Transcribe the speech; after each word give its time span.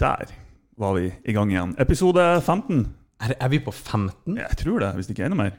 Der 0.00 0.30
var 0.80 0.94
vi 0.96 1.10
i 1.28 1.32
gang 1.36 1.50
igjen. 1.52 1.74
Episode 1.78 2.22
15. 2.40 2.86
Er, 3.20 3.34
er 3.36 3.50
vi 3.52 3.58
på 3.60 3.72
15? 3.74 4.38
Jeg 4.38 4.56
tror 4.62 4.80
det, 4.80 4.94
hvis 4.96 5.08
det 5.10 5.12
ikke 5.16 5.26
er 5.26 5.32
enda 5.32 5.42
mer. 5.42 5.58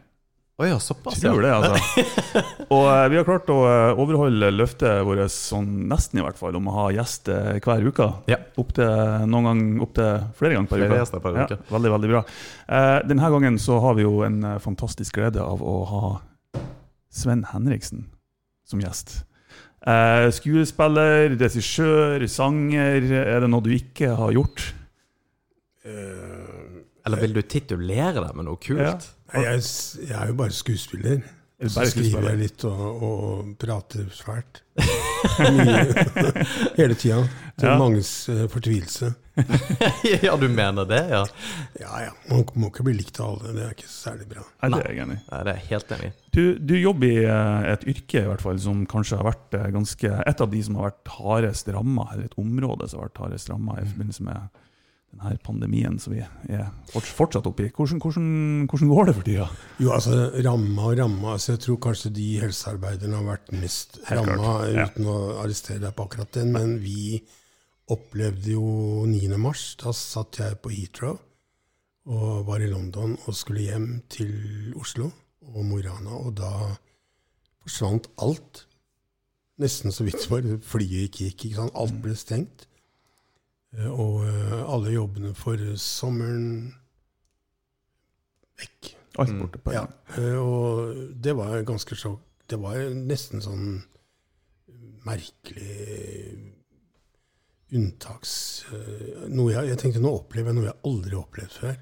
Oh 0.61 0.65
ja, 0.67 0.75
såpass, 0.81 1.17
Jeg 1.23 1.31
tror 1.31 1.41
det, 1.41 1.51
altså. 1.55 2.03
Og 2.75 2.83
eh, 2.91 3.05
vi 3.09 3.17
har 3.17 3.25
klart 3.25 3.47
å 3.49 3.55
eh, 3.65 4.01
overholde 4.01 4.49
løftet 4.53 4.99
vårt, 5.07 5.23
sånn 5.33 5.69
nesten 5.89 6.19
i 6.21 6.25
hvert 6.25 6.37
fall, 6.37 6.57
om 6.59 6.67
å 6.69 6.75
ha 6.75 6.83
gjest 6.93 7.31
eh, 7.33 7.55
hver 7.63 7.85
uke. 7.87 8.07
Ja. 8.29 8.37
Opp 8.61 8.73
til, 8.77 8.91
noen 9.31 9.47
gang 9.49 9.63
opp 9.85 9.95
til 9.97 10.27
flere 10.37 10.57
ganger 10.57 10.69
per 10.69 10.77
Flere 10.83 10.91
uke. 10.91 10.99
gjester 11.01 11.23
per 11.23 11.39
uke. 11.39 11.57
Ja, 11.57 11.69
veldig, 11.77 11.93
veldig 11.95 12.11
bra. 12.13 12.21
Eh, 12.77 12.97
denne 13.09 13.31
gangen 13.33 13.57
så 13.63 13.79
har 13.85 13.97
vi 13.97 14.05
jo 14.05 14.19
en 14.27 14.37
eh, 14.51 14.59
fantastisk 14.61 15.17
glede 15.17 15.41
av 15.41 15.65
å 15.65 15.75
ha 15.93 16.03
Sven 17.09 17.45
Henriksen 17.53 18.05
som 18.69 18.81
gjest. 18.85 19.21
Eh, 19.81 20.27
skuespiller, 20.37 21.33
regissør, 21.41 22.27
sanger. 22.29 23.07
Er 23.21 23.43
det 23.43 23.49
noe 23.49 23.65
du 23.65 23.71
ikke 23.73 24.13
har 24.17 24.35
gjort? 24.37 24.67
Eller 27.01 27.21
vil 27.23 27.33
du 27.33 27.41
titulere 27.41 28.21
deg 28.21 28.35
med 28.37 28.45
noe 28.45 28.59
kult? 28.61 28.83
Ja. 28.83 28.97
Nei, 29.33 29.45
jeg, 29.47 29.63
jeg 30.05 30.17
er 30.19 30.29
jo 30.29 30.35
bare 30.43 30.53
skuespiller. 30.53 31.23
Er 31.61 31.69
Så 31.71 31.85
skriver 31.93 32.29
jeg 32.31 32.41
litt 32.41 32.65
og, 32.69 32.85
og 33.05 33.55
prater 33.61 34.09
svært. 34.13 34.63
Mye. 35.51 36.05
Hele 36.79 36.95
tida. 36.95 37.23
Til 37.59 37.67
Ja. 37.67 37.75
manges 37.77 38.29
eh, 38.31 38.45
fortvilelse. 38.49 39.11
ja, 40.23 40.33
du 40.39 40.47
mener 40.51 40.85
det, 40.89 41.01
ja? 41.11 41.21
Ja 41.79 41.91
ja, 42.07 42.11
man 42.29 42.43
må 42.59 42.69
ikke 42.71 42.83
bli 42.87 42.95
likt 42.97 43.19
av 43.21 43.35
alle. 43.35 43.53
Det 43.55 43.63
er 43.65 43.75
ikke 43.75 43.89
særlig 43.91 44.27
bra. 44.31 44.43
Nei, 44.63 44.69
det 44.73 44.79
er 44.81 44.95
jeg 44.95 45.03
enig 45.05 45.17
i. 45.19 45.21
Det 45.31 45.53
er 45.53 45.61
helt 45.69 45.93
enig. 45.97 46.09
Du, 46.35 46.41
du 46.59 46.73
jobber 46.79 47.07
i 47.11 47.21
eh, 47.25 47.69
et 47.73 47.85
yrke 47.93 48.23
i 48.23 48.27
hvert 48.31 48.43
fall 48.43 48.59
som 48.63 48.83
kanskje 48.91 49.19
har 49.21 49.29
vært 49.29 49.59
eh, 49.59 49.69
ganske 49.75 50.13
et 50.31 50.43
av 50.47 50.51
de 50.51 50.63
som 50.67 50.79
har 50.79 50.89
vært 50.91 51.13
hardest 51.19 51.71
ramma, 51.75 52.07
eller 52.13 52.27
et 52.31 52.37
område 52.41 52.89
som 52.91 53.01
har 53.03 53.11
vært 53.11 53.23
hardest 53.25 53.51
ramma 53.53 53.77
i 53.81 53.87
forbindelse 53.91 54.27
med 54.27 54.60
denne 55.11 55.37
pandemien 55.43 55.97
som 55.99 56.13
vi 56.15 56.21
er 56.21 56.69
fortsatt 56.91 57.47
oppi. 57.49 57.67
Hvordan, 57.75 57.99
hvordan, 58.01 58.27
hvordan 58.69 58.91
går 58.91 59.09
det 59.09 59.15
for 59.17 59.27
tida? 59.27 59.47
Jo, 59.81 59.91
altså 59.95 60.31
ramma 60.45 60.87
og 60.87 60.97
ramma. 60.99 61.33
Altså, 61.35 61.53
jeg 61.55 61.63
tror 61.65 61.79
kanskje 61.87 62.13
de 62.15 62.27
helsearbeiderne 62.41 63.19
har 63.19 63.27
vært 63.27 63.51
mest 63.55 63.99
ramma, 64.09 64.55
ja. 64.71 64.87
uten 64.87 65.09
å 65.11 65.17
arrestere 65.43 65.83
deg 65.83 65.95
på 65.97 66.07
akkurat 66.07 66.31
den. 66.39 66.53
Men 66.55 66.77
vi 66.83 67.19
opplevde 67.91 68.55
jo 68.55 69.03
9. 69.09 69.35
mars. 69.41 69.75
Da 69.81 69.93
satt 69.95 70.41
jeg 70.41 70.61
på 70.63 70.73
Heathrow 70.73 71.19
og 72.11 72.47
var 72.47 72.63
i 72.63 72.71
London 72.71 73.13
og 73.27 73.37
skulle 73.37 73.67
hjem 73.67 73.89
til 74.09 74.73
Oslo 74.79 75.11
og 75.51 75.61
Mo 75.67 75.77
i 75.77 75.85
Rana. 75.85 76.17
Og 76.17 76.33
da 76.39 76.51
forsvant 77.61 78.09
alt. 78.23 78.65
Nesten 79.61 79.93
så 79.93 80.07
vidt 80.07 80.23
var 80.31 80.47
flyet 80.65 81.19
gikk. 81.19 81.51
Sant? 81.53 81.75
Alt 81.77 81.99
ble 82.01 82.15
stengt. 82.17 82.65
Eh, 83.77 83.87
Og 83.91 84.25
eh, 84.27 84.63
alle 84.73 84.91
jobbene 84.95 85.33
for 85.37 85.57
sommeren 85.79 86.73
vekk. 88.59 88.95
Alt 89.19 89.29
Mm. 89.33 89.39
borte 89.41 89.59
på 89.59 89.71
en 89.71 89.77
gang. 89.77 89.93
eh, 90.17 90.37
og 90.39 91.21
det 91.21 91.35
var 91.35 91.63
ganske 91.67 91.95
sjokk. 91.95 92.21
Det 92.47 92.59
var 92.59 92.75
nesten 92.95 93.41
sånn 93.41 93.83
merkelig 95.05 96.53
unntaks... 97.71 98.65
eh, 98.73 99.27
Noe 99.31 99.51
jeg, 99.53 99.69
jeg 99.71 99.79
tenkte 99.79 100.01
nå 100.03 100.11
opplever 100.19 100.51
jeg 100.51 100.57
noe 100.59 100.67
jeg 100.69 100.79
aldri 100.89 101.15
har 101.15 101.23
opplevd 101.23 101.57
før. 101.61 101.77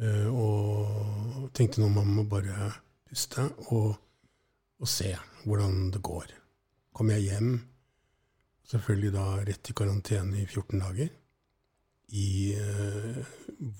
Eh, 0.00 0.28
Og 0.30 1.50
tenkte 1.54 1.80
nå 1.82 1.88
man 1.94 2.06
må 2.16 2.24
bare 2.28 2.72
puste 3.08 3.46
og, 3.70 3.94
og 4.80 4.88
se 4.88 5.14
hvordan 5.44 5.90
det 5.94 6.02
går. 6.02 6.34
Kom 6.94 7.10
jeg 7.14 7.28
hjem, 7.30 7.52
selvfølgelig 8.70 9.12
da 9.14 9.26
rett 9.46 9.70
i 9.70 9.76
karantene 9.76 10.42
i 10.42 10.46
14 10.46 10.78
dager. 10.82 11.10
I 12.10 12.30
eh, 12.58 13.18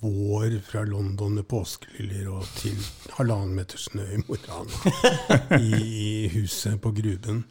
vår 0.00 0.60
fra 0.62 0.84
London 0.86 1.34
med 1.41 1.48
påskeliljer 1.50 2.28
og 2.30 2.44
til 2.60 2.78
halvannen 3.16 3.56
meter 3.58 3.80
snø 3.80 4.05
i 4.06 4.20
Morana 4.28 4.92
i 5.58 5.70
I, 5.80 6.29
huset 6.36 6.79
på 6.83 6.92
Gruben. 6.95 7.42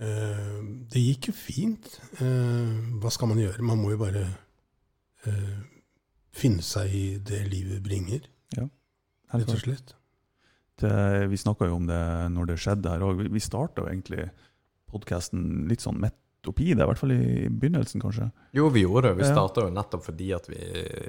Eh, 0.00 0.56
det 0.90 1.04
gikk 1.04 1.30
jo 1.30 1.36
fint. 1.36 1.92
Eh, 2.18 2.74
hva 2.98 3.14
skal 3.14 3.30
man 3.30 3.42
gjøre? 3.42 3.62
Man 3.66 3.78
må 3.78 3.94
jo 3.94 4.00
bare 4.02 4.24
eh, 5.30 5.56
finne 6.34 6.66
seg 6.66 6.90
i 6.90 7.06
det 7.22 7.44
livet 7.50 7.82
bringer, 7.86 8.26
Helt 9.30 9.44
rett 9.46 9.54
og 9.54 9.60
slett. 9.62 9.92
Det, 10.82 10.90
vi 11.30 11.38
snakka 11.38 11.68
jo 11.68 11.76
om 11.76 11.84
det 11.86 12.00
når 12.34 12.48
det 12.48 12.56
skjedde 12.58 12.90
her 12.90 13.04
òg. 13.06 13.20
Vi, 13.20 13.28
vi 13.36 13.42
starta 13.44 13.84
egentlig 13.86 14.24
podkasten 14.90 15.68
litt 15.70 15.84
sånn 15.84 16.00
midt 16.02 16.19
oppi 16.48 16.74
det, 16.74 16.82
i 16.82 16.86
hvert 16.88 16.98
fall 16.98 17.12
i 17.12 17.48
begynnelsen, 17.50 18.00
kanskje. 18.00 18.30
Jo, 18.56 18.68
vi 18.70 18.80
gjorde 18.86 19.02
det. 19.10 19.16
Vi 19.18 19.22
Ja. 19.28 19.32
starta 19.34 19.60
jo 19.66 19.70
nettopp 19.70 20.04
fordi 20.04 20.32
at 20.34 20.46
vi 20.48 20.56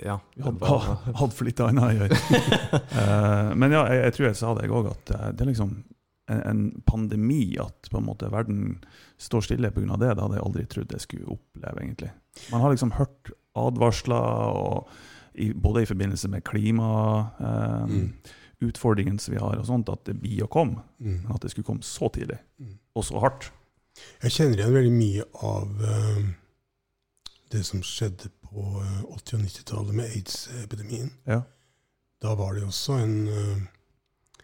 Ja. 0.06 0.20
Vi 0.36 0.44
hadde, 0.44 0.60
var- 0.60 1.00
hadde 1.16 1.32
for 1.34 1.46
lite 1.46 1.64
annet 1.68 1.84
å 1.84 1.96
gjøre. 2.00 2.18
Eh, 2.92 3.54
men 3.56 3.72
ja, 3.72 3.86
jeg, 3.88 4.04
jeg 4.04 4.14
tror 4.14 4.26
jeg 4.28 4.36
sa 4.36 4.54
det 4.56 4.70
òg, 4.70 4.86
at 4.92 5.12
eh, 5.16 5.32
det 5.32 5.42
er 5.42 5.52
liksom 5.54 5.84
en, 6.28 6.42
en 6.48 6.82
pandemi, 6.86 7.58
at 7.60 7.88
på 7.90 7.98
en 7.98 8.06
måte 8.06 8.30
verden 8.32 8.84
står 9.18 9.42
stille 9.42 9.72
pga. 9.72 9.98
det. 9.98 10.16
Det 10.16 10.22
hadde 10.24 10.36
jeg 10.38 10.44
aldri 10.46 10.66
trodd 10.68 10.92
jeg 10.92 11.02
skulle 11.02 11.28
oppleve, 11.38 11.82
egentlig. 11.82 12.12
Man 12.52 12.62
har 12.62 12.70
liksom 12.72 12.92
hørt 12.92 13.32
advarsler, 13.56 14.56
og 14.56 14.88
i, 15.36 15.52
både 15.54 15.82
i 15.82 15.86
forbindelse 15.86 16.28
med 16.30 16.44
Mm. 16.44 18.12
klimautfordringene 18.62 19.20
som 19.20 19.34
vi 19.34 19.40
har, 19.42 19.58
og 19.60 19.66
sånt, 19.66 19.90
at 19.90 20.04
det 20.06 20.16
blir 20.22 20.44
å 20.46 20.50
komme. 20.52 20.84
Mm. 21.02 21.24
Men 21.24 21.32
at 21.36 21.42
det 21.42 21.52
skulle 21.52 21.66
komme 21.68 21.82
så 21.84 22.10
tidlig, 22.14 22.38
Mm. 22.60 22.78
og 22.96 23.04
så 23.04 23.20
hardt. 23.20 23.52
Jeg 24.24 24.32
kjenner 24.36 24.60
igjen 24.62 24.76
veldig 24.76 24.94
mye 24.96 25.26
av 25.48 25.82
uh, 25.82 26.22
det 27.52 27.64
som 27.68 27.82
skjedde 27.84 28.30
på 28.48 28.64
eh, 28.82 29.02
80- 29.12 29.36
og 29.38 29.42
90-tallet 29.46 29.96
med 29.98 30.14
aids-epidemien. 30.16 31.10
Ja. 31.28 31.42
Da 32.22 32.36
var 32.40 32.54
det 32.56 32.64
også 32.64 33.00
en, 33.04 33.18
uh, 33.28 34.44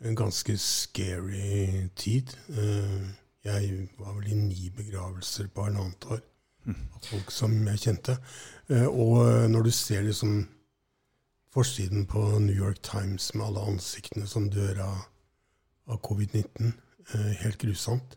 en 0.00 0.16
ganske 0.16 0.56
scary 0.58 1.88
tid. 1.96 2.32
Uh, 2.48 3.12
jeg 3.44 3.88
var 3.98 4.16
vel 4.16 4.32
i 4.32 4.38
ni 4.40 4.70
begravelser 4.74 5.52
på 5.52 5.68
halvannet 5.68 6.08
år 6.10 6.24
Mm. 6.66 6.88
av 6.94 7.04
folk 7.06 7.30
som 7.30 7.52
jeg 7.68 7.78
kjente. 7.78 8.16
Eh, 8.74 8.86
og 8.90 9.20
eh, 9.22 9.44
når 9.46 9.68
du 9.68 9.70
ser 9.70 10.02
liksom 10.02 10.48
forsiden 11.54 12.06
på 12.10 12.22
New 12.42 12.56
York 12.56 12.80
Times 12.82 13.28
med 13.34 13.46
alle 13.46 13.62
ansiktene 13.70 14.26
som 14.26 14.48
dør 14.50 14.80
av, 14.82 15.04
av 15.86 16.00
covid-19, 16.02 16.72
eh, 17.14 17.32
helt 17.44 17.60
grusomt. 17.62 18.16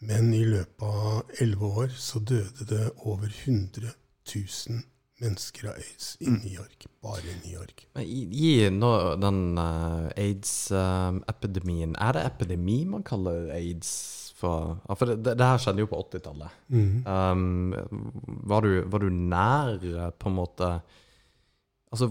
Men 0.00 0.28
i 0.36 0.42
løpet 0.44 0.82
av 0.82 1.22
elleve 1.40 1.70
år 1.84 1.94
så 1.96 2.20
døde 2.20 2.66
det 2.68 2.90
over 3.08 3.30
100 3.44 3.88
000 4.34 4.82
mennesker 5.22 5.70
av 5.70 5.78
aids 5.80 6.16
i 6.20 6.26
Mm. 6.28 6.40
New 6.44 6.52
York. 6.52 6.86
Bare 7.02 7.22
i 7.24 7.36
New 7.46 7.54
York. 7.60 7.86
Men 7.96 8.04
gi 8.36 8.68
nå 8.70 8.90
den 9.22 9.38
uh, 9.58 10.10
aids-epidemien 10.16 11.94
Er 11.98 12.12
det 12.18 12.24
epidemi 12.28 12.84
man 12.84 13.02
kaller 13.06 13.48
aids 13.54 13.94
for? 14.36 14.76
Ja, 14.88 14.94
for 15.00 15.06
det, 15.14 15.32
det, 15.38 15.40
her 15.48 15.56
skjedde 15.62 15.80
jo 15.80 15.88
på 15.88 16.02
80-tallet. 16.04 16.52
Mm. 16.68 17.06
Um, 17.08 17.72
var, 18.44 18.60
du, 18.66 18.82
var 18.92 19.00
du 19.00 19.08
nær 19.08 19.78
eh, 19.80 20.10
på 20.20 20.28
en 20.28 20.36
måte 20.42 20.74
Altså, 21.94 22.08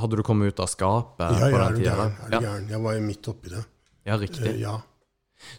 hadde 0.00 0.16
du 0.16 0.22
kommet 0.26 0.50
ut 0.50 0.60
av 0.64 0.66
skapet 0.72 1.28
Ja, 1.36 1.44
på 1.44 1.50
jeg 1.52 1.54
er 1.54 1.60
den 1.68 1.76
tida? 1.78 1.90
gæren. 1.94 2.14
Er 2.24 2.32
Ja, 2.32 2.38
gæren? 2.40 2.68
Jeg 2.72 2.80
var 2.82 3.00
midt 3.04 3.28
oppi 3.30 3.50
det. 3.52 3.60
ja, 4.08 4.16
riktig. 4.18 4.54
Uh, 4.56 4.60
ja. 4.64 4.72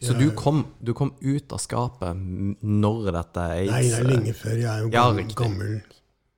Så 0.02 0.14
du 0.18 0.28
kom, 0.38 0.66
du 0.84 0.94
kom 0.94 1.14
ut 1.22 1.54
av 1.54 1.60
skapet 1.60 2.16
når 2.62 3.12
dette 3.16 3.46
aids 3.58 3.72
Nei, 3.72 3.82
det 3.90 4.00
er 4.00 4.04
lenge 4.12 4.34
før. 4.38 4.56
Jeg 4.58 4.70
er 4.70 4.80
jo 4.84 4.90
Ja, 4.94 5.06
gammel, 5.08 5.24
riktig. 5.24 5.38
gammel 5.42 5.82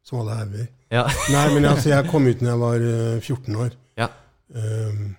som 0.03 0.19
alle 0.19 0.37
hauger. 0.39 0.67
Ja. 0.91 1.03
Nei, 1.31 1.45
men 1.53 1.65
altså, 1.65 1.89
jeg 1.89 2.07
kom 2.11 2.27
ut 2.27 2.41
når 2.43 2.49
jeg 2.53 2.59
var 2.59 2.85
eh, 2.91 3.19
14 3.21 3.55
år. 3.65 3.75
Ja. 3.97 4.07
Um, 4.53 5.15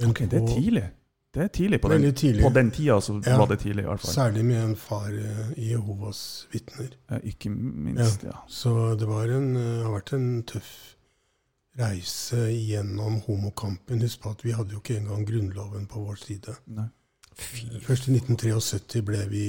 men 0.00 0.10
Ok, 0.10 0.20
det 0.30 0.40
er 0.42 0.46
tidlig. 0.48 0.84
Det 1.34 1.42
er 1.44 1.48
tidlig 1.54 1.78
på 1.80 1.88
den, 1.92 2.14
tidlig. 2.14 2.42
på 2.42 2.50
den 2.54 2.70
tida, 2.74 2.96
så 3.00 3.20
Ja. 3.26 3.36
var 3.38 3.46
det 3.46 3.60
tidlig, 3.60 3.84
i 3.84 3.86
hvert 3.86 4.00
fall. 4.00 4.10
Særlig 4.14 4.44
med 4.44 4.64
en 4.64 4.76
far 4.76 5.06
eh, 5.14 5.52
i 5.56 5.68
Jehovas 5.70 6.46
vitner. 6.50 6.88
Ja, 7.10 7.18
Ikke 7.22 7.50
minst, 7.54 8.24
ja. 8.26 8.40
Så 8.48 8.96
det 8.98 9.06
var 9.06 9.30
en, 9.30 9.52
eh, 9.56 9.84
har 9.84 9.92
vært 9.94 10.12
en 10.18 10.42
tøff 10.42 10.96
reise 11.78 12.48
gjennom 12.50 13.20
homokampen. 13.28 14.00
Husk 14.02 14.20
på 14.24 14.30
at 14.34 14.42
vi 14.44 14.50
hadde 14.56 14.74
jo 14.74 14.80
ikke 14.82 14.96
engang 14.98 15.22
Grunnloven 15.28 15.86
på 15.86 16.02
vår 16.08 16.18
side. 16.18 16.56
Nei. 16.66 16.88
Først 17.86 18.08
i 18.08 18.14
1973 18.16 19.02
ble 19.06 19.20
vi, 19.30 19.44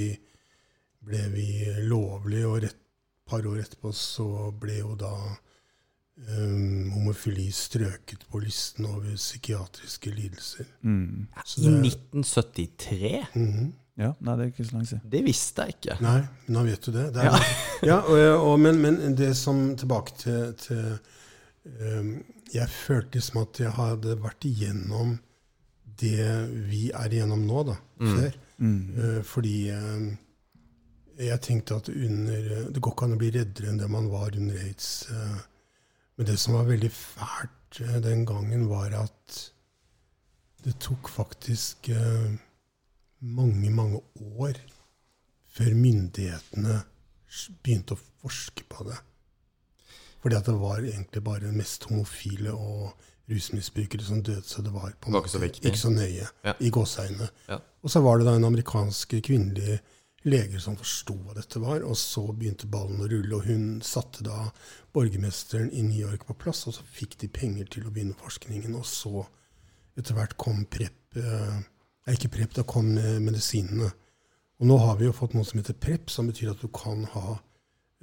ble 1.04 1.22
vi 1.34 1.46
lovlig, 1.88 2.44
og 2.46 2.64
et 2.64 2.76
par 3.28 3.46
år 3.48 3.62
etterpå 3.62 3.92
så 3.96 4.26
ble 4.60 4.78
jo 4.80 4.94
da 5.00 5.12
um, 6.38 6.90
homofili 6.94 7.48
strøket 7.54 8.26
på 8.30 8.40
listen 8.42 8.86
over 8.90 9.14
psykiatriske 9.16 10.10
lidelser. 10.10 10.64
Mm. 10.82 11.28
Så 11.44 11.60
I 11.60 11.64
det- 11.64 11.80
1973? 11.92 13.26
-hmm. 13.34 13.72
Ja, 13.98 14.12
nei, 14.20 14.36
det 14.36 14.42
er 14.42 14.46
ikke 14.52 14.64
så 14.64 14.72
langt 14.72 14.88
siden. 14.88 15.10
Det 15.12 15.24
visste 15.24 15.62
jeg 15.62 15.74
ikke. 15.74 15.96
Nei, 16.00 16.20
nå 16.48 16.62
vet 16.64 16.86
du 16.86 16.92
det. 16.92 17.14
det 17.14 17.22
er, 17.22 17.24
Ja. 17.24 17.38
ja, 17.90 17.96
og, 18.00 18.50
og, 18.50 18.60
men, 18.60 18.78
men 18.80 19.16
det 19.16 19.36
som 19.36 19.76
Tilbake 19.76 20.12
til, 20.18 20.54
til 20.54 20.98
um, 21.98 22.24
Jeg 22.54 22.68
følte 22.68 23.10
liksom 23.18 23.40
at 23.42 23.60
jeg 23.60 23.70
hadde 23.70 24.16
vært 24.22 24.44
igjennom 24.48 25.18
det 26.02 26.26
vi 26.68 26.82
er 26.90 27.14
igjennom 27.14 27.46
nå, 27.48 27.62
da. 27.70 27.76
Mm. 28.02 28.12
Før. 28.18 28.36
Mm. 28.58 28.82
Eh, 28.98 29.22
fordi 29.26 29.54
eh, 29.74 30.10
Jeg 31.22 31.40
tenkte 31.44 31.76
at 31.78 31.88
under, 31.92 32.46
det 32.72 32.80
går 32.82 32.94
ikke 32.94 33.06
an 33.06 33.14
å 33.16 33.18
bli 33.20 33.30
reddere 33.34 33.68
enn 33.70 33.78
det 33.80 33.88
man 33.92 34.06
var 34.10 34.34
under 34.38 34.58
aids. 34.64 34.92
eh, 35.12 35.40
Men 36.18 36.26
det 36.28 36.38
som 36.40 36.54
var 36.56 36.68
veldig 36.70 36.90
fælt 36.92 37.80
eh, 37.84 37.98
den 38.04 38.24
gangen, 38.28 38.64
var 38.70 38.94
at 39.04 39.42
det 40.64 40.76
tok 40.82 41.08
faktisk 41.10 41.88
eh, 41.90 42.32
mange, 43.20 43.70
mange 43.74 44.00
år 44.38 44.58
før 45.52 45.74
myndighetene 45.76 46.80
begynte 47.62 47.96
å 47.96 48.02
forske 48.22 48.64
på 48.70 48.86
det. 48.88 48.98
Fordi 50.22 50.38
at 50.38 50.46
det 50.48 50.54
var 50.60 50.80
egentlig 50.84 51.22
bare 51.26 51.52
mest 51.54 51.84
homofile 51.90 52.52
og 52.54 52.92
rusmisbrukere 53.30 54.02
som 54.04 54.22
døde, 54.22 54.42
så 54.46 54.62
det 54.62 54.72
var 54.74 54.92
på 55.00 55.08
en 55.08 55.14
måte 55.16 55.28
ikke 55.28 55.38
så 55.38 55.68
ikke 55.70 55.78
så 55.78 55.90
nøye 55.90 56.26
Ja. 56.44 56.54
i 56.60 56.70
gåseøynene. 56.70 57.28
Ja. 57.48 57.58
Og 57.82 57.90
så 57.90 58.00
var 58.00 58.18
det 58.18 58.26
da 58.26 58.36
en 58.36 58.44
amerikansk 58.44 59.14
kvinnelig 59.22 59.80
leger 60.24 60.58
som 60.62 60.76
forsto 60.76 61.14
hva 61.14 61.34
dette 61.34 61.60
var, 61.60 61.82
og 61.82 61.96
så 61.96 62.22
begynte 62.32 62.66
ballen 62.70 63.00
å 63.02 63.08
rulle, 63.10 63.34
og 63.36 63.44
hun 63.46 63.80
satte 63.82 64.22
da 64.22 64.50
borgermesteren 64.94 65.70
i 65.72 65.82
New 65.82 65.98
York 65.98 66.26
på 66.26 66.34
plass, 66.38 66.66
og 66.66 66.74
så 66.74 66.82
fikk 66.86 67.16
de 67.22 67.28
penger 67.28 67.66
til 67.70 67.86
å 67.86 67.90
begynne 67.94 68.14
forskningen, 68.18 68.74
og 68.78 68.86
så 68.86 69.24
etter 69.98 70.14
hvert 70.14 70.36
kom 70.40 70.64
PREP 70.70 71.16
eh, 71.16 71.58
ikke 72.12 72.28
PREP, 72.36 72.54
da 72.54 72.62
kom 72.66 72.96
eh, 72.98 73.18
medisinene. 73.22 73.90
Og 74.62 74.66
nå 74.66 74.76
har 74.78 74.96
vi 74.98 75.06
jo 75.08 75.12
fått 75.16 75.34
noe 75.34 75.44
som 75.46 75.58
heter 75.60 75.74
PREP, 75.74 76.10
som 76.10 76.26
betyr 76.30 76.52
at 76.54 76.62
du 76.62 76.68
kan 76.74 77.04
ha 77.16 77.38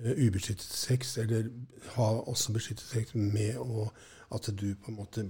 eh, 0.04 0.12
ubeskyttet 0.28 0.68
sex, 0.76 1.18
eller 1.24 1.50
ha 1.96 2.10
også 2.28 2.54
beskyttet 2.56 2.86
sex 2.88 3.16
med 3.16 3.58
å, 3.64 3.88
at 4.36 4.50
du 4.56 4.68
på 4.76 4.92
en 4.92 4.98
måte 5.00 5.24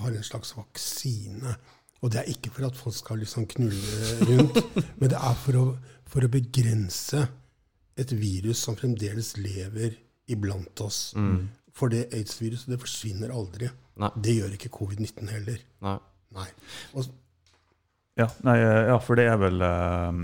har 0.00 0.10
en 0.12 0.26
slags 0.26 0.54
vaksine. 0.56 1.54
Og 2.02 2.12
det 2.12 2.20
er 2.20 2.30
ikke 2.34 2.50
for 2.52 2.66
at 2.68 2.76
folk 2.76 2.96
skal 2.96 3.22
liksom 3.22 3.46
knulle 3.48 4.14
rundt, 4.28 4.58
men 5.00 5.10
det 5.12 5.16
er 5.18 5.36
for 5.40 5.56
å, 5.60 5.64
for 6.10 6.26
å 6.26 6.30
begrense 6.32 7.22
et 7.96 8.12
virus 8.12 8.60
som 8.66 8.76
fremdeles 8.76 9.36
lever 9.38 9.94
iblant 10.28 10.80
oss. 10.84 11.12
For 11.74 11.90
det 11.90 12.08
aids-viruset 12.14 12.70
det 12.74 12.80
forsvinner 12.82 13.32
aldri. 13.34 13.68
Nei. 14.02 14.10
Det 14.22 14.34
gjør 14.36 14.56
ikke 14.56 14.72
covid-19 14.74 15.30
heller. 15.30 15.60
Nei. 15.86 15.98
Nei. 16.34 16.48
Og, 16.94 17.12
Ja, 18.18 18.28
nei, 18.46 18.58
eh, 18.62 18.88
ja 18.92 18.98
for 19.02 19.18
det 19.18 19.24
er 19.26 19.38
vel 19.42 19.62
eh, 19.66 20.18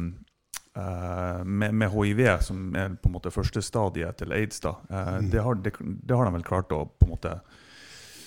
uh, 0.79 1.41
med, 1.43 1.75
med 1.75 1.91
hiv, 1.91 2.21
som 2.47 2.69
er 2.79 2.93
på 3.03 3.11
en 3.11 3.17
måte 3.17 3.33
første 3.35 3.63
stadiet 3.67 4.21
til 4.21 4.31
aids, 4.37 4.61
da, 4.63 4.77
uh, 4.91 5.17
Mm. 5.19 5.31
det, 5.33 5.41
har, 5.43 5.55
det, 5.65 5.73
det 5.81 6.17
har 6.17 6.29
de 6.29 6.35
vel 6.37 6.47
klart 6.47 6.71
å 6.77 6.85
på 6.87 7.09
en 7.09 7.15
måte 7.17 7.33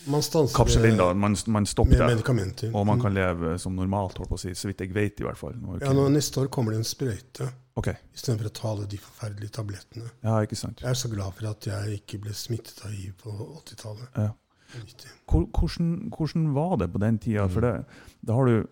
man 0.08 0.22
stanser 0.22 0.82
med, 0.82 0.98
Man, 1.16 1.36
man 1.48 1.64
med 1.64 2.00
medikamenter. 2.00 2.72
og 2.76 2.86
man 2.86 2.98
Mm. 2.98 3.02
kan 3.02 3.14
leve 3.14 3.58
som 3.60 3.76
normalt, 3.76 4.18
holdt 4.18 4.30
på 4.30 4.36
å 4.36 4.40
si, 4.40 4.50
så 4.54 4.68
vidt 4.68 4.80
jeg 4.80 4.94
vet 4.94 5.20
i 5.20 5.24
hvert 5.24 5.38
fall. 5.38 5.54
Nå 5.54 5.76
er 5.76 5.86
Ja, 5.86 5.94
nå, 5.94 6.10
Neste 6.12 6.42
år 6.42 6.48
kommer 6.50 6.72
det 6.72 6.78
en 6.78 6.84
sprøyte 6.84 7.52
Okay. 7.78 7.94
istedenfor 8.16 8.46
å 8.46 8.54
ta 8.54 8.68
alle 8.70 8.86
de 8.88 8.98
forferdelige 8.98 9.52
tablettene. 9.52 10.10
ja, 10.24 10.40
ikke 10.42 10.56
sant. 10.58 10.80
Jeg 10.82 10.90
er 10.90 10.94
så 10.94 11.10
glad 11.10 11.34
for 11.34 11.48
at 11.48 11.62
jeg 11.66 12.02
ikke 12.02 12.22
ble 12.22 12.32
smittet 12.34 12.86
av 12.86 12.92
hiv 12.92 13.14
på 13.24 13.32
80-tallet. 13.64 14.08
Ja. 14.18 14.30
og 14.76 14.86
90. 14.88 15.08
Hvor- 15.28 15.50
Hvordan, 15.52 16.10
hvordan 16.10 16.54
var 16.54 16.76
det 16.78 16.92
på 16.94 17.00
den 17.00 17.18
tida? 17.20 17.48
For 17.48 17.62
det, 17.62 17.86
det 18.26 18.34
har 18.36 18.46
du 18.46 18.68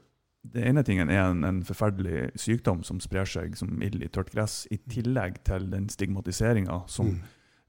det 0.52 0.66
ene 0.66 0.84
tingen 0.84 1.08
er 1.12 1.30
en, 1.30 1.44
en 1.44 1.64
forferdelig 1.64 2.32
sykdom 2.36 2.84
som 2.84 3.00
sprer 3.00 3.26
seg 3.26 3.56
som 3.56 3.80
ild 3.84 4.02
i 4.02 4.08
tørt 4.08 4.32
gress, 4.32 4.66
i 4.72 4.78
tillegg 4.90 5.44
til 5.44 5.70
den 5.70 5.88
stigmatiseringa 5.88 6.90
som 6.90 7.06
Mm. 7.06 7.22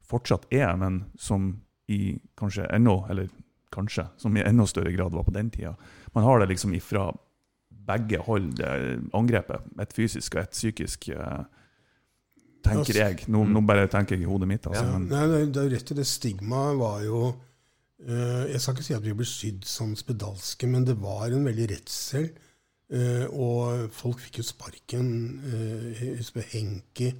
fortsatt 0.09 0.47
er, 0.51 0.75
men 0.77 1.05
som 1.19 1.61
i 1.89 2.19
kanskje 2.37 2.67
ennå, 2.73 3.07
eller 3.11 3.29
kanskje, 3.73 4.07
som 4.21 4.37
i 4.37 4.45
enda 4.47 4.67
større 4.69 4.93
grad 4.95 5.15
var 5.17 5.25
på 5.27 5.35
den 5.35 5.51
tida. 5.55 5.75
Man 6.15 6.25
har 6.27 6.43
det 6.43 6.51
liksom 6.53 6.75
ifra 6.77 7.09
begge 7.83 8.21
hold, 8.23 8.53
det 8.61 8.69
angrepet. 9.17 9.65
Et 9.83 9.93
fysisk 9.97 10.37
og 10.37 10.45
et 10.45 10.53
psykisk, 10.55 11.09
eh, 11.17 11.41
tenker 12.63 12.99
jeg. 13.01 13.25
Nå, 13.33 13.43
nå 13.51 13.63
bare 13.67 13.89
tenker 13.91 14.15
jeg 14.17 14.23
i 14.27 14.31
hodet 14.31 14.49
mitt, 14.51 14.69
altså. 14.71 14.85
Ja. 14.87 15.01
Nei, 15.03 15.25
det 15.51 15.59
er 15.59 15.67
jo 15.67 15.75
rett 15.75 15.91
i 15.91 15.97
det. 15.99 16.07
Stigmaet 16.07 16.79
var 16.79 17.03
jo 17.07 17.23
eh, 18.07 18.45
Jeg 18.53 18.61
skal 18.63 18.77
ikke 18.77 18.87
si 18.87 18.95
at 18.99 19.05
vi 19.09 19.17
ble 19.19 19.27
skydd 19.27 19.67
som 19.67 19.97
spedalske, 19.99 20.71
men 20.71 20.87
det 20.87 20.95
var 21.03 21.33
en 21.33 21.49
veldig 21.49 21.69
redsel. 21.75 22.31
eh, 22.93 23.27
og 23.33 23.91
folk 23.97 24.23
fikk 24.23 24.39
jo 24.43 24.47
sparken. 24.47 25.11
Jeg 25.99 26.19
husker 26.21 26.47
Henki, 26.53 27.11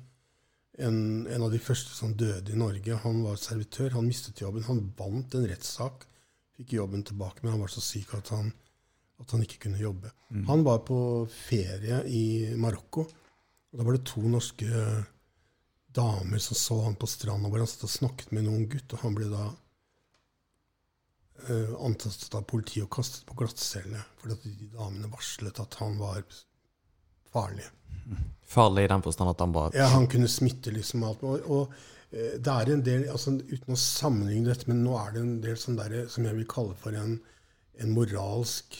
en, 0.83 1.27
en 1.27 1.43
av 1.43 1.51
de 1.53 1.59
første 1.61 1.93
som 1.97 2.15
døde 2.17 2.55
i 2.55 2.59
Norge. 2.59 2.97
Han 3.03 3.23
var 3.27 3.37
servitør. 3.41 3.91
Han 3.99 4.07
mistet 4.09 4.41
jobben. 4.41 4.65
Han 4.71 4.87
vant 4.99 5.35
en 5.35 5.49
rettssak. 5.51 6.07
Fikk 6.59 6.77
jobben 6.77 7.03
tilbake, 7.07 7.43
men 7.43 7.55
han 7.55 7.63
var 7.65 7.73
så 7.73 7.81
syk 7.85 8.13
at 8.19 8.29
han, 8.35 8.53
at 9.23 9.31
han 9.33 9.43
ikke 9.45 9.65
kunne 9.67 9.81
jobbe. 9.81 10.11
mm. 10.29 10.45
Han 10.51 10.65
var 10.67 10.83
på 10.87 10.99
ferie 11.33 12.03
i 12.07 12.55
Marokko. 12.57 13.07
og 13.07 13.79
Da 13.79 13.87
var 13.87 13.97
det 13.97 14.05
to 14.07 14.21
norske 14.21 14.69
damer 15.93 16.39
som 16.39 16.57
så 16.57 16.79
han 16.85 16.97
på 16.97 17.07
stranda 17.07 17.49
hvor 17.49 17.61
han 17.61 17.69
satt 17.69 17.85
og 17.89 17.93
snakket 17.93 18.33
med 18.33 18.47
noen 18.49 18.69
gutt. 18.69 18.93
og 18.93 19.05
Han 19.05 19.17
ble 19.17 19.29
da 19.33 19.45
uh, 21.49 21.75
antastet 21.85 22.35
av 22.39 22.47
politiet 22.49 22.87
og 22.87 22.93
kastet 22.97 23.27
på 23.29 23.37
glattcelle 23.39 24.01
fordi 24.21 24.39
de 24.45 24.71
damene 24.73 25.11
varslet 25.13 25.61
at 25.61 25.79
han 25.83 25.99
var 26.01 26.23
farlig. 27.33 27.69
Farlig 28.49 28.85
i 28.85 28.93
den 28.93 29.05
forstand 29.05 29.31
at 29.31 29.41
han 29.41 29.53
bare 29.55 29.77
Ja, 29.77 29.87
Han 29.95 30.09
kunne 30.11 30.29
smitte 30.29 30.73
liksom 30.75 31.05
alt. 31.07 31.23
Og, 31.23 31.45
og 31.49 31.73
eh, 31.73 31.91
det 32.13 32.53
er 32.53 32.71
en 32.73 32.85
del, 32.85 33.05
altså 33.09 33.39
Uten 33.41 33.73
å 33.73 33.79
sammenligne 33.81 34.51
dette, 34.51 34.69
men 34.69 34.83
nå 34.85 34.97
er 35.01 35.15
det 35.15 35.23
en 35.23 35.37
del 35.45 35.57
sånn 35.61 35.79
der, 35.79 36.03
som 36.13 36.27
jeg 36.29 36.37
vil 36.37 36.49
kalle 36.51 36.77
for 36.81 36.97
en, 36.99 37.17
en 37.81 37.95
moralsk 37.97 38.77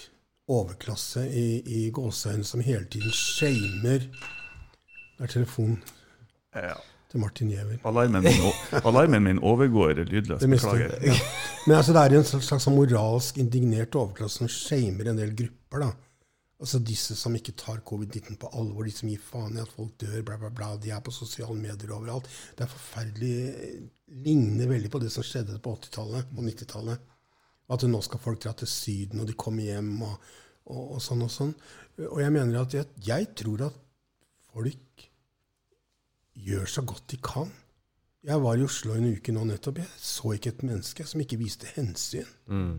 overklasse 0.53 1.25
i, 1.29 1.47
i 1.65 1.83
gåseøynene 1.95 2.45
som 2.45 2.65
hele 2.65 2.85
tiden 2.93 3.15
shamer 3.15 4.05
Det 4.05 5.25
er 5.25 5.33
telefon 5.33 5.79
ja. 6.53 6.77
til 7.09 7.23
Martin 7.23 7.53
Giæver. 7.53 7.79
Alarmen 7.89 8.27
alarmen 8.83 9.25
min 9.25 9.41
overgår 9.41 10.03
lydløst. 10.03 10.45
Beklager. 10.45 10.97
Ja. 11.07 11.17
Men 11.67 11.77
altså, 11.79 11.95
det 11.95 12.03
er 12.03 12.17
en 12.19 12.27
slags, 12.27 12.49
slags 12.51 12.67
sånn 12.67 12.77
moralsk 12.77 13.39
indignert 13.41 13.97
overklasse 13.97 14.43
som 14.43 14.51
shamer 14.51 15.13
en 15.13 15.21
del 15.23 15.37
grupper. 15.39 15.87
da. 15.87 15.93
Altså 16.63 16.79
Disse 16.87 17.17
som 17.19 17.35
ikke 17.35 17.57
tar 17.59 17.81
covid-19 17.83 18.37
på 18.39 18.51
alvor, 18.55 18.87
de 18.87 18.93
som 18.95 19.09
gir 19.11 19.23
faen 19.23 19.57
i 19.57 19.63
at 19.63 19.71
folk 19.75 19.97
dør, 19.99 20.21
bla, 20.29 20.37
bla, 20.39 20.51
bla. 20.55 20.69
De 20.79 20.93
er 20.95 21.01
på 21.03 21.15
sosiale 21.15 21.57
medier 21.59 21.91
overalt. 21.91 22.29
Det 22.55 22.67
er 22.67 22.71
forferdelig 22.71 23.33
Ligner 24.23 24.69
veldig 24.71 24.91
på 24.93 25.01
det 25.03 25.09
som 25.11 25.25
skjedde 25.27 25.57
på 25.65 25.73
80-tallet 25.79 26.31
og 26.37 26.45
90-tallet. 26.47 27.09
At 27.73 27.87
nå 27.89 28.03
skal 28.05 28.21
folk 28.23 28.43
dra 28.45 28.53
til 28.55 28.69
Syden, 28.71 29.23
og 29.23 29.27
de 29.31 29.35
kommer 29.39 29.65
hjem, 29.65 29.91
og, 30.05 30.31
og, 30.69 30.83
og 30.99 31.03
sånn 31.03 31.25
og 31.25 31.33
sånn. 31.33 31.55
Og 32.11 32.21
jeg 32.21 32.35
mener 32.35 32.61
at 32.61 32.77
jeg, 32.77 32.91
jeg 33.09 33.31
tror 33.43 33.67
at 33.71 33.83
folk 34.53 35.07
gjør 36.47 36.69
så 36.69 36.87
godt 36.87 37.09
de 37.11 37.19
kan. 37.25 37.51
Jeg 38.23 38.39
var 38.45 38.61
i 38.61 38.63
Oslo 38.69 38.95
en 38.95 39.11
uke 39.17 39.35
nå 39.35 39.49
nettopp. 39.49 39.81
Jeg 39.83 39.91
så 39.99 40.37
ikke 40.37 40.53
et 40.53 40.65
menneske 40.69 41.09
som 41.09 41.25
ikke 41.25 41.41
viste 41.41 41.75
hensyn. 41.75 42.29
mm. 42.47 42.75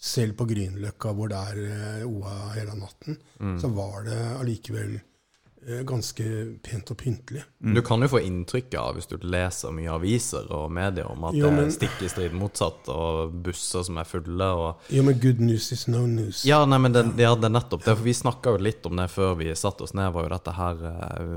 Selv 0.00 0.32
på 0.38 0.46
Grünerløkka, 0.48 1.12
hvor 1.12 1.28
det 1.28 1.36
er 1.52 1.58
eh, 2.00 2.08
OA 2.08 2.36
hele 2.56 2.72
natten, 2.80 3.18
så 3.60 3.68
var 3.76 4.06
det 4.06 4.16
allikevel 4.40 4.94
eh, 4.96 5.82
ganske 5.84 6.24
pent 6.64 6.88
og 6.94 6.96
pyntelig. 7.02 7.42
Du 7.60 7.82
kan 7.84 8.00
jo 8.00 8.08
få 8.08 8.22
inntrykk 8.24 8.78
av, 8.80 8.94
hvis 8.96 9.10
du 9.10 9.18
leser 9.20 9.74
mye 9.76 9.92
aviser 9.92 10.48
og 10.56 10.70
medier, 10.72 11.04
om 11.12 11.26
at 11.28 11.36
Jo, 11.36 11.50
det 11.50 11.58
men- 11.58 11.68
er 11.68 11.74
stikk 11.76 12.00
i 12.00 12.08
strid 12.08 12.32
motsatt, 12.32 12.88
og 12.88 13.34
busser 13.44 13.84
som 13.84 14.00
er 14.00 14.08
fulle 14.08 14.48
og 14.56 14.88
Jo, 14.88 15.04
men 15.04 15.20
good 15.20 15.44
news 15.44 15.68
is 15.76 15.84
no 15.92 16.06
news. 16.08 16.46
Ja, 16.48 16.62
nei, 16.64 16.78
men 16.80 16.96
det, 16.96 17.04
ja, 17.20 17.34
det 17.36 17.50
er 17.50 17.56
nettopp 17.60 17.84
det. 17.84 17.92
For 18.00 18.08
vi 18.08 18.16
snakka 18.16 18.56
jo 18.56 18.64
litt 18.70 18.88
om 18.88 18.96
det 18.96 19.10
før 19.12 19.36
vi 19.36 19.52
satte 19.52 19.84
oss 19.84 19.92
ned, 19.92 20.14
var 20.16 20.24
jo 20.30 20.32
dette 20.32 20.56
her 20.56 20.80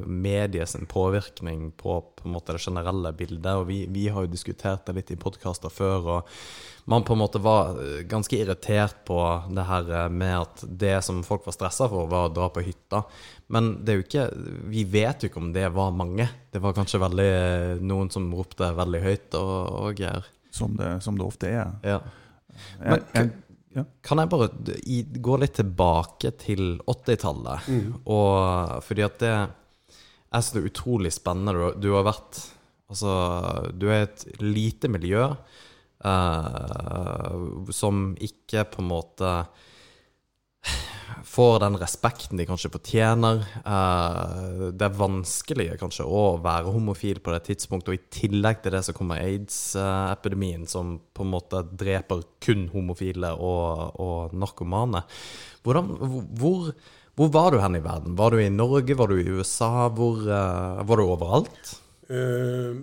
medies 0.08 0.78
påvirkning 0.88 1.74
på 1.76 2.00
på 2.16 2.32
måte 2.32 2.54
det 2.56 2.64
generelle 2.64 3.12
bildet. 3.12 3.58
Og 3.60 3.68
vi, 3.68 3.82
vi 3.92 4.08
har 4.08 4.24
jo 4.24 4.32
diskutert 4.32 4.86
det 4.88 4.96
litt 4.96 5.12
i 5.12 5.20
podkaster 5.20 5.68
før, 5.70 6.08
og 6.22 6.30
man 6.86 7.04
på 7.04 7.14
en 7.14 7.20
måte 7.20 7.40
var 7.40 7.78
eh, 7.80 8.02
ganske 8.08 8.38
irritert 8.38 9.06
på 9.06 9.20
det 9.50 9.64
her 9.68 9.92
eh, 9.92 10.10
med 10.10 10.34
at 10.40 10.64
det 10.68 10.98
som 11.06 11.22
folk 11.24 11.46
var 11.48 11.56
stressa 11.56 11.88
for, 11.92 12.10
var 12.12 12.28
å 12.28 12.34
dra 12.34 12.50
på 12.52 12.64
hytta. 12.66 13.04
Men 13.54 13.74
det 13.86 13.94
er 13.94 14.00
jo 14.00 14.06
ikke 14.06 14.26
Vi 14.72 14.84
vet 14.90 15.24
jo 15.24 15.30
ikke 15.30 15.42
om 15.42 15.54
det 15.56 15.68
var 15.76 15.96
mange. 15.96 16.28
Det 16.52 16.62
var 16.64 16.76
kanskje 16.76 17.02
veldig 17.04 17.32
noen 17.84 18.12
som 18.12 18.28
ropte 18.36 18.72
veldig 18.76 19.02
høyt 19.04 19.40
og, 19.40 19.56
og 19.80 19.98
greier. 20.00 20.28
Som, 20.54 20.76
det, 20.78 21.00
som 21.02 21.18
det 21.18 21.26
ofte 21.26 21.50
er. 21.50 21.72
Ja. 21.82 21.98
Men 22.78 23.00
jeg, 23.16 23.30
ja. 23.74 23.84
Kan 24.06 24.20
jeg 24.22 24.30
bare 24.30 24.52
i, 24.86 25.00
gå 25.02 25.38
litt 25.42 25.56
tilbake 25.58 26.30
til 26.38 26.76
80-tallet? 26.86 27.72
Og 28.06 28.84
fordi 28.86 29.06
at 29.08 29.18
det 29.24 29.32
er 29.34 30.44
så 30.46 30.62
utrolig 30.62 31.10
spennende. 31.16 31.56
Du, 31.74 31.88
du 31.88 31.96
har 31.96 32.06
vært 32.12 32.44
Altså, 32.94 33.10
du 33.74 33.88
er 33.90 34.04
et 34.04 34.24
lite 34.44 34.86
miljø 34.92 35.32
eh, 36.04 37.38
som 37.74 38.10
ikke 38.22 38.66
på 38.72 38.84
en 38.84 38.92
måte 38.92 39.36
får 41.24 41.60
den 41.64 41.78
respekten 41.82 42.38
de 42.38 42.46
kanskje 42.48 42.72
fortjener. 42.74 43.44
Uh, 43.66 44.70
det 44.76 44.88
er 44.88 44.98
vanskelig 44.98 45.68
kanskje 45.82 46.06
å 46.06 46.24
være 46.44 46.74
homofil 46.74 47.22
på 47.24 47.34
det 47.34 47.44
tidspunktet, 47.48 47.92
og 47.94 47.98
i 47.98 48.18
tillegg 48.22 48.64
til 48.64 48.76
det 48.76 48.84
så 48.88 48.96
kommer 48.96 49.22
aids-epidemien, 49.24 50.68
som 50.70 50.98
på 51.14 51.26
en 51.26 51.34
måte 51.34 51.64
dreper 51.80 52.26
kun 52.44 52.68
homofile 52.74 53.34
og, 53.38 54.00
og 54.04 54.36
narkomane. 54.38 55.06
Hvordan, 55.64 55.96
hvor, 56.40 56.74
Hvor 57.14 57.30
var 57.30 57.52
du 57.54 57.60
hen 57.62 57.78
i 57.78 57.84
verden? 57.86 58.16
Var 58.18 58.34
du 58.34 58.40
i 58.42 58.50
Norge? 58.50 58.96
Var 58.98 59.08
du 59.08 59.20
i 59.22 59.30
USA? 59.38 59.88
Hvor, 59.94 60.24
uh, 60.26 60.82
var 60.82 60.98
du 60.98 61.04
overalt? 61.06 61.76
Eh, 62.10 62.76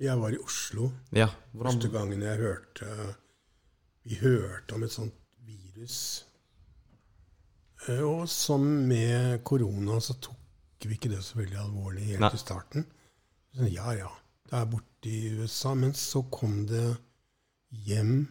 jeg 0.00 0.18
var 0.20 0.34
i 0.34 0.38
Oslo 0.38 0.90
Ja. 1.16 1.28
første 1.56 1.88
gangen 1.92 2.22
jeg 2.22 2.38
hørte 2.38 3.14
Vi 4.04 4.14
hørte 4.20 4.74
om 4.74 4.82
et 4.86 4.92
sånt 4.92 5.14
virus. 5.46 6.24
Eh, 7.88 8.00
og 8.02 8.28
som 8.28 8.62
med 8.62 9.42
korona 9.44 9.98
så 10.00 10.14
tok 10.22 10.86
vi 10.86 10.94
ikke 10.94 11.10
det 11.10 11.22
så 11.24 11.40
veldig 11.40 11.58
alvorlig 11.58 12.04
helt 12.12 12.20
Nei. 12.20 12.30
i 12.34 12.38
starten. 12.38 12.86
Så, 13.56 13.66
ja, 13.72 13.90
ja, 13.98 14.10
det 14.46 14.52
er 14.60 14.68
borte 14.70 15.10
i 15.10 15.32
USA. 15.40 15.74
Men 15.74 15.92
så 15.98 16.22
kom 16.30 16.66
det 16.70 16.96
hjem 17.70 18.28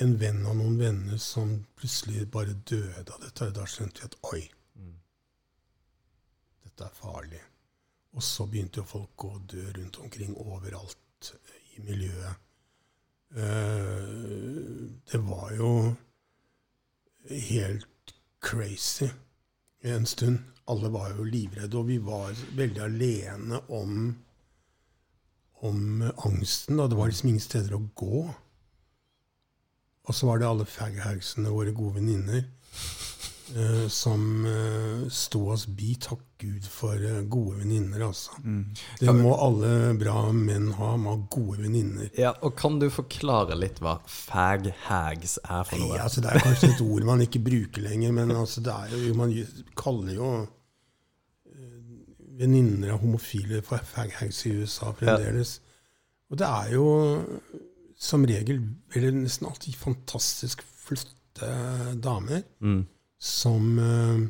en 0.00 0.16
venn 0.20 0.40
av 0.46 0.56
noen 0.56 0.78
venner 0.80 1.18
som 1.20 1.58
plutselig 1.76 2.24
bare 2.32 2.54
døde 2.64 3.04
av 3.12 3.20
dette. 3.20 3.50
Da 3.52 3.66
skjønte 3.68 4.00
vi 4.00 4.08
at 4.08 4.16
oi, 4.32 4.42
dette 6.64 6.84
er 6.88 6.94
farlig. 6.96 7.40
Og 8.16 8.22
så 8.26 8.46
begynte 8.50 8.80
jo 8.82 8.88
folk 8.90 9.24
å 9.24 9.36
dø 9.50 9.64
rundt 9.76 9.98
omkring 10.02 10.34
overalt 10.36 11.32
i 11.76 11.82
miljøet. 11.86 12.40
Eh, 13.36 14.88
Det 15.12 15.20
var 15.26 15.52
jo 15.54 15.94
helt 17.30 18.14
crazy 18.42 19.08
en 19.82 20.06
stund. 20.06 20.38
Alle 20.70 20.90
var 20.92 21.14
jo 21.16 21.24
livredde, 21.24 21.78
og 21.78 21.86
vi 21.86 21.98
var 21.98 22.34
veldig 22.56 22.82
alene 22.84 23.60
om, 23.68 24.16
om 25.66 26.02
angsten. 26.24 26.76
Da. 26.78 26.86
Det 26.86 26.98
var 26.98 27.10
liksom 27.10 27.28
ingen 27.32 27.42
steder 27.42 27.74
å 27.74 27.82
gå. 27.94 28.22
Og 30.06 30.14
så 30.16 30.26
var 30.26 30.38
det 30.40 30.48
alle 30.48 30.66
faghagsene, 30.66 31.50
våre 31.54 31.74
gode 31.76 31.98
venninner, 32.00 32.44
som 33.90 34.44
eh, 34.46 35.08
sto 35.12 35.40
oss 35.54 35.66
bi. 35.66 35.94
Takk 36.00 36.20
Gud 36.40 36.64
for 36.70 36.94
eh, 36.96 37.20
gode 37.28 37.58
venninner, 37.60 38.04
altså. 38.06 38.36
Det 39.00 39.12
må 39.16 39.32
alle 39.36 39.92
bra 40.00 40.22
menn 40.32 40.70
ha. 40.78 40.92
Må 41.00 41.14
ha 41.16 41.20
gode 41.34 41.58
venninner. 41.66 42.08
Ja, 42.18 42.32
og 42.46 42.54
Kan 42.60 42.78
du 42.80 42.86
forklare 42.92 43.56
litt 43.58 43.80
hva 43.84 43.98
fag-hags 44.08 45.38
er 45.44 45.64
for 45.68 45.76
Nei, 45.80 45.88
noe? 45.90 45.98
altså 46.04 46.22
Det 46.24 46.30
er 46.32 46.44
kanskje 46.46 46.70
et 46.74 46.84
ord 46.86 47.08
man 47.10 47.24
ikke 47.26 47.42
bruker 47.44 47.84
lenger, 47.88 48.12
men 48.16 48.32
altså 48.36 48.62
det 48.64 48.72
er 48.76 48.94
jo, 49.08 49.14
man 49.18 49.34
kaller 49.76 50.14
jo 50.16 50.30
eh, 50.40 51.80
venninner 52.40 52.94
av 52.94 53.02
homofile 53.04 53.60
for 53.66 53.82
fag 53.84 54.14
hags 54.20 54.44
i 54.48 54.54
USA 54.62 54.92
fremdeles. 54.96 55.58
Og 56.30 56.38
det 56.40 56.46
er 56.46 56.72
jo 56.76 56.86
som 58.00 58.22
regel, 58.24 58.62
eller 58.96 59.12
nesten 59.12 59.48
alltid, 59.50 59.74
fantastisk 59.76 60.62
flotte 60.86 61.16
damer 62.00 62.42
Mm. 62.60 62.82
Som 63.20 63.66
eh, 63.78 64.22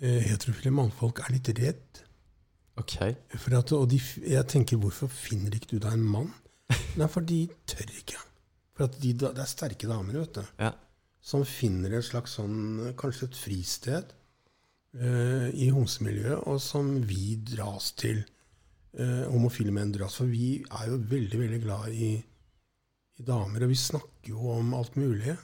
eh, 0.00 0.22
heterofile 0.30 0.72
mannfolk 0.74 1.20
er 1.26 1.34
litt 1.36 1.50
redd. 1.58 2.02
Ok. 2.80 2.96
For 3.36 3.58
at, 3.58 3.72
og 3.76 3.88
de, 3.92 3.98
jeg 4.24 4.46
tenker, 4.48 4.80
hvorfor 4.80 5.10
finner 5.12 5.52
ikke 5.58 5.74
du 5.74 5.78
deg 5.84 5.92
en 5.98 6.06
mann? 6.08 6.30
Nei, 6.96 7.08
for 7.12 7.24
de 7.28 7.42
tør 7.68 7.90
ikke. 8.00 8.20
For 8.72 8.86
at 8.88 8.96
de, 9.02 9.12
det 9.20 9.32
er 9.36 9.50
sterke 9.50 9.90
damer, 9.90 10.22
vet 10.22 10.38
du 10.40 10.44
Ja. 10.64 10.72
som 11.22 11.44
finner 11.46 11.92
et 11.98 12.06
slags 12.08 12.38
sånn, 12.38 12.94
kanskje 12.98 13.28
et 13.28 13.36
fristed 13.38 14.14
eh, 14.96 15.50
i 15.52 15.68
homsemiljøet, 15.70 16.46
og 16.48 16.56
som 16.64 16.94
vi 17.06 17.36
dras 17.52 17.92
til. 18.00 18.24
Eh, 18.96 19.22
homofile 19.28 19.72
menn 19.72 19.92
dras. 19.92 20.16
For 20.20 20.28
vi 20.32 20.62
er 20.64 20.88
jo 20.88 20.96
veldig, 21.12 21.38
veldig 21.44 21.60
glad 21.62 21.92
i, 21.92 22.10
i 23.20 23.22
damer, 23.28 23.64
og 23.68 23.72
vi 23.72 23.78
snakker 23.84 24.32
jo 24.32 24.48
om 24.56 24.72
alt 24.80 24.96
mulig. 25.00 25.36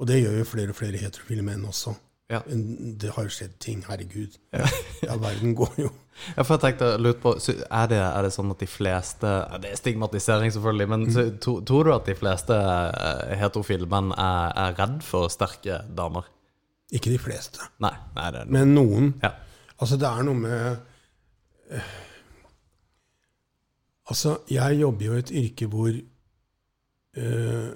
Og 0.00 0.08
det 0.08 0.22
gjør 0.22 0.38
jo 0.40 0.46
flere 0.48 0.72
og 0.72 0.78
flere 0.78 1.00
heterofile 1.00 1.44
menn 1.44 1.66
også. 1.68 1.92
Ja. 2.30 2.38
Det 2.46 3.10
har 3.16 3.26
jo 3.26 3.32
skjedd 3.34 3.56
ting, 3.62 3.82
herregud. 3.88 4.38
Ja. 4.54 4.68
Ja, 5.00 5.14
verden 5.16 5.54
går 5.56 5.78
jo 5.80 5.88
Ja, 6.36 6.42
for 6.44 6.58
jeg 6.58 6.60
tenkte, 6.60 6.90
lurt 7.00 7.22
på, 7.22 7.32
er 7.32 7.86
det, 7.88 7.98
er 7.98 8.26
det 8.26 8.32
sånn 8.34 8.52
at 8.52 8.60
de 8.60 8.66
fleste 8.68 9.30
Det 9.62 9.70
er 9.70 9.78
stigmatisering, 9.80 10.52
selvfølgelig, 10.52 10.88
men 10.92 11.06
mm. 11.08 11.38
to, 11.40 11.54
tror 11.64 11.88
du 11.88 11.92
at 11.94 12.10
de 12.10 12.14
fleste 12.18 12.58
eh, 12.58 13.32
heterofile 13.40 13.88
menn 13.88 14.12
er, 14.12 14.52
er 14.60 14.76
redd 14.76 15.00
for 15.06 15.32
sterke 15.32 15.80
damer? 15.96 16.28
Ikke 16.92 17.12
de 17.14 17.18
fleste, 17.22 17.64
Nei. 17.80 17.94
nei 18.16 18.28
det 18.34 18.44
er 18.44 18.52
men 18.52 18.74
noen. 18.76 19.12
Ja. 19.24 19.32
Altså, 19.80 19.96
det 19.96 20.10
er 20.10 20.28
noe 20.28 20.36
med 20.44 20.62
øh, 21.72 21.90
Altså, 24.10 24.40
jeg 24.50 24.80
jobber 24.80 25.06
jo 25.06 25.16
i 25.16 25.22
et 25.22 25.32
yrke 25.40 25.70
hvor 25.70 25.90
eh, 25.94 27.68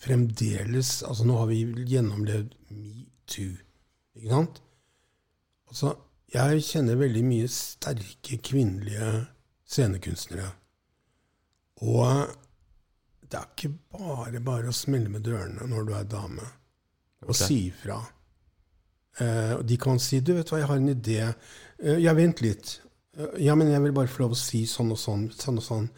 fremdeles 0.00 1.00
Altså, 1.06 1.26
nå 1.28 1.38
har 1.40 1.50
vi 1.50 1.62
gjennomlevd 1.88 2.54
metoo, 2.72 3.56
ikke 4.16 4.30
sant? 4.32 4.62
Altså, 5.70 5.94
jeg 6.30 6.62
kjenner 6.66 6.98
veldig 6.98 7.22
mye 7.26 7.50
sterke 7.50 8.38
kvinnelige 8.42 9.10
scenekunstnere. 9.70 10.48
Og 11.86 12.32
det 13.30 13.38
er 13.38 13.50
ikke 13.54 13.72
bare 13.94 14.42
bare 14.44 14.70
å 14.70 14.76
smelle 14.76 15.10
med 15.12 15.24
dørene 15.26 15.66
når 15.70 15.86
du 15.86 15.92
er 15.96 16.08
dame, 16.10 16.46
og 17.22 17.32
okay. 17.32 17.46
si 17.46 17.58
ifra. 17.70 18.00
Eh, 19.20 19.56
de 19.66 19.76
kan 19.78 19.98
si 19.98 20.20
'Du, 20.20 20.34
vet 20.34 20.50
hva, 20.50 20.58
jeg 20.58 20.66
har 20.66 20.76
en 20.76 20.94
idé.' 20.94 21.34
Eh, 21.78 21.98
'Ja, 22.02 22.14
vent 22.14 22.40
litt.' 22.40 22.80
Eh, 23.16 23.44
'Ja, 23.44 23.54
men 23.54 23.70
jeg 23.70 23.82
vil 23.82 23.92
bare 23.92 24.08
få 24.08 24.24
lov 24.24 24.32
å 24.32 24.38
si 24.38 24.66
sånn 24.66 24.90
og 24.90 24.98
sånn.' 24.98 25.30
sånn 25.32 25.58
og 25.58 25.64
sånn. 25.64 25.90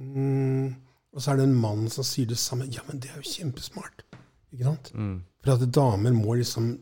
Mm. 0.00 0.76
Og 1.12 1.22
så 1.22 1.32
er 1.32 1.40
det 1.40 1.48
en 1.48 1.58
mann 1.58 1.88
som 1.90 2.06
sier 2.06 2.28
det 2.30 2.38
samme. 2.38 2.68
'Ja, 2.70 2.84
men 2.86 3.00
det 3.02 3.10
er 3.10 3.18
jo 3.18 3.30
kjempesmart.' 3.30 4.04
Ikke 4.52 4.64
sant? 4.66 4.92
Mm. 4.94 5.22
For 5.42 5.54
at 5.54 5.74
damer 5.74 6.12
må 6.14 6.34
liksom 6.34 6.72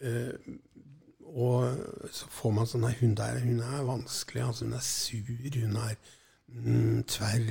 eh, 0.00 0.32
Og 1.28 2.08
så 2.12 2.28
får 2.32 2.52
man 2.56 2.68
sånn 2.68 2.84
Nei, 2.86 2.94
hun 3.00 3.14
der 3.16 3.40
hun 3.40 3.60
er 3.60 3.84
vanskelig. 3.84 4.42
altså 4.44 4.64
Hun 4.64 4.76
er 4.78 4.84
sur. 4.84 5.32
Hun 5.54 5.76
er 5.76 5.96
mm, 6.48 7.02
tverr. 7.04 7.50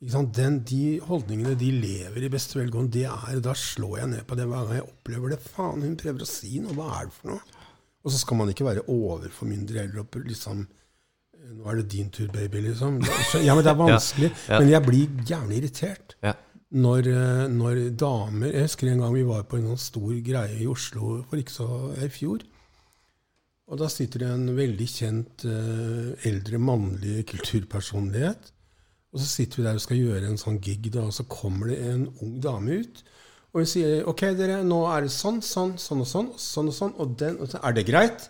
Ikke 0.00 0.12
sant? 0.12 0.34
Den, 0.36 0.58
de 0.68 1.00
holdningene 1.00 1.54
de 1.58 1.70
lever 1.70 2.26
i 2.26 2.32
beste 2.32 2.58
velgående, 2.58 2.92
det 2.92 3.04
er, 3.06 3.38
da 3.40 3.54
slår 3.56 3.98
jeg 4.02 4.08
ned 4.10 4.24
på 4.28 4.36
det 4.36 4.46
hver 4.50 4.66
gang 4.66 4.80
jeg 4.80 4.88
opplever 4.88 5.34
det. 5.34 5.38
Faen, 5.40 5.84
hun 5.86 5.96
prøver 6.00 6.26
å 6.26 6.28
si 6.28 6.58
noe. 6.60 6.74
Hva 6.76 6.88
er 6.98 7.08
det 7.08 7.16
for 7.18 7.32
noe? 7.32 7.60
Og 8.04 8.12
så 8.12 8.20
skal 8.20 8.36
man 8.36 8.50
ikke 8.52 8.66
være 8.66 8.84
overformynder 8.90 9.80
heller. 9.80 10.04
liksom 10.26 10.66
Nå 11.44 11.68
er 11.70 11.76
det 11.82 11.88
din 11.92 12.08
tur, 12.14 12.28
baby, 12.32 12.62
liksom. 12.70 12.98
Ja, 13.44 13.54
men 13.54 13.64
det 13.66 13.72
er 13.74 13.78
vanskelig. 13.84 14.30
Ja. 14.48 14.58
Men 14.62 14.70
jeg 14.72 14.86
blir 14.86 15.22
gjerne 15.28 15.56
irritert 15.58 16.14
Ja. 16.24 16.32
når, 16.72 17.06
eh, 17.12 17.44
når 17.52 17.80
damer 18.00 18.50
Jeg 18.52 18.62
husker 18.68 18.88
en 18.90 19.02
gang 19.04 19.14
vi 19.14 19.22
var 19.28 19.42
på 19.44 19.58
en 19.60 19.68
sånn 19.74 19.82
stor 19.82 20.14
greie 20.24 20.56
i 20.62 20.66
Oslo 20.70 21.18
for 21.28 21.36
ikke 21.40 21.52
så 21.54 21.68
i 22.00 22.08
fjor. 22.08 22.42
Og 23.68 23.78
da 23.80 23.88
sitter 23.88 24.20
det 24.24 24.28
en 24.28 24.48
veldig 24.56 24.86
kjent 24.88 25.44
eh, 25.48 26.28
eldre 26.28 26.58
mannlig 26.60 27.26
kulturpersonlighet. 27.30 28.50
Og 29.14 29.20
så 29.22 29.26
sitter 29.30 29.60
vi 29.60 29.66
der 29.68 29.78
og 29.78 29.84
skal 29.84 30.00
gjøre 30.00 30.26
en 30.28 30.40
sånn 30.40 30.56
gig, 30.60 30.88
da, 30.92 31.04
og 31.06 31.12
så 31.14 31.24
kommer 31.30 31.70
det 31.70 31.78
en 31.86 32.08
ung 32.24 32.38
dame 32.42 32.80
ut. 32.82 33.02
Og 33.54 33.60
hun 33.62 33.68
sier 33.70 34.02
OK, 34.10 34.24
dere, 34.34 34.62
nå 34.66 34.80
er 34.90 35.04
det 35.06 35.12
sånn, 35.14 35.38
sånn, 35.44 35.76
sånn 35.78 36.00
og 36.02 36.08
sånn, 36.10 36.32
og 36.34 36.40
sånn 36.42 36.70
og 36.72 36.74
sånn, 36.74 36.94
og 36.98 37.12
den 37.20 37.36
og 37.38 37.52
så, 37.52 37.60
Er 37.62 37.76
det 37.76 37.84
greit? 37.86 38.24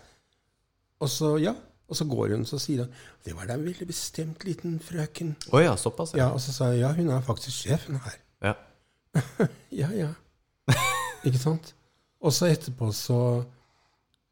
Og 1.01 1.09
så 1.09 1.31
ja. 1.41 1.55
Og 1.87 1.95
så 1.99 2.05
går 2.09 2.31
hun, 2.33 2.45
så 2.49 2.57
sier 2.61 2.85
hun 2.85 2.93
Det 3.25 3.35
var 3.37 3.45
da 3.49 3.53
en 3.59 3.65
veldig 3.65 3.85
bestemt 3.87 4.43
liten 4.47 4.79
frøken. 4.81 5.35
Oh 5.53 5.61
ja, 5.61 5.75
såpass, 5.77 6.15
Ja, 6.17 6.31
Og 6.33 6.41
så 6.41 6.53
sa 6.55 6.71
jeg 6.73 6.81
ja, 6.81 6.91
hun 6.97 7.09
er 7.13 7.21
faktisk 7.21 7.65
sjefen 7.67 7.99
her. 8.05 8.19
ja. 8.41 8.55
Ja, 9.71 9.89
ja. 9.93 10.11
Ikke 11.25 11.39
sant? 11.41 11.73
Og 12.21 12.33
så 12.33 12.47
etterpå 12.49 12.89
så, 12.93 13.19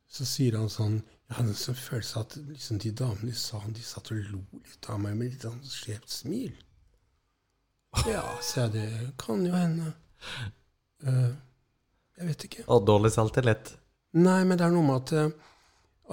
så 0.10 0.26
sier 0.26 0.58
han 0.58 0.70
sånn 0.70 0.98
Jeg 1.30 1.38
hadde 1.38 1.54
en 1.54 1.58
sånn 1.62 1.78
følelse 1.78 2.20
at 2.26 2.36
liksom, 2.50 2.80
de 2.84 2.92
damene 2.92 3.32
i 3.32 3.38
salen 3.38 3.74
de 3.74 3.82
satt 3.86 4.12
og 4.14 4.18
lo 4.32 4.42
litt 4.58 4.90
av 4.90 5.00
meg 5.02 5.16
med 5.18 5.32
litt 5.32 5.46
sånn 5.46 5.62
skjevt 5.66 6.10
smil. 6.14 6.52
Ja, 8.10 8.24
sa 8.42 8.66
jeg, 8.68 8.74
det 8.74 9.14
kan 9.22 9.42
jo 9.46 9.54
hende. 9.54 9.94
Uh, 11.06 11.32
jeg 12.18 12.28
vet 12.30 12.46
ikke. 12.50 12.66
Og 12.68 12.86
dårlig 12.86 13.14
selvtillit. 13.16 13.74
Nei, 14.18 14.42
men 14.46 14.58
det 14.60 14.66
er 14.68 14.74
noe 14.76 14.86
med 14.86 15.00
at 15.00 15.14
eh, 15.18 15.52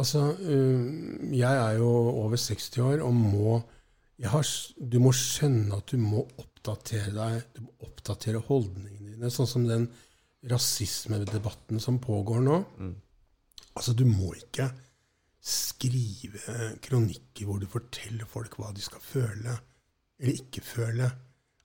Altså, 0.00 0.22
eh, 0.40 1.36
jeg 1.36 1.56
er 1.60 1.78
jo 1.78 1.90
over 2.24 2.36
60 2.40 2.78
år 2.86 3.04
og 3.04 3.14
må 3.14 3.60
har, 4.30 4.44
Du 4.76 4.98
må 5.00 5.12
skjønne 5.16 5.76
at 5.76 5.92
du 5.92 5.96
må 6.00 6.26
oppdatere 6.40 7.12
deg. 7.14 7.42
Du 7.56 7.62
må 7.64 7.72
oppdatere 7.86 8.42
holdningene 8.44 9.14
dine. 9.14 9.30
Sånn 9.32 9.48
som 9.48 9.64
den 9.68 9.88
rasismedebatten 10.50 11.80
som 11.80 11.98
pågår 12.00 12.40
nå. 12.44 12.58
Altså, 13.76 13.94
du 13.96 14.04
må 14.08 14.34
ikke 14.36 14.70
skrive 15.40 16.76
kronikker 16.84 17.48
hvor 17.48 17.60
du 17.60 17.66
forteller 17.70 18.28
folk 18.28 18.58
hva 18.60 18.74
de 18.76 18.84
skal 18.84 19.00
føle 19.00 19.56
eller 20.20 20.36
ikke 20.36 20.60
føle. 20.64 21.08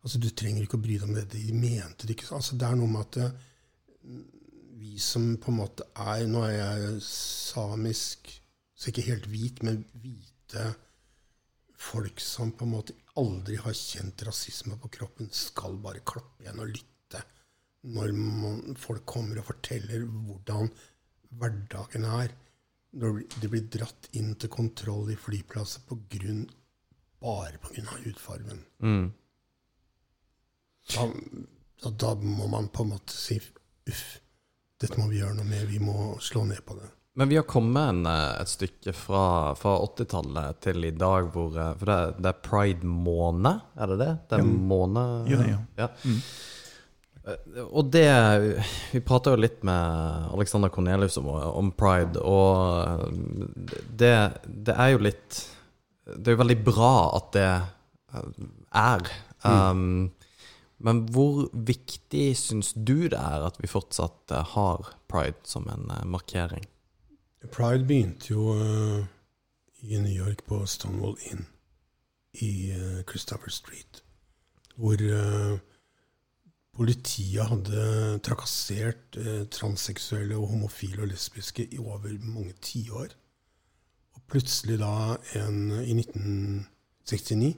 Altså, 0.04 0.20
Du 0.22 0.30
trenger 0.30 0.64
ikke 0.64 0.78
å 0.80 0.86
bry 0.86 0.96
deg 0.96 1.10
om 1.10 1.16
det. 1.18 1.28
De 1.34 1.52
mente 1.52 2.08
det 2.08 2.16
ikke. 2.16 2.30
Altså, 2.38 2.56
det 2.56 2.68
er 2.68 2.80
noe 2.80 2.92
med 2.92 3.04
at 3.04 3.18
eh, 3.26 3.36
vi 4.76 5.00
som 5.00 5.36
på 5.42 5.52
en 5.52 5.62
måte 5.62 5.86
er 5.96 6.26
Nå 6.28 6.42
er 6.48 6.56
jeg 6.58 6.98
samisk, 7.08 8.32
så 8.76 8.92
ikke 8.92 9.08
helt 9.08 9.30
hvit, 9.32 9.64
men 9.64 9.84
hvite 10.04 10.66
folk 11.86 12.20
som 12.24 12.52
på 12.56 12.66
en 12.66 12.76
måte 12.76 12.96
aldri 13.20 13.56
har 13.62 13.76
kjent 13.78 14.24
rasisme 14.28 14.76
på 14.82 14.92
kroppen, 14.98 15.30
skal 15.32 15.78
bare 15.84 16.04
klappe 16.08 16.44
igjen 16.44 16.60
og 16.60 16.74
lytte 16.74 17.22
når 17.86 18.12
man, 18.18 18.76
folk 18.82 19.06
kommer 19.06 19.40
og 19.40 19.50
forteller 19.52 20.06
hvordan 20.10 20.72
hverdagen 21.38 22.08
er. 22.10 22.34
Når 22.96 23.20
det 23.42 23.50
blir 23.52 23.68
dratt 23.70 24.10
inn 24.18 24.34
til 24.40 24.52
kontroll 24.52 25.12
i 25.12 25.20
flyplasser 25.20 25.84
på 25.86 26.00
grunn, 26.10 26.46
bare 27.22 27.60
pga. 27.62 27.84
hudfargen. 28.06 28.64
Mm. 28.80 29.10
Da, 30.94 31.06
da, 31.84 31.92
da 31.92 32.14
må 32.22 32.48
man 32.52 32.70
på 32.74 32.86
en 32.86 32.94
måte 32.94 33.14
si 33.14 33.38
uff, 33.38 34.06
dette 34.82 34.98
må 35.00 35.08
vi 35.10 35.22
gjøre 35.22 35.36
noe 35.38 35.48
med. 35.48 35.68
Vi 35.72 35.80
må 35.80 36.16
slå 36.24 36.44
ned 36.48 36.62
på 36.68 36.76
det. 36.80 36.90
Men 37.16 37.30
vi 37.32 37.38
har 37.40 37.46
kommet 37.48 37.90
en, 37.94 38.06
eh, 38.12 38.42
et 38.42 38.50
stykke 38.52 38.92
fra, 38.94 39.54
fra 39.56 39.78
80-tallet 39.86 40.58
til 40.66 40.84
i 40.84 40.92
dag 40.92 41.30
hvor 41.32 41.56
eh, 41.56 41.70
For 41.80 41.86
det, 41.88 41.96
er- 41.96 42.18
det 42.20 42.32
er 42.34 42.42
pride-måned, 42.50 43.62
er 43.80 43.88
det 43.94 43.98
det? 44.02 44.10
Det 44.30 44.40
er 44.40 44.44
Ja. 44.44 44.50
måned 44.74 45.30
Ja. 45.32 45.40
ja. 45.48 45.60
ja. 45.78 45.88
Mm. 46.04 46.20
Eh, 47.26 47.64
Og 47.72 47.90
det 47.92 48.04
Vi 48.92 49.00
prata 49.00 49.32
jo 49.32 49.38
litt 49.38 49.64
med 49.64 50.28
Alexander 50.34 50.70
Cornelius 50.70 51.18
om, 51.18 51.26
om 51.30 51.72
pride, 51.72 52.20
og 52.22 53.10
det, 53.96 54.12
det 54.46 54.76
er 54.78 54.92
jo 54.92 54.98
litt 55.08 55.40
Det 56.06 56.28
er 56.28 56.36
jo 56.36 56.44
veldig 56.44 56.64
bra 56.68 56.92
at 57.16 57.32
det 57.34 57.48
er. 58.76 59.08
Um, 59.46 60.12
men 60.86 61.02
hvor 61.10 61.48
viktig 61.54 62.36
syns 62.38 62.74
du 62.78 63.08
det 63.10 63.18
er 63.18 63.46
at 63.48 63.58
vi 63.62 63.70
fortsatt 63.70 64.32
eh, 64.36 64.54
har 64.54 64.92
pride 65.10 65.42
som 65.50 65.66
en 65.72 65.90
eh, 65.90 66.06
markering? 66.06 66.68
Pride 67.50 67.88
begynte 67.90 68.34
jo 68.34 68.54
eh, 68.54 69.06
i 69.82 69.98
New 69.98 70.14
York 70.14 70.46
på 70.46 70.62
Stonewall 70.70 71.18
Inn 71.32 71.46
i 72.42 72.74
Christopher 73.08 73.50
Street, 73.54 74.02
hvor 74.76 75.00
politiet 76.76 77.48
hadde 77.48 77.86
trakassert 78.28 79.16
transseksuelle 79.56 80.36
og 80.36 80.50
homofile 80.52 81.06
og 81.06 81.14
lesbiske 81.14 81.64
i 81.64 81.80
over 81.80 82.18
mange 82.26 82.52
tiår. 82.60 83.16
Og 84.18 84.26
plutselig 84.28 84.82
da, 84.82 85.16
en, 85.40 85.62
i 85.80 85.96
1969, 85.96 87.54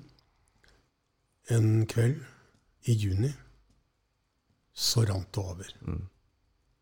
en 1.58 1.72
kveld 1.90 2.22
i 2.88 2.96
juni, 2.96 3.29
så 4.74 5.03
rant 5.08 5.29
det 5.34 5.44
over. 5.44 5.72
Mm. 5.88 6.03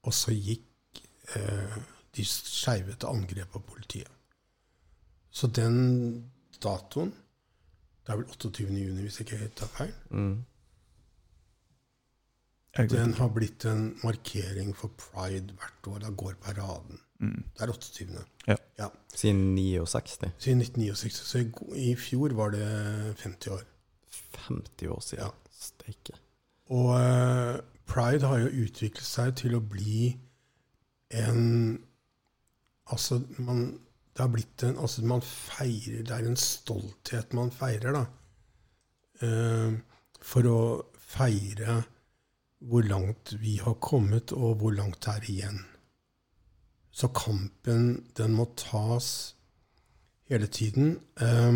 Og 0.05 0.13
så 0.13 0.33
gikk 0.35 1.01
eh, 1.35 1.77
de 2.15 2.25
skeive 2.27 2.95
til 2.95 3.11
angrep 3.11 3.55
på 3.55 3.63
politiet. 3.73 4.11
Så 5.35 5.47
den 5.51 6.31
datoen 6.63 7.13
Det 8.05 8.13
er 8.13 8.19
vel 8.19 8.27
28. 8.29 8.67
juni, 8.69 9.01
hvis 9.01 9.15
jeg 9.19 9.25
ikke 9.25 9.37
helt 9.39 9.55
tar 9.57 9.69
feil. 9.73 9.93
Mm. 10.11 10.43
Den 12.91 13.13
har 13.17 13.31
blitt 13.33 13.65
en 13.65 13.95
markering 14.03 14.75
for 14.77 14.93
pride 14.99 15.55
hvert 15.57 15.87
år. 15.89 15.99
Da 16.03 16.11
går 16.11 16.35
paraden. 16.43 16.99
Mm. 17.19 17.43
Det 17.55 17.63
er 17.65 17.71
28. 17.71 18.25
Ja. 18.47 18.55
ja. 18.77 18.89
Siden 19.15 19.55
69. 19.55 20.19
Siden 20.37 20.61
1969. 20.61 21.13
Så 21.13 21.41
i, 21.41 21.49
i 21.89 21.95
fjor 21.95 22.35
var 22.37 22.53
det 22.53 22.67
50 23.23 23.47
år. 23.47 23.63
50 24.47 24.87
år 24.87 24.99
siden. 24.99 25.23
Ja. 25.23 25.29
Steike. 25.65 26.15
Og 26.73 26.91
uh, 26.95 27.57
pride 27.89 28.27
har 28.29 28.43
jo 28.43 28.65
utviklet 28.65 29.05
seg 29.05 29.35
til 29.41 29.57
å 29.57 29.63
bli 29.63 30.13
en 31.15 31.43
Altså, 32.85 33.17
man 33.41 33.79
Det 34.13 34.21
har 34.21 34.29
blitt 34.33 34.63
en 34.65 34.77
Altså, 34.77 35.01
man 35.05 35.21
feirer 35.25 36.03
Det 36.05 36.13
er 36.13 36.27
en 36.29 36.37
stolthet 36.37 37.33
man 37.33 37.51
feirer, 37.53 37.97
da. 37.97 38.05
Uh, 39.21 39.77
for 40.25 40.49
å 40.49 40.59
feire 40.97 41.83
hvor 42.65 42.85
langt 42.89 43.35
vi 43.37 43.57
har 43.61 43.75
kommet, 43.83 44.31
og 44.33 44.57
hvor 44.61 44.73
langt 44.73 45.03
det 45.05 45.11
er 45.13 45.29
igjen. 45.29 45.59
Så 46.91 47.11
kampen, 47.13 48.05
den 48.17 48.33
må 48.33 48.47
tas 48.57 49.35
hele 50.31 50.47
tiden. 50.47 50.95
Eh, 51.21 51.53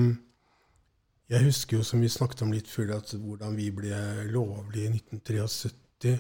jeg 1.30 1.46
husker 1.46 1.78
jo, 1.78 1.86
som 1.86 2.02
vi 2.02 2.10
snakket 2.10 2.42
om 2.42 2.54
litt 2.54 2.70
før, 2.70 2.96
at 2.98 3.14
hvordan 3.14 3.58
vi 3.58 3.70
ble 3.74 3.94
lovlige 4.34 4.90
i 4.90 4.94
1973. 4.98 6.14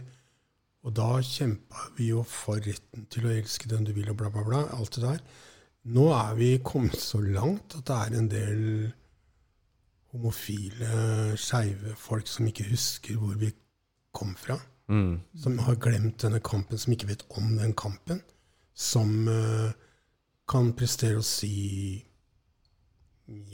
Og 0.85 0.93
da 0.95 1.07
kjempa 1.25 1.89
vi 1.97 2.11
jo 2.11 2.21
for 2.27 2.61
retten 2.63 3.07
til 3.11 3.25
å 3.25 3.33
elske 3.33 3.69
den 3.71 3.87
du 3.87 3.93
vil, 3.95 4.11
og 4.11 4.19
bla, 4.19 4.29
bla, 4.33 4.45
bla. 4.45 4.61
Alt 4.77 4.99
det 4.99 5.05
der. 5.07 5.23
Nå 5.89 6.05
er 6.13 6.35
vi 6.37 6.49
kommet 6.63 6.99
så 7.01 7.21
langt 7.23 7.73
at 7.79 7.87
det 7.89 7.97
er 7.97 8.17
en 8.19 8.29
del 8.29 8.61
homofile, 10.13 11.35
skeive 11.37 11.95
folk 11.97 12.29
som 12.29 12.47
ikke 12.49 12.67
husker 12.69 13.17
hvor 13.17 13.33
vi 13.39 13.49
kom 14.15 14.35
fra. 14.37 14.59
Mm. 14.89 15.19
Som 15.37 15.57
har 15.65 15.77
glemt 15.81 16.21
denne 16.21 16.41
kampen, 16.41 16.77
som 16.77 16.93
ikke 16.93 17.09
vet 17.11 17.25
om 17.37 17.49
den 17.57 17.73
kampen. 17.77 18.21
Som 18.73 19.27
uh, 19.27 19.73
kan 20.49 20.71
prestere 20.77 21.19
å 21.19 21.25
si 21.25 21.99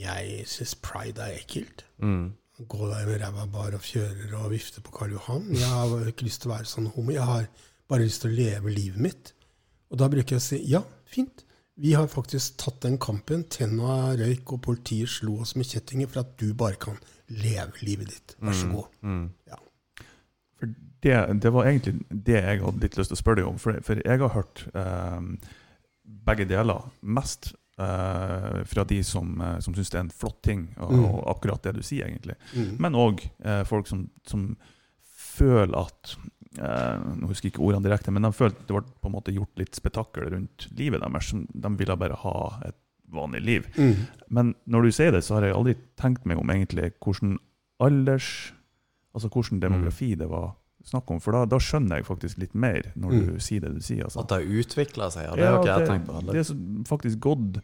Jeg 0.00 0.44
syns 0.48 0.74
pride 0.82 1.22
er 1.22 1.40
ekkelt. 1.40 1.84
Mm. 2.02 2.34
Gå 2.56 2.88
der 2.88 3.08
med 3.08 3.20
ræva 3.20 3.46
bar 3.52 3.74
og 3.76 3.82
fjører 3.84 4.32
og 4.38 4.52
vifte 4.54 4.80
på 4.80 4.94
Karl 4.96 5.16
Johan. 5.16 5.50
Jeg 5.52 5.68
har 5.68 6.06
ikke 6.08 6.24
lyst 6.24 6.42
til 6.42 6.50
å 6.50 6.54
være 6.54 6.70
sånn 6.70 6.88
homo. 6.94 7.12
Jeg 7.12 7.26
har 7.28 7.48
bare 7.90 8.06
lyst 8.06 8.24
til 8.24 8.32
å 8.32 8.38
leve 8.38 8.72
livet 8.72 9.02
mitt. 9.08 9.34
Og 9.92 10.00
da 10.00 10.08
bruker 10.10 10.36
jeg 10.36 10.42
å 10.42 10.46
si 10.46 10.62
ja, 10.70 10.80
fint. 11.08 11.44
Vi 11.76 11.92
har 11.92 12.08
faktisk 12.08 12.56
tatt 12.62 12.80
den 12.86 12.96
kampen. 13.02 13.44
Tenna 13.52 14.14
røyk, 14.16 14.54
og 14.56 14.62
politiet 14.64 15.12
slo 15.12 15.42
oss 15.44 15.52
med 15.60 15.68
kjettinger 15.68 16.08
for 16.08 16.22
at 16.24 16.32
du 16.40 16.48
bare 16.56 16.80
kan 16.80 16.96
leve 17.28 17.84
livet 17.84 18.14
ditt. 18.14 18.36
Vær 18.40 18.56
så 18.56 18.70
god. 18.72 18.96
Mm. 19.04 19.28
Ja. 19.50 19.60
For 20.56 20.72
det, 21.04 21.18
det 21.44 21.52
var 21.52 21.68
egentlig 21.68 21.98
det 22.08 22.40
jeg 22.40 22.64
hadde 22.64 22.82
litt 22.86 22.96
lyst 22.96 23.12
til 23.12 23.18
å 23.18 23.20
spørre 23.20 23.42
deg 23.42 23.50
om. 23.50 23.60
For, 23.60 23.76
for 23.84 24.00
jeg 24.00 24.24
har 24.24 24.32
hørt 24.32 24.64
eh, 24.72 25.52
begge 26.26 26.48
deler. 26.48 26.88
Mest 27.04 27.52
eh, 27.78 28.62
fra 28.64 28.84
de 28.88 29.02
som, 29.04 29.34
uh, 29.40 29.58
som 29.60 29.74
syns 29.76 29.90
det 29.92 29.98
er 29.98 30.04
en 30.06 30.10
flott 30.10 30.40
ting, 30.42 30.68
og, 30.78 30.92
Mm. 30.92 31.04
og 31.10 31.26
akkurat 31.36 31.62
det 31.62 31.74
du 31.76 31.82
sier, 31.82 32.06
egentlig. 32.08 32.36
Mm. 32.54 32.76
Men 32.80 32.92
òg 32.94 33.22
eh, 33.44 33.62
folk 33.64 33.86
som, 33.86 34.06
som 34.26 34.56
føler 35.36 35.76
at 35.78 36.16
eh, 36.58 36.96
Nå 37.20 37.28
husker 37.28 37.48
jeg 37.50 37.52
ikke 37.54 37.64
ordene 37.66 37.84
direkte, 37.84 38.10
men 38.14 38.22
de 38.24 38.32
følte 38.32 38.64
det 38.66 38.72
ble 38.76 38.82
på 39.02 39.10
en 39.10 39.12
måte 39.18 39.34
gjort 39.34 39.58
litt 39.60 39.76
spetakkel 39.76 40.30
rundt 40.32 40.68
livet 40.78 41.02
deres. 41.04 41.32
De 41.52 41.72
ville 41.76 41.96
bare 42.00 42.16
ha 42.22 42.36
et 42.64 42.78
vanlig 43.12 43.42
liv. 43.44 43.66
Mm. 43.76 44.06
Men 44.30 44.54
når 44.66 44.82
du 44.88 44.92
sier 44.96 45.12
det, 45.12 45.22
så 45.24 45.36
har 45.36 45.44
jeg 45.46 45.54
aldri 45.54 45.74
tenkt 46.00 46.24
meg 46.26 46.38
om 46.40 46.48
egentlig 46.50 46.92
hvordan 47.04 47.38
alders 47.80 48.52
Altså 49.16 49.30
hvordan 49.32 49.60
demografi 49.62 50.10
det 50.14 50.26
var 50.28 50.50
snakk 50.86 51.10
om. 51.10 51.20
For 51.20 51.34
da, 51.34 51.44
da 51.50 51.58
skjønner 51.62 52.00
jeg 52.00 52.06
faktisk 52.08 52.38
litt 52.38 52.54
mer 52.54 52.92
når 52.94 53.10
du 53.10 53.32
Mm. 53.32 53.40
sier 53.42 53.60
det 53.60 53.74
du 53.74 53.80
sier. 53.82 54.04
Altså. 54.04 54.20
At 54.22 54.28
det 54.28 54.38
har 54.40 54.60
utvikla 54.62 55.10
seg, 55.10 55.24
ja. 55.26 55.34
Det 55.36 55.46
har 55.46 55.58
ikke 55.60 55.78
jeg 55.78 55.88
tenkt 55.88 56.06
på 56.06 56.20
det 56.32 56.42
er 56.42 56.88
faktisk 56.88 57.20
gått 57.20 57.60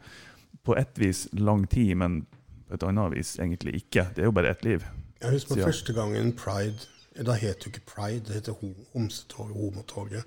på 0.64 0.76
et 0.78 0.98
vis 0.98 1.28
lang 1.32 1.66
tid, 1.68 1.96
men 1.96 2.26
på 2.68 2.74
et 2.74 2.82
annet 2.88 3.12
vis 3.16 3.36
egentlig 3.38 3.74
ikke. 3.82 4.08
Det 4.14 4.22
er 4.22 4.28
jo 4.30 4.32
bare 4.32 4.50
ett 4.50 4.64
liv. 4.64 4.84
Jeg 5.22 5.30
husker 5.36 5.54
på 5.54 5.62
første 5.68 5.92
gangen 5.94 6.32
Pride 6.34 6.88
Da 7.24 7.32
het 7.36 7.58
det 7.60 7.66
jo 7.66 7.70
ikke 7.70 7.86
Pride, 7.86 8.24
det 8.26 8.34
heter 8.40 8.54
Homsetoget, 8.94 9.52
Homotoget. 9.54 10.24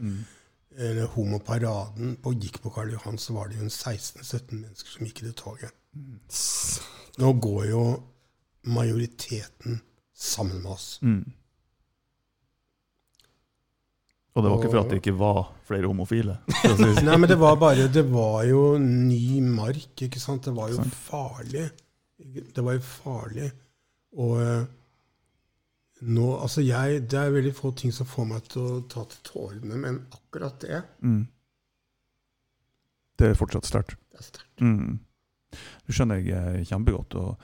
Eller 0.78 1.08
Homoparaden. 1.08 2.18
På, 2.22 2.32
gikk 2.34 2.62
på 2.62 2.70
Karl 2.70 2.92
Johan, 2.92 3.18
så 3.18 3.34
var 3.34 3.48
det 3.48 3.58
jo 3.58 3.64
en 3.64 3.70
16-17 3.74 4.52
mennesker 4.62 4.90
som 4.92 5.06
gikk 5.08 5.24
i 5.24 5.26
det 5.26 5.36
toget. 5.36 5.72
Nå 7.18 7.32
går 7.42 7.66
jo 7.72 7.82
majoriteten 8.66 9.82
sammen 10.14 10.62
med 10.62 10.72
oss. 10.72 11.00
Mm. 11.02 11.24
Og 14.36 14.43
det 14.43 14.50
var 14.52 14.58
ikke 14.60 14.71
for 14.74 14.82
at 14.82 14.89
det 14.91 14.98
ikke 15.00 15.15
var 15.15 15.38
flere 15.67 15.88
homofile. 15.88 16.34
sånn. 16.60 16.98
Nei, 17.08 17.15
men 17.21 17.30
det 17.32 17.38
var 17.39 17.56
bare 17.62 17.86
Det 17.88 18.04
var 18.12 18.41
jo 18.50 18.63
ny 18.82 19.39
mark, 19.48 19.93
ikke 20.04 20.19
sant? 20.19 20.43
Det 20.50 20.52
var 20.58 20.74
jo 20.74 20.84
farlig. 20.91 21.69
Det 22.19 22.63
var 22.63 22.76
jo 22.76 22.84
farlig. 22.84 23.48
Og 24.19 24.36
eh, 24.43 24.65
nå 26.12 26.28
Altså, 26.36 26.62
jeg 26.67 27.06
Det 27.08 27.19
er 27.21 27.32
veldig 27.32 27.56
få 27.56 27.71
ting 27.80 27.95
som 27.95 28.08
får 28.12 28.28
meg 28.34 28.52
til 28.52 28.62
å 28.67 28.84
ta 28.91 29.06
til 29.08 29.24
tårene, 29.32 29.80
men 29.80 30.04
akkurat 30.12 30.60
det, 30.63 30.84
Mm. 31.02 31.24
Det 33.15 33.30
er 33.30 33.38
fortsatt 33.39 33.63
sterkt. 33.63 33.95
det 34.12 34.19
er 34.19 34.24
sterkt. 34.28 34.60
Mm. 34.60 35.00
Det 35.88 35.95
skjønner 35.95 36.19
jeg 36.19 36.36
eh, 36.36 36.63
kjempegodt. 36.67 37.15
Og 37.15 37.38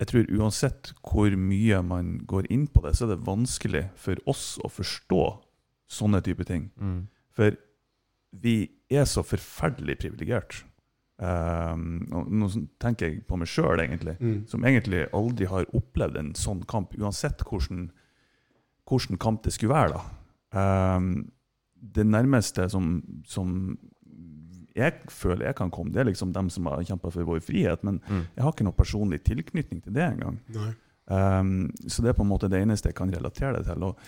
jeg 0.00 0.08
tror 0.10 0.32
uansett 0.36 0.90
hvor 1.00 1.32
mye 1.40 1.80
man 1.82 2.18
går 2.28 2.50
inn 2.52 2.66
på 2.68 2.82
det, 2.84 2.92
så 2.98 3.06
er 3.06 3.14
det 3.14 3.24
vanskelig 3.24 3.86
for 3.96 4.20
oss 4.28 4.58
å 4.60 4.68
forstå 4.68 5.22
sånne 5.90 6.20
type 6.22 6.44
ting. 6.48 6.68
Mm. 6.80 7.00
For 7.34 7.56
vi 8.40 8.56
er 8.90 9.04
så 9.10 9.24
forferdelig 9.26 9.98
privilegert. 10.04 10.60
Um, 11.20 12.06
nå 12.32 12.46
tenker 12.80 13.10
jeg 13.10 13.24
på 13.28 13.36
meg 13.36 13.50
sjøl, 13.50 13.82
egentlig. 13.82 14.14
Mm. 14.22 14.38
Som 14.48 14.64
egentlig 14.64 15.02
aldri 15.16 15.48
har 15.50 15.66
opplevd 15.76 16.16
en 16.16 16.30
sånn 16.38 16.62
kamp, 16.70 16.94
uansett 16.96 17.42
hvordan, 17.44 17.88
hvordan 18.88 19.18
kamp 19.20 19.42
det 19.44 19.52
skulle 19.56 19.74
være. 19.74 19.98
da. 19.98 20.96
Um, 20.96 21.10
det 21.80 22.06
nærmeste 22.06 22.66
som, 22.72 23.00
som 23.28 23.78
jeg 24.76 24.94
føler 25.10 25.46
jeg 25.50 25.56
kan 25.58 25.70
komme, 25.74 25.92
det 25.92 26.00
er 26.04 26.08
liksom 26.10 26.32
dem 26.32 26.48
som 26.52 26.66
har 26.70 26.82
kjempa 26.86 27.10
for 27.12 27.26
vår 27.28 27.40
frihet. 27.44 27.82
Men 27.84 28.00
Mm. 28.08 28.24
jeg 28.36 28.44
har 28.44 28.52
ikke 28.52 28.64
noe 28.68 28.76
personlig 28.78 29.22
tilknytning 29.26 29.82
til 29.84 29.92
det 29.92 30.06
engang. 30.06 30.38
Um, 31.10 31.70
så 31.88 32.02
det 32.02 32.10
er 32.12 32.18
på 32.18 32.22
en 32.22 32.30
måte 32.30 32.48
det 32.48 32.60
eneste 32.62 32.88
jeg 32.88 32.94
kan 32.94 33.10
relatere 33.12 33.58
det 33.58 33.66
til. 33.66 33.82
Og 33.82 33.98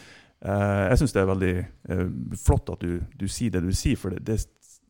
jeg 0.42 0.98
syns 0.98 1.14
det 1.14 1.22
er 1.22 1.30
veldig 1.30 1.54
eh, 1.62 2.06
flott 2.42 2.72
at 2.74 2.82
du, 2.82 2.98
du, 3.18 3.28
sier 3.30 3.54
det 3.54 3.62
du 3.62 3.72
sier, 3.76 3.98
for 3.98 4.14
det, 4.14 4.24
det, 4.26 4.40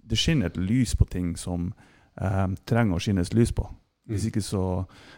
det 0.08 0.18
skinner 0.18 0.48
et 0.48 0.56
lys 0.56 0.94
på 0.96 1.04
ting 1.12 1.34
som 1.36 1.70
eh, 2.16 2.46
trenger 2.68 2.96
å 2.96 3.02
skinnes 3.02 3.34
lys 3.36 3.52
på. 3.56 3.66
Hvis 4.10 4.24
ikke 4.28 4.42
så 4.42 4.62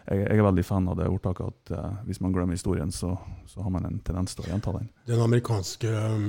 Jeg, 0.05 0.19
jeg 0.19 0.37
er 0.37 0.45
veldig 0.45 0.65
fan 0.65 0.89
av 0.91 0.99
det 0.99 1.07
ordtaket 1.09 1.47
at 1.47 1.71
uh, 1.73 1.93
hvis 2.05 2.19
man 2.21 2.33
glemmer 2.35 2.53
historien, 2.53 2.91
så, 2.93 3.15
så, 3.49 3.63
har 3.65 3.71
man 3.73 3.87
en 3.87 3.97
tendens 4.05 4.35
til 4.37 4.45
å 4.45 4.51
gjenta 4.51 4.75
den. 4.75 4.91
Den 5.07 5.23
amerikanske 5.23 5.89
um, 5.89 6.27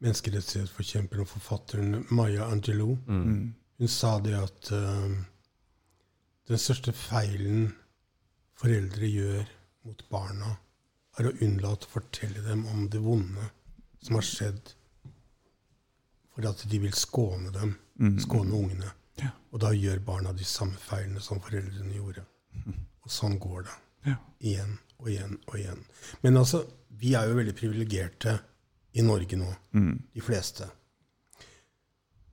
menneskerettighetsforkjemperen 0.00 1.26
og 1.26 1.28
forfatteren 1.28 2.06
Maya 2.16 2.48
Angelou, 2.48 2.96
mm. 3.04 3.36
hun 3.84 3.92
sa 3.92 4.14
det 4.24 4.38
at 4.38 4.72
um, 4.72 5.18
den 6.48 6.62
største 6.64 6.96
feilen 6.96 7.68
foreldre 8.56 9.12
gjør 9.12 9.52
mot 9.84 10.02
barna, 10.08 10.56
er 11.18 11.28
å 11.28 11.34
unnlate 11.44 11.88
å 11.88 11.94
fortelle 11.98 12.42
dem 12.46 12.64
om 12.72 12.86
det 12.92 13.02
vonde 13.04 13.50
som 14.02 14.18
har 14.18 14.26
skjedd, 14.26 14.72
for 16.32 16.48
at 16.48 16.64
de 16.68 16.80
vil 16.80 16.94
skåne 16.96 17.52
dem, 17.54 17.74
mm. 18.00 18.18
skåne 18.24 18.56
ungene. 18.56 18.92
Ja. 19.20 19.32
Og 19.52 19.60
da 19.62 19.72
gjør 19.76 20.00
barna 20.06 20.32
de 20.32 20.46
samme 20.48 20.78
feilene 20.80 21.20
som 21.20 21.42
foreldrene 21.44 21.92
gjorde. 21.98 22.24
Og 23.04 23.12
sånn 23.12 23.36
går 23.42 23.66
det. 23.66 23.74
Ja. 24.08 24.16
Igjen 24.40 24.78
og 24.98 25.10
igjen 25.12 25.36
og 25.46 25.58
igjen. 25.58 25.82
Men 26.24 26.40
altså, 26.40 26.62
vi 27.02 27.12
er 27.18 27.28
jo 27.28 27.36
veldig 27.38 27.54
privilegerte 27.58 28.38
i 28.96 29.04
Norge 29.04 29.38
nå, 29.38 29.50
mm. 29.76 29.92
de 30.14 30.24
fleste. 30.24 30.68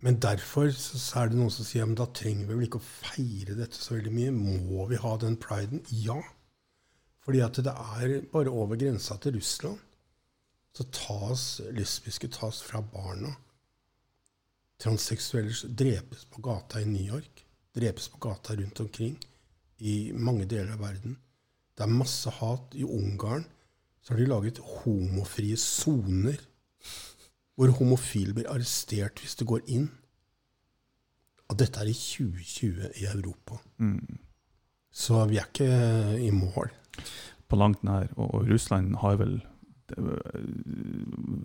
Men 0.06 0.20
derfor 0.24 0.72
så 0.72 1.24
er 1.24 1.32
det 1.32 1.39
noen 1.39 1.52
som 1.52 1.68
sier 1.68 1.84
at 1.84 2.00
da 2.00 2.08
trenger 2.15 2.48
vi 2.48 2.56
vel 2.56 2.68
ikke 2.70 2.80
å 2.80 2.88
feire 2.88 3.58
dette 3.58 3.76
så 3.76 3.98
veldig 3.98 4.13
mye. 4.15 4.36
Må 4.36 4.88
vi 4.92 5.00
ha 5.02 5.15
den 5.20 5.36
priden? 5.42 5.84
Ja. 5.92 6.20
Fordi 7.30 7.44
at 7.46 7.60
det 7.62 7.70
er 7.70 8.26
bare 8.32 8.50
over 8.50 8.74
grensa 8.82 9.20
til 9.22 9.36
Russland 9.38 9.78
så 10.74 10.86
tas 10.96 11.44
lesbiske 11.76 12.30
tas 12.34 12.62
fra 12.65 12.82
barna. 12.82 13.36
Transseksuelle 14.82 15.70
drepes 15.76 16.24
på 16.32 16.42
gata 16.46 16.82
i 16.82 16.88
New 16.89 17.04
York, 17.04 17.44
drepes 17.76 18.08
på 18.10 18.22
gata 18.24 18.56
rundt 18.56 18.82
omkring 18.82 19.18
i 19.78 20.12
mange 20.15 20.48
deler 20.50 20.74
av 20.74 20.82
verden. 20.88 21.18
Det 21.78 21.86
er 21.86 21.94
masse 22.00 22.34
hat. 22.39 22.74
I 22.74 22.84
Ungarn 22.84 23.46
så 24.02 24.13
har 24.13 24.24
de 24.24 24.30
laget 24.30 24.63
homofrie 24.63 25.58
soner, 25.60 26.39
hvor 27.54 27.76
homofile 27.78 28.34
blir 28.34 28.50
arrestert 28.50 29.22
hvis 29.22 29.38
de 29.38 29.46
går 29.46 29.68
inn. 29.68 29.89
Og 31.50 31.62
dette 31.62 31.78
er 31.78 31.94
i 31.94 31.98
2020 31.98 32.92
i 33.04 33.08
Europa. 33.13 33.62
Mm. 33.78 34.20
Så 34.89 35.26
vi 35.30 35.38
er 35.38 35.50
ikke 35.50 36.24
i 36.24 36.32
mål. 36.34 36.72
På 37.49 37.58
langt 37.58 37.84
nær. 37.84 38.12
Og 38.17 38.45
Russland 38.49 38.99
har 39.02 39.17
vel 39.21 39.39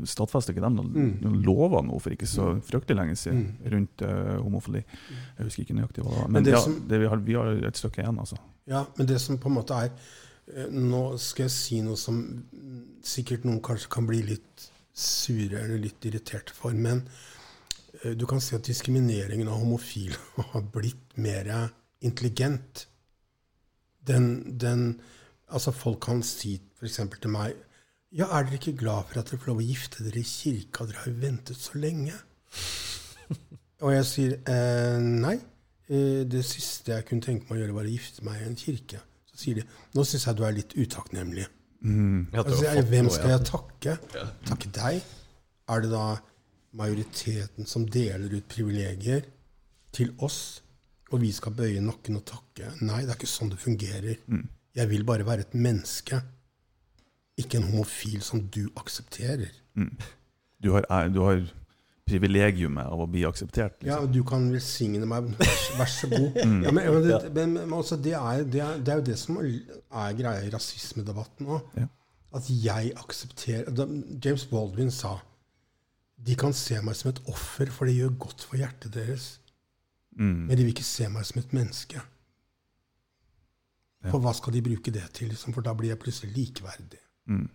stadfester 0.08 0.54
ikke 0.54 0.64
dem 0.64 0.76
noen 0.78 1.14
mm. 1.22 1.38
lover 1.46 1.84
nå 1.86 1.98
for 2.02 2.14
ikke 2.14 2.28
så 2.28 2.50
fryktelig 2.66 2.98
lenge 2.98 3.16
siden 3.18 3.46
mm. 3.46 3.70
rundt 3.74 4.04
uh, 4.04 4.34
homofili. 4.42 4.82
Jeg 5.38 5.48
husker 5.48 5.64
ikke 5.64 5.78
nøyaktig 5.78 6.04
hva 6.04 6.12
det 6.12 6.18
var. 6.18 6.28
Men, 6.28 6.36
men 6.36 6.48
det 6.48 6.54
ja, 6.56 6.62
som, 6.66 6.76
det 6.90 7.00
vi, 7.00 7.08
har, 7.10 7.24
vi, 7.24 7.38
har, 7.38 7.52
et 7.70 7.80
stykke 7.80 8.02
igjen, 8.02 8.20
altså. 8.20 8.38
Ja, 8.70 8.84
men 8.98 9.08
det 9.08 9.20
som 9.22 9.40
på 9.40 9.50
en 9.50 9.58
måte 9.58 9.76
er 9.76 9.90
eh, 9.92 10.68
Nå 10.72 11.02
skal 11.20 11.46
jeg 11.46 11.54
si 11.56 11.80
noe 11.84 12.00
som 12.00 12.20
sikkert 13.04 13.44
noen 13.48 13.60
kanskje 13.64 13.92
kan 13.92 14.08
bli 14.08 14.22
litt 14.24 14.68
sure 14.94 15.64
eller 15.64 15.80
litt 15.82 16.06
irriterte 16.06 16.54
for, 16.54 16.76
men 16.76 17.02
du 18.14 18.24
kan 18.28 18.40
si 18.42 18.52
at 18.56 18.66
diskrimineringen 18.66 19.48
av 19.48 19.62
homofile 19.62 20.18
har 20.52 20.64
blitt 20.74 21.16
mer 21.16 21.48
intelligent. 22.04 22.86
Den, 24.04 24.58
den 24.60 24.98
Altså, 25.52 25.74
folk 25.76 26.00
kan 26.06 26.22
si 26.24 26.56
f.eks. 26.78 27.00
til 27.20 27.32
meg 27.32 27.54
ja, 28.14 28.28
er 28.30 28.44
dere 28.46 28.60
ikke 28.60 28.76
glad 28.78 29.08
for 29.08 29.18
at 29.18 29.30
dere 29.30 29.40
får 29.42 29.50
lov 29.50 29.60
å 29.60 29.66
gifte 29.66 30.04
dere 30.06 30.20
i 30.20 30.28
kirka? 30.28 30.84
Dere 30.86 31.00
har 31.02 31.10
jo 31.10 31.16
ventet 31.18 31.58
så 31.58 31.80
lenge. 31.82 32.14
Og 33.84 33.90
jeg 33.90 34.06
sier 34.06 34.36
eh, 34.38 35.00
nei. 35.02 35.34
Eh, 35.90 36.22
det 36.30 36.44
siste 36.46 36.94
jeg 36.94 37.06
kunne 37.08 37.24
tenke 37.24 37.48
meg 37.48 37.58
å 37.58 37.60
gjøre, 37.64 37.76
var 37.80 37.88
å 37.90 37.94
gifte 37.96 38.24
meg 38.26 38.38
i 38.38 38.46
en 38.46 38.56
kirke. 38.60 39.02
Så 39.32 39.40
sier 39.42 39.58
de 39.58 39.66
nå 39.96 40.06
syns 40.06 40.28
jeg 40.28 40.38
du 40.38 40.44
er 40.46 40.54
litt 40.54 40.76
utakknemlig. 40.78 41.48
Mm. 41.84 42.30
Altså, 42.32 42.62
jeg, 42.64 42.86
hvem 42.92 43.10
skal 43.12 43.34
jeg 43.34 43.46
takke? 43.50 43.96
Takke 44.46 44.70
deg? 44.78 45.10
Er 45.74 45.82
det 45.82 45.90
da 45.92 46.06
majoriteten 46.78 47.68
som 47.68 47.84
deler 47.86 48.32
ut 48.32 48.46
privilegier 48.50 49.26
til 49.94 50.14
oss, 50.24 50.62
og 51.12 51.20
vi 51.22 51.34
skal 51.34 51.54
bøye 51.58 51.82
nakken 51.82 52.22
og 52.22 52.24
takke? 52.30 52.70
Nei, 52.86 53.02
det 53.02 53.10
er 53.10 53.18
ikke 53.18 53.34
sånn 53.34 53.52
det 53.52 53.60
fungerer. 53.62 54.22
Mm. 54.30 54.46
Jeg 54.74 54.90
vil 54.90 55.04
bare 55.06 55.26
være 55.26 55.46
et 55.46 55.54
menneske 55.54 56.20
ikke 57.40 57.58
en 57.58 57.68
homofil 57.70 58.22
som 58.22 58.42
du 58.54 58.68
aksepterer. 58.78 59.50
Mm. 59.74 59.90
Du, 60.62 60.72
har, 60.74 61.08
du 61.10 61.20
har 61.24 61.42
privilegiumet 62.06 62.86
av 62.86 63.00
å 63.00 63.08
bli 63.10 63.24
akseptert. 63.26 63.80
Liksom. 63.80 63.90
Ja, 63.90 63.98
du 64.10 64.20
kan 64.28 64.46
velsigne 64.52 65.08
meg. 65.08 65.32
Vær, 65.78 65.90
så 65.90 66.10
god. 66.12 66.30
Mm. 66.44 66.62
Ja, 66.62 66.72
men, 66.74 66.86
men, 66.92 67.06
det, 67.06 67.20
men, 67.34 67.52
men 67.56 67.74
altså, 67.74 67.96
det, 67.96 68.14
er, 68.18 68.42
det, 68.44 68.60
er, 68.62 68.80
det, 68.80 68.92
er, 68.92 69.00
jo 69.00 69.06
det 69.08 69.18
som 69.18 69.38
er 69.40 70.16
greia 70.18 70.42
i 70.44 70.50
rasismedebatten 70.52 71.48
òg. 71.56 71.78
Ja. 71.80 71.88
At 72.34 72.48
jeg 72.50 72.92
aksepterer 72.98 73.70
da, 73.70 73.86
James 74.18 74.44
Baldwin 74.50 74.90
sa 74.94 75.16
de 76.24 76.36
kan 76.40 76.54
se 76.56 76.78
meg 76.80 76.96
som 76.96 77.10
et 77.10 77.20
offer, 77.28 77.68
for 77.72 77.88
det 77.88 77.98
gjør 77.98 78.14
godt 78.26 78.44
for 78.48 78.56
hjertet 78.56 78.94
deres. 78.94 79.26
Mm. 80.16 80.46
Men 80.48 80.56
de 80.56 80.62
vil 80.62 80.72
ikke 80.72 80.86
se 80.86 81.08
meg 81.12 81.26
som 81.28 81.42
et 81.42 81.52
menneske. 81.56 82.00
For 84.10 84.20
hva 84.20 84.34
skal 84.36 84.56
de 84.56 84.62
bruke 84.64 84.92
det 84.92 85.04
til? 85.16 85.30
Liksom? 85.32 85.54
For 85.56 85.64
da 85.64 85.72
blir 85.76 85.94
jeg 85.94 86.00
plutselig 86.02 86.34
likeverdig. 86.34 87.00
Mm. 87.30 87.46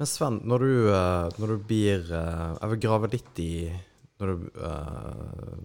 Men 0.00 0.08
Sven, 0.08 0.40
når 0.48 0.64
du, 0.64 0.74
eh, 0.94 1.38
når 1.40 1.50
du 1.52 1.64
blir 1.68 2.12
eh, 2.16 2.52
Jeg 2.60 2.70
vil 2.72 2.82
grave 2.86 3.10
litt 3.12 3.40
i 3.42 3.52
når 4.20 4.30
du, 4.32 4.46
eh, 4.64 5.58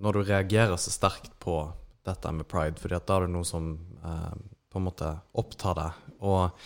når 0.00 0.16
du 0.16 0.20
reagerer 0.28 0.76
så 0.80 0.92
sterkt 0.92 1.34
på 1.40 1.60
dette 2.08 2.32
med 2.32 2.48
pride, 2.48 2.80
fordi 2.80 3.00
da 3.04 3.16
er 3.18 3.26
det 3.26 3.32
noe 3.34 3.44
som 3.44 3.74
på 3.98 4.80
en 4.80 4.84
måte 4.86 5.10
opptar 5.36 5.74
deg. 5.76 5.98
Og 6.24 6.62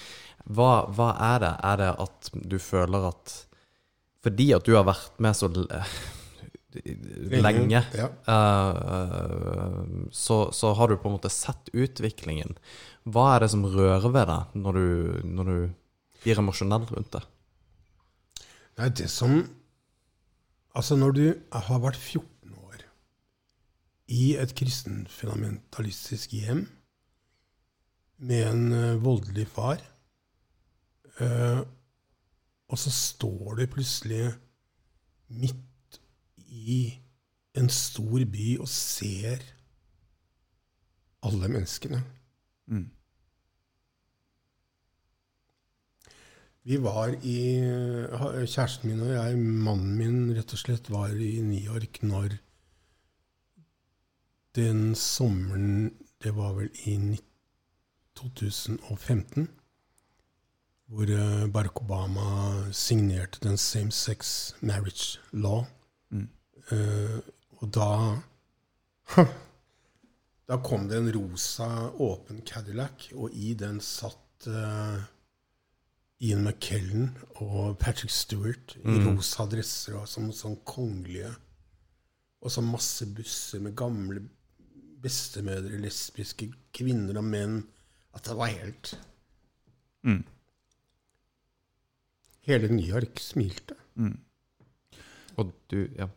hva, 0.54 0.68
hva, 0.94 1.08
er 1.32 1.40
det? 1.42 1.52
Er 1.66 1.80
det 1.80 1.88
at 2.04 2.30
du 2.52 2.58
føler 2.62 3.08
at 3.08 3.34
fordi 4.22 4.52
at 4.54 4.66
du 4.66 4.76
har 4.76 4.86
vært 4.86 5.18
med 5.22 5.34
så 5.34 5.50
lenge, 7.42 7.82
ja. 7.96 8.08
uh, 8.28 10.08
så, 10.10 10.38
så, 10.54 10.72
har 10.78 10.88
du 10.88 10.96
på 10.96 11.10
en 11.10 11.16
måte 11.18 11.30
sett 11.32 11.70
utviklingen. 11.72 12.56
Hva 13.04 13.34
er 13.34 13.44
det 13.44 13.52
som 13.52 13.66
rører 13.66 14.08
ved 14.14 14.28
deg 14.30 14.56
når 14.62 14.78
du, 14.78 14.88
når 15.26 15.50
du 15.50 15.56
blir 16.22 16.40
emosjonell 16.42 16.86
rundt 16.90 17.12
det? 17.16 17.24
er 18.76 18.88
det 18.88 19.10
som 19.10 19.42
Altså, 20.74 20.96
når 20.96 21.10
du 21.12 21.26
har 21.52 21.80
vært 21.84 21.98
14 22.00 22.54
år 22.56 22.84
i 24.08 24.36
et 24.40 24.54
kristenfundamentalistisk 24.56 26.32
hjem 26.32 26.62
med 28.24 28.46
en 28.46 28.62
uh, 28.72 29.04
voldelig 29.04 29.44
far, 29.52 29.82
uh, 31.20 31.60
og 32.72 32.80
så 32.80 32.88
står 32.88 33.60
du 33.60 33.66
plutselig 33.74 34.30
midt 35.28 35.60
i 36.52 36.80
en 37.58 37.68
stor 37.72 38.24
by 38.32 38.48
og 38.60 38.68
ser 38.68 39.44
alle 41.22 41.48
menneskene. 41.48 42.02
Mm. 42.66 42.90
Vi 46.62 46.78
var 46.78 47.16
i 47.26 47.38
Kjæresten 48.46 48.90
min 48.90 49.02
og 49.02 49.10
jeg, 49.10 49.38
mannen 49.38 49.96
min, 49.98 50.20
rett 50.36 50.52
og 50.54 50.60
slett 50.60 50.90
var 50.92 51.10
i 51.10 51.34
New 51.42 51.58
York 51.58 52.02
når 52.06 52.38
den 54.54 54.94
sommeren 54.94 55.90
Det 56.22 56.36
var 56.36 56.52
vel 56.54 56.68
i 56.86 57.18
2015 58.14 59.48
hvor 60.92 61.08
eh, 61.08 61.48
Barack 61.52 61.80
Obama 61.80 62.72
signerte 62.72 63.40
den 63.42 63.56
same 63.56 63.90
sex 63.90 64.52
marriage 64.60 65.18
law. 65.32 65.64
Mm. 66.10 66.28
Uh, 66.70 67.18
og 67.60 67.72
da 67.74 67.88
Da 70.48 70.58
kom 70.62 70.84
det 70.90 70.98
en 70.98 71.10
rosa, 71.14 71.66
åpen 72.02 72.42
Cadillac, 72.46 73.08
og 73.14 73.32
i 73.32 73.54
den 73.56 73.78
satt 73.80 74.46
uh, 74.50 74.98
Ian 76.22 76.44
McKellen 76.44 77.08
og 77.40 77.78
Patrick 77.80 78.12
Stewart 78.12 78.76
i 78.78 78.82
mm. 78.84 79.06
rosa 79.08 79.46
dresser 79.50 79.96
og 79.98 80.10
som 80.10 80.28
sånn 80.34 80.58
kongelige. 80.68 81.30
Og 82.42 82.52
så 82.52 82.62
masse 82.66 83.06
busser 83.14 83.62
med 83.62 83.74
gamle 83.78 84.22
bestemødre, 85.02 85.80
lesbiske 85.82 86.50
kvinner 86.74 87.18
og 87.18 87.26
menn. 87.26 87.60
At 88.12 88.28
det 88.28 88.36
var 88.38 88.52
helt 88.52 88.92
mm. 90.04 90.22
Hele 92.44 92.68
New 92.74 92.86
York 92.86 93.22
smilte. 93.22 93.78
Mm. 93.94 94.18
Og 95.38 95.54
du 95.70 95.86
Ja. 95.96 96.10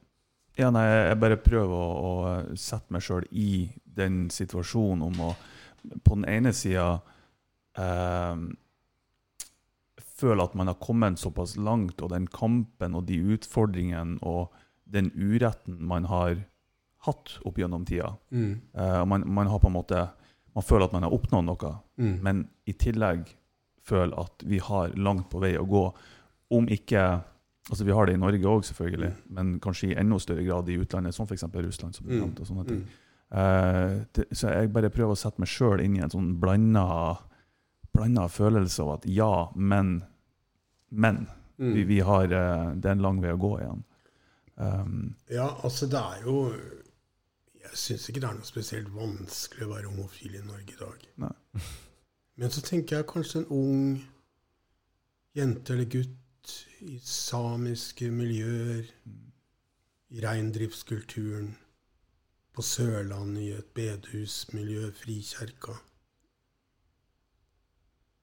Ja, 0.57 0.69
nei, 0.71 0.85
jeg 1.09 1.19
bare 1.19 1.37
prøver 1.43 1.73
å, 1.75 1.87
å 2.09 2.55
sette 2.55 2.93
meg 2.95 3.03
sjøl 3.03 3.25
i 3.31 3.69
den 3.95 4.29
situasjonen 4.31 5.03
om 5.03 5.19
å 5.27 5.33
på 6.03 6.15
den 6.15 6.25
ene 6.31 6.53
sida 6.55 7.01
eh, 7.77 8.39
føle 10.15 10.45
at 10.47 10.55
man 10.57 10.67
har 10.71 10.77
kommet 10.81 11.19
såpass 11.21 11.57
langt, 11.59 12.01
og 12.01 12.09
den 12.13 12.27
kampen 12.31 12.95
og 12.97 13.05
de 13.09 13.19
utfordringene 13.35 14.17
og 14.25 14.53
den 14.85 15.11
uretten 15.15 15.77
man 15.85 16.07
har 16.09 16.37
hatt 17.05 17.35
opp 17.45 17.57
gjennom 17.61 17.85
tida 17.85 18.15
Mm. 18.31 18.61
eh, 18.73 19.05
man, 19.05 19.23
man 19.29 19.47
har 19.47 19.59
på 19.59 19.67
en 19.67 19.73
måte 19.77 20.07
Man 20.55 20.63
føler 20.63 20.85
at 20.85 20.93
man 20.93 21.03
har 21.03 21.11
oppnådd 21.11 21.43
noe, 21.45 21.71
Mm. 21.99 22.19
men 22.23 22.37
i 22.65 22.71
tillegg 22.73 23.25
føler 23.83 24.17
at 24.23 24.43
vi 24.47 24.57
har 24.63 24.93
langt 24.95 25.27
på 25.29 25.39
vei 25.41 25.57
å 25.59 25.65
gå. 25.67 25.81
Om 26.55 26.67
ikke 26.71 27.01
Altså 27.69 27.83
Vi 27.85 27.91
har 27.91 28.05
det 28.05 28.13
i 28.13 28.17
Norge 28.21 28.43
òg, 28.45 28.63
selvfølgelig, 28.63 29.09
Mm. 29.11 29.33
men 29.35 29.59
kanskje 29.59 29.87
i 29.89 29.95
enda 29.99 30.19
større 30.19 30.43
grad 30.45 30.69
i 30.69 30.77
utlandet, 30.77 31.13
som 31.15 31.25
f.eks. 31.25 31.43
Russland. 31.43 31.95
som 31.95 32.05
Mm. 32.05 32.35
og 32.39 32.45
sånne 32.47 32.67
ting. 32.67 32.83
Eh, 33.31 34.05
det, 34.13 34.25
så 34.37 34.49
jeg 34.53 34.71
bare 34.73 34.89
prøver 34.89 35.11
å 35.11 35.17
sette 35.17 35.39
meg 35.39 35.47
sjøl 35.49 35.81
inn 35.81 35.95
i 35.97 35.99
en 35.99 36.09
sånn 36.09 36.39
blanda, 36.39 37.17
blanda 37.93 38.27
følelse 38.27 38.79
av 38.83 38.93
at 38.99 39.05
ja, 39.05 39.49
men 39.55 40.03
Men. 40.91 41.27
Mm. 41.59 41.73
Vi, 41.73 41.83
vi 41.83 41.99
har, 41.99 42.23
uh, 42.25 42.75
det 42.75 42.85
er 42.85 42.91
en 42.91 43.01
lang 43.01 43.19
vei 43.21 43.31
å 43.31 43.37
gå 43.39 43.59
igjen. 43.59 43.83
Um, 44.57 45.15
Ja, 45.29 45.47
altså 45.63 45.87
det 45.89 45.97
er 45.99 46.21
jo 46.25 46.53
Jeg 47.63 47.71
syns 47.73 48.09
ikke 48.09 48.21
det 48.21 48.29
er 48.29 48.33
noe 48.35 48.45
spesielt 48.45 48.87
vanskelig 48.93 49.65
å 49.65 49.73
være 49.73 49.87
homofil 49.89 50.35
i 50.35 50.43
Norge 50.45 50.71
i 50.71 50.79
dag. 50.79 51.07
Nei. 51.17 51.61
Men 52.37 52.49
så 52.49 52.61
tenker 52.61 52.97
jeg 52.97 53.07
kanskje 53.07 53.39
en 53.39 53.47
ung 53.49 54.01
jente 55.35 55.73
eller 55.73 55.85
gutt 55.85 56.13
i 56.81 56.99
samiske 57.03 58.09
miljøer, 58.11 58.83
i 60.09 60.21
reindriftskulturen, 60.23 61.55
på 62.55 62.63
Sørlandet 62.63 63.41
i 63.43 63.49
et 63.57 63.71
bedehusmiljø, 63.75 64.91
Frikirka. 64.95 65.75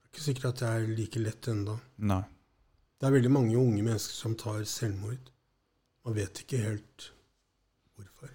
Det 0.02 0.06
er 0.06 0.12
ikke 0.12 0.24
sikkert 0.24 0.46
at 0.52 0.60
det 0.60 0.68
er 0.68 0.94
like 0.96 1.20
lett 1.20 1.48
enda. 1.52 1.78
nei. 1.98 2.22
Det 3.02 3.08
er 3.08 3.16
veldig 3.16 3.30
mange 3.34 3.58
unge 3.58 3.82
mennesker 3.82 4.14
som 4.14 4.34
tar 4.38 4.60
selvmord. 4.68 5.30
Man 6.06 6.14
vet 6.14 6.38
ikke 6.44 6.60
helt 6.62 7.08
hvorfor. 7.96 8.30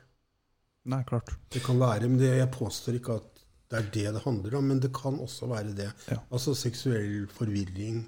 Nei, 0.91 0.99
klart. 1.07 1.31
Det 1.53 1.61
kan 1.63 1.79
være, 1.79 2.09
men 2.09 2.19
det, 2.19 2.33
Jeg 2.35 2.51
påstår 2.51 2.97
ikke 2.99 3.15
at 3.21 3.45
det 3.71 3.77
er 3.79 3.87
det 3.93 4.13
det 4.17 4.23
handler 4.25 4.57
om, 4.59 4.63
men 4.63 4.81
det 4.83 4.91
kan 4.95 5.19
også 5.19 5.47
være 5.47 5.71
det. 5.75 5.87
Ja. 6.11 6.19
Altså 6.31 6.53
seksuell 6.55 7.27
forvirring. 7.31 8.03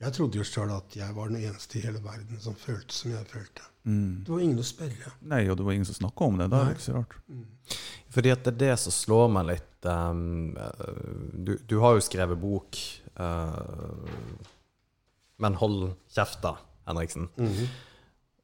Jeg 0.00 0.16
trodde 0.16 0.40
jo 0.40 0.44
sjøl 0.48 0.70
at 0.72 0.94
jeg 0.96 1.12
var 1.16 1.28
den 1.28 1.42
eneste 1.42 1.76
i 1.76 1.82
hele 1.84 2.00
verden 2.00 2.40
som 2.40 2.54
følte 2.56 2.96
som 2.96 3.12
jeg 3.12 3.26
følte. 3.28 3.66
Mm. 3.84 4.22
Det 4.24 4.32
var 4.32 4.44
ingen 4.44 4.60
å 4.60 4.64
spørre. 4.64 5.12
Nei, 5.28 5.42
og 5.48 5.58
det 5.58 5.66
var 5.66 5.76
ingen 5.76 5.88
som 5.88 5.98
snakka 5.98 6.28
om 6.28 6.38
det. 6.40 6.46
Det 6.52 6.60
er 6.60 6.70
det 6.70 6.76
ikke 6.76 6.86
så 6.86 6.94
rart. 6.96 7.18
Fordi 8.14 8.32
at 8.32 8.46
det 8.46 8.52
er 8.54 8.62
det 8.62 8.78
som 8.80 8.94
slår 8.96 9.28
meg 9.36 9.46
litt 9.50 9.88
ehm, 9.92 10.24
eh, 10.56 11.04
du, 11.36 11.52
du 11.68 11.76
har 11.84 11.96
jo 11.96 12.04
skrevet 12.04 12.40
bok, 12.40 12.80
uh, 13.20 14.40
men 15.40 15.60
hold 15.60 15.92
kjeft, 16.12 16.40
da, 16.44 16.56
Henriksen. 16.88 17.28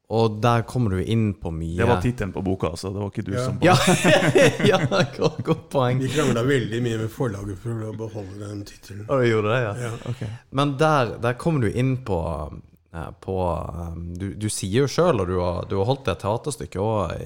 Og 0.09 0.37
der 0.39 0.63
kommer 0.63 0.93
du 0.95 1.01
inn 1.03 1.33
på 1.35 1.51
mye 1.51 1.81
Det 1.81 1.87
var 1.89 1.99
tittelen 2.05 2.31
på 2.33 2.43
boka, 2.47 2.69
så 2.79 2.93
det 2.95 3.01
var 3.03 3.09
ikke 3.11 3.25
du 3.27 3.33
Ja. 3.35 3.43
som 3.43 3.57
Ja, 3.63 3.75
ja 4.71 4.79
godt, 5.17 5.41
godt 5.43 5.65
poeng. 5.73 5.99
Vi 5.99 6.13
krangla 6.13 6.45
veldig 6.47 6.79
mye 6.85 7.01
med 7.01 7.11
forlaget 7.11 7.59
for 7.59 7.83
å 7.89 7.91
beholde 7.99 8.39
den 8.39 8.63
tittelen. 8.69 9.03
Ja? 9.11 9.73
Ja. 9.75 9.91
okay. 10.07 10.29
Men 10.55 10.77
der, 10.79 11.17
der 11.19 11.35
kommer 11.35 11.67
du 11.67 11.73
inn 11.75 11.97
på, 12.07 12.21
eh, 12.95 13.11
på 13.21 13.37
eh, 13.51 13.99
du, 14.23 14.29
du 14.39 14.47
sier 14.49 14.85
jo 14.87 14.93
sjøl, 14.95 15.25
og 15.25 15.27
du 15.27 15.41
har, 15.43 15.67
du 15.67 15.75
har 15.81 15.91
holdt 15.91 16.07
det 16.07 16.21
teaterstykket 16.23 16.79
òg, 16.87 17.17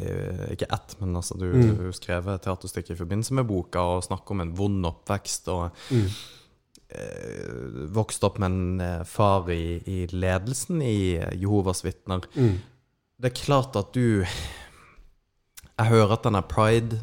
ikke 0.56 0.70
ett, 0.72 0.96
men 1.04 1.20
altså 1.20 1.36
du, 1.36 1.50
Mm. 1.52 1.76
du 1.76 1.84
har 1.90 1.92
skrevet 2.00 2.48
et 2.48 2.90
i 2.90 2.96
forbindelse 2.96 3.34
med 3.36 3.44
boka 3.52 3.84
og 3.98 4.04
snakker 4.08 4.30
om 4.38 4.40
en 4.40 4.56
vond 4.56 4.86
oppvekst. 4.88 5.48
og 5.52 5.70
Mm. 5.92 6.08
vokste 7.94 8.26
opp 8.26 8.38
med 8.42 8.50
en 8.50 8.80
eh, 8.80 9.04
far 9.06 9.46
i, 9.52 9.76
i 9.86 10.06
ledelsen 10.10 10.80
i 10.82 11.20
Jehovas 11.38 11.84
vitner. 11.84 12.24
Mm. 12.34 12.56
Det 13.20 13.28
er 13.28 13.36
klart 13.36 13.76
at 13.76 13.92
du 13.92 14.22
Jeg 14.24 15.88
hører 15.90 16.14
at 16.16 16.24
denne 16.24 16.40
pride 16.48 17.02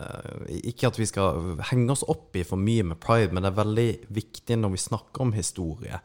eh, 0.00 0.60
Ikke 0.72 0.88
at 0.88 1.00
vi 1.00 1.08
skal 1.08 1.58
henge 1.68 1.92
oss 1.92 2.04
opp 2.08 2.36
i 2.40 2.44
for 2.48 2.60
mye 2.60 2.86
med 2.88 3.00
pride, 3.02 3.32
men 3.32 3.44
det 3.44 3.52
er 3.52 3.60
veldig 3.60 3.90
viktig 4.16 4.56
når 4.60 4.72
vi 4.72 4.80
snakker 4.80 5.26
om 5.26 5.34
historie, 5.36 6.00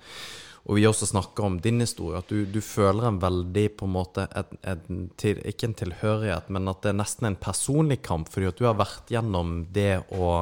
og 0.67 0.75
vi 0.75 0.87
også 0.87 1.07
snakker 1.07 1.47
om 1.47 1.59
din 1.63 1.79
historie, 1.79 2.19
at 2.19 2.27
du, 2.27 2.43
du 2.51 2.59
føler 2.59 3.07
en 3.07 3.21
veldig 3.23 3.65
på 3.79 3.87
en 3.87 3.93
måte 3.95 4.25
en, 4.35 4.57
en 4.67 5.05
til, 5.19 5.39
Ikke 5.47 5.69
en 5.69 5.77
tilhørighet, 5.79 6.49
men 6.51 6.67
at 6.67 6.81
det 6.83 6.91
er 6.91 6.99
nesten 6.99 7.29
en 7.29 7.39
personlig 7.39 8.01
kamp, 8.03 8.27
fordi 8.33 8.49
at 8.51 8.59
du 8.59 8.67
har 8.67 8.75
vært 8.79 9.13
gjennom 9.15 9.61
det 9.71 10.01
å 10.11 10.33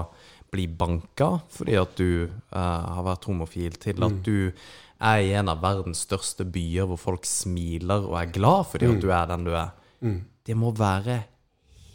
bli 0.55 0.65
banka 0.71 1.27
fordi 1.51 1.77
at 1.77 1.93
du 1.99 2.09
uh, 2.25 2.57
har 2.95 3.05
vært 3.05 3.29
homofil, 3.29 3.77
til 3.81 4.05
at 4.07 4.17
du 4.25 4.51
er 5.01 5.23
i 5.23 5.33
en 5.35 5.49
av 5.51 5.61
verdens 5.63 6.05
største 6.05 6.45
byer 6.47 6.87
hvor 6.89 6.99
folk 7.01 7.27
smiler 7.27 8.05
og 8.07 8.17
er 8.21 8.31
glad 8.35 8.69
fordi 8.71 8.89
at 8.89 9.01
du 9.03 9.09
er 9.11 9.25
den 9.31 9.47
du 9.47 9.51
er. 9.55 9.73
Mm. 10.01 10.21
Det 10.45 10.57
må 10.57 10.71
være 10.75 11.23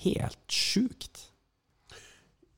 helt 0.03 0.53
sjukt. 0.53 1.27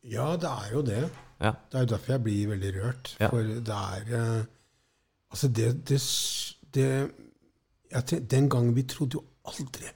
Ja, 0.03 0.33
det 0.37 0.51
er 0.51 0.73
jo 0.73 0.83
det. 0.87 1.05
Ja. 1.43 1.53
Det 1.71 1.79
er 1.79 1.87
jo 1.87 1.93
derfor 1.95 2.13
jeg 2.13 2.23
blir 2.23 2.49
veldig 2.53 2.73
rørt. 2.79 3.17
Ja. 3.21 3.29
For 3.31 3.43
det 3.43 3.79
er 3.79 4.19
eh, 4.19 4.43
Altså, 5.33 5.49
det, 5.49 5.89
det, 5.89 5.97
det 6.75 7.11
jeg, 7.91 8.31
Den 8.31 8.51
gangen 8.51 8.77
vi 8.77 8.83
trodde 8.83 9.15
jo 9.15 9.25
aldri 9.49 9.89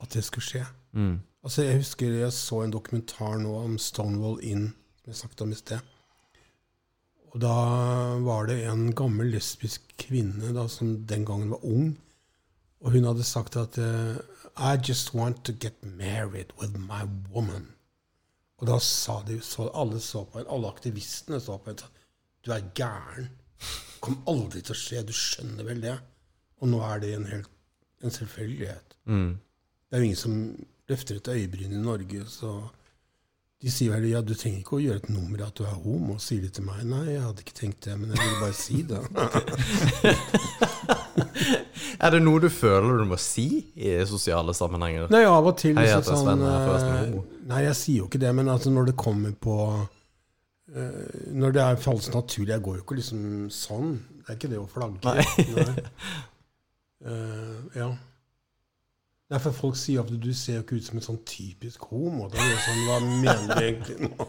at 0.00 0.12
det 0.12 0.24
skulle 0.24 0.44
skje. 0.44 0.64
Mm. 0.92 1.20
Altså, 1.42 1.62
Jeg 1.62 1.76
husker 1.76 2.12
jeg 2.12 2.32
så 2.32 2.62
en 2.62 2.72
dokumentar 2.72 3.38
nå 3.38 3.54
om 3.62 3.78
Stonewall 3.78 4.40
Inn, 4.42 4.74
som 5.00 5.06
jeg 5.12 5.16
snakket 5.16 5.40
om 5.40 5.52
i 5.52 5.54
sted. 5.54 5.78
Og 7.34 7.42
da 7.42 7.54
var 8.22 8.46
det 8.46 8.60
en 8.62 8.92
gammel 8.94 9.32
lesbisk 9.34 9.90
kvinne 9.98 10.52
da, 10.54 10.68
som 10.70 11.00
den 11.10 11.26
gangen 11.26 11.50
var 11.50 11.64
ung. 11.66 11.96
Og 12.84 12.94
hun 12.94 13.08
hadde 13.08 13.26
sagt 13.26 13.56
at 13.58 13.78
eh, 13.80 14.20
I 14.54 14.76
just 14.78 15.14
want 15.14 15.42
to 15.44 15.52
get 15.52 15.74
married 15.82 16.52
with 16.60 16.78
my 16.78 17.02
woman. 17.34 17.72
Og 18.62 18.68
da 18.70 18.78
sa 18.78 19.18
de, 19.26 19.40
så 19.42 19.66
alle 19.74 19.98
så 20.00 20.22
på 20.24 20.38
henne, 20.38 20.52
alle 20.54 20.70
aktivistene 20.70 21.40
så 21.42 21.58
på 21.58 21.74
og 21.74 21.82
sa 21.82 21.90
du 22.44 22.52
er 22.52 22.66
gæren. 22.76 23.30
Det 23.58 24.00
kommer 24.04 24.28
aldri 24.28 24.60
til 24.60 24.74
å 24.74 24.78
skje. 24.78 25.02
Du 25.08 25.14
skjønner 25.16 25.64
vel 25.64 25.80
det? 25.80 25.94
Og 26.60 26.68
nå 26.68 26.80
er 26.84 27.00
det 27.00 27.14
en, 27.16 27.26
helt, 27.30 27.50
en 28.04 28.12
selvfølgelighet. 28.12 28.96
Mm. 29.08 29.30
Det 29.40 29.96
er 29.96 30.02
jo 30.02 30.08
ingen 30.10 30.20
som 30.20 30.34
løfter 30.92 31.18
et 31.18 31.30
øyebryn 31.32 31.72
i 31.72 31.80
Norge, 31.80 32.26
så 32.28 32.52
de 33.64 33.70
sier 33.72 33.94
vel 33.94 34.04
ja, 34.10 34.20
du 34.20 34.34
trenger 34.36 34.60
ikke 34.60 34.76
å 34.76 34.82
gjøre 34.82 35.00
et 35.00 35.06
nummer 35.08 35.40
av 35.40 35.48
at 35.48 35.56
du 35.56 35.64
er 35.64 35.76
homo. 35.86 36.18
Sier 36.20 36.42
de 36.44 36.50
til 36.52 36.66
meg. 36.66 36.82
Nei, 36.84 37.14
jeg 37.14 37.22
hadde 37.24 37.44
ikke 37.46 37.56
tenkt 37.56 37.86
det, 37.86 37.94
men 37.96 38.12
jeg 38.12 38.18
ville 38.20 38.42
bare 38.42 38.56
si 38.58 38.82
det. 38.90 39.00
Er 42.04 42.10
det 42.12 42.20
noe 42.24 42.40
du 42.42 42.48
føler 42.52 42.98
du 43.00 43.04
må 43.08 43.16
si 43.20 43.46
i 43.76 43.94
sosiale 44.08 44.52
sammenhenger? 44.56 45.06
Nei, 45.12 45.22
av 45.28 45.46
og 45.48 45.56
til 45.60 45.78
Hei, 45.78 45.86
jeg 45.86 46.00
heter 46.00 46.10
sånn 46.10 46.26
Sven, 46.26 46.42
jeg 46.44 46.66
forresten 46.68 46.94
eh. 46.98 47.36
Nei, 47.48 47.60
jeg 47.64 47.76
sier 47.78 47.98
jo 48.02 48.08
ikke 48.10 48.20
det, 48.20 48.32
men 48.36 48.50
altså 48.52 48.72
når 48.74 48.90
det 48.90 48.96
kommer 49.00 49.32
på 49.46 49.56
uh, 49.72 51.14
Når 51.32 51.54
det 51.56 51.62
er 51.64 51.80
falsk 51.80 52.16
naturlig 52.16 52.52
Jeg 52.56 52.64
går 52.66 52.78
jo 52.78 52.84
ikke 52.84 52.98
liksom 52.98 53.20
sånn. 53.54 53.94
Det 54.20 54.28
er 54.28 54.40
ikke 54.40 54.52
det 54.52 54.60
å 54.60 54.68
flagge. 54.70 55.00
Nei. 55.06 55.18
Eh, 57.04 57.56
ja. 57.76 57.90
Nei, 59.34 59.40
for 59.42 59.50
folk 59.56 59.74
sier 59.74 60.04
at 60.04 60.10
du 60.22 60.28
ser 60.36 60.60
jo 60.60 60.62
ikke 60.62 60.76
ut 60.78 60.84
som 60.86 60.98
en 61.00 61.02
sånn 61.02 61.16
typisk 61.26 61.88
homo. 61.90 62.28
Da 62.30 62.38
er 62.38 62.52
det 62.52 62.58
sånn, 62.62 62.82
Hva 62.86 62.98
mener 63.02 63.48
du 63.48 63.64
egentlig 63.64 63.96
nå? 64.12 64.26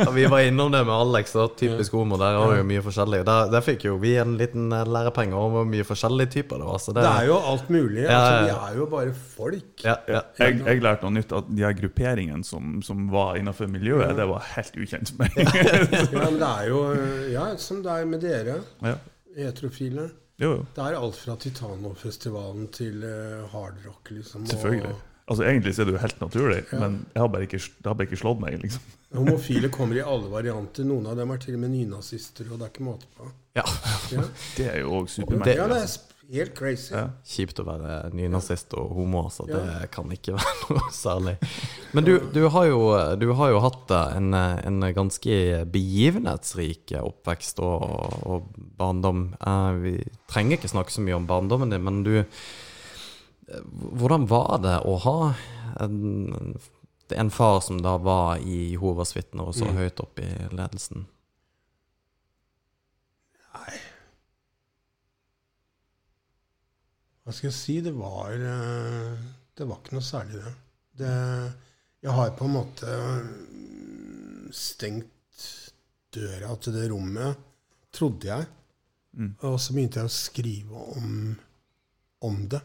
Ja, 0.00 0.06
vi 0.16 0.24
var 0.32 0.42
innom 0.42 0.72
det 0.74 0.80
med 0.88 0.90
Alex, 0.96 1.34
da. 1.38 1.44
typisk 1.60 1.94
homo. 1.94 2.16
Der 2.18 2.38
var 2.40 2.56
jo 2.58 2.64
mye 2.66 2.82
forskjellig. 2.82 3.20
Der, 3.28 3.52
der 3.52 3.62
fikk 3.62 3.84
jo 3.86 3.92
vi 4.02 4.16
en 4.18 4.32
liten 4.40 4.64
eh, 4.74 4.82
lærepenge 4.96 5.38
om 5.38 5.54
hvor 5.54 5.68
mye 5.70 5.86
forskjellige 5.86 6.32
typer 6.34 6.58
det 6.58 6.66
var. 6.72 6.80
Så 6.82 6.94
det, 6.96 7.04
Det 7.06 7.12
er 7.20 7.28
jo 7.28 7.36
alt 7.52 7.70
mulig. 7.70 8.02
Ja, 8.02 8.16
Altså, 8.18 8.40
vi 8.42 8.56
er 8.56 8.80
jo 8.80 8.88
bare 8.96 9.14
folk. 9.36 9.84
ja, 9.86 9.94
ja. 10.10 10.22
Jeg, 10.42 10.58
jeg 10.66 10.82
lærte 10.88 11.06
noe 11.06 11.16
nytt, 11.20 11.36
at 11.38 11.52
de 11.52 11.66
her 11.68 11.76
grupperingene 11.84 12.48
som, 12.50 12.72
som 12.82 13.06
var 13.14 13.38
innenfor 13.38 13.70
miljøet, 13.70 14.16
det 14.18 14.26
var 14.32 14.42
helt 14.56 14.80
ukjent 14.82 15.14
for 15.14 15.22
meg. 15.22 15.38
Ja, 15.38 16.26
men 16.26 16.40
det 16.42 16.50
er 16.50 16.66
jo 16.72 16.82
ja, 17.36 17.46
som 17.62 17.84
det 17.86 17.94
er 17.94 18.10
med 18.10 18.26
dere, 18.26 18.58
ja. 18.82 18.96
heterofile. 19.38 20.08
Jo, 20.40 20.50
jo. 20.56 20.66
Det 20.74 20.82
er 20.84 20.96
alt 20.98 21.16
fra 21.20 21.36
Titanofestivalen 21.36 22.68
til 22.74 23.02
uh, 23.04 23.48
hardrock, 23.52 24.10
liksom. 24.10 24.46
Selvfølgelig. 24.46 24.94
Altså 25.30 25.44
Egentlig 25.46 25.74
så 25.76 25.82
er 25.82 25.86
det 25.86 25.92
jo 25.94 25.98
helt 26.02 26.20
naturlig, 26.20 26.64
Ja. 26.72 26.78
men 26.80 27.06
jeg 27.14 27.20
har 27.22 27.28
bare 27.28 27.42
ikke, 27.46 27.58
det 27.58 27.86
har 27.86 27.94
bare 27.94 28.06
ikke 28.08 28.16
slått 28.20 28.40
meg. 28.42 28.56
liksom. 28.62 28.82
Homofile 29.18 29.68
kommer 29.68 29.96
i 29.96 30.02
alle 30.02 30.30
varianter. 30.32 30.84
Noen 30.88 31.06
av 31.06 31.16
dem 31.20 31.30
er 31.30 31.36
til 31.44 31.54
og 31.54 31.60
med 31.62 31.70
nynazister, 31.76 32.48
og 32.50 32.58
det 32.58 32.66
er 32.66 32.72
ikke 32.74 32.86
måte 32.88 33.06
på. 33.18 33.28
ja. 33.56 33.62
Ja, 34.12 34.24
Det 34.56 34.66
er 34.72 34.80
jo 34.82 34.90
òg 34.98 35.08
supermerkelig. 35.12 35.56
ja 35.60 35.68
det 35.70 35.78
er 35.84 35.92
helt 36.32 36.54
crazy. 36.56 36.94
Ja. 36.94 37.04
Kjipt 37.28 37.58
å 37.60 37.64
være 37.66 37.96
nynazist 38.16 38.72
og 38.78 38.90
homo, 38.96 39.24
så 39.30 39.44
det 39.46 39.60
Ja. 39.60 39.86
kan 39.92 40.10
ikke 40.14 40.32
være 40.38 40.54
noe 40.70 40.90
særlig. 40.96 41.34
Men 41.92 42.04
du, 42.08 42.12
du, 42.32 42.40
har, 42.48 42.64
jo, 42.70 42.80
du 43.20 43.26
har 43.36 43.50
jo 43.52 43.60
hatt 43.60 43.90
en, 44.16 44.32
en 44.34 44.80
ganske 44.96 45.36
begivenhetsrik 45.74 46.94
oppvekst 47.02 47.60
og, 47.60 47.84
og 48.26 48.48
barndom. 48.80 49.34
Eh, 49.40 49.72
Vi 49.84 49.94
trenger 50.32 50.56
ikke 50.58 50.72
snakke 50.72 50.94
så 50.94 51.04
mye 51.04 51.18
om 51.20 51.26
barndommen 51.28 51.70
din, 51.70 51.84
men 51.84 52.02
du 52.06 52.14
Hvordan 53.92 54.24
var 54.30 54.58
det 54.64 54.78
å 54.88 54.94
ha 55.02 55.16
en, 55.84 56.54
en 57.12 57.30
far 57.34 57.58
som 57.60 57.82
da 57.84 57.98
var 58.00 58.38
i 58.40 58.70
Jehovas 58.72 59.12
vitner 59.16 59.50
og 59.50 59.56
så 59.58 59.66
Mm. 59.68 59.76
høyt 59.76 60.00
opp 60.00 60.22
i 60.22 60.28
ledelsen? 60.56 61.04
Hva 67.22 67.34
skal 67.34 67.50
jeg 67.50 67.58
si? 67.58 67.76
Det 67.84 67.92
var 67.94 68.34
eh, 68.34 69.26
Det 69.54 69.66
var 69.68 69.78
ikke 69.78 69.96
noe 69.96 70.06
særlig, 70.06 70.42
det. 70.42 70.54
det 71.02 71.12
jeg 72.02 72.14
har 72.16 72.32
på 72.34 72.48
en 72.48 72.54
måte 72.56 72.94
mm, 73.22 74.48
stengt 74.50 75.44
døra 76.12 76.56
til 76.58 76.74
det 76.74 76.88
rommet, 76.90 77.44
trodde 77.94 78.26
jeg. 78.26 78.48
Mm. 79.12 79.34
Og 79.46 79.58
så 79.62 79.74
begynte 79.76 80.00
jeg 80.00 80.10
å 80.10 80.14
skrive 80.16 80.86
om, 80.96 81.12
om 82.26 82.40
det. 82.50 82.60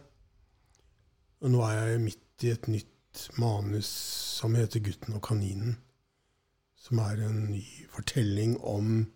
Og 1.44 1.54
nå 1.54 1.62
er 1.68 1.92
jeg 1.92 2.06
midt 2.08 2.48
i 2.48 2.54
et 2.56 2.66
nytt 2.72 3.28
manus 3.38 3.92
som 4.40 4.58
heter 4.58 4.82
'Gutten 4.82 5.14
og 5.20 5.22
kaninen'. 5.30 5.78
Som 6.78 7.04
er 7.04 7.22
en 7.28 7.52
ny 7.52 7.64
fortelling 7.92 8.58
om 8.64 9.12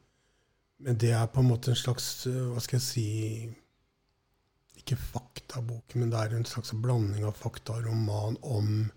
Men 0.82 0.97
det 0.97 1.12
er 1.13 1.27
på 1.30 1.39
en 1.39 1.47
måte 1.47 1.71
en 1.71 1.77
slags 1.77 2.25
eh, 2.25 2.34
Hva 2.34 2.60
skal 2.60 2.80
jeg 2.80 2.82
si 2.82 3.04
Ikke 4.82 4.98
faktabok, 4.98 5.96
men 5.96 6.10
det 6.12 6.20
er 6.20 6.36
en 6.36 6.48
slags 6.50 6.74
blanding 6.82 7.26
av 7.28 7.38
fakta 7.38 7.78
og 7.78 7.88
roman 7.88 8.39
om 8.41 8.89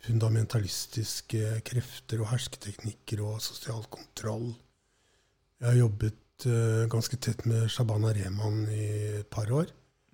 fundamentalistiske 0.00 1.60
krefter 1.68 2.22
og 2.22 2.30
hersketeknikker 2.32 3.20
og 3.24 3.42
sosial 3.44 3.84
kontroll. 3.92 4.54
Jeg 5.60 5.68
har 5.68 5.76
jobbet 5.76 6.46
uh, 6.48 6.86
ganske 6.88 7.18
tett 7.20 7.44
med 7.48 7.68
Shabana 7.68 8.14
Rehman 8.16 8.62
i 8.72 8.86
et 9.20 9.28
par 9.28 9.50
år. 9.52 9.68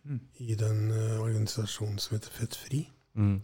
Mm. 0.06 0.20
I 0.42 0.54
den 0.58 0.80
uh, 0.90 1.20
organisasjonen 1.22 2.00
som 2.02 2.16
heter 2.16 2.34
Født 2.34 2.58
Fri. 2.58 2.82
Mm. 3.14 3.38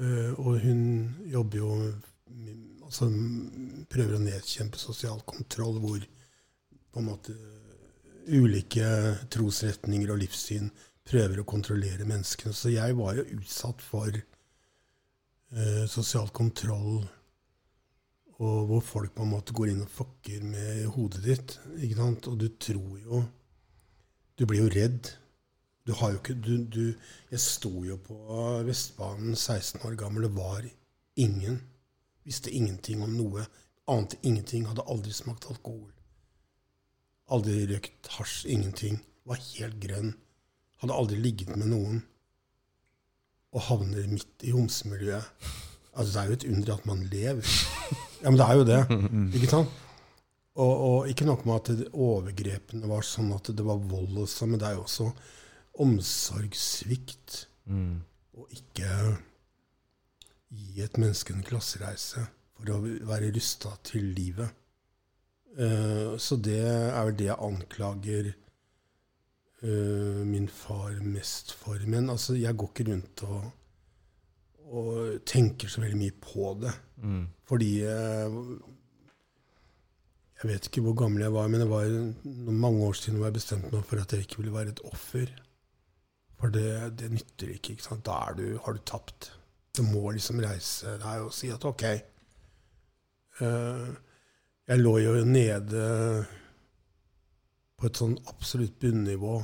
Uh, 0.00 0.32
og 0.40 0.64
hun 0.64 0.80
jobber 1.28 1.58
jo 1.58 1.74
Altså 2.82 3.06
prøver 3.92 4.14
å 4.16 4.22
nedkjempe 4.22 4.80
sosial 4.80 5.18
kontroll, 5.28 5.78
hvor 5.80 6.00
på 6.92 7.00
en 7.00 7.06
måte 7.06 7.34
ulike 8.28 8.86
trosretninger 9.32 10.12
og 10.12 10.20
livssyn 10.22 10.70
prøver 11.08 11.40
å 11.42 11.48
kontrollere 11.48 12.06
menneskene. 12.08 12.54
Så 12.54 12.72
jeg 12.74 12.96
var 12.98 13.16
jo 13.18 13.26
utsatt 13.38 13.82
for 13.84 14.10
eh, 14.14 15.84
sosial 15.90 16.30
kontroll, 16.34 17.02
og 18.42 18.68
hvor 18.68 18.82
folk 18.82 19.14
på 19.14 19.26
en 19.26 19.34
måte 19.36 19.54
går 19.54 19.72
inn 19.72 19.84
og 19.84 19.92
fucker 19.92 20.42
med 20.42 20.86
hodet 20.96 21.22
ditt. 21.26 21.56
ikke 21.78 21.98
sant? 21.98 22.28
Og 22.30 22.38
du 22.40 22.48
tror 22.58 22.98
jo 22.98 23.24
Du 24.38 24.46
blir 24.46 24.62
jo 24.64 24.70
redd. 24.72 25.12
Du 25.86 25.92
har 25.92 26.10
jo 26.10 26.18
ikke 26.18 26.34
du, 26.34 26.64
du, 26.64 26.94
Jeg 27.30 27.40
sto 27.40 27.84
jo 27.84 27.98
på 28.00 28.16
Vestbanen 28.66 29.36
16 29.36 29.84
år 29.86 29.94
gammel. 29.94 30.24
og 30.24 30.36
var 30.36 30.64
ingen. 31.16 31.60
Visste 32.24 32.50
ingenting 32.50 33.02
om 33.02 33.12
noe. 33.14 33.44
Ante 33.86 34.16
ingenting. 34.22 34.66
Hadde 34.66 34.88
aldri 34.88 35.12
smakt 35.12 35.46
alkohol. 35.50 35.92
Aldri 37.30 37.66
røykt 37.70 38.10
hasj. 38.16 38.46
Ingenting. 38.50 38.98
Var 39.28 39.40
helt 39.52 39.78
grønn. 39.82 40.14
Hadde 40.82 40.96
aldri 40.98 41.20
ligget 41.22 41.54
med 41.54 41.70
noen. 41.70 42.02
Og 43.52 43.66
havner 43.68 44.08
midt 44.10 44.46
i 44.48 44.54
homsemiljøet. 44.54 45.50
Altså, 45.92 46.10
det 46.12 46.20
er 46.22 46.28
jo 46.30 46.36
et 46.38 46.48
under 46.48 46.74
at 46.74 46.86
man 46.88 47.02
lever. 47.12 47.56
Ja, 48.22 48.30
men 48.30 48.38
det 48.40 48.46
er 48.46 48.58
jo 48.58 48.68
det. 48.68 48.80
Ikke 49.36 49.50
sant? 49.50 49.80
Og, 50.52 50.72
og 50.72 51.08
ikke 51.08 51.24
nok 51.24 51.46
med 51.48 51.70
at 51.70 51.92
overgrepene 51.92 52.88
var 52.90 53.04
sånn 53.08 53.30
at 53.32 53.48
det 53.56 53.64
var 53.64 53.80
vold 53.88 54.18
og 54.20 54.28
sånn, 54.28 54.52
men 54.52 54.60
det 54.60 54.68
er 54.68 54.76
jo 54.76 54.84
også 54.84 55.08
omsorgssvikt. 55.82 57.46
Mm. 57.72 58.02
Og 58.36 58.52
ikke 58.56 58.90
gi 60.52 60.82
et 60.84 60.98
menneske 61.00 61.32
en 61.32 61.44
klassereise 61.46 62.26
for 62.56 62.74
å 62.74 62.80
være 63.08 63.32
rusta 63.32 63.72
til 63.88 64.12
livet. 64.16 64.52
Eh, 65.58 66.16
så 66.16 66.36
det 66.40 66.60
er 66.64 67.04
vel 67.04 67.16
det 67.18 67.26
jeg 67.28 67.36
anklager 67.44 68.30
eh, 69.62 70.22
min 70.24 70.48
far 70.48 70.96
mest 71.04 71.52
for. 71.52 71.78
Men 71.86 72.10
altså, 72.10 72.34
jeg 72.38 72.56
går 72.56 72.68
ikke 72.72 72.90
rundt 72.90 73.22
og, 73.28 73.50
og 74.72 75.20
tenker 75.28 75.68
så 75.68 75.80
veldig 75.84 75.98
mye 76.00 76.12
på 76.22 76.58
det. 76.62 76.72
Mm. 77.02 77.26
Fordi 77.48 77.72
eh, 77.84 78.38
Jeg 80.42 80.50
vet 80.50 80.64
ikke 80.66 80.82
hvor 80.82 80.94
gammel 80.98 81.22
jeg 81.22 81.32
var, 81.32 81.46
men 81.46 81.60
det 81.60 81.68
var 81.70 81.84
mange 82.50 82.82
år 82.82 82.92
siden 82.98 83.18
hvor 83.20 83.28
jeg 83.28 83.34
bestemte 83.36 83.70
meg 83.70 83.84
for 83.86 83.96
at 84.02 84.12
jeg 84.12 84.20
ikke 84.24 84.36
ville 84.40 84.54
være 84.54 84.68
et 84.72 84.80
offer. 84.88 85.26
For 86.40 86.48
det, 86.50 86.98
det 86.98 87.12
nytter 87.12 87.48
ikke. 87.52 87.72
ikke 87.76 87.84
sant? 87.84 88.06
Da 88.08 88.12
er 88.26 88.34
du, 88.40 88.58
har 88.64 88.72
du 88.74 88.80
tapt. 88.82 89.30
Du 89.76 89.82
må 89.86 90.10
liksom 90.10 90.40
reise 90.42 90.96
deg 90.98 91.22
og 91.22 91.30
si 91.32 91.48
at 91.54 91.64
ok 91.64 91.82
eh, 91.86 92.00
Jeg 94.72 94.80
lå 94.80 94.92
jo 95.02 95.10
nede 95.28 95.80
på 97.76 97.88
et 97.90 97.98
sånn 97.98 98.14
absolutt 98.30 98.78
bunnivå. 98.80 99.34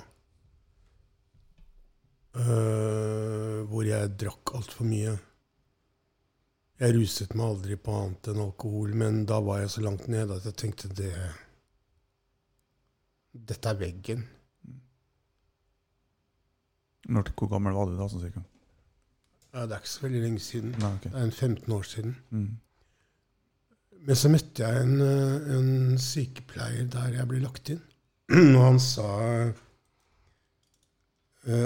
Uh, 2.38 3.58
hvor 3.68 3.84
jeg 3.84 4.14
drakk 4.22 4.54
altfor 4.56 4.86
mye. 4.88 5.10
Jeg 6.80 6.94
ruset 6.96 7.34
meg 7.36 7.44
aldri 7.44 7.76
på 7.76 7.96
annet 7.98 8.30
enn 8.32 8.40
alkohol, 8.40 8.94
men 8.96 9.18
da 9.28 9.42
var 9.44 9.60
jeg 9.60 9.74
så 9.74 9.82
langt 9.84 10.06
nede 10.08 10.38
at 10.38 10.46
jeg 10.48 10.56
tenkte 10.62 10.88
det 10.96 11.12
Dette 13.50 13.68
er 13.68 13.76
veggen. 13.82 14.22
Når, 17.12 17.34
hvor 17.36 17.50
gammel 17.52 17.76
var 17.76 17.90
du 17.90 17.98
da, 17.98 18.08
sånn 18.08 18.24
cirka? 18.24 18.46
Ja, 19.52 19.66
det 19.66 19.76
er 19.76 19.84
ikke 19.84 19.92
så 19.92 20.06
veldig 20.06 20.24
lenge 20.24 20.40
siden. 20.46 20.72
Nei, 20.80 20.94
okay. 20.96 21.12
Det 21.12 21.20
er 21.20 21.28
en 21.28 21.36
15 21.36 21.76
år 21.76 21.86
siden. 21.90 22.16
Mm. 22.32 22.48
Men 24.08 24.16
så 24.16 24.30
møtte 24.32 24.64
jeg 24.64 24.84
en, 24.86 25.00
eh, 25.04 25.48
en 25.58 25.98
sykepleier 26.00 26.86
der 26.94 27.18
jeg 27.18 27.28
ble 27.28 27.42
lagt 27.42 27.68
inn. 27.74 27.82
Og 28.56 28.62
han 28.62 28.78
sa 28.80 29.08
eh, 29.28 29.52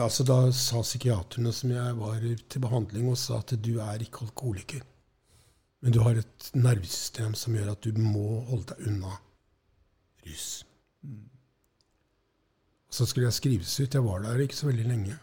Altså 0.03 0.27
Da 0.27 0.39
sa 0.55 0.83
psykiaterne 0.83 1.53
som 1.55 1.71
jeg 1.75 1.95
var 1.99 2.19
til 2.23 2.63
behandling, 2.63 3.09
og 3.11 3.19
sa 3.19 3.39
at 3.41 3.55
du 3.63 3.77
er 3.83 4.03
ikke 4.03 4.27
alkoholiker. 4.27 4.83
Men 5.83 5.95
du 5.95 6.03
har 6.03 6.19
et 6.19 6.51
nervesystem 6.55 7.35
som 7.39 7.55
gjør 7.57 7.73
at 7.73 7.83
du 7.87 7.99
må 7.99 8.43
holde 8.51 8.75
deg 8.75 8.91
unna 8.91 9.17
rus. 10.27 10.47
Så 12.93 13.07
skulle 13.09 13.27
jeg 13.27 13.39
skrives 13.39 13.75
ut. 13.81 13.95
Jeg 13.95 14.05
var 14.07 14.23
der 14.23 14.43
ikke 14.45 14.59
så 14.59 14.69
veldig 14.69 14.87
lenge. 14.87 15.17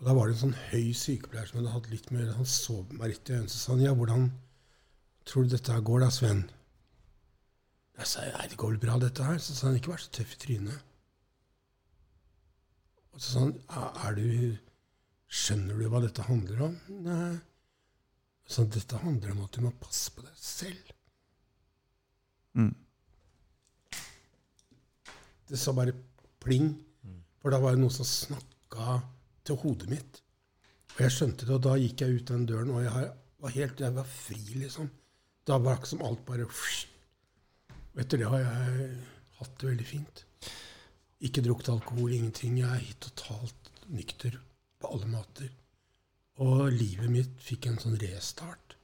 Og 0.00 0.08
da 0.08 0.14
var 0.16 0.28
det 0.28 0.36
en 0.36 0.44
sånn 0.46 0.58
høy 0.70 0.92
sykepleier 0.96 1.48
som 1.48 1.60
hadde 1.60 1.74
hatt 1.74 1.92
litt 1.92 2.10
mer 2.12 2.32
Han 2.36 2.48
så 2.48 2.82
meg 2.92 3.14
rett 3.14 3.30
i 3.30 3.36
øynene 3.36 3.48
og 3.48 3.56
sa 3.56 3.72
han, 3.72 3.84
ja, 3.84 3.92
hvordan 3.96 4.26
tror 5.26 5.46
du 5.46 5.54
dette 5.56 5.76
går 5.88 6.04
da, 6.04 6.10
Sven? 6.14 6.44
Jeg 7.96 8.06
sa 8.10 8.24
nei, 8.28 8.46
det 8.52 8.58
går 8.60 8.74
vel 8.74 8.82
bra, 8.82 8.98
dette 9.02 9.24
her. 9.24 9.38
Så 9.42 9.56
sa 9.56 9.68
han 9.70 9.78
ikke 9.78 9.94
vær 9.94 10.02
så 10.04 10.12
tøff 10.14 10.34
i 10.36 10.40
trynet. 10.42 10.82
Og 13.16 13.20
så 13.22 13.32
sa 13.32 13.44
han 13.46 13.54
«Er- 13.72 14.00
er 14.08 14.16
du 14.18 14.58
Skjønner 15.36 15.74
du 15.80 15.88
hva 15.90 15.98
dette 16.04 16.22
handler 16.22 16.60
om? 16.68 16.74
Nei. 17.02 17.32
Så 18.46 18.62
dette 18.70 19.00
handler 19.02 19.32
om 19.34 19.40
at 19.42 19.56
du 19.56 19.64
må 19.64 19.72
passe 19.82 20.12
på 20.14 20.22
deg 20.22 20.36
selv. 20.38 20.92
Mm. 22.54 22.70
Det 25.50 25.58
sa 25.58 25.74
bare 25.74 25.96
pling. 26.42 26.70
For 27.42 27.50
da 27.50 27.58
var 27.62 27.74
det 27.74 27.82
noen 27.82 27.90
som 27.94 28.06
snakka 28.06 29.00
til 29.46 29.58
hodet 29.64 29.90
mitt. 29.90 30.20
Og 30.94 31.02
jeg 31.04 31.16
skjønte 31.16 31.42
det, 31.48 31.56
og 31.58 31.64
da 31.66 31.74
gikk 31.82 32.00
jeg 32.06 32.20
ut 32.20 32.30
den 32.30 32.46
døren, 32.48 32.70
og 32.70 32.86
jeg 32.86 33.10
var 33.42 33.56
helt 33.58 33.82
jeg 33.82 33.94
var 33.98 34.06
fri, 34.08 34.38
liksom. 34.62 34.88
Da 35.46 35.58
var 35.62 35.78
det 35.80 35.90
som 35.90 36.02
alt 36.02 36.24
bare 36.26 36.48
etter 37.96 38.20
det 38.20 38.28
har 38.28 38.42
jeg 38.42 38.88
hatt 39.38 39.54
det 39.60 39.68
veldig 39.70 39.86
fint. 39.88 40.24
Ikke 41.24 41.44
drukket 41.44 41.70
alkohol, 41.72 42.12
ingenting. 42.12 42.58
Jeg 42.60 42.82
er 42.90 42.98
totalt 43.00 43.70
nykter 43.88 44.36
på 44.82 44.90
alle 44.92 45.08
måter. 45.08 45.48
Og 46.44 46.66
livet 46.74 47.08
mitt 47.08 47.38
fikk 47.40 47.70
en 47.70 47.78
sånn 47.80 47.96
restart. 48.02 48.76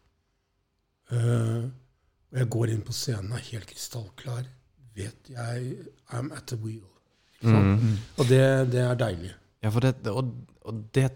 Og 1.12 2.38
jeg 2.38 2.48
går 2.54 2.72
inn 2.72 2.86
på 2.86 2.94
scenen, 2.96 3.34
er 3.36 3.44
helt 3.50 3.68
krystallklar. 3.68 4.48
Vet 4.96 5.28
jeg 5.32 5.90
I'm 6.12 6.32
at 6.36 6.48
the 6.48 6.56
wheel. 6.62 6.86
Mm. 7.42 7.98
Og 8.16 8.28
det, 8.30 8.42
det 8.72 8.80
er 8.86 8.96
deilig. 8.96 9.32
Ja, 9.62 9.70
for 9.74 9.82
det 9.82 10.12
Og, 10.12 10.30
og 10.62 10.82
det 10.94 11.10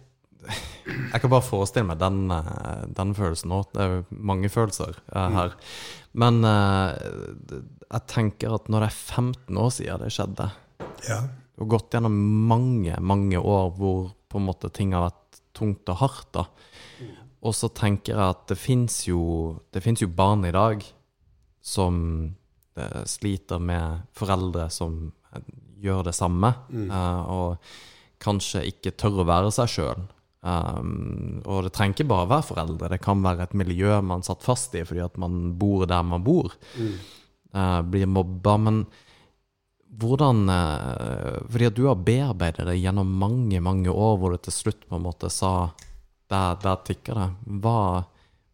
Jeg 0.87 1.21
kan 1.23 1.33
bare 1.33 1.45
forestille 1.45 1.89
meg 1.89 1.99
den, 2.01 2.31
eh, 2.31 2.85
den 2.97 3.15
følelsen 3.17 3.51
nå. 3.51 3.63
Det 3.73 3.83
er 3.83 3.95
jo 3.95 4.21
mange 4.31 4.51
følelser 4.53 4.99
eh, 5.13 5.35
her. 5.35 5.57
Men 6.17 6.45
eh, 6.47 7.59
jeg 7.87 8.07
tenker 8.13 8.55
at 8.57 8.71
når 8.73 8.87
det 8.87 8.91
er 8.93 9.01
15 9.17 9.61
år 9.65 9.75
siden 9.75 10.05
det 10.05 10.13
skjedde 10.15 10.51
Ja. 11.09 11.21
Har 11.57 11.71
gått 11.73 11.95
gjennom 11.97 12.17
mange, 12.49 12.97
mange 13.01 13.41
år 13.41 13.71
hvor 13.79 14.11
på 14.29 14.41
en 14.41 14.49
måte 14.49 14.69
ting 14.75 14.93
har 14.93 15.09
vært 15.09 15.41
tungt 15.57 15.89
og 15.89 16.01
hardt. 16.03 16.33
da. 16.37 16.47
Og 17.47 17.55
så 17.57 17.71
tenker 17.73 18.13
jeg 18.13 18.35
at 18.37 18.43
det 18.51 18.59
fins 18.61 19.05
jo, 19.07 19.63
det 19.73 19.81
jo 20.03 20.09
barn 20.13 20.45
i 20.45 20.53
dag 20.53 20.83
som 21.65 22.35
sliter 23.09 23.63
med 23.63 24.03
foreldre 24.13 24.67
som 24.69 25.15
gjør 25.83 26.07
det 26.09 26.15
samme, 26.17 26.53
eh, 26.73 27.21
og 27.31 27.57
kanskje 28.23 28.65
ikke 28.71 28.95
tør 28.97 29.23
å 29.23 29.29
være 29.29 29.53
seg 29.55 29.73
sjøl. 29.73 30.07
Um, 30.47 31.41
og 31.43 31.65
det 31.67 31.73
trenger 31.75 31.97
ikke 31.97 32.11
bare 32.13 32.29
være 32.31 32.47
foreldre, 32.53 32.91
det 32.93 33.01
kan 33.03 33.23
være 33.25 33.49
et 33.49 33.55
miljø 33.59 33.97
man 34.07 34.23
satt 34.23 34.45
fast 34.47 34.77
i 34.79 34.85
fordi 34.87 35.03
at 35.03 35.17
man 35.19 35.57
bor 35.59 35.87
der 35.91 36.05
man 36.07 36.23
bor. 36.23 36.55
Eh, 37.57 37.83
blir 37.83 38.07
mobba. 38.07 38.57
Men 38.61 38.85
hvordan 39.97 40.45
uh, 40.51 41.41
Fordi 41.49 41.69
at 41.71 41.77
du 41.77 41.87
har 41.89 42.03
bearbeidet 42.05 42.67
det 42.69 42.79
gjennom 42.79 43.11
mange, 43.19 43.61
mange 43.61 43.91
år, 43.91 44.19
hvor 44.19 44.35
du 44.35 44.39
til 44.43 44.53
slutt 44.53 44.87
på 44.89 44.99
en 44.99 45.07
måte 45.07 45.31
sa 45.33 45.73
Der, 46.29 46.59
der 46.63 46.83
tikker 46.85 47.15
det. 47.15 47.29
Hva, 47.63 48.03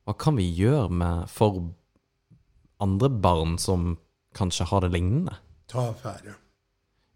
hva 0.04 0.14
kan 0.20 0.36
vi 0.36 0.44
gjøre 0.44 0.90
med 0.92 1.30
for 1.32 1.62
andre 2.84 3.08
barn 3.08 3.56
som 3.58 3.96
kanskje 4.36 4.68
har 4.68 4.84
det 4.84 4.92
lignende? 4.92 5.38
Ta 5.72 5.88
affære. 5.88 6.36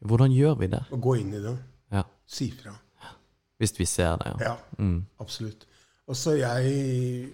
Hvordan 0.01 0.33
gjør 0.33 0.57
vi 0.63 0.71
det? 0.73 0.81
Og 0.97 1.03
gå 1.05 1.17
inn 1.21 1.35
i 1.37 1.43
det. 1.45 1.57
Ja. 1.93 2.07
Si 2.25 2.49
fra. 2.57 2.73
Hvis 3.59 3.73
vi 3.79 3.85
ser 3.89 4.17
det, 4.21 4.27
ja. 4.41 4.51
Ja, 4.53 4.57
Mm. 4.79 5.07
absolutt. 5.21 5.67
Og 6.07 6.17
så 6.17 6.31
jeg 6.37 7.31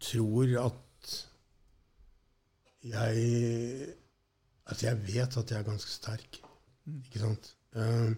tror 0.00 0.64
at 0.66 1.26
jeg 2.84 3.94
Altså, 4.66 4.86
jeg 4.86 5.02
vet 5.06 5.36
at 5.36 5.50
jeg 5.50 5.58
er 5.60 5.62
ganske 5.62 5.90
sterk. 5.90 6.40
Ikke 7.04 7.18
sant? 7.22 7.52
Uh, 7.76 8.10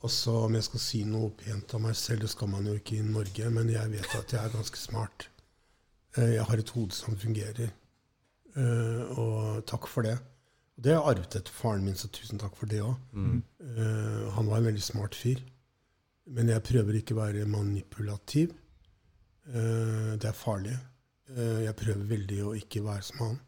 og 0.00 0.10
så 0.10 0.30
om 0.46 0.54
jeg 0.56 0.64
skal 0.64 0.80
si 0.80 1.02
noe 1.04 1.28
pent 1.36 1.74
om 1.76 1.82
meg 1.84 1.96
selv, 1.96 2.22
det 2.24 2.30
skal 2.32 2.48
man 2.48 2.64
jo 2.64 2.72
ikke 2.78 2.96
i 2.96 3.02
Norge, 3.04 3.50
men 3.52 3.68
jeg 3.68 3.90
vet 3.92 4.14
at 4.16 4.32
jeg 4.32 4.40
er 4.44 4.54
ganske 4.54 4.78
smart. 4.80 5.26
Uh, 6.16 6.24
jeg 6.24 6.44
har 6.48 6.56
et 6.62 6.72
hode 6.72 6.96
som 6.96 7.18
fungerer. 7.20 7.68
Uh, 8.56 9.18
og 9.20 9.66
takk 9.68 9.86
for 9.92 10.08
det. 10.08 10.16
Det 10.80 10.94
har 10.94 11.02
jeg 11.02 11.10
arvet 11.18 11.36
etter 11.36 11.52
faren 11.52 11.84
min, 11.84 11.94
så 12.00 12.08
tusen 12.08 12.40
takk 12.40 12.56
for 12.56 12.66
det 12.72 12.80
òg. 12.80 12.96
Mm. 13.12 13.42
Eh, 13.60 14.30
han 14.32 14.46
var 14.48 14.56
en 14.62 14.64
veldig 14.70 14.82
smart 14.82 15.14
fyr. 15.14 15.36
Men 16.30 16.48
jeg 16.52 16.62
prøver 16.62 16.98
ikke 17.00 17.14
å 17.16 17.20
være 17.24 17.46
manipulativ. 17.50 18.52
Eh, 19.50 20.12
det 20.20 20.28
er 20.30 20.36
farlig. 20.36 20.76
Eh, 21.34 21.64
jeg 21.66 21.76
prøver 21.80 22.04
veldig 22.12 22.38
å 22.46 22.52
ikke 22.58 22.82
være 22.86 23.02
som 23.08 23.22
han. 23.24 23.38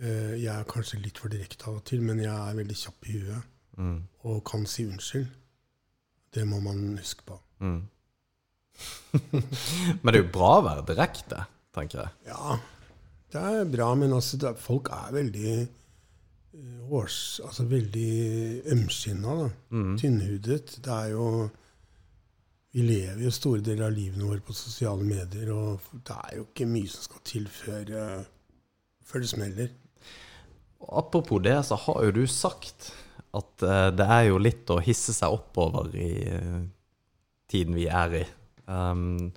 Eh, 0.00 0.34
jeg 0.42 0.50
er 0.54 0.64
kanskje 0.70 1.00
litt 1.04 1.18
for 1.22 1.28
direkte 1.30 1.68
av 1.70 1.76
og 1.78 1.84
til, 1.90 2.00
men 2.02 2.18
jeg 2.22 2.32
er 2.34 2.58
veldig 2.58 2.78
kjapp 2.84 3.08
i 3.12 3.18
huet 3.20 3.46
Mm. 3.80 4.00
og 4.28 4.42
kan 4.44 4.66
si 4.66 4.84
unnskyld. 4.84 5.28
Det 6.34 6.42
må 6.46 6.58
man 6.60 6.96
huske 6.98 7.22
på. 7.24 7.38
Mm. 7.60 7.86
Men 10.02 10.12
det 10.12 10.18
er 10.18 10.22
jo 10.24 10.32
bra 10.34 10.50
å 10.58 10.64
være 10.66 10.84
direkte, 10.88 11.44
tenker 11.74 12.02
jeg. 12.02 12.10
Ja, 12.26 12.58
det 13.32 13.40
er 13.40 13.64
bra, 13.70 13.94
men 13.94 14.12
altså, 14.12 14.38
er- 14.50 14.54
folk 14.60 14.88
er 14.92 15.12
veldig 15.12 15.68
hårs, 16.90 17.40
altså 17.44 17.64
veldig 17.70 18.62
ømskinna. 18.74 19.50
Mm. 19.70 19.96
Tynnhudet. 20.00 20.76
Det 20.82 20.92
er 20.92 21.08
jo 21.14 21.26
Vi 22.70 22.84
lever 22.86 23.24
jo 23.24 23.32
store 23.34 23.62
deler 23.66 23.88
av 23.88 23.94
livene 23.96 24.28
våre 24.28 24.42
på 24.46 24.54
sosiale 24.54 25.02
medier, 25.02 25.48
og 25.50 25.86
det 26.06 26.16
er 26.16 26.36
jo 26.38 26.44
ikke 26.46 26.68
mye 26.70 26.90
som 26.90 27.06
skal 27.08 27.22
til 27.26 27.48
før, 27.50 27.94
eh, 27.98 28.20
før 29.02 29.24
det 29.24 29.30
smeller. 29.32 29.72
Apropos 30.86 31.42
det, 31.42 31.56
så 31.66 31.74
har 31.74 32.04
jo 32.06 32.12
du 32.20 32.26
sagt 32.30 32.92
at 33.34 33.64
eh, 33.66 33.88
det 33.94 34.06
er 34.06 34.28
jo 34.28 34.38
litt 34.42 34.70
å 34.70 34.78
hisse 34.82 35.14
seg 35.16 35.34
oppover 35.34 35.90
i 35.98 36.12
eh, 36.30 36.60
tiden 37.50 37.74
vi 37.74 37.88
er 37.90 38.20
i. 38.20 38.22
Um, 38.70 39.32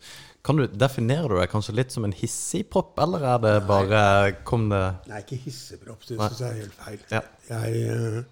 kan 0.45 0.59
du, 0.59 0.67
Definerer 0.69 1.31
du 1.31 1.39
deg 1.39 1.49
kanskje 1.49 1.73
litt 1.73 1.93
som 1.93 2.05
en 2.05 2.13
hissigpropp, 2.13 2.93
eller 3.01 3.23
er 3.31 3.39
det 3.41 3.53
bare 3.65 4.01
Kom 4.45 4.67
det 4.69 4.81
Nei, 5.09 5.23
ikke 5.23 5.39
hissepropp. 5.47 6.03
Det 6.05 6.19
syns 6.19 6.41
jeg 6.43 6.51
er 6.51 6.59
helt 6.59 6.77
feil. 6.77 7.05
Ja. 7.09 7.23
Jeg, 7.49 8.25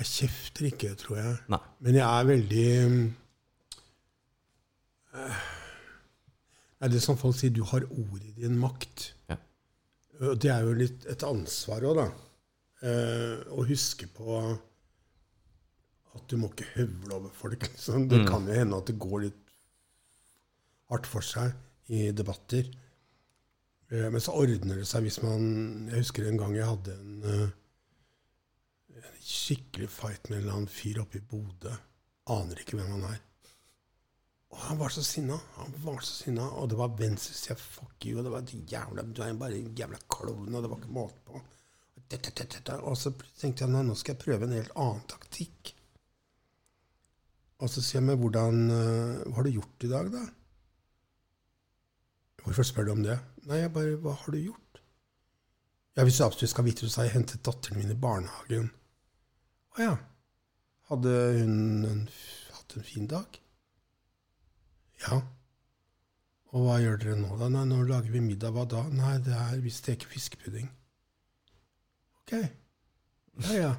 jeg 0.00 0.10
kjefter 0.10 0.70
ikke, 0.72 0.94
tror 0.98 1.20
jeg. 1.20 1.36
Nei. 1.54 1.62
Men 1.86 2.00
jeg 2.00 2.06
er 2.08 2.30
veldig 2.32 2.64
eh, 2.74 2.96
Nei, 5.14 6.88
Det 6.88 6.96
er 6.96 7.04
som 7.04 7.18
folk 7.20 7.36
sier, 7.36 7.52
du 7.52 7.62
har 7.68 7.84
ordet 7.90 8.30
i 8.30 8.34
din 8.46 8.58
makt. 8.60 9.10
Ja. 9.30 9.36
Det 10.36 10.50
er 10.52 10.64
jo 10.66 10.74
litt 10.76 11.06
et 11.10 11.22
ansvar 11.26 11.84
òg, 11.88 11.96
da. 12.00 12.08
Eh, 12.80 13.42
å 13.52 13.64
huske 13.68 14.06
på 14.16 14.36
at 16.14 16.24
du 16.28 16.36
må 16.40 16.48
ikke 16.50 16.68
høvle 16.76 17.12
over 17.18 17.30
folk. 17.36 17.60
Liksom. 17.68 18.08
Det 18.08 18.20
Mm. 18.22 18.28
kan 18.28 18.46
jo 18.46 18.52
hende 18.54 18.76
at 18.78 18.86
det 18.86 18.98
går 18.98 19.20
litt 19.26 19.50
hardt 20.90 21.06
for 21.06 21.20
seg 21.22 21.52
i 21.88 22.10
debatter. 22.12 22.64
Eh, 23.90 24.08
Men 24.10 24.20
så 24.20 24.32
ordner 24.34 24.76
det 24.76 24.86
seg 24.86 25.02
hvis 25.02 25.22
man 25.22 25.88
Jeg 25.90 25.98
husker 26.04 26.26
en 26.28 26.36
gang 26.38 26.54
jeg 26.54 26.64
hadde 26.64 26.92
en, 26.98 27.22
eh, 27.24 27.50
en 28.96 29.20
skikkelig 29.20 29.88
fight 29.88 30.30
med 30.30 30.38
en 30.38 30.42
eller 30.44 30.52
annen 30.56 30.68
fyr 30.68 30.98
oppe 31.00 31.16
i 31.16 31.20
Bodø. 31.20 31.72
Aner 32.28 32.54
ikke 32.56 32.76
hvem 32.78 32.90
han 33.00 33.12
er. 33.12 33.20
Og 34.50 34.58
han 34.58 34.78
var 34.80 34.90
så 34.90 35.02
sinna. 35.06 35.36
Han 35.56 35.74
var 35.84 36.00
så 36.02 36.24
sinna, 36.24 36.48
Og 36.58 36.68
det 36.68 36.78
var 36.78 36.96
venstresida 36.98 37.54
fuck 37.54 38.06
you. 38.06 38.18
Og 38.18 38.24
det 38.24 38.32
var 38.34 38.54
jævla, 38.74 39.02
du 39.02 39.22
er 39.22 39.34
bare 39.38 39.58
en 39.58 39.74
jævla 39.76 39.98
klovn, 40.10 40.54
og 40.54 40.62
det 40.62 40.70
var 40.70 40.80
ikke 40.80 40.94
måte 40.94 41.20
på. 41.26 41.42
Og 42.10 42.96
så 42.98 43.12
tenkte 43.38 43.62
jeg 43.62 43.70
nå 43.70 43.94
skal 43.94 44.16
jeg 44.16 44.24
prøve 44.24 44.48
en 44.48 44.56
helt 44.56 44.74
annen 44.74 45.04
taktikk. 45.06 45.74
Og 47.60 47.70
så 47.70 47.82
sier 47.84 48.00
jeg 48.00 48.08
men 48.08 48.18
hvordan 48.18 48.60
eh, 48.72 49.20
Hva 49.28 49.36
har 49.36 49.46
du 49.46 49.52
gjort 49.52 49.84
i 49.84 49.90
dag, 49.90 50.10
da? 50.14 50.22
Hvorfor 52.40 52.66
spør 52.66 52.88
du 52.88 52.92
om 52.94 53.02
det? 53.04 53.18
Nei, 53.46 53.60
jeg 53.60 53.72
bare 53.74 53.98
Hva 54.00 54.16
har 54.16 54.34
du 54.34 54.40
gjort? 54.40 54.80
Ja, 55.96 56.06
Hvis 56.06 56.18
du 56.18 56.24
absolutt 56.24 56.54
skal 56.54 56.66
vite 56.66 56.86
det, 56.86 56.92
så 56.92 57.02
har 57.02 57.10
jeg 57.10 57.18
hentet 57.18 57.44
datteren 57.44 57.78
min 57.78 57.92
i 57.92 57.98
barnehagen. 57.98 58.70
Å 59.76 59.82
ja. 59.84 59.94
Hadde 60.90 61.14
hun 61.36 61.84
en, 61.86 62.02
hatt 62.56 62.76
en 62.78 62.86
fin 62.86 63.06
dag? 63.10 63.39
Ja. 65.06 65.20
Og 66.50 66.66
hva 66.66 66.80
gjør 66.82 66.98
dere 67.00 67.16
nå, 67.20 67.30
da? 67.38 67.48
Nei, 67.52 67.64
nå 67.70 67.80
lager 67.86 68.10
vi 68.10 68.22
middag. 68.24 68.52
Hva 68.56 68.66
da? 68.68 68.82
Nei, 68.92 69.16
det 69.24 69.36
er 69.36 69.60
vi 69.62 69.72
steker 69.72 70.10
fiskepudding. 70.10 70.68
Ok. 72.22 72.34
Ja, 73.46 73.54
ja. 73.54 73.72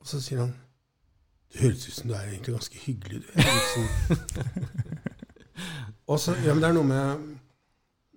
Og 0.00 0.08
så 0.08 0.18
sier 0.18 0.40
han 0.42 0.54
Det 1.52 1.60
høres 1.62 1.84
ut 1.86 1.94
som 1.94 2.08
du 2.10 2.14
er 2.16 2.30
egentlig 2.32 2.56
ganske 2.56 2.80
hyggelig, 2.86 3.20
du. 3.22 3.28
Liksom. 3.36 3.84
Og 6.10 6.18
så, 6.18 6.34
ja, 6.42 6.52
men 6.52 6.64
det 6.64 6.70
er 6.70 6.74
noe 6.76 6.88
med 6.88 7.28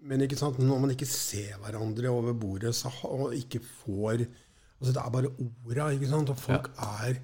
Men 0.10 0.24
ikke 0.26 0.40
sant, 0.40 0.58
når 0.62 0.82
man 0.82 0.94
ikke 0.96 1.08
ser 1.10 1.60
hverandre 1.62 2.10
over 2.14 2.34
bordet, 2.38 2.74
så 2.78 2.92
og 3.10 3.36
ikke 3.38 3.62
får 3.62 4.26
altså 4.26 4.92
Det 4.96 5.02
er 5.02 5.14
bare 5.14 5.32
orda, 5.32 5.90
ikke 5.96 6.10
sant? 6.10 6.32
Og 6.34 6.40
folk 6.40 6.72
er 6.84 7.20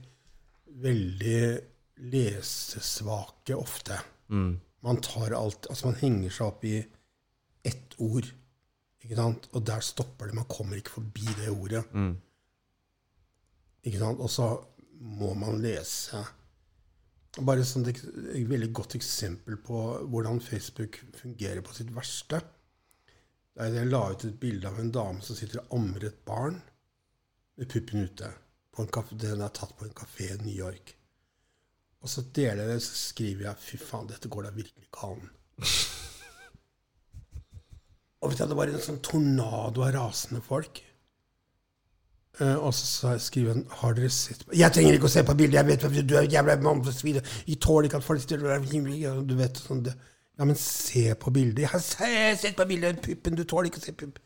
veldig 0.81 1.41
lesesvake 2.11 3.57
ofte. 3.57 3.97
Mm. 4.31 4.51
Man 4.81 4.97
tar 5.05 5.35
alt 5.37 5.67
Altså, 5.69 5.91
man 5.91 5.99
henger 5.99 6.33
seg 6.33 6.47
opp 6.47 6.63
i 6.65 6.77
ett 7.67 7.95
ord. 8.01 8.25
Ikke 9.01 9.17
sant? 9.17 9.47
Og 9.53 9.65
der 9.65 9.83
stopper 9.85 10.29
det. 10.29 10.37
Man 10.37 10.49
kommer 10.49 10.79
ikke 10.79 10.97
forbi 10.97 11.25
det 11.37 11.51
ordet. 11.53 11.83
Mm. 11.93 12.15
Ikke 13.85 14.01
sant? 14.01 14.21
Og 14.21 14.29
så 14.33 14.51
må 15.01 15.33
man 15.37 15.61
lese 15.63 16.21
Bare 17.41 17.63
sånn 17.63 17.87
et 17.87 18.01
et 18.03 18.47
veldig 18.49 18.73
godt 18.75 18.97
eksempel 18.97 19.55
på 19.63 19.77
hvordan 20.11 20.41
Facebook 20.43 20.97
fungerer 21.15 21.63
på 21.63 21.77
sitt 21.77 21.93
verste. 21.95 22.41
Jeg 23.55 23.87
la 23.87 24.01
ut 24.11 24.25
et 24.27 24.35
bilde 24.41 24.67
av 24.67 24.81
en 24.81 24.91
dame 24.91 25.23
som 25.23 25.37
sitter 25.39 25.61
og 25.61 25.77
ammer 25.77 26.09
et 26.09 26.17
barn 26.27 26.57
med 27.55 27.71
puppen 27.71 28.03
ute. 28.03 28.27
På 28.75 28.83
en 28.83 28.91
kafé, 28.91 29.15
den 29.15 29.43
er 29.45 29.55
tatt 29.55 29.71
på 29.79 29.87
en 29.87 29.95
kafé 29.95 30.27
i 30.33 30.41
New 30.43 30.55
York. 30.55 30.91
Og 32.01 32.09
så 32.09 32.23
deler 32.35 32.63
jeg 32.63 32.73
det, 32.73 32.83
så 32.83 32.95
skriver 32.97 33.47
jeg 33.47 33.55
'fy 33.61 33.77
faen, 33.77 34.07
dette 34.09 34.29
går 34.29 34.43
da 34.43 34.49
virkelig 34.55 34.87
ikke 34.87 35.07
an'. 35.07 35.29
Og 38.21 38.29
vet 38.29 38.39
du, 38.39 38.47
det 38.47 38.57
var 38.57 38.69
en 38.69 38.81
sånn 38.81 39.01
tornado 39.05 39.81
av 39.85 39.93
rasende 39.95 40.41
folk. 40.45 40.81
Uh, 42.39 42.57
og 42.65 42.73
så 42.73 43.17
skriver 43.19 43.53
jeg, 43.53 43.65
'Har 43.69 43.93
dere 43.93 44.09
sett 44.09 44.45
på 44.45 44.55
Jeg 44.55 44.71
trenger 44.71 44.93
ikke 44.93 45.05
å 45.05 45.15
se 45.15 45.23
på 45.23 45.33
bildet, 45.33 45.57
jeg 45.59 45.67
vet 45.67 45.81
hva 45.83 45.89
du 46.01 46.15
er 46.17 46.29
jævla 46.31 46.55
mann 46.61 46.93
svin. 46.93 47.21
Jeg 47.47 47.59
tåler 47.59 47.85
ikke 47.85 47.97
at 47.97 48.03
folk 48.03 48.21
stiller 48.21 48.59
Du 49.27 49.35
vet 49.35 49.57
sånn 49.57 49.83
det. 49.83 49.93
Ja, 50.39 50.45
men 50.45 50.55
se 50.55 51.13
på 51.15 51.29
bildet. 51.29 51.59
Jeg 51.59 51.69
har 51.69 51.79
sett 52.35 52.55
på 52.55 52.65
bildet, 52.65 53.01
puppen, 53.01 53.35
du 53.35 53.43
tåler 53.43 53.65
ikke 53.69 53.77
å 53.77 53.85
se 53.85 53.91
pupp. 53.91 54.19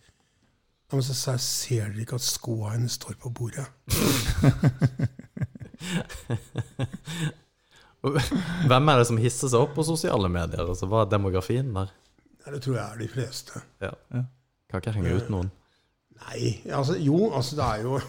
Ja, 0.91 0.95
men 0.95 1.03
så 1.03 1.13
sa 1.13 1.31
jeg, 1.31 1.39
ser 1.41 1.89
dere 1.89 2.01
ikke 2.01 2.15
at 2.15 2.21
skoa 2.21 2.69
hennes 2.75 2.91
står 2.91 3.13
på 3.19 3.29
bordet? 3.29 3.65
Hvem 8.69 8.89
er 8.91 8.97
det 9.01 9.07
som 9.09 9.17
hisser 9.21 9.49
seg 9.51 9.59
opp 9.65 9.73
på 9.77 9.83
sosiale 9.87 10.29
medier? 10.31 10.63
Altså, 10.65 10.85
hva 10.91 11.03
er 11.05 11.11
demografien 11.11 11.69
der? 11.75 11.89
Det 12.45 12.61
tror 12.61 12.75
jeg 12.77 12.85
er 12.85 12.97
de 13.01 13.07
fleste. 13.09 13.61
Ja. 13.81 13.91
Ja. 14.13 14.21
Kan 14.69 14.81
ikke 14.83 14.91
henge 14.99 15.15
ut 15.17 15.29
noen. 15.33 15.49
Nei, 16.25 16.61
altså 16.73 16.93
jo, 17.01 17.31
altså 17.35 17.55
det 17.57 17.65
er 17.65 17.79
jo 17.83 17.99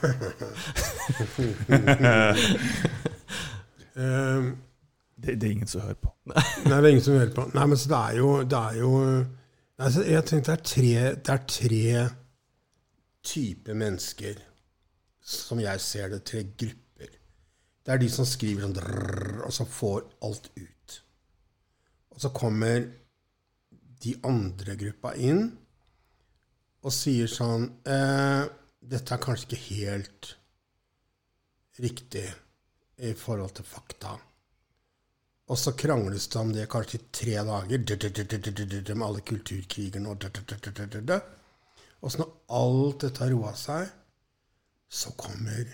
Eh, 3.97 4.43
Det, 5.17 5.41
det 5.41 5.47
er 5.49 5.51
ingen 5.57 5.67
som 5.71 5.81
hører 5.81 5.97
på. 5.97 6.11
Nei, 6.29 6.43
det 6.67 6.73
er 6.77 6.87
ingen 6.91 7.05
som 7.05 7.15
hører 7.17 7.31
på. 7.33 7.47
Nei, 7.55 7.63
men 7.71 7.79
så 7.81 7.89
det 7.89 8.01
er 8.11 8.17
jo, 8.19 8.31
det 8.45 8.59
er 8.59 8.75
jo 8.83 8.91
altså, 9.79 10.03
Jeg 10.05 10.25
tenkte 10.29 10.53
det 10.53 10.59
er 10.59 10.65
tre, 10.69 11.15
det 11.25 11.33
er 11.33 11.45
tre 11.49 12.09
typer 13.25 13.75
mennesker 13.81 14.43
som 15.27 15.59
jeg 15.65 15.81
ser 15.81 16.13
det. 16.13 16.21
Tre 16.29 16.43
grupper. 16.53 16.83
Det 17.87 17.95
er 17.95 18.01
de 18.03 18.09
som 18.11 18.27
skriver 18.27 18.65
sånn 18.65 18.75
drrrr, 18.75 19.45
og 19.47 19.53
så 19.55 19.65
får 19.71 20.01
alt 20.27 20.49
ut. 20.59 20.95
Og 22.17 22.23
så 22.25 22.33
kommer 22.35 22.89
de 24.03 24.15
andre 24.27 24.75
gruppa 24.81 25.13
inn 25.15 25.45
og 26.83 26.95
sier 26.95 27.31
sånn 27.31 27.69
eh, 27.87 28.43
Dette 28.87 29.15
er 29.15 29.23
kanskje 29.23 29.47
ikke 29.49 29.63
helt 29.77 30.29
riktig 31.83 32.27
i 33.03 33.15
forhold 33.19 33.57
til 33.57 33.67
fakta. 33.67 34.13
Og 35.51 35.59
så 35.59 35.73
krangles 35.79 36.29
det 36.31 36.39
om 36.39 36.53
det 36.55 36.69
kanskje 36.71 37.01
i 37.01 37.09
tre 37.15 37.35
dager 37.47 38.95
med 38.95 39.07
alle 39.07 39.25
kulturkrigerne 39.27 40.11
og 40.11 40.23
Og 42.03 42.13
så 42.13 42.23
når 42.23 42.33
alt 42.61 43.01
dette 43.07 43.23
har 43.25 43.31
roa 43.35 43.55
seg, 43.59 43.91
så 44.89 45.11
kommer 45.19 45.67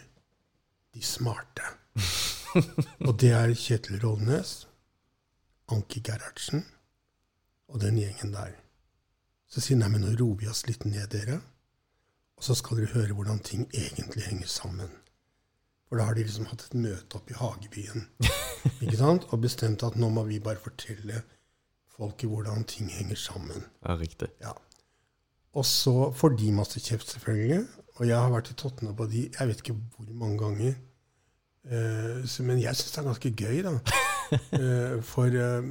de 0.93 1.03
smarte. 1.05 1.82
og 3.07 3.17
det 3.21 3.33
er 3.37 3.55
Kjetil 3.57 4.01
Rovnes, 4.03 4.67
Anki 5.73 6.03
Gerhardsen 6.05 6.65
og 7.73 7.81
den 7.81 8.01
gjengen 8.01 8.35
der. 8.35 8.57
Så 9.49 9.61
sier 9.65 9.79
nei, 9.81 9.91
men 9.93 10.05
nå 10.05 10.15
roer 10.17 10.41
vi 10.41 10.49
oss 10.49 10.65
litt 10.69 10.85
ned, 10.89 11.07
dere. 11.13 11.39
Og 12.37 12.47
så 12.47 12.57
skal 12.59 12.81
dere 12.81 12.95
høre 12.95 13.17
hvordan 13.17 13.43
ting 13.45 13.67
egentlig 13.71 14.25
henger 14.27 14.49
sammen. 14.51 14.91
For 15.89 16.01
da 16.01 16.09
har 16.09 16.17
de 16.17 16.25
liksom 16.25 16.49
hatt 16.49 16.65
et 16.65 16.77
møte 16.81 17.19
oppe 17.19 17.35
i 17.35 17.37
Hagebyen 17.37 18.07
ikke 18.85 18.97
sant? 18.97 19.27
og 19.29 19.43
bestemt 19.45 19.85
at 19.85 19.99
nå 20.01 20.09
må 20.09 20.25
vi 20.25 20.41
bare 20.41 20.61
fortelle 20.61 21.21
folket 21.93 22.31
hvordan 22.33 22.65
ting 22.69 22.89
henger 22.89 23.19
sammen. 23.21 23.67
Ja, 23.85 23.99
riktig. 24.01 24.31
Ja. 24.41 24.55
Og 25.53 25.67
så 25.69 26.11
får 26.17 26.39
de 26.41 26.55
masse 26.57 26.81
kjeft, 26.81 27.13
selvfølgelig. 27.13 27.67
Og 27.99 28.09
jeg 28.09 28.17
har 28.17 28.33
vært 28.33 28.51
i 28.51 28.57
Tottenham 28.57 28.97
på 28.97 29.07
de 29.13 29.27
jeg 29.29 29.49
vet 29.51 29.61
ikke 29.61 29.77
hvor 29.77 30.17
mange 30.17 30.39
ganger. 30.41 30.81
Eh, 31.71 32.43
men 32.43 32.59
jeg 32.59 32.75
syns 32.75 32.93
det 32.93 33.01
er 33.01 33.07
ganske 33.07 33.33
gøy, 33.39 33.61
da. 33.67 33.73
eh, 34.59 34.97
for 35.07 35.31
eh, 35.31 35.69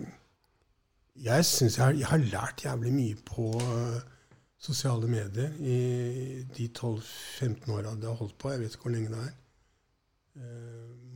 jeg 1.22 1.46
syns 1.48 1.78
jeg, 1.78 2.00
jeg, 2.00 2.08
har 2.08 2.24
lært 2.32 2.64
jævlig 2.66 2.94
mye 2.96 3.18
på 3.28 3.52
sosiale 4.62 5.10
medier 5.10 5.52
i 5.60 6.46
de 6.56 6.68
12-15 6.70 7.72
åra 7.74 7.96
det 7.98 8.08
har 8.10 8.20
holdt 8.20 8.38
på. 8.40 8.54
Jeg 8.54 8.62
vet 8.62 8.76
ikke 8.76 8.88
hvor 8.88 8.96
lenge 8.96 9.12
det 9.12 9.24
er. 9.26 9.38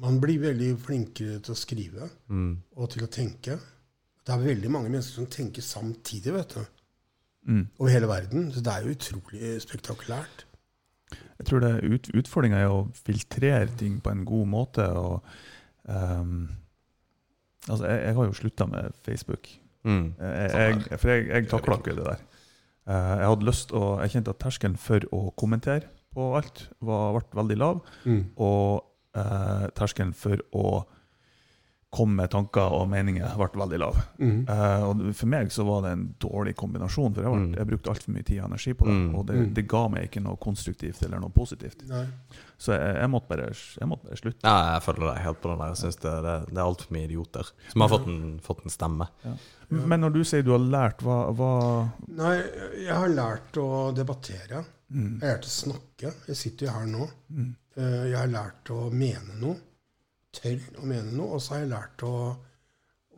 Man 0.01 0.17
blir 0.19 0.41
veldig 0.43 0.73
flinkere 0.83 1.39
til 1.39 1.53
å 1.53 1.57
skrive 1.57 2.09
Mm. 2.27 2.57
og 2.75 2.89
til 2.91 3.05
å 3.05 3.07
tenke. 3.07 3.55
Det 4.25 4.33
er 4.33 4.43
veldig 4.43 4.71
mange 4.73 4.89
mennesker 4.89 5.21
som 5.21 5.29
tenker 5.31 5.61
samtidig, 5.63 6.33
vet 6.33 6.55
du. 6.57 6.65
Mm. 7.47 7.67
Over 7.77 7.89
hele 7.93 8.07
verden. 8.09 8.51
Så 8.51 8.61
det 8.65 8.73
er 8.73 8.83
jo 8.83 8.95
utrolig 8.97 9.61
spektakulært. 9.61 10.44
Jeg 11.39 11.49
tror 11.49 11.63
det 11.63 11.71
ut, 11.83 12.09
utfordringa 12.21 12.61
er 12.61 12.71
å 12.71 12.85
filtrere 13.05 13.67
ting 13.79 13.99
på 14.03 14.13
en 14.13 14.23
god 14.27 14.47
måte. 14.51 14.85
og 14.87 15.25
um, 15.83 16.47
altså 17.67 17.89
jeg, 17.89 17.99
jeg 18.05 18.17
har 18.19 18.29
jo 18.29 18.39
slutta 18.39 18.69
med 18.71 18.95
Facebook. 19.05 19.51
Mm. 19.85 20.13
Jeg, 20.19 20.49
jeg, 20.55 20.99
for 20.99 21.13
jeg, 21.13 21.27
jeg 21.29 21.49
takla 21.51 21.79
ikke 21.81 21.97
det 21.97 22.07
der. 22.07 22.23
Uh, 22.85 23.13
jeg 23.19 23.29
hadde 23.31 23.49
lyst 23.49 23.75
å, 23.75 23.83
jeg 24.03 24.15
kjente 24.15 24.33
at 24.35 24.41
terskelen 24.41 24.79
for 24.81 25.05
å 25.15 25.21
kommentere 25.37 25.91
på 26.15 26.31
alt 26.37 26.67
var, 26.79 27.17
ble 27.17 27.41
veldig 27.41 27.57
lav. 27.59 27.81
Og 28.39 28.85
uh, 29.17 29.65
terskelen 29.75 30.15
for 30.17 30.41
å 30.55 30.67
komme 31.95 32.17
med 32.19 32.29
tanker 32.33 32.73
og 32.75 32.89
meninger 32.91 33.35
ble 33.39 33.47
veldig 33.61 33.79
lav. 33.79 33.99
Mm. 34.19 34.41
Eh, 34.51 34.83
og 34.89 35.03
for 35.15 35.31
meg 35.31 35.51
så 35.55 35.63
var 35.67 35.85
det 35.85 35.91
en 35.95 36.03
dårlig 36.19 36.53
kombinasjon, 36.59 37.13
for 37.15 37.23
jeg, 37.23 37.31
ble, 37.31 37.41
Mm. 37.45 37.55
jeg 37.57 37.67
brukte 37.71 37.89
altfor 37.93 38.11
mye 38.17 38.25
tid 38.27 38.41
og 38.41 38.49
energi 38.51 38.73
på 38.75 38.85
det. 38.89 38.93
Mm. 38.99 39.15
Og 39.15 39.25
det, 39.29 39.35
Mm. 39.39 39.53
det 39.55 39.67
ga 39.71 39.87
meg 39.89 40.09
ikke 40.09 40.23
noe 40.25 40.35
konstruktivt 40.37 41.01
eller 41.07 41.19
noe 41.23 41.29
positivt. 41.31 41.85
Nei. 41.89 42.05
Så 42.57 42.71
jeg, 42.75 42.95
jeg, 43.01 43.09
måtte, 43.11 43.27
bare, 43.31 43.49
jeg 43.79 43.87
måtte 43.87 44.07
bare 44.07 44.19
slutte. 44.21 44.43
Ja, 44.43 44.73
jeg 44.75 44.83
følger 44.83 45.07
deg 45.13 45.23
helt 45.25 45.41
på 45.41 45.49
den 45.49 45.59
der. 45.59 45.67
Jeg 45.73 45.77
synes 45.83 45.95
det, 46.03 46.13
det, 46.23 46.35
det 46.51 46.57
er 46.57 46.63
altfor 46.69 46.91
mye 46.95 47.07
idioter 47.09 47.51
som 47.71 47.81
har 47.81 47.89
fått 47.89 48.07
en, 48.07 48.39
fått 48.39 48.63
en 48.63 48.69
stemme. 48.75 49.07
Men 49.69 49.99
når 50.05 50.13
du 50.13 50.23
sier 50.23 50.43
du 50.45 50.51
har 50.53 50.59
lært, 50.63 51.01
hva, 51.03 51.17
hva 51.35 51.51
Nei, 52.07 52.35
jeg 52.85 52.93
har 52.95 53.09
lært 53.09 53.57
å 53.59 53.91
debattere. 53.95 54.63
mm, 54.91 55.19
Jeg 55.21 55.29
har 55.29 55.37
lært 55.37 55.47
å 55.49 55.53
snakke. 55.55 56.13
Jeg 56.27 56.35
sitter 56.37 56.67
jo 56.67 56.71
her 56.79 56.85
nå. 56.85 57.09
mm, 57.31 57.53
Eh, 57.77 58.05
Jeg 58.07 58.15
har 58.15 58.27
lært 58.31 58.69
å 58.71 58.89
mene 58.89 59.33
noe. 59.41 59.57
Tørr 60.35 60.79
å 60.81 60.87
mene 60.87 61.13
noe. 61.13 61.37
Og 61.37 61.43
så 61.43 61.55
har 61.55 61.63
jeg 61.63 61.71
lært 61.73 62.05
å, 62.07 62.15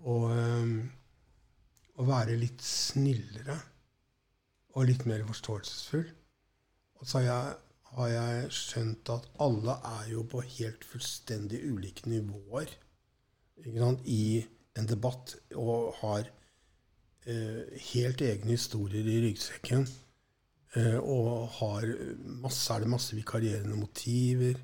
å, 0.03 0.17
ehm, 0.33 0.77
å 1.97 2.07
være 2.07 2.37
litt 2.39 2.63
snillere. 2.63 3.57
Og 4.77 4.89
litt 4.89 5.07
mer 5.09 5.25
forståelsesfull. 5.27 6.07
Og 6.97 7.05
så 7.05 7.19
har 7.19 7.27
jeg, 7.27 7.55
har 7.97 8.09
jeg 8.13 8.49
skjønt 8.53 9.13
at 9.13 9.29
alle 9.43 9.77
er 9.93 10.11
jo 10.13 10.25
på 10.29 10.43
helt 10.45 10.85
fullstendig 10.85 11.63
ulike 11.65 12.09
nivåer 12.09 12.73
sant, 13.65 14.03
i 14.05 14.43
en 14.77 14.89
debatt. 14.89 15.35
Og 15.57 15.93
har 16.01 16.27
eh, 17.25 17.79
helt 17.93 18.21
egne 18.21 18.53
historier 18.55 19.07
i 19.07 19.21
ryggsekken. 19.27 19.87
Eh, 20.77 20.97
og 20.99 21.47
har 21.59 21.87
masse, 22.43 22.73
er 22.73 22.83
det 22.83 22.91
masse 22.91 23.15
vikarierende 23.17 23.77
motiver. 23.79 24.59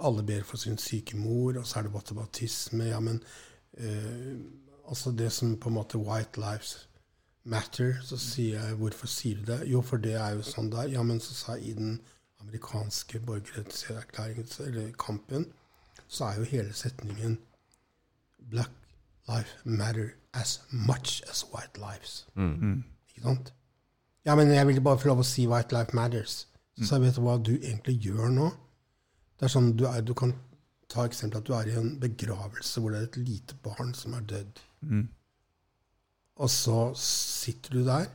Alle 0.00 0.22
ber 0.28 0.42
for 0.44 0.60
sin 0.60 0.76
syke 0.78 1.16
mor, 1.16 1.56
og 1.58 1.66
så 1.66 1.78
er 1.78 1.86
det 1.86 1.92
batabatisme. 1.94 2.84
Ja, 2.90 2.98
men 3.00 3.22
eh, 3.78 4.34
altså 4.88 5.10
det 5.16 5.30
som 5.32 5.54
på 5.56 5.68
en 5.70 5.78
måte 5.78 5.98
White 5.98 6.40
Lives 6.40 6.88
Matter, 7.44 7.94
så 8.02 8.18
sier 8.18 8.58
jeg 8.60 8.76
hvorfor 8.80 9.06
sier 9.08 9.38
du 9.40 9.52
det? 9.52 9.60
Jo, 9.70 9.80
for 9.86 9.96
det 10.02 10.14
er 10.18 10.34
jo 10.36 10.42
sånn 10.44 10.68
det 10.72 10.78
er. 10.82 10.92
Ja, 10.98 11.02
men 11.06 11.20
så 11.22 11.34
sa 11.34 11.54
jeg 11.56 11.70
i 11.70 11.76
den 11.78 12.00
amerikanske 12.42 13.20
borgerrettserklæringen, 13.26 14.48
eller 14.66 14.90
kampen, 14.98 15.46
så 16.08 16.24
er 16.28 16.40
jo 16.42 16.44
hele 16.50 16.72
setningen 16.74 17.38
Black 18.50 18.70
life 19.28 19.48
matter 19.64 20.12
as 20.34 20.60
much 20.70 21.22
as 21.30 21.44
white 21.54 21.80
lives. 21.80 22.26
mm, 22.34 22.82
Ikke 23.08 23.22
sant? 23.22 23.52
Ja, 24.26 24.34
men 24.34 24.50
jeg 24.52 24.66
ville 24.66 24.80
bare 24.82 24.98
få 24.98 25.08
lov 25.08 25.22
å 25.22 25.26
si 25.26 25.46
White 25.46 25.72
Life 25.74 25.94
Matters. 25.96 26.46
Så 26.82 26.96
jeg 26.98 27.06
vet 27.06 27.18
hva 27.22 27.38
du 27.38 27.54
egentlig 27.56 27.94
gjør 28.04 28.28
nå. 28.34 28.50
Det 29.36 29.46
er 29.48 29.52
sånn, 29.52 29.72
du, 29.76 29.84
er, 29.88 30.00
du 30.06 30.14
kan 30.16 30.32
ta 30.88 31.04
eksempel 31.06 31.42
at 31.42 31.48
du 31.48 31.52
er 31.56 31.68
i 31.68 31.76
en 31.76 31.96
begravelse 32.00 32.80
hvor 32.80 32.94
det 32.94 33.00
er 33.02 33.08
et 33.10 33.18
lite 33.20 33.56
barn 33.64 33.92
som 33.98 34.14
er 34.16 34.24
dødd. 34.30 34.60
mm, 34.86 35.02
Og 36.44 36.50
så 36.52 36.78
sitter 37.00 37.78
du 37.78 37.84
der, 37.84 38.06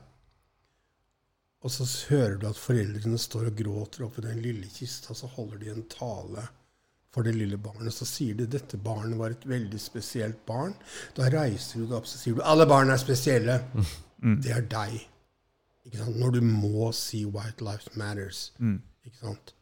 og 1.61 1.69
så 1.69 1.85
hører 2.09 2.39
du 2.41 2.47
at 2.49 2.57
foreldrene 2.57 3.19
står 3.21 3.51
og 3.51 3.59
gråter 3.59 4.05
oppi 4.07 4.23
den 4.25 4.39
lille 4.41 4.65
kista, 4.73 5.13
så 5.13 5.27
holder 5.29 5.59
de 5.61 5.69
en 5.75 5.83
tale 5.91 6.47
for 7.13 7.27
det 7.27 7.35
lille 7.35 7.57
barnet. 7.61 7.93
Så 7.93 8.07
sier 8.09 8.33
de 8.39 8.47
dette 8.49 8.79
barnet 8.81 9.19
var 9.19 9.35
et 9.35 9.45
veldig 9.45 9.77
spesielt 9.83 10.39
barn. 10.47 10.73
Da 11.17 11.27
reiser 11.29 11.81
du 11.83 11.85
deg 11.85 11.97
opp 11.99 12.07
så 12.09 12.17
sier 12.17 12.39
du 12.39 12.41
alle 12.47 12.65
barn 12.65 12.89
er 12.89 12.97
spesielle. 13.01 13.59
Det 14.41 14.53
er 14.55 14.65
deg. 14.71 14.95
Ikke 15.85 15.97
sant? 16.01 16.17
Når 16.21 16.31
du 16.37 16.41
må 16.45 16.91
si 16.93 17.23
'White 17.25 17.61
Lives 17.65 17.89
Matters'. 17.97 18.51
mm. 18.57 18.79
Ikke 19.05 19.17
sant? 19.17 19.53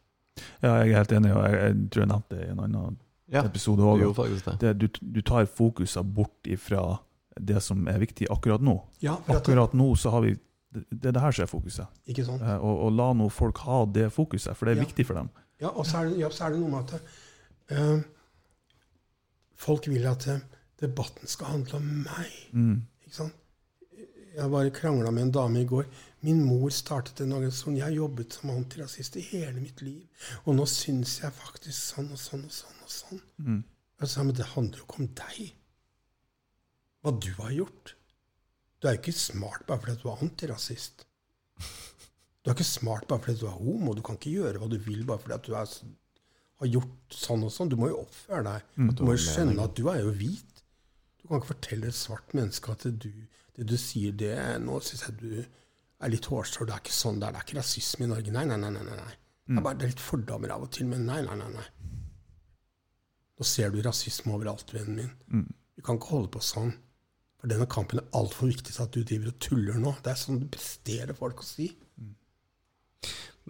Ja, 0.62 0.74
jeg 0.82 0.92
er 0.92 0.96
helt 1.00 1.12
enig, 1.12 1.30
og 1.36 1.44
jeg, 1.44 1.60
jeg 1.60 1.90
tror 1.90 2.02
jeg 2.04 2.10
nevnte 2.12 2.36
det 2.36 2.46
i 2.46 2.50
en 2.52 2.60
annen 2.64 2.98
Ja, 3.30 3.42
episode 3.46 3.78
du 3.82 3.86
òg. 3.86 4.74
Du, 4.78 4.86
du 4.88 5.20
tar 5.22 5.46
fokuset 5.46 6.04
bort 6.14 6.46
ifra 6.50 6.98
det 7.40 7.60
som 7.62 7.86
er 7.88 7.98
viktig 8.02 8.26
akkurat 8.30 8.60
nå. 8.64 8.74
Ja, 9.00 9.18
Akkurat 9.30 9.72
nå 9.78 9.92
så 9.96 10.10
har 10.10 10.20
vi 10.26 10.32
Det 10.70 10.84
det 10.90 11.06
er 11.08 11.12
det 11.16 11.20
her 11.22 11.32
som 11.34 11.42
er 11.42 11.50
fokuset. 11.50 11.86
ikke 12.06 12.24
sant? 12.24 12.42
Eh, 12.42 12.58
Og, 12.62 12.78
og 12.86 12.92
la 12.94 13.12
nå 13.12 13.28
folk 13.30 13.58
ha 13.66 13.84
det 13.86 14.12
fokuset, 14.14 14.54
for 14.56 14.66
det 14.66 14.76
er 14.76 14.80
Ja. 14.82 14.86
viktig 14.86 15.06
for 15.06 15.14
dem. 15.18 15.30
Ja, 15.60 15.68
og 15.68 15.84
så 15.86 15.98
er 15.98 16.08
det, 16.10 16.18
ja, 16.18 16.28
så 16.30 16.44
er 16.46 16.50
det 16.50 16.60
noe 16.60 16.70
med 16.70 16.92
at 16.94 17.02
uh, 17.72 18.00
folk 19.56 19.88
vil 19.90 20.06
at 20.06 20.26
eh, 20.30 20.38
debatten 20.80 21.26
skal 21.28 21.46
handle 21.56 21.76
om 21.80 21.88
meg. 22.06 22.30
Mm. 22.54 22.76
Ikke 23.04 23.14
sant? 23.16 23.34
Jeg 24.36 24.50
bare 24.50 24.70
krangla 24.70 25.10
med 25.10 25.22
en 25.26 25.32
dame 25.34 25.60
i 25.60 25.66
går. 25.66 25.84
Min 26.26 26.42
mor 26.44 26.68
startet 26.74 27.22
en 27.24 27.32
organisasjon. 27.32 27.78
Jeg 27.78 27.86
har 27.86 27.96
jobbet 27.96 28.34
som 28.36 28.50
antirasist 28.52 29.16
i 29.16 29.24
hele 29.30 29.60
mitt 29.60 29.80
liv. 29.80 30.26
Og 30.44 30.56
nå 30.58 30.66
syns 30.68 31.16
jeg 31.22 31.32
faktisk 31.32 31.78
sånn 31.78 32.10
og 32.12 32.20
sånn 32.20 32.42
og 32.44 32.52
sånn. 32.52 32.82
og 32.84 32.92
sånn. 32.92 33.22
Mm. 33.40 33.62
Jeg 34.00 34.12
sa, 34.12 34.24
men 34.24 34.36
det 34.36 34.50
handler 34.52 34.82
jo 34.82 34.88
ikke 34.88 35.00
om 35.00 35.08
deg. 35.22 35.38
Hva 37.00 37.14
du 37.16 37.30
har 37.38 37.54
gjort. 37.56 37.94
Du 38.80 38.88
er 38.88 38.96
jo 38.96 39.02
ikke 39.02 39.16
smart 39.16 39.64
bare 39.68 39.80
fordi 39.80 40.02
du 40.02 40.10
er 40.10 40.24
antirasist. 40.26 41.06
Du 42.40 42.48
er 42.48 42.56
ikke 42.56 42.68
smart 42.68 43.08
bare 43.08 43.24
fordi 43.24 43.40
du 43.40 43.46
er 43.48 43.56
homo. 43.56 43.94
Du 43.96 44.04
kan 44.04 44.20
ikke 44.20 44.36
gjøre 44.36 44.60
hva 44.60 44.68
du 44.72 44.76
vil 44.84 45.06
bare 45.08 45.24
fordi 45.24 45.40
du 45.48 45.56
er, 45.56 45.72
har 46.60 46.70
gjort 46.74 47.16
sånn 47.16 47.44
og 47.48 47.52
sånn. 47.54 47.72
Du 47.72 47.78
må 47.80 47.88
jo 47.88 48.02
oppføre 48.04 48.44
deg. 48.44 48.68
Mm. 48.76 48.92
Du 48.96 49.04
må 49.08 49.16
jo 49.16 49.24
skjønne 49.24 49.64
at 49.64 49.76
du 49.76 49.86
er 49.92 50.02
jo 50.04 50.12
hvit. 50.20 50.64
Du 51.20 51.28
kan 51.28 51.40
ikke 51.40 51.54
fortelle 51.54 51.88
et 51.88 51.96
svart 51.96 52.36
menneske 52.36 52.76
at 52.76 52.84
du, 53.04 53.08
det 53.56 53.68
du 53.68 53.76
sier, 53.80 54.12
det 54.16 54.36
Nå 54.64 54.80
syns 54.84 55.04
jeg 55.08 55.18
du 55.20 55.32
er 56.00 56.12
litt 56.12 56.28
hårsår. 56.30 56.68
Det 56.68 56.74
er 56.76 56.84
ikke 56.84 56.96
sånn 56.96 57.20
det 57.20 57.28
er. 57.28 57.34
Det 57.34 57.42
er 57.42 57.48
ikke 57.48 57.60
rasisme 57.60 58.06
i 58.06 58.10
Norge. 58.10 58.34
Nei, 58.34 58.44
nei, 58.48 58.58
nei. 58.60 58.72
nei, 58.76 58.84
nei. 58.88 59.16
Det 59.50 59.58
er 59.58 59.64
bare 59.66 59.80
det 59.80 59.86
er 59.86 59.94
litt 59.94 60.04
fordommer 60.04 60.52
av 60.54 60.66
og 60.66 60.70
til, 60.74 60.86
men 60.90 61.06
nei, 61.08 61.20
nei, 61.26 61.36
nei. 61.40 61.48
nei. 61.56 61.66
Nå 63.40 63.48
ser 63.48 63.72
du 63.72 63.80
rasisme 63.82 64.34
overalt, 64.36 64.70
vennen 64.76 64.98
min. 65.00 65.10
Mm. 65.32 65.48
Vi 65.76 65.84
kan 65.86 65.98
ikke 65.98 66.14
holde 66.14 66.32
på 66.36 66.42
sånn. 66.44 66.74
For 67.40 67.48
denne 67.48 67.66
kampen 67.72 68.02
er 68.02 68.18
altfor 68.18 68.50
viktig 68.50 68.74
til 68.74 68.84
at 68.84 68.92
du 68.92 69.00
driver 69.00 69.32
og 69.32 69.38
tuller 69.40 69.80
nå. 69.80 69.94
Det 70.04 70.12
er 70.12 70.20
sånn 70.20 70.42
du 70.42 70.48
presterer 70.52 71.16
folk 71.16 71.40
å 71.40 71.48
si. 71.48 71.70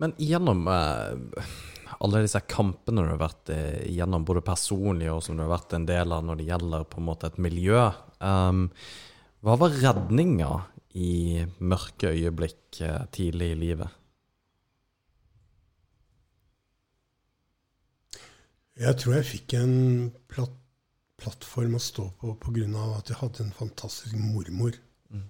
Men 0.00 0.14
gjennom 0.22 0.62
eh, 0.70 1.50
alle 1.98 2.22
disse 2.24 2.40
kampene 2.48 3.02
du 3.02 3.10
har 3.10 3.20
vært 3.20 3.50
eh, 3.52 3.82
gjennom, 3.90 4.24
både 4.24 4.44
personlig 4.46 5.10
og 5.12 5.24
som 5.26 5.36
du 5.36 5.42
har 5.44 5.52
vært 5.52 5.74
en 5.76 5.88
del 5.88 6.14
av 6.14 6.24
når 6.24 6.38
det 6.38 6.48
gjelder 6.52 6.86
på 6.88 7.02
en 7.02 7.08
måte 7.10 7.28
et 7.28 7.40
miljø, 7.42 7.88
um, 8.22 8.68
hva 9.44 9.56
var 9.60 9.74
redninga 9.74 10.52
i 10.98 11.44
mørke 11.58 12.10
øyeblikk 12.10 12.80
eh, 12.82 13.06
tidlig 13.12 13.50
i 13.52 13.58
livet? 13.58 13.88
Jeg 18.80 18.96
tror 18.96 19.18
jeg 19.18 19.28
fikk 19.28 19.54
en 19.58 19.74
platt, 20.30 20.54
plattform 21.20 21.76
å 21.76 21.82
stå 21.84 22.06
på 22.20 22.32
pga. 22.40 22.84
at 22.96 23.10
jeg 23.10 23.18
hadde 23.20 23.44
en 23.44 23.52
fantastisk 23.52 24.16
mormor. 24.16 24.72
Mm. 25.10 25.26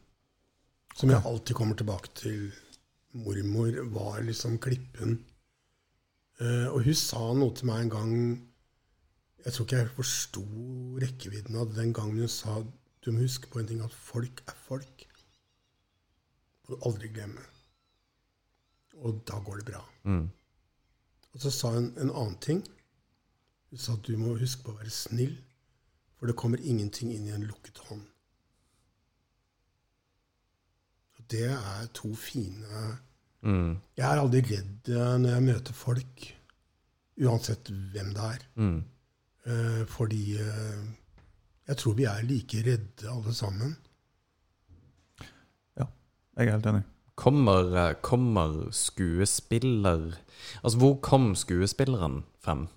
Som 0.95 1.11
jeg 1.11 1.25
alltid 1.25 1.57
kommer 1.57 1.77
tilbake 1.77 2.15
til. 2.15 2.53
Mormor 3.13 3.75
var 3.91 4.21
liksom 4.23 4.59
klippen. 4.63 5.25
Uh, 6.41 6.71
og 6.71 6.85
hun 6.87 6.95
sa 6.95 7.33
noe 7.35 7.53
til 7.53 7.67
meg 7.69 7.83
en 7.83 7.91
gang 7.91 8.13
Jeg 9.45 9.53
tror 9.53 9.67
ikke 9.67 9.77
jeg 9.81 9.91
forsto 9.97 10.43
rekkevidden 11.03 11.57
av 11.57 11.67
det 11.69 11.77
den 11.81 11.93
gangen 11.97 12.21
hun 12.21 12.29
sa 12.29 12.61
du 13.05 13.11
må 13.13 13.25
huske 13.25 13.49
på 13.49 13.61
en 13.61 13.67
ting, 13.67 13.81
at 13.81 13.93
folk 13.93 14.43
er 14.47 14.57
folk. 14.67 15.10
Du 16.71 16.77
aldri 16.87 17.11
glemme. 17.11 17.43
Og 19.01 19.23
da 19.27 19.41
går 19.43 19.61
det 19.61 19.67
bra. 19.73 19.83
Mm. 20.05 20.29
Og 21.33 21.43
så 21.43 21.51
sa 21.55 21.73
hun 21.75 21.91
en 21.99 22.11
annen 22.11 22.39
ting. 22.43 22.63
Hun 23.71 23.83
sa 23.83 23.95
at 23.99 24.07
du 24.07 24.17
må 24.19 24.37
huske 24.39 24.65
på 24.67 24.75
å 24.75 24.81
være 24.81 24.95
snill, 24.95 25.37
for 26.19 26.31
det 26.31 26.39
kommer 26.39 26.63
ingenting 26.63 27.13
inn 27.15 27.29
i 27.29 27.35
en 27.35 27.47
lukket 27.49 27.79
hånd. 27.89 28.03
Og 31.19 31.31
det 31.33 31.47
er 31.53 31.87
to 31.97 32.13
fine 32.19 32.83
Mm. 33.41 33.77
Jeg 33.97 34.05
er 34.05 34.21
aldri 34.21 34.41
redd 34.45 34.91
eh, 34.93 35.13
når 35.21 35.31
jeg 35.33 35.45
møter 35.47 35.77
folk, 35.77 36.25
uansett 37.21 37.71
hvem 37.93 38.11
det 38.17 38.27
er. 38.27 38.43
Mm. 38.61 38.81
Eh, 39.49 39.79
fordi 39.89 40.25
eh, 40.41 40.83
jeg 41.71 41.81
tror 41.81 41.97
vi 41.97 42.09
er 42.11 42.27
like 42.29 42.65
redde 42.67 43.09
alle 43.09 43.35
sammen. 43.37 43.77
Jeg 46.37 46.47
er 46.49 46.57
helt 46.57 46.67
enig. 46.71 46.83
Kommer, 47.21 47.75
eh, 47.77 47.95
kommer 48.03 48.71
skuespiller 48.73 50.15
Altså, 50.65 50.79
hvor 50.79 50.95
kom 51.05 51.35
skuespilleren 51.37 52.23
frem? 52.41 52.69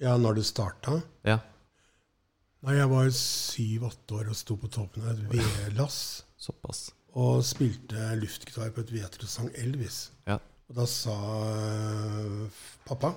Ja, 0.00 0.16
når 0.16 0.34
det 0.34 0.44
starta 0.46 1.00
Ja. 1.24 1.38
Nei, 2.62 2.74
jeg 2.76 2.90
var 2.90 3.08
syv-åtte 3.16 4.14
år 4.20 4.28
og 4.28 4.36
sto 4.36 4.54
på 4.60 4.68
toppen 4.68 5.02
av 5.02 5.16
et 5.16 5.32
vedlass 5.32 6.24
Såpass. 6.36 6.90
og 7.16 7.42
spilte 7.44 8.14
luftgitar 8.20 8.70
på 8.70 8.80
et 8.84 8.92
vedre 8.92 9.24
og 9.24 9.28
sang 9.28 9.50
Elvis. 9.54 10.10
Ja. 10.26 10.36
Og 10.68 10.76
da 10.76 10.84
sa 10.86 11.16
øh, 11.16 12.48
pappa 12.86 13.14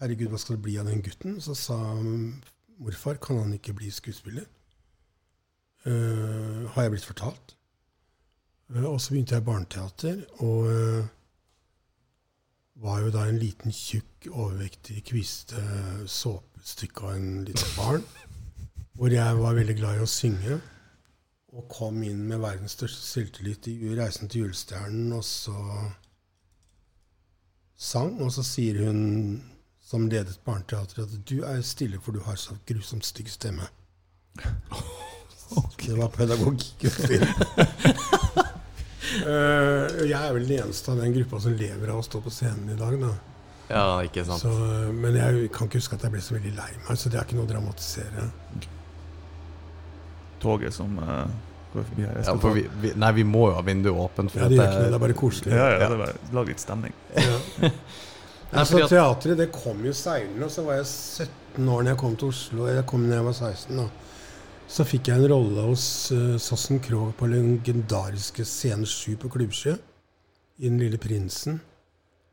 Herregud, 0.00 0.30
hva 0.32 0.38
skal 0.38 0.56
det 0.56 0.62
bli 0.64 0.78
av 0.78 0.86
den 0.86 1.02
gutten? 1.02 1.40
Så 1.40 1.54
sa 1.54 1.76
morfar 2.78 3.20
kan 3.22 3.38
han 3.38 3.52
ikke 3.54 3.74
bli 3.78 3.90
skuespiller? 3.90 4.46
Uh, 5.86 6.66
har 6.74 6.82
jeg 6.82 6.90
blitt 6.94 7.06
fortalt. 7.06 7.54
Eh, 8.74 8.84
og 8.84 9.00
så 9.00 9.12
begynte 9.12 9.36
jeg 9.36 9.44
barneteater, 9.44 10.22
og 10.44 10.70
eh, 10.72 11.04
var 12.82 13.00
jo 13.04 13.12
da 13.14 13.26
en 13.28 13.38
liten, 13.38 13.72
tjukk, 13.72 14.28
overvektig, 14.30 15.02
kviste 15.06 15.62
såpestykke 16.10 17.06
av 17.06 17.16
en 17.16 17.32
liten 17.46 17.74
barn. 17.76 18.04
Hvor 18.96 19.12
jeg 19.12 19.38
var 19.38 19.56
veldig 19.56 19.76
glad 19.78 19.98
i 19.98 20.04
å 20.04 20.10
synge. 20.10 20.60
Og 21.52 21.66
kom 21.68 22.00
inn 22.04 22.22
med 22.28 22.40
verdens 22.40 22.72
største 22.78 23.02
selvtillit 23.04 23.66
i 23.68 23.74
'Reisen 23.92 24.28
til 24.28 24.46
julestjernen', 24.46 25.12
og 25.12 25.24
så 25.24 25.56
sang. 27.76 28.16
Og 28.22 28.32
så 28.32 28.44
sier 28.46 28.86
hun, 28.86 29.42
som 29.84 30.08
ledet 30.08 30.40
barneteatret, 30.44 31.12
at 31.12 31.28
'du 31.28 31.44
er 31.44 31.60
stille, 31.60 32.00
for 32.00 32.12
du 32.12 32.20
har 32.20 32.36
så 32.36 32.56
grusomt 32.66 33.06
stygg 33.06 33.28
stemme'. 33.28 33.68
Det 35.86 35.98
var 35.98 36.08
pedagogikk. 36.08 36.84
Eh, 39.22 40.02
jeg 40.08 40.18
er 40.18 40.32
vel 40.36 40.48
den 40.48 40.64
eneste 40.64 40.92
av 40.92 41.00
den 41.02 41.14
gruppa 41.14 41.40
som 41.44 41.54
lever 41.58 41.92
av 41.92 42.00
å 42.02 42.06
stå 42.06 42.20
på 42.24 42.32
scenen 42.34 42.72
i 42.72 42.78
dag. 42.78 42.96
Da. 43.00 43.12
Ja, 43.72 43.86
ikke 44.04 44.24
sant? 44.28 44.42
Så, 44.44 44.52
men 44.92 45.16
jeg 45.16 45.48
kan 45.54 45.70
ikke 45.70 45.80
huske 45.80 45.96
at 45.96 46.04
jeg 46.06 46.14
ble 46.14 46.22
så 46.24 46.36
veldig 46.36 46.52
lei 46.58 46.68
meg, 46.82 46.92
så 46.98 47.12
det 47.12 47.20
er 47.20 47.26
ikke 47.28 47.38
noe 47.38 47.46
å 47.46 47.52
dramatisere. 47.52 48.26
Toget 50.42 50.74
som 50.74 50.98
uh, 50.98 51.24
går 51.72 51.86
forbi 51.88 52.06
her. 52.06 52.22
Ja, 52.26 52.36
for 52.42 52.56
vi, 52.58 52.64
vi, 52.82 52.94
nei, 52.98 53.12
vi 53.20 53.24
må 53.26 53.46
jo 53.50 53.58
ha 53.58 53.64
vinduet 53.66 53.94
åpent. 54.04 54.34
For 54.34 54.42
Ja, 54.42 54.50
det 54.50 54.58
gjør 54.58 54.72
ikke 54.72 54.80
noe, 54.80 54.88
det 54.90 54.98
er 54.98 55.04
bare 55.06 55.18
koselig. 55.22 55.52
ja, 55.54 55.68
ja, 55.74 55.78
det 55.84 55.96
er 55.96 56.02
bare 56.02 56.34
lag 56.38 56.50
litt 56.52 56.64
stemning. 56.64 56.96
Ja. 57.16 57.36
Nei, 58.52 58.60
Altså, 58.60 58.82
teatret 58.84 59.38
det 59.40 59.46
kom 59.48 59.78
jo 59.86 59.94
seilende, 59.96 60.44
og 60.44 60.52
så 60.52 60.66
var 60.66 60.82
jeg 60.82 60.88
17 60.90 61.70
år 61.72 61.86
når 61.86 61.94
jeg 61.94 61.98
kom 62.02 62.16
til 62.20 62.28
Oslo. 62.34 62.66
Jeg 62.68 62.84
kom 62.90 63.06
da 63.08 63.16
jeg 63.16 63.24
var 63.24 63.38
16. 63.38 63.78
da. 63.78 63.86
Så 64.72 64.86
fikk 64.88 65.10
jeg 65.10 65.20
en 65.20 65.28
rolle 65.28 65.62
hos 65.66 65.84
uh, 66.16 66.38
Sassen 66.40 66.78
Krogh 66.80 67.10
på 67.18 67.26
legendariske 67.28 68.44
Scene 68.48 68.86
7 68.88 69.18
på 69.20 69.28
Klubbsjø. 69.34 69.74
I 70.62 70.70
Den 70.70 70.78
lille 70.80 70.96
prinsen, 70.96 71.58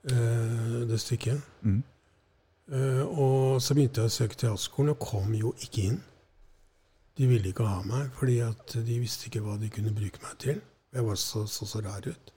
uh, 0.07 0.77
det 0.87 1.01
stykket. 1.03 1.41
Mm. 1.67 1.81
Uh, 2.71 3.03
og 3.09 3.59
så 3.59 3.75
begynte 3.75 4.05
jeg 4.05 4.11
å 4.11 4.15
søke 4.15 4.39
teaterskolen, 4.39 4.93
og 4.93 5.03
kom 5.03 5.35
jo 5.35 5.51
ikke 5.59 5.89
inn. 5.89 5.99
De 7.19 7.27
ville 7.27 7.51
ikke 7.51 7.67
ha 7.67 7.83
meg, 7.83 8.07
fordi 8.15 8.39
at 8.45 8.77
de 8.87 9.01
visste 9.03 9.27
ikke 9.27 9.43
hva 9.43 9.57
de 9.59 9.73
kunne 9.75 9.91
bruke 9.97 10.23
meg 10.23 10.39
til. 10.39 10.63
Jeg 10.95 11.07
var 11.09 11.19
så 11.19 11.43
så, 11.43 11.67
så 11.67 11.83
rar 11.83 12.07
ut. 12.07 12.33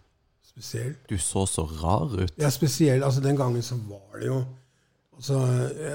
Spesiell. 0.51 0.97
Du 1.07 1.15
så 1.23 1.47
så 1.47 1.63
rar 1.79 2.11
ut. 2.19 2.35
Ja, 2.43 2.51
spesielt. 2.51 3.07
Altså, 3.07 3.23
den 3.23 3.39
gangen 3.39 3.63
så 3.63 3.79
var 3.87 4.19
det 4.19 4.27
jo 4.33 4.43
altså, 5.15 5.39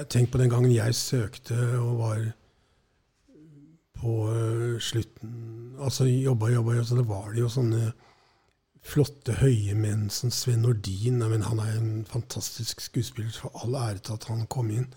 Tenk 0.08 0.32
på 0.32 0.40
den 0.40 0.48
gangen 0.48 0.72
jeg 0.72 0.96
søkte 0.96 1.60
og 1.76 1.98
var 2.00 2.30
på 4.00 4.18
øh, 4.32 4.80
slutten 4.80 5.34
Altså 5.78 6.08
jobba, 6.08 6.48
jobba, 6.50 6.74
jobba, 6.74 6.84
så 6.84 6.96
det 6.98 7.04
var 7.06 7.28
det 7.30 7.42
jo 7.44 7.48
sånne 7.52 7.92
flotte, 8.88 9.36
høye 9.38 9.76
menn 9.78 10.08
som 10.10 10.32
Sven 10.34 10.64
Nordin. 10.64 11.20
Men 11.22 11.44
han 11.46 11.60
er 11.62 11.76
en 11.76 11.92
fantastisk 12.08 12.82
skuespiller, 12.82 13.30
for 13.30 13.54
all 13.62 13.76
ære 13.78 14.02
til 14.02 14.16
at 14.18 14.26
han 14.30 14.46
kom 14.50 14.72
inn. 14.74 14.88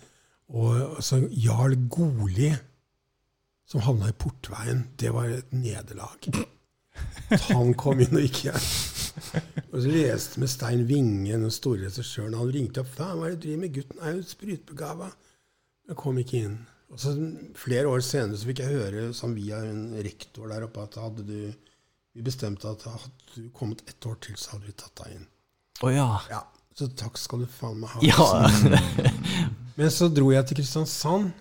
Og 0.50 0.98
altså, 0.98 1.22
Jarl 1.30 1.78
Goli, 1.92 2.50
som 3.70 3.84
havna 3.86 4.10
i 4.10 4.18
Portveien, 4.18 4.88
det 5.00 5.14
var 5.14 5.30
et 5.32 5.54
nederlag. 5.54 6.32
At 7.32 7.46
han 7.52 7.76
kom 7.78 8.02
inn, 8.04 8.18
og 8.18 8.26
ikke 8.26 8.50
jeg. 8.50 8.66
Og 9.72 9.78
så 9.84 9.88
leste 9.92 10.42
med 10.42 10.52
Stein 10.52 10.84
Winge, 10.90 11.38
den 11.38 11.54
store 11.54 11.86
regissøren. 11.86 12.36
Han 12.36 12.52
ringte 12.52 12.84
opp. 12.84 12.92
Hva 12.98 13.14
er 13.14 13.36
det 13.36 13.40
du 13.40 13.46
driver 13.46 13.62
med? 13.64 13.74
Gutten 13.78 14.02
er 14.02 14.18
jo 14.18 14.26
sprutbegava. 14.28 15.12
Jeg 15.88 16.00
kom 16.00 16.20
ikke 16.22 16.44
inn. 16.46 16.60
Og 16.92 17.00
så 17.00 17.14
Flere 17.56 17.88
år 17.88 18.04
senere 18.04 18.38
så 18.40 18.50
fikk 18.50 18.64
jeg 18.64 18.76
høre 18.78 19.10
som 19.16 19.36
via 19.38 19.62
en 19.64 19.92
rektor 20.04 20.50
der 20.52 20.66
oppe 20.68 20.84
at 20.84 20.98
hadde 21.00 21.26
du 21.28 21.38
vi 22.12 22.24
bestemte 22.26 22.68
at 22.68 22.84
hadde 22.84 23.12
du 23.38 23.46
kommet 23.56 23.84
ett 23.88 24.04
år 24.06 24.18
til, 24.20 24.36
så 24.36 24.56
hadde 24.58 24.68
vi 24.68 24.74
tatt 24.76 24.98
deg 25.00 25.14
inn. 25.16 25.28
Oh, 25.82 25.92
ja. 25.94 26.08
Ja, 26.30 26.42
Så 26.76 26.90
takk 27.00 27.16
skal 27.20 27.46
du 27.46 27.48
faen 27.48 27.80
meg 27.80 27.94
ha. 27.94 28.02
ja. 28.04 29.12
Men 29.80 29.94
så 29.94 30.10
dro 30.12 30.28
jeg 30.34 30.44
til 30.50 30.60
Kristiansand. 30.60 31.32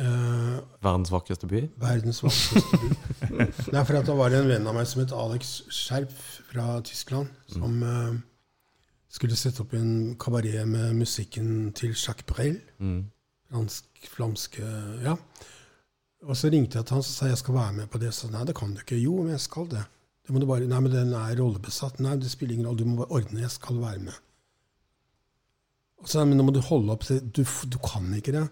Uh, 0.00 0.60
Verdens 0.84 1.10
vakreste 1.12 1.48
by. 1.48 1.62
Verdens 1.80 2.20
vakreste 2.22 2.76
by. 2.76 2.90
Nei, 3.74 3.84
for 3.88 3.96
at 3.98 4.08
det 4.08 4.16
var 4.20 4.36
en 4.36 4.50
venn 4.52 4.68
av 4.68 4.76
meg 4.76 4.88
som 4.88 5.00
het 5.02 5.14
Alex 5.16 5.54
Skjerp 5.72 6.12
fra 6.50 6.66
Tyskland, 6.86 7.32
som 7.50 7.80
uh, 7.80 8.12
skulle 9.10 9.38
sette 9.38 9.64
opp 9.64 9.72
en 9.80 10.12
kabaret 10.20 10.68
med 10.68 10.92
musikken 11.00 11.72
til 11.76 11.96
Jacques 11.96 12.28
Brel. 12.28 12.60
Mm. 12.78 13.02
Fransk, 13.50 13.86
flamske 14.14 14.66
Ja. 15.02 15.16
Og 16.28 16.36
så 16.36 16.50
ringte 16.52 16.76
jeg 16.76 16.84
til 16.84 16.98
han 16.98 17.02
og 17.02 17.08
sa 17.08 17.30
jeg 17.30 17.38
skal 17.40 17.56
være 17.56 17.72
med 17.78 17.86
på 17.90 17.98
det. 17.98 18.12
Så 18.12 18.28
nei, 18.28 18.44
det 18.44 18.54
kan 18.58 18.74
du 18.74 18.82
ikke. 18.82 18.98
Jo, 19.00 19.22
men 19.22 19.32
jeg 19.32 19.40
skal 19.40 19.70
det. 19.70 19.84
det 20.26 20.34
må 20.34 20.40
du 20.42 20.46
bare, 20.46 20.68
nei, 20.68 20.80
men 20.84 20.92
den 20.92 21.14
er 21.16 21.38
rollebesatt. 21.38 22.00
Nei, 22.04 22.18
det 22.20 22.28
spiller 22.30 22.58
ingen 22.58 22.68
rolle. 22.68 22.82
Du 22.82 22.90
må 22.90 23.00
bare 23.00 23.16
ordne. 23.16 23.40
Jeg 23.40 23.54
skal 23.54 23.80
være 23.80 24.02
med. 24.04 24.18
Og 26.00 26.08
så, 26.08 26.24
men 26.28 26.36
nå 26.36 26.44
må 26.44 26.52
du 26.52 26.60
holde 26.64 26.92
opp. 26.92 27.08
Du, 27.08 27.42
du 27.44 27.78
kan 27.84 28.12
ikke 28.16 28.36
det. 28.36 28.46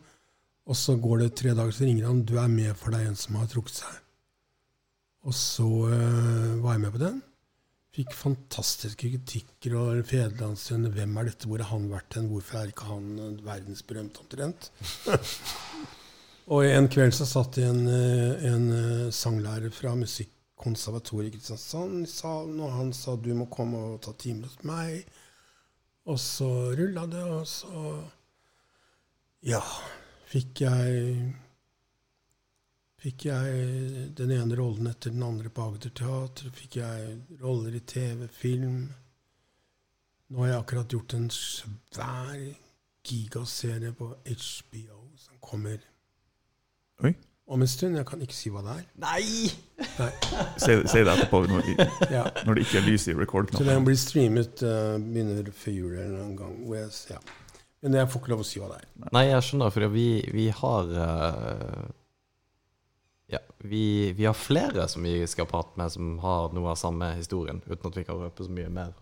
Og 0.69 0.77
så 0.77 0.97
går 1.01 1.25
det 1.25 1.35
tre 1.37 1.55
dager, 1.57 1.73
så 1.73 1.85
ringer 1.85 2.09
han. 2.09 2.25
Du 2.29 2.37
er 2.41 2.49
med, 2.53 2.73
for 2.77 2.97
er 2.97 3.09
en 3.09 3.17
som 3.17 3.37
har 3.41 3.49
trukket 3.53 3.83
seg. 3.83 4.01
Og 5.29 5.35
så 5.37 5.69
øh, 5.93 6.63
var 6.63 6.77
jeg 6.77 6.83
med 6.87 6.93
på 6.95 7.05
den. 7.05 7.23
Fikk 7.99 8.13
fantastiske 8.15 9.09
kritikker 9.11 9.73
og 9.75 10.05
Federlandsvennen. 10.07 10.93
Hvem 10.95 11.17
er 11.19 11.33
dette? 11.33 11.49
Hvor 11.51 11.59
har 11.59 11.73
han 11.73 11.89
vært 11.91 12.15
hen? 12.15 12.29
Hvorfor 12.31 12.61
er 12.61 12.69
ikke 12.71 12.87
han 12.87 13.09
øh, 13.19 13.41
verdensberømt 13.43 14.21
omtrent? 14.23 14.69
og 16.55 16.63
en 16.63 16.87
kveld 16.95 17.17
så 17.19 17.27
satt 17.27 17.59
en, 17.59 17.81
øh, 17.91 18.45
en 18.53 18.69
øh, 18.71 19.09
sanglærer 19.11 19.75
fra 19.75 19.97
Musikkonservatoriet 19.99 21.33
i 21.33 21.35
Kristiansand 21.41 22.05
i 22.05 22.13
salen, 22.13 22.61
og 22.63 22.77
han 22.77 22.95
sa 22.95 23.17
du 23.19 23.33
må 23.35 23.49
komme 23.51 23.83
og 23.89 23.99
ta 24.07 24.15
time 24.15 24.47
hos 24.47 24.63
meg. 24.63 25.03
Og 26.07 26.23
så 26.23 26.53
rulla 26.79 27.03
det, 27.11 27.27
og 27.27 27.51
så 27.51 27.99
Ja, 29.43 29.65
fikk 30.31 30.63
jeg 30.69 31.19
Fikk 32.99 33.29
jeg 33.29 34.09
den 34.19 34.33
ene 34.35 34.57
rollen 34.59 34.89
etter 34.91 35.13
den 35.15 35.23
andre 35.23 35.53
på 35.55 35.69
Agder 35.69 35.93
Teater. 35.95 36.49
Fikk 36.55 36.81
jeg 36.81 37.13
roller 37.43 37.77
i 37.79 37.83
TV, 37.87 38.25
film. 38.35 38.89
Nå 40.29 40.43
har 40.43 40.51
jeg 40.51 40.63
akkurat 40.65 40.93
gjort 40.97 41.15
en 41.15 41.29
svær 41.33 42.35
gigaserie 43.09 43.93
på 43.97 44.11
HBO 44.11 44.99
som 45.17 45.39
kommer 45.41 45.79
Oi. 47.07 47.13
om 47.47 47.63
en 47.63 47.71
stund. 47.71 47.97
Jeg 47.97 48.09
kan 48.11 48.25
ikke 48.27 48.37
si 48.37 48.51
hva 48.53 48.65
det 48.67 48.75
er. 48.81 48.89
Nei! 49.07 49.23
Nei. 50.01 50.11
Si 50.59 50.75
si 50.91 51.05
det 51.07 51.15
etterpå 51.15 51.45
når, 51.47 51.71
Ja. 52.11 52.25
når 52.45 52.59
det 52.59 52.67
ikke 52.67 52.81
er 52.83 52.87
lys 52.91 53.07
i 53.09 53.15
Så 53.15 53.65
den 53.65 53.87
blir 53.87 53.97
streamet 53.97 54.63
uh, 54.67 54.99
begynner 54.99 55.53
før 55.55 55.73
jul 55.73 55.95
eller 55.95 56.25
en 56.27 56.37
gang. 56.37 56.59
Ja. 57.15 57.23
Men 57.81 57.95
jeg 57.95 58.11
får 58.11 58.21
ikke 58.21 58.35
lov 58.35 58.43
å 58.43 58.49
si 58.51 58.59
hva 58.59 58.73
det 58.75 58.83
er. 58.83 58.91
Nei, 59.15 59.25
jeg 59.31 59.47
skjønner, 59.47 59.71
for 59.71 59.89
vi, 59.95 60.07
vi 60.35 60.49
har 60.51 60.89
eh, 60.99 61.85
Ja, 63.29 63.39
vi, 63.61 64.13
vi 64.17 64.25
har 64.25 64.33
flere 64.37 64.87
som 64.89 65.03
vi 65.05 65.19
skal 65.29 65.45
prate 65.51 65.77
med, 65.77 65.93
som 65.93 66.15
har 66.23 66.53
noe 66.57 66.71
av 66.73 66.79
samme 66.81 67.11
historien, 67.19 67.59
uten 67.69 67.91
at 67.91 67.99
vi 67.99 68.05
kan 68.09 68.17
røpe 68.23 68.47
så 68.47 68.55
mye 68.55 68.71
mer. 68.73 68.95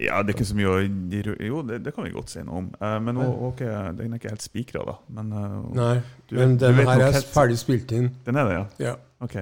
Ja, 0.00 0.22
det 0.24 0.32
er 0.32 0.34
ikke 0.38 0.46
så 0.48 0.56
mye 0.58 0.70
å 0.72 0.78
Jo, 1.46 1.60
det, 1.68 1.82
det 1.84 1.92
kan 1.94 2.06
vi 2.06 2.10
godt 2.14 2.32
si 2.32 2.42
noe 2.42 2.62
om. 2.64 2.68
Eh, 2.80 2.96
men 3.04 3.14
nå, 3.18 3.26
ok, 3.50 3.62
den 3.98 4.14
er 4.16 4.18
ikke 4.18 4.32
helt 4.32 4.42
spikra, 4.46 4.82
da. 4.88 4.96
Men 5.20 5.30
eh, 5.36 5.54
Nei, 5.78 5.92
du, 6.30 6.34
Men 6.40 6.56
den 6.58 6.80
her 6.80 7.04
er 7.04 7.12
helt- 7.18 7.30
ferdig 7.34 7.58
spilt 7.60 7.92
inn. 7.94 8.10
Den 8.26 8.40
er 8.42 8.48
det, 8.50 8.56
ja? 8.58 8.66
Ja. 8.88 8.96
Ok. 9.22 9.36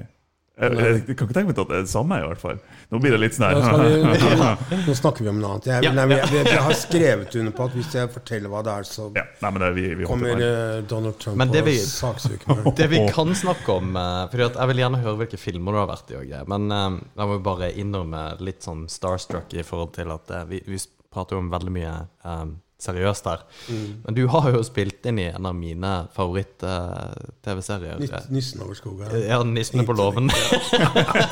Jeg, 0.57 0.73
jeg, 0.73 1.01
jeg 1.05 1.17
kan 1.19 1.27
ikke 1.29 1.35
tenke 1.37 1.51
meg 1.51 1.59
at 1.61 1.69
det 1.69 1.77
er 1.77 1.83
det 1.85 1.91
samme, 1.91 2.17
i 2.17 2.25
hvert 2.25 2.41
fall. 2.41 2.61
Nå 2.89 3.01
blir 3.03 3.13
det 3.13 3.19
litt 3.21 3.35
sånn 3.37 3.53
vi, 3.53 4.79
nå 4.87 4.95
snakker 4.97 5.27
vi 5.27 5.29
om 5.29 5.43
noe 5.43 5.51
annet. 5.57 5.69
Jeg, 5.69 5.85
Ja, 5.85 5.91
nei, 5.93 6.07
vi, 6.09 6.17
vi, 6.33 6.39
jeg, 6.49 6.63
har 6.65 6.79
skrevet 6.81 7.37
under 7.37 7.57
på 7.59 7.67
at 7.67 7.77
hvis 7.77 7.97
jeg 7.99 8.13
forteller 8.15 8.53
hva 8.55 8.63
det 8.65 8.77
er, 8.81 8.89
så 8.89 9.11
Ja, 9.19 9.27
nei, 9.43 9.51
men 9.53 9.65
det, 9.67 9.71
vi, 9.77 9.85
vi 10.01 10.09
kommer 10.09 10.45
eh, 10.47 10.79
Donald 10.89 11.21
Trump 11.21 11.37
Men 11.43 11.53
det 11.53 11.61
og 11.67 11.73
saksøker 11.91 12.55
meg. 12.55 12.71
Det 12.81 12.89
vi 12.95 13.03
kan 13.13 13.37
snakke 13.37 13.77
om 13.83 13.93
For 14.33 14.47
Jeg 14.47 14.71
vil 14.73 14.83
gjerne 14.87 15.03
høre 15.05 15.21
hvilke 15.21 15.41
filmer 15.41 15.77
du 15.77 15.83
har 15.83 15.91
vært 15.93 16.15
i. 16.15 16.19
Og 16.23 16.25
greier, 16.25 16.49
men 16.49 16.73
eh, 16.73 17.01
jeg 17.21 17.33
må 17.33 17.41
bare 17.45 17.73
innrømme 17.77 18.25
litt 18.41 18.65
sånn 18.65 18.87
starstruck 18.89 19.53
i 19.53 19.67
forhold 19.67 19.93
til 19.99 20.17
at 20.17 20.33
eh, 20.33 20.49
vi, 20.55 20.63
vi 20.73 20.81
prater 21.13 21.37
jo 21.37 21.45
om 21.45 21.53
veldig 21.53 21.75
mye 21.77 21.99
eh, 22.01 22.47
seriøst 22.83 23.25
her. 23.31 23.43
Mm. 23.73 23.93
Men 24.05 24.17
du 24.19 24.27
har 24.29 24.51
jo 24.53 24.63
spilt 24.67 25.07
inn 25.09 25.19
i 25.23 25.29
en 25.31 25.47
av 25.49 25.55
mine 25.57 25.93
favoritt-TV-serier. 26.17 28.03
Uh, 28.03 28.27
Nissen 28.35 28.61
over 28.65 28.77
skogen. 28.77 29.09
ja, 29.23 29.39
'Nissene 29.43 29.87
på 29.89 29.97
låven'. 29.97 30.29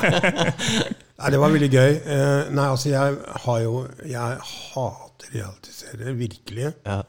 Nei, 1.19 1.29
det 1.31 1.39
var 1.39 1.53
veldig 1.53 1.69
gøy. 1.71 1.91
Uh, 2.05 2.53
nei, 2.55 2.65
altså, 2.67 2.89
jeg 2.91 3.17
har 3.45 3.59
jo 3.63 3.75
Jeg 4.03 4.39
hater 4.51 5.35
realityserier, 5.35 6.13
virkelig. 6.13 6.73
ja. 6.85 7.01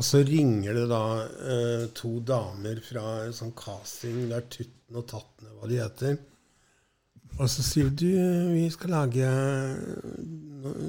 Og 0.00 0.04
så 0.06 0.22
ringer 0.24 0.72
det 0.72 0.86
da 0.88 1.02
uh, 1.28 1.82
to 1.92 2.20
damer 2.24 2.78
fra 2.80 3.28
sånn 3.36 3.52
casting, 3.52 4.30
det 4.30 4.36
er 4.38 4.46
Tutten 4.48 4.96
og 4.96 5.04
Tattene, 5.10 5.50
hva 5.58 5.68
de 5.68 5.76
heter. 5.76 6.14
Og 7.36 7.44
så 7.52 7.60
sier 7.62 7.90
du 7.92 8.06
vi 8.54 8.64
skal 8.72 8.90
lage 8.96 9.28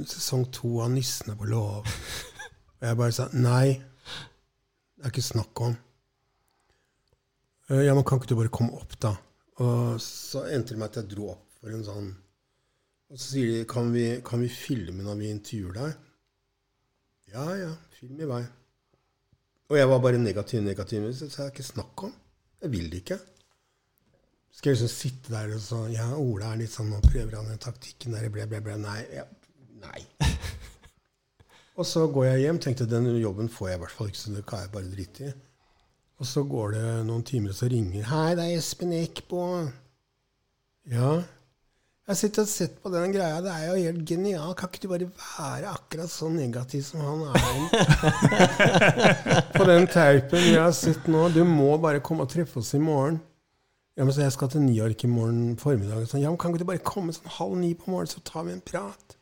sesong 0.07 0.45
to 0.55 0.79
av 0.81 0.89
'Nissene 0.93 1.35
på 1.35 1.43
låv'. 1.51 1.91
Og 2.81 2.87
jeg 2.89 2.97
bare 2.97 3.13
sa 3.15 3.27
nei. 3.37 3.77
Det 4.97 5.05
er 5.07 5.13
ikke 5.13 5.23
snakk 5.25 5.61
om. 5.67 5.75
«Eh, 7.69 7.83
Ja, 7.85 7.93
men 7.95 8.03
kan 8.03 8.19
ikke 8.19 8.31
du 8.33 8.35
bare 8.39 8.51
komme 8.53 8.73
opp, 8.77 8.97
da? 8.99 9.13
Og 9.61 9.99
så 10.03 10.45
endte 10.51 10.73
det 10.73 10.79
med 10.81 10.89
at 10.89 10.97
jeg 11.01 11.11
dro 11.13 11.29
opp 11.35 11.45
for 11.61 11.69
en 11.75 11.83
sånn 11.85 12.07
Og 13.11 13.19
så 13.19 13.25
sier 13.35 13.49
de 13.51 13.65
kan 13.69 13.91
vi, 13.93 14.05
kan 14.25 14.41
vi 14.41 14.47
filme 14.49 15.03
når 15.05 15.17
vi 15.19 15.29
intervjuer 15.35 15.75
deg? 15.77 15.93
Ja, 17.33 17.45
ja. 17.59 17.71
Film 17.99 18.19
i 18.23 18.27
vei. 18.29 18.41
Og 19.71 19.77
jeg 19.77 19.87
var 19.91 19.99
bare 20.03 20.19
negativ, 20.19 20.63
negativ. 20.63 21.05
Så 21.15 21.27
det 21.29 21.37
er 21.39 21.51
ikke 21.51 21.63
snakk 21.67 22.03
om. 22.07 22.13
Jeg 22.63 22.71
vil 22.73 22.89
det 22.91 23.01
ikke. 23.03 23.19
Skal 24.51 24.71
jeg 24.73 24.79
liksom 24.81 24.91
sitte 24.95 25.31
der 25.35 25.53
og 25.55 25.61
så 25.63 25.85
Ja, 25.93 26.09
Ola 26.19 26.49
er 26.51 26.59
litt 26.59 26.73
sånn 26.73 26.89
Nå 26.91 26.97
prøver 27.05 27.37
han 27.37 27.47
den 27.47 27.61
taktikken 27.61 28.15
der, 28.17 28.27
ble, 28.33 28.47
ble, 28.51 28.59
ble. 28.65 28.75
Nei. 28.83 28.99
Ja, 29.15 29.27
nei. 29.83 30.01
Og 31.79 31.87
så 31.87 32.05
går 32.11 32.25
jeg 32.27 32.45
hjem. 32.45 32.59
Tenkte 32.63 32.89
den 32.89 33.07
jobben 33.21 33.49
får 33.51 33.71
jeg 33.71 33.79
i 33.79 33.81
hvert 33.85 33.95
fall 33.97 34.11
ikke, 34.11 34.21
så 34.21 34.33
det 34.35 34.45
kan 34.49 34.63
jeg 34.63 34.73
bare 34.73 34.91
drite 34.91 35.29
i. 35.29 35.35
Og 36.21 36.27
så 36.29 36.43
går 36.45 36.75
det 36.75 36.87
noen 37.07 37.23
timer, 37.25 37.53
og 37.53 37.57
så 37.57 37.69
ringer 37.71 38.05
Hei, 38.11 38.33
det 38.37 38.43
er 38.45 38.57
Espen 38.59 38.91
Eckbo. 38.93 39.45
Ja. 40.91 41.13
Jeg 42.01 42.13
har 42.13 42.17
sittet 42.19 42.43
og 42.43 42.49
sett 42.51 42.77
på 42.83 42.91
den 42.93 43.13
greia. 43.13 43.39
Det 43.41 43.53
er 43.53 43.65
jo 43.69 43.87
helt 43.87 44.03
genialt. 44.09 44.57
Kan 44.59 44.69
ikke 44.69 44.83
du 44.83 44.91
bare 44.91 45.07
være 45.15 45.71
akkurat 45.71 46.11
så 46.11 46.29
negativ 46.33 46.83
som 46.85 47.01
han 47.05 47.21
er? 47.29 47.41
på 49.57 49.67
den 49.69 49.85
teipen 49.89 50.43
vi 50.43 50.55
har 50.57 50.73
sett 50.75 51.07
nå. 51.09 51.27
Du 51.33 51.43
må 51.47 51.71
bare 51.81 52.01
komme 52.05 52.25
og 52.25 52.33
treffe 52.33 52.59
oss 52.61 52.73
i 52.77 52.81
morgen. 52.81 53.21
Ja, 53.97 54.05
men 54.05 54.13
så 54.13 54.25
Jeg 54.25 54.33
skal 54.33 54.49
til 54.49 54.65
New 54.65 54.75
York 54.75 55.05
i 55.05 55.11
morgen 55.11 55.57
formiddag. 55.61 56.07
Sånn, 56.09 56.23
ja, 56.23 56.29
men 56.33 56.39
Kan 56.41 56.53
ikke 56.53 56.65
du 56.65 56.69
bare 56.69 56.83
komme 56.85 57.13
sånn 57.15 57.33
halv 57.37 57.57
ni 57.61 57.73
på 57.77 57.93
morgenen, 57.93 58.13
så 58.13 58.21
tar 58.25 58.45
vi 58.47 58.55
en 58.57 58.65
prat? 58.65 59.17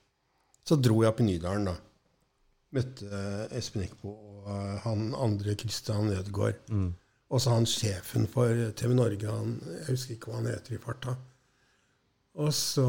Så 0.68 0.78
dro 0.80 1.02
jeg 1.04 1.12
opp 1.12 1.22
i 1.24 1.28
Nydalen, 1.28 1.72
da. 1.72 1.76
Møtte 2.76 3.08
eh, 3.10 3.58
Espen 3.58 3.86
Eckbo 3.86 4.12
og 4.14 4.50
eh, 4.54 4.76
han 4.86 5.10
andre 5.18 5.56
Christian 5.58 6.12
Ødegaard. 6.14 6.60
Og 7.30 7.42
så 7.42 7.54
han 7.54 7.68
sjefen 7.70 8.28
for 8.30 8.54
TV 8.78 8.94
Norge. 8.98 9.30
Han, 9.30 9.58
jeg 9.80 9.90
husker 9.94 10.16
ikke 10.16 10.32
hva 10.32 10.40
han 10.40 10.50
heter 10.50 10.78
i 10.78 10.82
farta. 10.82 11.16
Og 12.40 12.54
så 12.54 12.86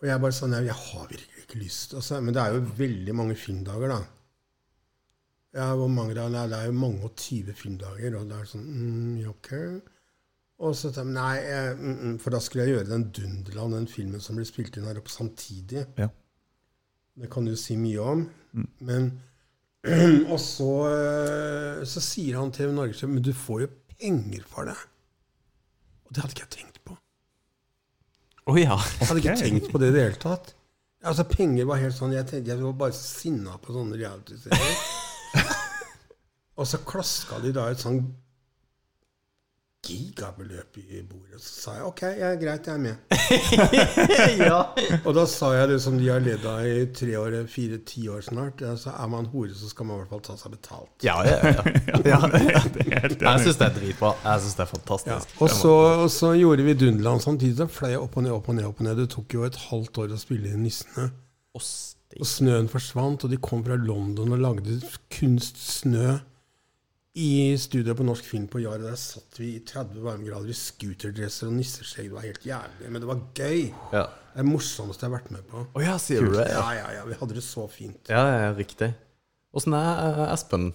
Og 0.00 0.08
jeg 0.08 0.20
bare 0.20 0.36
sa 0.36 0.48
nei, 0.50 0.64
jeg 0.66 0.76
har 0.76 1.06
virkelig 1.08 1.44
ikke 1.44 1.60
lyst. 1.62 1.94
Altså, 1.96 2.20
men 2.20 2.34
det 2.36 2.42
er 2.42 2.56
jo 2.56 2.66
veldig 2.76 3.14
mange 3.16 3.36
filmdager, 3.40 3.94
da. 3.94 4.00
Ja, 5.54 5.68
hvor 5.78 5.88
mange 5.88 6.16
da? 6.18 6.26
Nei, 6.28 6.48
det 6.50 6.58
er 6.58 6.68
jo 6.68 6.76
mange 6.76 7.06
og 7.06 7.14
tyve 7.16 7.54
filmdager. 7.56 8.16
Og 8.18 8.26
det 8.28 8.36
er 8.36 8.50
sånn 8.50 8.66
mm, 8.66 9.20
ok. 9.30 9.52
Og 10.64 10.74
så 10.76 10.90
sa 10.90 11.04
jeg 11.04 11.14
nei, 11.14 11.36
jeg, 11.40 11.78
mm, 11.78 11.94
mm, 11.94 12.18
for 12.22 12.34
da 12.34 12.40
skulle 12.42 12.66
jeg 12.66 12.74
gjøre 12.74 12.90
den 12.90 13.06
Dunderland, 13.14 13.78
den 13.78 13.88
filmen 13.90 14.22
som 14.22 14.36
ble 14.38 14.44
spilt 14.48 14.76
inn 14.76 14.88
her 14.88 15.00
oppe 15.00 15.12
samtidig. 15.14 15.86
Ja. 16.00 16.10
Det 17.14 17.30
kan 17.30 17.46
du 17.46 17.54
si 17.58 17.76
mye 17.78 18.02
om. 18.02 18.26
Men 18.84 19.12
Og 20.32 20.38
så, 20.40 20.70
eh, 20.88 21.84
så 21.84 22.00
sier 22.00 22.38
han 22.40 22.52
TV 22.54 22.72
Norge 22.72 23.08
men 23.10 23.24
du 23.24 23.34
får 23.36 23.64
jo 23.66 23.70
penger 23.98 24.44
for 24.48 24.70
det. 24.70 24.76
Og 26.08 26.14
det 26.14 26.22
hadde 26.22 26.36
ikke 26.36 26.46
jeg 26.46 26.54
tenkt 26.56 26.80
på. 26.88 26.96
Å 28.48 28.54
ja. 28.56 28.78
Jeg 29.00 29.08
hadde 29.10 29.20
ikke 29.20 29.36
tenkt 29.40 29.70
på 29.72 29.80
det 29.82 29.90
i 29.92 29.96
det 29.96 30.06
hele 30.06 30.20
tatt. 30.22 30.54
Altså, 31.04 31.26
penger 31.28 31.68
var 31.68 31.82
helt 31.82 31.92
sånn 31.92 32.14
Jeg, 32.16 32.24
tenkte, 32.30 32.54
jeg 32.54 32.62
var 32.62 32.76
bare 32.80 32.96
sinna 32.96 33.58
på 33.60 33.76
sånne 33.76 33.98
reality-serier. 34.00 34.78
og 36.58 36.68
så 36.70 36.80
klaska 36.88 37.42
de 37.44 37.52
da 37.52 37.68
et 37.72 37.84
sånn 37.84 38.00
gigabeløp 39.84 40.78
i 40.80 41.02
bordet. 41.06 41.40
Så 41.42 41.52
sa 41.60 41.74
jeg 41.76 41.84
OK, 41.88 42.02
ja, 42.18 42.30
greit, 42.40 42.66
jeg 42.66 42.74
er 42.74 42.82
med. 42.82 42.96
ja. 44.48 44.60
Og 45.04 45.10
da 45.16 45.24
sa 45.30 45.50
jeg 45.56 45.70
det 45.74 45.78
som 45.84 45.98
de 46.00 46.08
har 46.10 46.22
ledd 46.24 46.44
av 46.48 46.64
i 46.66 46.86
tre 46.96 47.14
år, 47.20 47.36
fire-ti 47.50 48.06
år 48.12 48.24
snart. 48.26 48.64
Så 48.80 48.94
er 48.94 49.10
man 49.12 49.28
hore, 49.32 49.54
så 49.56 49.70
skal 49.70 49.88
man 49.88 49.98
i 49.98 50.02
hvert 50.02 50.14
fall 50.14 50.24
ta 50.26 50.36
seg 50.40 50.56
betalt. 50.56 50.92
Ja, 51.06 51.18
ja, 51.26 51.38
ja. 51.52 51.64
er 52.04 53.16
Jeg 53.20 53.44
syns 53.44 53.60
det 53.60 53.68
er 53.68 53.76
dritbra. 53.78 54.14
Jeg 54.24 54.44
syns 54.46 54.58
det 54.58 54.66
er 54.66 54.68
Ja. 54.68 54.72
fantastisk. 54.74 55.40
Og, 55.40 55.50
så, 55.52 55.74
og 56.04 56.10
så 56.10 56.34
gjorde 56.38 56.66
vi 56.66 56.76
Dunderland 56.84 57.24
samtidig. 57.24 57.56
Så 57.60 57.68
fløy 57.70 57.92
jeg 57.94 58.02
opp 58.02 58.16
og 58.16 58.26
ned, 58.26 58.34
opp 58.34 58.48
og 58.48 58.58
ned. 58.58 58.68
opp 58.70 58.80
og 58.80 58.88
ned. 58.88 58.96
Det 59.02 59.10
tok 59.14 59.36
jo 59.38 59.44
et 59.48 59.60
halvt 59.68 60.04
år 60.04 60.14
å 60.16 60.20
spille 60.20 60.52
inn 60.54 60.64
Nissene. 60.66 61.10
Og 61.54 62.26
snøen 62.26 62.68
forsvant, 62.70 63.24
og 63.26 63.30
de 63.32 63.38
kom 63.42 63.62
fra 63.66 63.76
London 63.78 64.34
og 64.36 64.42
lagde 64.42 64.78
kunstsnø 65.14 66.14
i 67.14 67.54
studioet 67.58 67.96
på 67.96 68.04
Norsk 68.06 68.26
Film 68.26 68.46
på 68.50 68.60
Jar. 68.64 68.80
Der 68.82 68.96
satt 68.98 69.38
vi 69.38 69.52
i 69.54 69.62
30 69.62 70.02
varmegrader 70.02 70.50
i 70.50 70.56
scooterdresser 70.58 71.46
og 71.50 71.54
nisseskjegg. 71.60 72.08
Det 72.10 72.16
var 72.16 72.26
helt 72.26 72.46
jævlig, 72.48 72.90
men 72.90 73.04
det 73.04 73.10
var 73.10 73.20
gøy. 73.38 73.60
Ja. 73.94 74.04
Det 74.34 74.40
er 74.40 74.42
det 74.42 74.50
morsomste 74.50 75.06
jeg 75.06 75.12
har 75.12 75.14
vært 75.20 75.30
med 75.30 75.44
på. 75.46 75.62
Oh, 75.62 75.82
ja, 75.84 75.94
sier 76.02 76.26
du 76.26 76.34
det? 76.34 76.48
Ja, 76.50 76.64
ja, 76.74 76.88
ja, 76.96 77.04
Vi 77.06 77.18
hadde 77.20 77.36
det 77.36 77.44
så 77.46 77.68
fint. 77.70 78.10
Ja, 78.10 78.24
ja, 78.34 78.48
riktig. 78.58 78.90
Åssen 79.54 79.76
er 79.78 80.02
eh, 80.08 80.32
Espen 80.32 80.72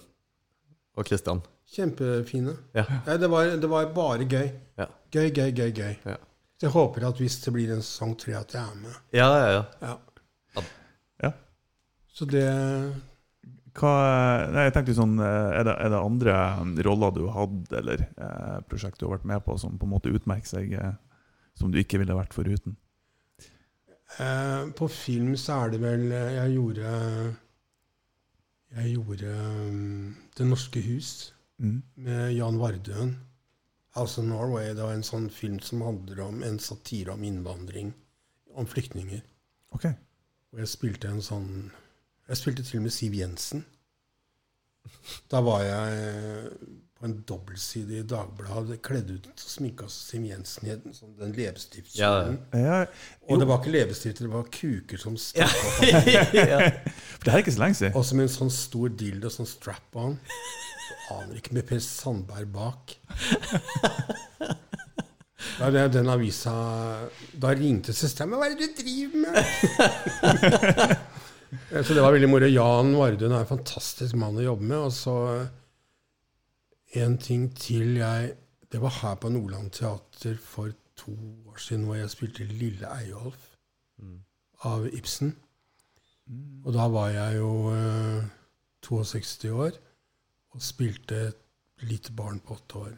og 0.96 1.04
Kristian? 1.04 1.42
Kjempefine. 1.70 2.56
Ja. 2.74 2.86
Ja, 3.04 3.18
det, 3.20 3.28
var, 3.30 3.52
det 3.60 3.68
var 3.70 3.92
bare 3.94 4.24
gøy. 4.24 4.48
Ja. 4.80 4.88
Gøy, 5.12 5.28
gøy, 5.28 5.52
gøy. 5.52 5.74
gøy. 5.76 5.92
Ja. 6.08 6.16
Så 6.56 6.66
jeg 6.66 6.72
håper 6.72 7.04
at 7.08 7.20
hvis 7.20 7.36
det 7.44 7.52
blir 7.52 7.74
en 7.76 7.84
sesong 7.84 8.16
tre, 8.20 8.32
at 8.40 8.56
jeg 8.56 8.64
er 8.64 8.80
med. 8.80 8.96
Ja, 9.12 9.28
ja, 9.36 9.52
ja. 9.58 9.62
Ja. 9.84 10.64
Ja. 11.20 11.30
Så 12.08 12.24
det 12.32 12.48
Hva, 13.78 13.90
nei, 14.50 14.64
jeg 14.66 14.74
tenkte 14.74 14.94
sånn, 14.98 15.18
eh, 15.22 15.50
er 15.60 15.64
det, 15.68 15.74
er 15.84 15.92
det 15.92 16.00
andre 16.02 16.34
roller 16.86 17.12
du 17.14 17.20
har 17.28 17.36
hatt, 17.44 17.72
eller 17.78 18.02
eh, 18.08 18.56
prosjekt 18.70 18.98
du 18.98 19.06
har 19.06 19.14
vært 19.18 19.28
med 19.30 19.44
på, 19.46 19.54
som 19.62 19.76
på 19.78 19.86
en 19.86 19.92
måte 19.94 20.10
utmerker 20.10 20.48
seg, 20.50 20.72
eh, 20.74 20.94
som 21.54 21.70
du 21.70 21.78
ikke 21.78 22.00
ville 22.02 22.16
vært 22.18 22.34
foruten? 22.34 22.74
Eh, 24.18 24.64
på 24.74 24.88
film 24.90 25.36
så 25.38 25.60
er 25.64 25.70
det 25.76 25.78
vel 25.84 26.08
eh, 26.10 26.32
Jeg 26.34 26.54
gjorde 26.56 26.94
Jeg 28.74 28.94
gjorde 28.96 29.34
um, 29.70 30.16
Det 30.34 30.46
norske 30.50 30.82
hus 30.82 31.12
Mm. 31.60 31.82
med 32.00 32.30
Jan 32.32 32.56
Vardøen. 32.56 33.10
House 33.92 34.16
of 34.18 34.24
Norway. 34.24 34.70
Det 34.72 34.80
var 34.80 34.94
en 34.96 35.02
sånn 35.04 35.26
film 35.28 35.58
som 35.60 35.82
handler 35.84 36.22
om 36.24 36.38
en 36.42 36.56
satire 36.58 37.12
om 37.12 37.20
innvandring. 37.22 37.90
Om 38.56 38.64
flyktninger. 38.64 39.20
Ok. 39.76 39.84
Og 40.54 40.62
jeg 40.62 40.70
spilte 40.72 41.10
en 41.12 41.20
sånn 41.20 41.50
Jeg 42.30 42.38
spilte 42.38 42.62
til 42.62 42.78
og 42.78 42.84
med 42.86 42.94
Siv 42.94 43.14
Jensen. 43.18 43.64
Da 45.32 45.40
var 45.42 45.64
jeg 45.66 46.52
på 46.94 47.08
en 47.08 47.16
dobbeltside 47.26 47.96
i 47.98 48.04
Dagbladet 48.06 48.76
kledd 48.86 49.10
ut 49.10 49.26
og 49.32 49.42
sminka 49.50 49.88
Siv 49.90 50.28
Jensen 50.28 50.68
i 50.68 50.76
den, 50.76 50.94
sånn, 50.94 51.16
den 51.18 51.34
leppestiftkjolen. 51.34 52.38
Ja, 52.54 52.84
Og 53.26 53.42
det 53.42 53.48
var 53.50 53.58
ikke 53.58 53.74
leppestifter, 53.74 54.28
det 54.28 54.32
var 54.34 54.46
kuker 54.54 55.02
som 55.02 55.18
stakk 55.18 55.82
ja. 55.88 56.22
ja. 56.52 56.60
for 57.16 57.26
det 57.26 57.34
er 57.34 57.42
ikke 57.42 57.56
så 57.56 57.64
lenge 57.64 57.80
siden. 57.80 57.98
Og 57.98 58.06
så 58.06 58.20
med 58.20 58.28
en 58.28 58.34
sånn 58.36 58.54
stor 58.54 58.94
dildo, 59.02 59.32
sånn 59.34 59.50
strap-on. 59.50 60.18
Så 60.86 61.18
aner 61.18 61.42
ikke 61.42 61.58
med 61.58 61.66
Per 61.66 61.82
Sandberg 61.82 62.54
bak. 62.54 62.94
Da 65.60 65.68
det 65.72 65.88
den 65.92 66.08
avisa 66.08 66.52
Da 67.36 67.50
ringte 67.56 67.92
søstera 67.96 68.28
mi. 68.28 68.38
'Hva 68.38 68.46
er 68.46 68.54
det 68.54 68.68
du 68.70 68.82
driver 68.82 69.18
med?' 69.26 70.96
Eh, 71.52 71.82
Så 71.82 71.94
det 71.94 72.02
var 72.02 72.12
veldig 72.14 72.28
moro. 72.30 72.46
Jan 72.50 72.92
Vardun 72.96 73.32
er 73.32 73.40
en 73.44 73.48
fantastisk 73.50 74.14
mann 74.18 74.38
å 74.38 74.44
jobbe 74.44 74.62
med. 74.70 74.78
Og 74.78 74.92
så 74.94 75.16
en 77.00 77.18
ting 77.18 77.48
til 77.54 77.96
jeg 78.00 78.36
Det 78.70 78.78
var 78.80 78.90
her 79.00 79.14
på 79.18 79.28
Nordland 79.34 79.72
Teater 79.74 80.36
for 80.38 80.70
to 80.94 81.10
år 81.50 81.56
siden 81.58 81.86
hvor 81.88 81.96
jeg 81.98 82.10
spilte 82.12 82.44
Lille 82.46 82.86
Eyolf 82.86 83.48
av 84.62 84.84
Ibsen. 84.94 85.32
Og 86.64 86.72
da 86.76 86.86
var 86.88 87.08
jeg 87.10 87.40
jo 87.40 87.50
eh, 87.74 88.28
62 88.86 89.50
år 89.50 89.72
og 90.54 90.62
spilte 90.62 91.18
et 91.32 91.40
lite 91.82 92.12
barn 92.14 92.38
på 92.38 92.54
åtte 92.60 92.78
år 92.78 92.94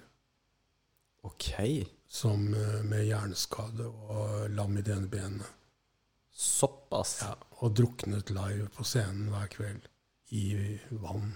Ok. 1.25 1.87
som 2.09 2.53
eh, 2.53 2.83
med 2.85 3.07
hjerneskade 3.09 3.87
og 3.89 4.51
lam 4.53 4.77
i 4.77 4.83
det 4.85 4.93
ene 4.99 5.09
benet. 5.09 5.49
Såpass. 6.33 7.18
Ja, 7.22 7.35
og 7.62 7.74
druknet 7.76 8.30
live 8.33 8.68
på 8.74 8.85
scenen 8.89 9.28
hver 9.33 9.49
kveld 9.53 9.89
i 10.33 10.78
vann. 11.03 11.35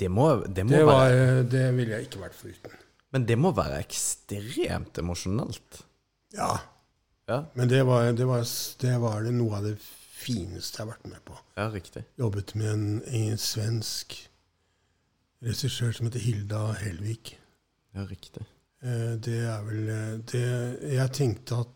Det 0.00 0.08
må, 0.10 0.30
det 0.46 0.64
må 0.64 0.72
Det, 0.72 0.84
var, 0.88 1.04
være 1.12 1.42
det 1.52 1.66
ville 1.76 1.98
jeg 1.98 2.08
ikke 2.08 2.22
vært 2.24 2.34
foruten. 2.38 2.72
Men 3.12 3.26
det 3.28 3.36
må 3.38 3.52
være 3.56 3.78
ekstremt 3.84 4.98
emosjonelt. 4.98 5.82
Ja, 6.36 6.56
Ja, 7.28 7.42
men 7.54 7.68
det 7.68 7.82
var, 7.84 8.06
det, 8.16 8.24
var, 8.26 8.40
det 8.80 8.94
var 9.02 9.22
det 9.22 9.34
noe 9.36 9.58
av 9.58 9.64
det 9.68 9.74
fineste 10.18 10.80
jeg 10.80 10.86
har 10.86 10.94
vært 10.94 11.10
med 11.12 11.20
på. 11.28 11.36
ja 11.60 11.66
riktig. 11.70 12.02
Jobbet 12.18 12.54
med 12.56 12.70
en, 12.72 12.86
en 13.04 13.36
svensk 13.38 14.16
regissør 15.44 15.92
som 15.92 16.08
heter 16.08 16.24
Hilda 16.24 16.62
Helvik. 16.80 17.34
Ja, 17.94 18.06
riktig. 18.08 18.46
Eh, 18.82 19.12
Det 19.20 19.36
er 19.44 19.60
vel 19.66 19.88
eh, 19.92 20.14
det 20.32 20.42
Jeg 20.96 21.12
tenkte 21.20 21.60
at 21.66 21.74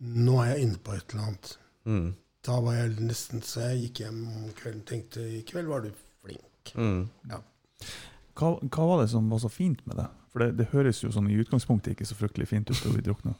nå 0.00 0.38
er 0.42 0.54
jeg 0.54 0.66
inne 0.66 0.80
på 0.80 0.94
et 0.96 1.12
eller 1.12 1.26
annet. 1.28 1.52
Mm. 1.84 2.06
Da 2.46 2.56
var 2.64 2.78
jeg 2.78 3.04
nesten 3.04 3.42
så 3.44 3.66
jeg 3.68 3.82
gikk 3.84 4.02
hjem 4.06 4.20
om 4.28 4.46
kvelden 4.56 4.80
og 4.80 4.88
tenkte 4.88 5.24
i 5.28 5.42
kveld 5.48 5.68
var 5.68 5.84
du 5.84 5.90
flink. 5.92 6.72
Mm. 6.72 7.02
Hva, 7.28 8.54
hva 8.56 8.88
var 8.88 9.02
det 9.02 9.10
som 9.12 9.28
var 9.28 9.42
så 9.42 9.50
fint 9.52 9.82
med 9.88 10.00
det? 10.00 10.08
For 10.32 10.44
det, 10.44 10.54
det 10.60 10.70
høres 10.72 11.02
jo 11.02 11.10
sånn 11.12 11.28
i 11.28 11.38
utgangspunktet 11.42 11.92
ikke 11.92 12.08
så 12.08 12.16
fryktelig 12.16 12.48
fint 12.48 12.70
ut 12.70 12.86
å 12.86 12.94
bli 12.94 13.04
drukna. 13.04 13.34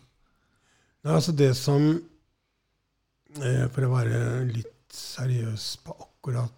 Nei, 1.05 1.15
altså 1.15 1.33
det 1.33 1.55
som 1.57 1.85
eh, 3.41 3.67
For 3.73 3.87
å 3.87 3.93
være 3.95 4.19
litt 4.51 4.93
seriøs 4.93 5.69
på 5.87 5.95
akkurat 5.97 6.53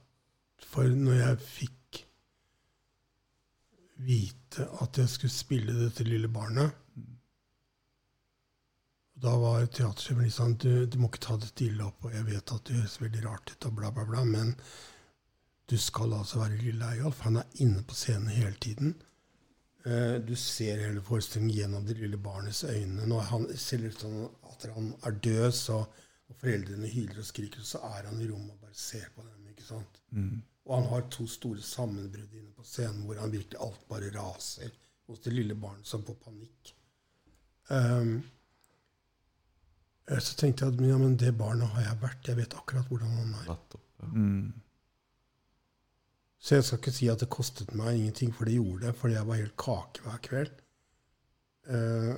For 0.67 0.89
når 0.89 1.21
jeg 1.21 1.37
fikk 1.47 2.01
vite 4.03 4.67
at 4.83 4.99
jeg 4.99 5.13
skulle 5.13 5.31
spille 5.31 5.77
dette 5.79 6.03
lille 6.09 6.27
barnet 6.33 6.75
Da 9.23 9.37
var 9.39 9.67
teatersjefen 9.67 10.57
du, 10.59 10.87
du 10.87 10.99
må 10.99 11.09
ikke 11.11 11.23
ta 11.29 11.37
dette 11.39 11.65
ille 11.69 11.85
opp, 11.87 12.05
og 12.09 12.15
jeg 12.17 12.27
vet 12.27 12.53
at 12.57 12.65
det 12.67 12.81
høres 12.81 12.99
veldig 13.01 13.23
rart 13.27 13.53
ut, 13.53 13.67
og 13.69 13.77
bla, 13.79 13.93
bla, 13.95 14.05
bla, 14.09 14.25
men 14.27 14.55
du 15.71 15.77
skal 15.79 16.13
altså 16.17 16.41
være 16.43 16.59
lille 16.59 16.89
Eyolf. 16.97 17.21
Han 17.29 17.39
er 17.39 17.59
inne 17.63 17.85
på 17.87 17.95
scenen 17.95 18.33
hele 18.35 18.57
tiden. 18.61 18.97
Eh, 19.87 20.19
Du 20.27 20.35
ser 20.37 20.83
hele 20.83 21.03
forestillingen 21.07 21.55
gjennom 21.57 21.87
det 21.87 21.97
lille 22.01 22.19
barnets 22.19 22.65
øyne. 22.65 23.07
Når 23.07 23.21
han 23.31 23.47
ser 23.57 23.87
ut 23.87 24.01
som 24.01 24.17
at 24.51 24.67
han 24.75 24.91
er 25.07 25.21
død, 25.23 25.53
så 25.53 25.85
og 26.33 26.39
foreldrene 26.41 26.89
hyler 26.89 27.19
og 27.21 27.27
skriker, 27.29 27.61
så 27.67 27.79
er 27.93 28.07
han 28.09 28.21
i 28.23 28.29
rommet 28.31 28.55
og 28.57 28.61
bare 28.67 28.75
ser 28.79 29.09
på 29.15 29.23
dem. 29.23 29.49
ikke 29.53 29.67
sant? 29.67 29.99
Og 30.65 30.77
han 30.79 30.87
har 30.89 31.09
to 31.13 31.27
store 31.29 31.61
sammenbrudd 31.63 32.33
inne 32.39 32.53
på 32.57 32.65
scenen 32.65 33.03
hvor 33.07 33.19
han 33.21 33.33
virkelig 33.33 33.59
alt 33.61 33.83
bare 33.89 34.13
raser 34.15 34.71
hos 35.11 35.21
det 35.25 35.33
lille 35.35 35.55
barnet 35.55 35.87
som 35.87 36.05
får 36.07 36.17
panikk. 36.25 36.73
Um, 37.69 38.23
så 40.19 40.35
tenkte 40.37 40.67
jeg 40.67 40.75
at 40.75 40.83
ja, 40.87 40.99
men 40.99 41.15
det 41.17 41.31
barnet 41.39 41.71
har 41.77 41.87
jeg 41.87 42.03
vært. 42.03 42.29
Jeg 42.29 42.39
vet 42.41 42.57
akkurat 42.59 42.89
hvordan 42.91 43.15
han 43.21 43.35
er. 43.39 43.47
Nettopp. 43.53 43.87
Ja. 44.03 44.11
Mm. 44.13 44.53
Så 46.43 46.57
jeg 46.57 46.67
skal 46.67 46.81
ikke 46.81 46.95
si 46.97 47.09
at 47.13 47.23
det 47.23 47.31
kostet 47.31 47.71
meg 47.79 47.95
ingenting, 47.95 48.33
for 48.35 48.49
det 48.49 48.57
gjorde 48.57 48.89
det, 48.89 48.97
fordi 48.99 49.15
jeg 49.15 49.27
var 49.29 49.39
helt 49.39 49.57
kake 49.63 50.03
hver 50.03 50.23
kveld. 50.27 50.63
Eh, 51.71 52.15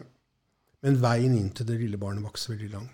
men 0.85 1.01
veien 1.03 1.35
inn 1.37 1.51
til 1.53 1.69
det 1.69 1.77
lille 1.83 2.01
barnet 2.01 2.25
var 2.25 2.33
ikke 2.33 2.45
så 2.45 2.55
veldig 2.55 2.71
lang. 2.73 2.87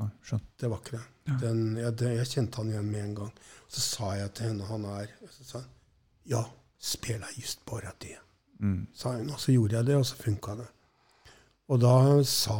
Nei, 0.00 0.08
skjønt. 0.24 0.46
Det 0.60 0.70
var 0.72 0.80
ikke 0.80 0.96
det. 0.96 1.36
Den, 1.42 1.60
jeg, 1.80 1.96
det. 2.00 2.12
Jeg 2.18 2.30
kjente 2.32 2.60
han 2.60 2.72
igjen 2.72 2.88
med 2.90 3.02
en 3.02 3.16
gang. 3.20 3.34
Så 3.68 3.84
sa 3.84 4.10
jeg 4.18 4.32
til 4.36 4.50
henne 4.50 4.68
han 4.68 4.86
er 4.94 5.12
så 5.28 5.48
sa 5.48 5.60
hun, 5.60 5.70
Ja, 6.28 6.40
spela 6.80 7.28
just 7.36 7.60
bare 7.68 7.92
det. 8.00 8.16
Mm. 8.64 8.86
Sa 8.96 9.12
hun, 9.18 9.28
og 9.30 9.40
så 9.40 9.52
gjorde 9.52 9.76
jeg 9.76 9.90
det, 9.90 9.98
og 10.00 10.06
så 10.08 10.16
funka 10.20 10.56
det. 10.62 10.70
Og 11.68 11.80
da 11.80 11.96
sa 12.28 12.56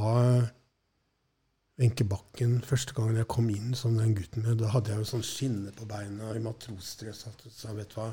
Wenche 1.80 2.04
Bakken 2.06 2.60
første 2.62 2.94
gangen 2.94 3.18
jeg 3.18 3.26
kom 3.30 3.48
inn 3.50 3.74
som 3.74 3.96
den 3.98 4.14
gutten 4.14 4.44
med, 4.46 4.60
da 4.60 4.70
hadde 4.70 4.92
jeg 4.92 5.02
jo 5.02 5.08
sånn 5.10 5.24
skinne 5.26 5.72
på 5.74 5.88
beina 5.90 6.30
i 6.36 6.42
matrosdress. 6.42 7.24
og 7.26 7.48
sa, 7.50 7.72
vet 7.74 7.90
du 7.90 7.98
hva 7.98 8.12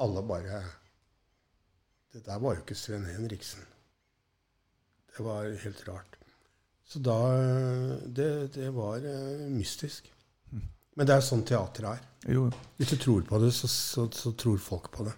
Alle 0.00 0.22
bare 0.22 0.62
Det 2.14 2.24
der 2.24 2.38
var 2.40 2.54
jo 2.56 2.62
ikke 2.62 2.78
Sven 2.78 3.04
Henriksen. 3.04 3.66
Det 5.12 5.24
var 5.26 5.44
helt 5.44 5.82
rart. 5.88 6.16
Så 6.88 7.02
da 7.04 7.18
Det, 8.06 8.54
det 8.54 8.70
var 8.72 9.04
eh, 9.04 9.44
mystisk. 9.52 10.08
Men 10.96 11.06
det 11.06 11.14
er 11.14 11.22
sånn 11.22 11.44
teater 11.46 11.84
er. 11.92 12.00
Jo, 12.26 12.48
Hvis 12.78 12.90
du 12.90 12.96
tror 12.96 13.22
på 13.28 13.38
det, 13.38 13.52
så, 13.54 13.68
så, 13.68 14.08
så 14.10 14.32
tror 14.32 14.56
folk 14.58 14.88
på 14.90 15.04
det. 15.06 15.12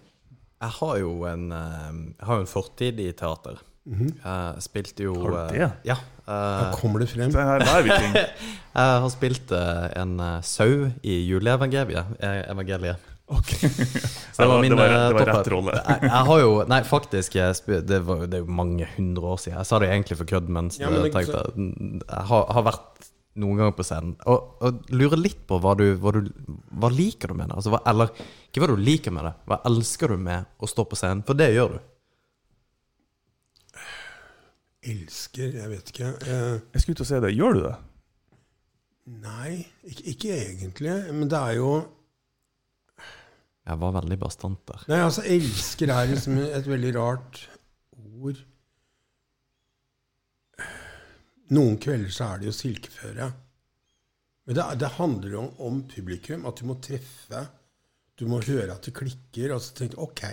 Jeg 0.61 0.75
har 0.77 0.97
jo 0.99 1.13
en, 1.25 1.47
eh, 1.55 1.93
jeg 2.19 2.27
har 2.27 2.41
en 2.43 2.51
fortid 2.59 2.99
i 2.99 3.11
teater. 3.17 3.63
Jeg 3.85 4.61
spilte 4.61 5.07
jo 5.07 5.15
Har 5.23 5.31
du 5.31 5.37
eh, 5.39 5.47
det? 5.55 5.69
Ja. 5.89 5.95
Da 6.31 6.67
eh, 6.71 6.79
kommer 6.79 7.03
det 7.03 7.11
frem. 7.11 7.31
Jeg 8.71 8.99
har 9.03 9.09
spilt 9.11 9.51
eh, 9.51 9.87
en 9.99 10.19
eh, 10.19 10.37
sau 10.47 10.89
i 11.03 11.17
juleevangeliet. 11.27 12.17
eh, 12.23 12.43
evangeliet. 12.51 13.09
Ok. 13.31 13.51
Så 14.35 14.41
det 14.43 14.47
var 14.47 14.61
min 14.61 14.75
rett 14.75 15.51
rolle. 15.51 15.75
Jeg, 15.75 16.03
jeg 16.07 16.25
har 16.29 16.41
jo 16.43 16.51
Nei, 16.67 16.81
faktisk, 16.87 17.37
det, 17.87 18.01
var, 18.07 18.25
det 18.27 18.39
er 18.39 18.43
jo 18.45 18.59
mange 18.61 18.87
hundre 18.97 19.33
år 19.35 19.41
siden. 19.43 19.59
Jeg 19.59 19.69
sa 19.69 19.79
det 19.83 19.91
egentlig 19.91 20.19
for 20.19 20.31
kødd, 20.33 20.51
mens 20.51 20.79
Ja, 20.81 20.91
men 20.91 21.07
tenkte 21.13 21.45
Jeg 21.55 22.27
har, 22.31 22.47
har 22.57 22.67
vært 22.67 23.11
noen 23.39 23.61
ganger 23.61 23.75
på 23.77 23.85
scenen. 23.87 24.15
Og, 24.27 24.57
og 24.59 24.91
lurer 24.91 25.19
litt 25.19 25.45
på 25.47 25.59
hva 25.63 25.75
du, 25.79 25.85
hva 26.01 26.11
du 26.17 26.25
Hva 26.81 26.91
liker 26.91 27.31
du 27.31 27.39
med 27.39 27.47
det? 27.51 27.59
Altså, 27.61 27.71
hva, 27.75 27.79
eller 27.87 28.11
ikke 28.49 28.63
hva 28.63 28.71
du 28.73 28.83
liker 28.83 29.15
med 29.15 29.29
det, 29.29 29.33
hva 29.47 29.61
elsker 29.69 30.11
du 30.11 30.25
med 30.27 30.49
å 30.59 30.67
stå 30.67 30.87
på 30.87 30.99
scenen? 30.99 31.23
For 31.27 31.39
det 31.39 31.53
gjør 31.55 31.77
du. 31.77 31.79
Elsker 34.81 35.53
Jeg 35.59 35.69
vet 35.69 35.89
ikke. 35.93 36.11
Eh, 36.25 36.59
Jeg 36.73 36.81
skulle 36.81 36.97
ut 36.97 37.03
og 37.03 37.09
si 37.11 37.19
det. 37.21 37.33
Gjør 37.37 37.57
du 37.57 37.63
det? 37.67 37.75
nei, 39.11 39.65
ikke, 39.83 40.03
ikke 40.13 40.35
egentlig. 40.37 40.91
Men 41.13 41.27
det 41.29 41.37
er 41.37 41.55
jo 41.57 41.71
Jeg 43.67 43.79
var 43.81 43.91
veldig 43.97 44.17
bastant 44.21 44.61
der. 44.69 44.83
Nei, 44.89 44.99
altså, 45.05 45.23
elsker 45.25 45.91
er 45.93 46.09
liksom 46.11 46.37
et 46.41 46.67
veldig 46.69 46.91
rart 46.95 47.41
ord. 48.21 48.39
Noen 51.51 51.75
kvelder 51.83 52.13
så 52.13 52.29
er 52.31 52.41
det 52.41 52.47
jo 52.51 52.55
silkeføre. 52.55 53.27
Men 54.47 54.57
det, 54.57 54.65
det 54.81 54.93
handler 54.97 55.33
jo 55.35 55.41
om, 55.43 55.51
om 55.67 55.81
publikum. 55.91 56.45
At 56.49 56.61
du 56.61 56.65
må 56.69 56.77
treffe. 56.83 57.43
Du 58.17 58.25
må 58.29 58.39
høre 58.45 58.71
at 58.77 58.85
det 58.87 58.95
klikker. 58.97 59.53
Og 59.57 59.61
så 59.65 59.75
tenke 59.77 59.99
ok, 60.01 60.23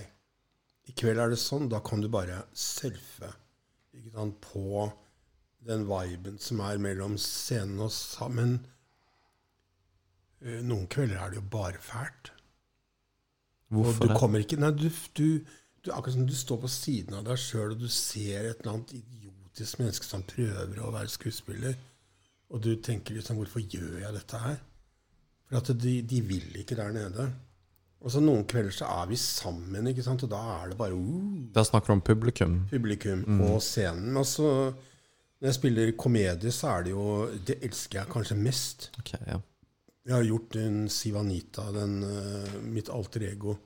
i 0.88 0.94
kveld 0.96 1.20
er 1.24 1.34
det 1.34 1.40
sånn. 1.42 1.68
Da 1.72 1.80
kan 1.84 2.04
du 2.04 2.08
bare 2.12 2.44
surfe 2.56 3.32
sant, 4.14 4.40
på 4.44 4.88
den 5.68 5.86
viben 5.88 6.38
som 6.42 6.60
er 6.64 6.78
mellom 6.78 7.16
scenen 7.20 7.80
og 7.84 7.90
sa- 7.92 8.28
Men 8.28 8.58
eh, 10.42 10.60
noen 10.64 10.86
kvelder 10.90 11.18
er 11.20 11.30
det 11.34 11.40
jo 11.40 11.46
bare 11.52 11.80
fælt. 11.82 12.32
Og 13.70 13.82
Hvorfor 13.84 14.06
du 14.06 14.12
det? 14.12 14.18
kommer 14.20 14.38
ikke 14.44 14.56
Nei, 14.60 14.70
du, 14.72 14.88
du, 15.18 15.26
du 15.84 15.90
Akkurat 15.92 16.14
som 16.14 16.26
du 16.26 16.34
står 16.36 16.60
på 16.62 16.70
siden 16.72 17.18
av 17.18 17.26
deg 17.26 17.36
sjøl, 17.42 17.74
og 17.74 17.82
du 17.82 17.88
ser 17.92 18.46
et 18.48 18.62
eller 18.62 18.72
annet 18.78 18.94
idiotisk 18.96 19.78
menneske 19.82 20.06
som 20.08 20.22
prøver 20.28 20.80
å 20.80 20.92
være 20.94 21.10
skuespiller, 21.12 21.74
og 22.48 22.62
du 22.64 22.70
tenker 22.80 23.18
liksom 23.18 23.36
Hvorfor 23.42 23.60
gjør 23.60 23.98
jeg 24.06 24.14
dette 24.16 24.40
her? 24.46 24.56
For 25.48 25.60
at 25.60 25.70
de, 25.80 25.94
de 26.04 26.20
vil 26.28 26.56
ikke 26.60 26.76
der 26.76 26.92
nede. 26.92 27.28
Og 27.98 28.12
så 28.14 28.20
noen 28.22 28.44
kvelder 28.46 28.74
så 28.74 28.88
er 29.00 29.08
vi 29.10 29.18
sammen, 29.18 29.88
ikke 29.90 30.04
sant? 30.06 30.22
og 30.22 30.30
da 30.30 30.38
er 30.60 30.70
det 30.70 30.78
bare 30.78 30.94
uh, 30.94 31.48
Da 31.54 31.64
snakker 31.66 31.90
du 31.90 31.96
om 31.96 32.04
publikum. 32.04 32.60
publikum 32.70 33.24
og 33.48 33.58
scenen. 33.64 34.16
Og 34.16 34.26
så 34.28 34.48
når 35.38 35.48
jeg 35.48 35.56
spiller 35.56 35.94
komedie, 35.98 36.52
så 36.54 36.76
er 36.76 36.86
det 36.86 36.92
jo 36.94 37.06
Det 37.46 37.58
elsker 37.62 38.00
jeg 38.00 38.12
kanskje 38.12 38.38
mest. 38.38 38.90
Okay, 39.02 39.18
ja. 39.26 39.40
Jeg 40.08 40.14
har 40.14 40.24
gjort 40.24 40.56
en 40.56 40.78
Sivanita, 40.88 41.66
den, 41.74 41.98
uh, 42.06 42.54
mitt 42.64 42.88
alter 42.88 43.26
ego, 43.28 43.58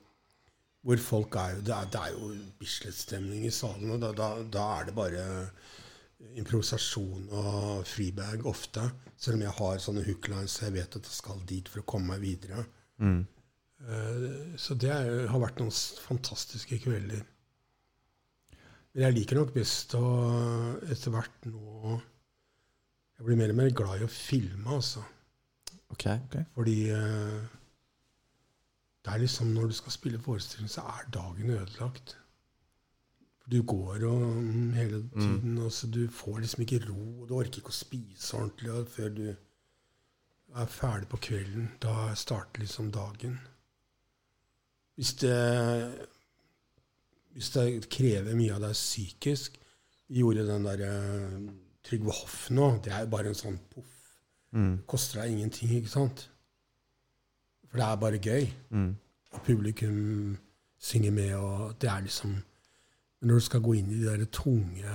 hvor 0.83 0.99
folk 0.99 1.37
er 1.39 1.55
jo 1.55 1.61
Det 1.69 1.75
er, 1.77 1.87
det 1.93 2.01
er 2.01 2.17
jo 2.17 2.33
Bislett-stemning 2.59 3.45
i 3.47 3.53
salen, 3.53 3.93
og 3.95 4.01
da, 4.01 4.11
da, 4.17 4.33
da 4.43 4.65
er 4.79 4.89
det 4.89 4.97
bare 4.97 5.23
improvisasjon 6.39 7.29
og 7.31 7.85
freebag 7.87 8.45
ofte. 8.49 8.83
Selv 9.19 9.37
om 9.37 9.45
jeg 9.45 9.55
har 9.59 9.81
sånne 9.81 10.03
hooklines 10.07 10.57
så 10.57 10.67
jeg 10.67 10.77
vet 10.77 10.97
at 10.99 11.07
jeg 11.07 11.15
skal 11.15 11.41
dit 11.47 11.69
for 11.69 11.83
å 11.83 11.87
komme 11.87 12.13
meg 12.13 12.23
videre. 12.23 12.65
Eh, 13.01 13.23
så 14.57 14.77
det 14.79 14.91
er, 14.93 15.25
har 15.27 15.41
vært 15.43 15.59
noen 15.59 15.73
fantastiske 16.05 16.77
kvelder. 16.85 17.23
Men 18.93 19.07
jeg 19.07 19.15
liker 19.17 19.39
nok 19.39 19.53
best 19.55 19.95
å 19.97 20.05
etter 20.85 21.13
hvert 21.13 21.47
nå 21.49 21.97
Jeg 23.17 23.25
blir 23.25 23.39
mer 23.39 23.53
og 23.53 23.57
mer 23.57 23.73
glad 23.75 24.01
i 24.01 24.05
å 24.05 24.11
filme, 24.11 24.77
altså. 24.77 25.03
Ok. 25.93 26.07
Fordi 26.55 26.77
eh, 26.93 27.39
det 29.05 29.13
er 29.13 29.21
liksom 29.21 29.53
når 29.53 29.69
du 29.69 29.77
skal 29.77 29.95
spille 29.95 30.21
forestilling, 30.21 30.69
så 30.71 30.85
er 30.93 31.09
dagen 31.13 31.53
ødelagt. 31.53 32.15
Du 33.51 33.59
går 33.67 34.05
og 34.07 34.21
mm, 34.39 34.73
hele 34.77 35.01
tiden, 35.13 35.57
og 35.57 35.71
så 35.75 35.89
du 35.91 36.07
får 36.09 36.39
liksom 36.39 36.63
ikke 36.63 36.83
ro, 36.87 37.21
og 37.21 37.27
du 37.29 37.35
orker 37.37 37.59
ikke 37.61 37.73
å 37.73 37.75
spise 37.75 38.37
ordentlig 38.39 38.71
og 38.71 38.87
før 38.93 39.09
du 39.17 39.25
er 39.33 40.69
ferdig 40.71 41.09
på 41.11 41.19
kvelden. 41.27 41.71
Da 41.83 42.13
starter 42.15 42.63
liksom 42.63 42.91
dagen. 42.95 43.39
Hvis 44.95 45.13
det, 45.23 45.37
hvis 47.33 47.49
det 47.55 47.89
krever 47.89 48.37
mye 48.37 48.53
av 48.53 48.61
deg 48.61 48.75
psykisk 48.77 49.55
Vi 50.13 50.21
gjorde 50.21 50.45
den 50.45 50.67
derre 50.67 50.91
Trygve 51.83 52.13
Hoff 52.13 52.49
nå. 52.53 52.67
Det 52.83 52.93
er 52.93 53.03
jo 53.03 53.11
bare 53.11 53.31
en 53.31 53.35
sånn 53.35 53.57
poff. 53.73 53.95
Mm. 54.55 54.83
Koster 54.87 55.19
deg 55.19 55.33
ingenting, 55.33 55.71
ikke 55.75 55.91
sant? 55.91 56.27
For 57.67 57.81
det 57.81 57.87
er 57.87 57.99
bare 57.99 58.21
gøy. 58.21 58.45
Mm. 58.69 58.91
Og 59.33 59.41
publikum 59.43 59.97
synger 60.79 61.11
med, 61.11 61.33
og 61.35 61.73
det 61.81 61.89
er 61.89 62.05
liksom 62.05 62.37
Men 62.37 63.31
når 63.31 63.39
du 63.39 63.45
skal 63.45 63.61
gå 63.63 63.73
inn 63.79 63.91
i 63.91 63.99
de 64.01 64.05
der 64.05 64.25
tunge 64.31 64.93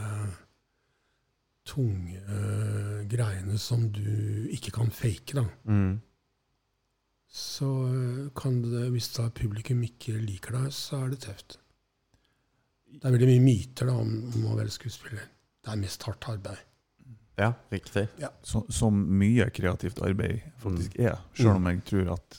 tunge 1.68 2.20
uh, 2.28 3.04
greiene 3.08 3.58
som 3.60 3.86
du 3.92 4.46
ikke 4.52 4.72
kan 4.72 4.90
fake, 4.92 5.34
da, 5.36 5.44
Mm. 5.64 6.00
Så 7.28 7.66
øh, 7.86 8.30
kan 8.36 8.62
det 8.64 8.86
Hvis 8.94 9.10
da 9.16 9.28
publikum 9.28 9.82
ikke 9.84 10.16
liker 10.16 10.56
deg, 10.56 10.72
så 10.72 11.04
er 11.04 11.12
det 11.12 11.20
tøft. 11.26 11.58
Det 12.88 13.04
er 13.04 13.12
veldig 13.12 13.28
mye 13.28 13.44
myter 13.44 13.90
da, 13.90 13.98
om, 14.00 14.14
om 14.32 14.46
å 14.48 14.56
være 14.56 14.72
skuespiller. 14.72 15.28
Det 15.60 15.72
er 15.72 15.80
mest 15.80 16.06
hardt 16.08 16.28
arbeid. 16.32 16.64
Ja, 17.38 17.52
riktig. 17.70 18.08
Så, 18.42 18.64
som 18.72 18.96
mye 19.20 19.46
kreativt 19.54 20.00
arbeid 20.02 20.40
faktisk 20.58 20.96
er. 20.98 21.20
Selv 21.36 21.58
om 21.60 21.68
jeg 21.70 21.84
tror 21.86 22.14
at 22.16 22.38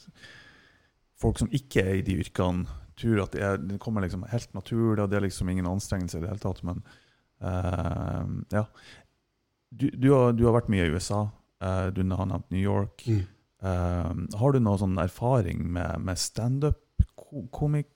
folk 1.20 1.40
som 1.40 1.52
ikke 1.56 1.86
er 1.86 2.00
i 2.00 2.06
de 2.06 2.18
yrkene, 2.20 2.68
tror 3.00 3.22
at 3.24 3.36
det, 3.36 3.44
er, 3.46 3.62
det 3.64 3.80
kommer 3.80 4.04
liksom 4.04 4.26
helt 4.28 4.52
naturlig, 4.58 5.04
og 5.04 5.12
det 5.12 5.20
er 5.20 5.24
liksom 5.24 5.50
ingen 5.54 5.70
anstrengelse 5.70 6.20
i 6.20 6.24
det 6.24 6.34
hele 6.34 6.44
tatt. 6.44 6.60
Men 6.68 6.82
uh, 7.46 8.26
ja. 8.52 8.66
Du, 9.70 9.88
du, 9.94 10.10
har, 10.12 10.34
du 10.36 10.44
har 10.50 10.58
vært 10.58 10.72
mye 10.74 10.90
i 10.90 10.92
USA. 10.92 11.28
Uh, 11.64 11.88
du 11.96 12.02
har 12.10 12.28
nevnt 12.28 12.50
New 12.52 12.60
York. 12.60 13.06
Mm. 13.08 13.24
Eh, 13.62 14.12
har 14.40 14.52
du 14.56 14.60
noe 14.64 14.78
sånn 14.80 14.98
erfaring 15.02 15.66
med, 15.74 16.00
med 16.02 16.18
standup-komikk? 16.18 17.88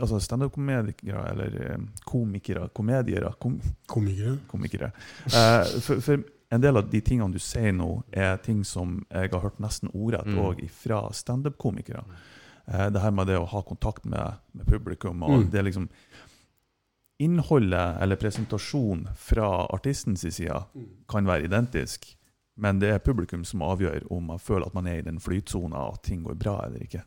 Altså 0.00 0.18
standup-komikere, 0.20 1.22
eller 1.30 1.56
eh, 1.70 1.78
komikere, 2.08 2.68
komediere, 2.74 3.32
kom, 3.38 3.60
Komikere. 3.86 4.38
komikere. 4.50 4.92
Eh, 5.30 5.64
for, 5.84 6.00
for 6.02 6.24
en 6.50 6.60
del 6.64 6.76
av 6.80 6.88
de 6.90 7.00
tingene 7.06 7.30
du 7.32 7.38
sier 7.38 7.70
nå, 7.76 8.02
er 8.10 8.40
ting 8.42 8.64
som 8.66 8.96
jeg 9.12 9.30
har 9.30 9.44
hørt 9.44 9.60
nesten 9.62 9.92
ordrett 9.94 10.26
Mm. 10.26 10.40
òg 10.42 10.64
fra 10.74 11.04
standup-komikere. 11.14 12.02
Eh, 12.66 12.88
det 12.90 13.00
her 13.04 13.10
med 13.14 13.26
det 13.30 13.38
å 13.38 13.46
ha 13.46 13.62
kontakt 13.62 14.04
med, 14.04 14.40
med 14.52 14.66
publikum, 14.66 15.22
og 15.22 15.44
Mm. 15.44 15.50
det 15.50 15.64
liksom 15.68 15.88
Innholdet 17.20 17.98
eller 18.00 18.16
presentasjon 18.16 19.02
fra 19.20 19.66
artistens 19.74 20.22
side 20.24 20.62
kan 21.08 21.26
være 21.28 21.44
identisk, 21.44 22.06
men 22.56 22.80
det 22.82 22.90
er 22.94 22.98
publikum 23.04 23.44
som 23.44 23.62
avgjør 23.62 24.08
om 24.12 24.26
man 24.32 24.38
føler 24.42 24.66
at 24.66 24.74
man 24.74 24.86
er 24.90 24.98
i 25.00 25.06
den 25.06 25.20
flytsona, 25.20 25.84
at 25.92 26.02
ting 26.04 26.24
går 26.26 26.34
bra 26.40 26.56
eller 26.66 26.82
ikke. 26.84 27.02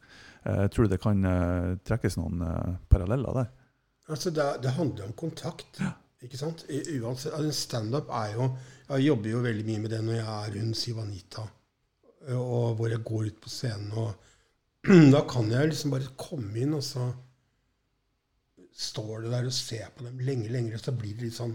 Eh, 0.45 0.67
tror 0.71 0.87
det 0.89 1.01
kan 1.03 1.25
eh, 1.25 1.73
trekkes 1.85 2.17
noen 2.17 2.41
eh, 2.41 2.71
paralleller 2.89 3.33
der? 3.41 3.51
Altså, 4.09 4.31
det, 4.35 4.47
det 4.63 4.71
handler 4.75 5.05
om 5.07 5.13
kontakt. 5.13 5.79
Ikke 6.23 6.37
sant? 6.39 6.65
I- 6.69 6.99
Uansett, 6.99 7.33
altså, 7.35 7.51
Standup 7.55 8.09
er 8.11 8.33
jo 8.37 8.49
Jeg 8.89 9.05
jobber 9.07 9.29
jo 9.29 9.41
veldig 9.43 9.65
mye 9.67 9.79
med 9.83 9.91
det 9.91 9.99
når 10.03 10.13
jeg 10.17 10.27
er 10.47 10.57
hun 10.59 10.73
Sivanita, 10.75 11.43
og 12.35 12.75
hvor 12.79 12.87
jeg 12.91 13.03
går 13.03 13.25
ut 13.29 13.41
på 13.43 13.49
scenen. 13.51 13.91
og 13.91 14.13
Da 15.15 15.21
kan 15.27 15.51
jeg 15.51 15.69
liksom 15.71 15.91
bare 15.93 16.11
komme 16.19 16.59
inn, 16.59 16.73
og 16.75 16.83
så 16.83 17.09
står 18.73 19.21
du 19.23 19.29
der 19.31 19.45
og 19.47 19.53
ser 19.55 19.91
på 19.95 20.05
dem 20.07 20.19
lenge, 20.25 20.49
lenge, 20.51 20.73
og 20.75 20.81
så 20.83 20.91
blir 20.97 21.13
det 21.17 21.27
litt 21.29 21.37
sånn 21.37 21.53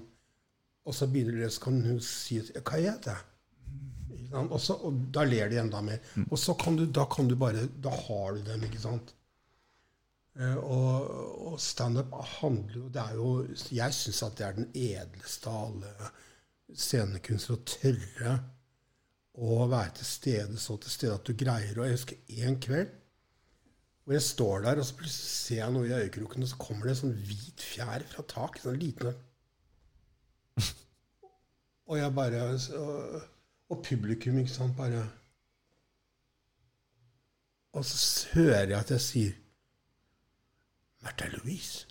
Og 0.89 0.95
så 0.97 1.09
begynner 1.11 1.41
det, 1.43 1.51
så 1.53 1.65
kan 1.67 1.81
hun 1.85 1.99
si 2.05 2.39
Hva 2.41 2.79
heter 2.79 3.13
jeg? 3.13 3.25
Og, 4.29 4.59
så, 4.61 4.77
og 4.85 5.07
da 5.15 5.25
ler 5.25 5.49
de 5.49 5.61
enda 5.63 5.81
mer. 5.85 6.03
Og 6.29 6.37
så 6.41 6.55
kan 6.59 6.77
du, 6.77 6.85
da 6.85 7.07
kan 7.09 7.31
du 7.31 7.37
bare 7.39 7.65
Da 7.81 7.93
har 7.95 8.37
du 8.37 8.43
dem, 8.45 8.67
ikke 8.69 8.83
sant? 8.83 9.15
Eh, 10.39 10.57
og, 10.57 11.09
og 11.49 11.57
standup 11.63 12.13
handler 12.39 12.77
jo 12.77 12.89
Det 12.93 13.03
er 13.03 13.15
jo 13.17 13.31
Jeg 13.75 13.97
syns 13.97 14.23
at 14.27 14.37
det 14.39 14.47
er 14.47 14.59
den 14.59 14.69
edleste 14.77 15.51
av 15.51 15.71
alle 15.71 16.13
scenekunstnere 16.69 17.57
å 17.57 17.65
tørre 17.73 18.33
å 19.39 19.67
være 19.71 19.95
til 19.97 20.09
stede 20.09 20.59
så 20.61 20.75
til 20.83 20.93
stede 20.93 21.15
at 21.17 21.25
du 21.25 21.33
greier 21.39 21.79
å 21.79 21.87
Jeg 21.87 21.97
husker 21.97 22.35
en 22.45 22.59
kveld 22.61 22.91
hvor 24.09 24.17
jeg 24.17 24.25
står 24.25 24.63
der, 24.65 24.79
og 24.81 24.87
så 24.89 24.95
plutselig 24.97 25.29
ser 25.29 25.59
jeg 25.59 25.73
noe 25.75 25.85
i 25.85 25.93
øyekroken, 25.93 26.45
og 26.45 26.49
så 26.49 26.57
kommer 26.57 26.87
det 26.87 26.95
en 26.95 27.01
sånn 27.03 27.19
hvit 27.29 27.61
fjær 27.61 28.05
fra 28.09 28.23
taket. 28.25 28.63
Sånn 28.65 28.79
liten. 28.81 29.19
Og 31.93 31.99
jeg 32.01 32.15
bare 32.17 32.41
og, 32.57 33.19
og 33.69 33.83
publikum, 33.85 34.39
ikke 34.41 34.53
sant, 34.53 34.77
bare 34.77 35.05
Og 37.77 37.85
så 37.85 38.29
hører 38.33 38.73
jeg 38.73 38.79
at 38.79 38.91
jeg 38.91 39.05
sier 39.05 39.35
Märtha 41.05 41.29
Louise, 41.31 41.87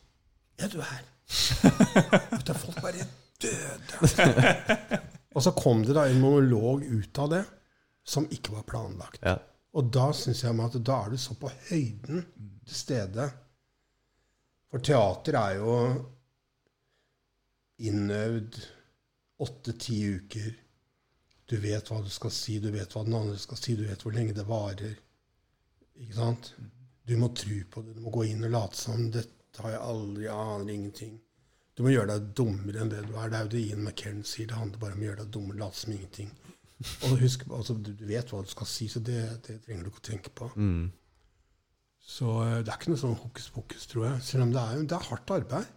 ja, 0.59 0.67
du 0.67 0.81
er 0.81 0.89
her. 0.89 1.05
Vet 2.33 2.47
du, 2.47 2.53
folk 2.53 2.81
bare 2.81 3.05
døde. 3.39 4.99
og 5.35 5.43
så 5.45 5.53
kom 5.55 5.85
det 5.85 5.95
da 5.95 6.07
en 6.09 6.19
monolog 6.19 6.83
ut 6.83 7.21
av 7.23 7.29
det 7.31 7.43
som 8.07 8.27
ikke 8.31 8.57
var 8.57 8.65
planlagt. 8.67 9.21
Ja. 9.23 9.37
Og 9.77 9.91
da 9.93 10.09
syns 10.15 10.43
jeg 10.43 10.59
at 10.63 10.77
da 10.83 11.01
er 11.05 11.13
du 11.13 11.21
så 11.21 11.37
på 11.39 11.51
høyden 11.69 12.23
til 12.67 12.75
stede. 12.75 13.29
For 14.71 14.83
teater 14.83 15.37
er 15.39 15.59
jo 15.61 15.75
innøvd 17.87 18.57
åtte-ti 19.45 19.99
uker. 20.17 20.55
Du 21.47 21.55
vet 21.63 21.91
hva 21.91 22.01
du 22.03 22.09
skal 22.11 22.33
si, 22.35 22.57
du 22.59 22.71
vet 22.73 22.91
hva 22.91 23.05
den 23.07 23.15
andre 23.15 23.37
skal 23.39 23.59
si, 23.59 23.77
du 23.79 23.85
vet 23.87 24.01
hvor 24.03 24.15
lenge 24.15 24.35
det 24.35 24.43
varer. 24.47 24.97
Ikke 25.97 26.17
sant? 26.17 26.51
Du 27.07 27.15
må 27.19 27.31
tro 27.35 27.61
på 27.71 27.85
det. 27.85 27.95
Du 27.95 28.03
må 28.03 28.11
gå 28.13 28.25
inn 28.27 28.43
og 28.43 28.51
late 28.51 28.79
som. 28.79 29.07
Dette 29.13 29.63
har 29.63 29.77
jeg 29.77 29.85
aldri, 29.93 30.27
jeg 30.27 30.35
aner 30.35 30.73
ingenting. 30.73 31.15
Du 31.77 31.85
må 31.85 31.93
gjøre 31.93 32.17
deg 32.17 32.29
dummere 32.35 32.83
enn 32.83 32.91
det 32.91 33.05
du 33.05 33.15
er. 33.15 33.31
Det 33.31 33.39
er 33.39 33.47
jo 33.47 33.53
det 33.53 33.63
Ian 33.63 33.83
McKellen 33.85 34.27
sier. 34.27 34.49
Det 34.49 34.59
handler 34.59 34.81
bare 34.81 34.97
om 34.97 35.03
å 35.03 35.07
gjøre 35.07 35.23
deg 35.23 35.33
dummere, 35.37 35.59
late 35.61 35.79
som 35.79 35.93
ingenting. 35.95 36.31
Og 37.07 37.19
husk, 37.23 37.47
altså, 37.49 37.75
du, 37.81 37.91
vet 38.05 38.31
hva 38.33 38.43
du 38.43 38.51
skal 38.51 38.69
si, 38.69 38.89
så 38.91 39.01
det, 39.01 39.21
det 39.47 39.59
trenger 39.65 39.85
du 39.85 39.91
ikke 39.91 40.03
å 40.03 40.07
tenke 40.11 40.33
på. 40.37 40.49
Mm. 40.57 40.87
Så 42.07 42.33
eh, 42.43 42.59
det 42.59 42.73
er 42.73 42.79
ikke 42.79 42.93
noe 42.93 43.01
sånn 43.01 43.17
hokus 43.21 43.49
pokus, 43.53 43.87
tror 43.89 44.09
jeg. 44.09 44.25
Selv 44.27 44.47
om 44.47 44.53
det 44.53 44.63
er, 44.63 44.83
det 44.89 44.97
er 44.97 45.09
hardt 45.09 45.33
arbeid. 45.37 45.71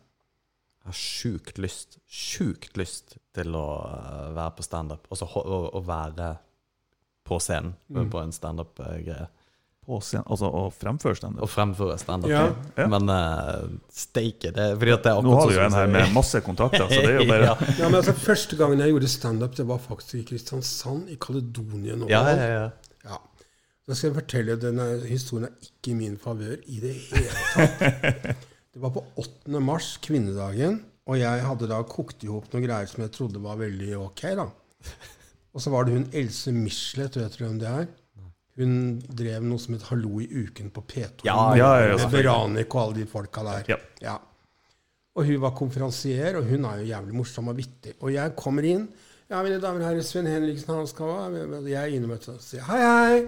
Jeg 0.81 0.89
har 0.89 0.97
sjukt 0.97 1.59
lyst, 1.61 1.99
sjukt 2.09 2.77
lyst 2.81 3.19
til 3.37 3.53
å 3.55 3.67
eh, 3.91 4.31
være 4.37 4.55
på 4.57 4.65
standup. 4.65 5.05
Altså 5.13 5.29
å, 5.29 5.59
å 5.77 5.83
være 5.85 6.31
på 7.29 7.37
scenen 7.43 7.75
Mm. 7.93 8.09
på 8.11 8.19
en 8.25 8.33
standup-greie. 8.33 9.27
På 9.87 9.99
scenen, 10.05 10.25
altså 10.31 10.49
å 10.49 10.63
fremføre 10.73 11.17
standup? 11.19 11.43
Å 11.45 11.49
fremføre 11.51 11.99
standup. 11.99 12.31
Ja. 12.31 12.43
Ja. 12.77 12.87
Men 12.91 13.09
uh, 13.11 13.69
steike, 13.93 14.51
det 14.57 14.67
fordi 14.79 14.93
at 14.97 15.05
det 15.07 15.13
er 15.13 15.23
Nå 15.25 15.33
har 15.37 15.49
du 15.49 15.55
jo 15.55 15.61
sånn 15.61 15.67
en 15.71 15.77
her 15.79 15.89
med 15.91 16.13
masse 16.15 16.41
kontakter, 16.47 16.85
så 16.91 16.99
det 17.01 17.09
er 17.15 17.17
jo 17.21 17.27
bare 17.33 17.49
ja. 17.49 17.55
Ja, 17.79 17.89
men 17.89 17.99
altså, 18.01 18.15
Første 18.19 18.59
gangen 18.61 18.83
jeg 18.85 18.93
gjorde 18.95 19.09
standup, 19.11 19.57
det 19.59 19.67
var 19.71 19.81
faktisk 19.85 20.15
i 20.21 20.25
Kristiansand, 20.29 21.09
i 21.13 21.17
Kaledonien. 21.21 22.05
Ja, 22.13 22.23
ja, 22.29 22.51
ja. 22.55 22.69
Ja. 23.09 23.19
Da 23.89 23.97
skal 23.97 24.11
jeg 24.13 24.19
fortelle 24.21 24.57
denne 24.63 24.87
historien 25.09 25.49
er 25.49 25.57
ikke 25.71 25.93
i 25.95 25.99
min 25.99 26.17
favør 26.21 26.57
i 26.71 26.81
det 26.85 26.95
hele 27.09 27.49
tatt. 27.55 28.47
Det 28.71 28.79
var 28.79 28.93
på 28.95 29.03
8. 29.19 29.61
mars, 29.61 29.97
kvinnedagen, 30.03 30.77
og 31.11 31.19
jeg 31.19 31.43
hadde 31.43 31.67
da 31.71 31.81
kokt 31.91 32.23
i 32.23 32.29
hop 32.31 32.53
noen 32.53 32.69
greier 32.69 32.87
som 32.87 33.03
jeg 33.03 33.11
trodde 33.17 33.41
var 33.43 33.59
veldig 33.59 33.97
ok. 33.99 34.23
da. 34.39 34.47
Og 35.51 35.65
så 35.65 35.73
var 35.75 35.87
det 35.87 35.97
hun 35.97 36.05
Else 36.15 36.53
Michelet, 36.55 37.17
vet 37.19 37.35
du 37.35 37.43
hvem 37.43 37.57
det 37.59 37.67
er? 37.67 37.89
Hun 38.61 38.75
drev 39.19 39.43
noe 39.47 39.59
som 39.63 39.75
het 39.75 39.89
Hallo 39.89 40.21
i 40.23 40.29
uken 40.29 40.69
på 40.75 40.85
P2. 40.87 41.25
Ja, 41.27 41.57
ja, 41.59 41.71
ja, 41.83 41.97
Med 41.99 42.13
Veranik 42.15 42.75
og 42.77 42.83
alle 42.85 43.01
de 43.01 43.07
folka 43.11 43.43
der. 43.47 43.73
Ja. 43.73 43.79
Ja. 44.05 44.15
Og 45.19 45.27
hun 45.27 45.41
var 45.43 45.57
konferansier, 45.59 46.39
og 46.39 46.47
hun 46.47 46.69
er 46.69 46.83
jo 46.83 46.91
jævlig 46.93 47.17
morsom 47.19 47.51
og 47.51 47.59
vittig. 47.59 47.97
Og 47.99 48.15
jeg 48.15 48.37
kommer 48.39 48.67
inn. 48.69 48.87
Ja, 49.31 49.43
mine 49.43 49.59
damer 49.63 49.83
og 49.83 49.89
herrer, 49.89 50.07
Sven 50.07 50.31
Henriksen, 50.31 50.71
han 50.75 50.87
skal 50.91 51.11
være 51.11 51.61
Jeg 51.71 51.81
er 51.81 51.99
inne 51.99 52.15
og 52.15 52.43
sier 52.45 52.67
hei, 52.71 52.81
hei. 52.87 53.21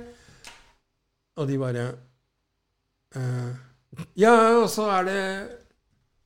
Og 1.39 1.51
de 1.51 1.59
bare 1.59 1.85
eh, 3.19 3.53
Ja, 4.17 4.33
og 4.63 4.71
så 4.73 4.87
er 4.99 5.09
det 5.09 5.19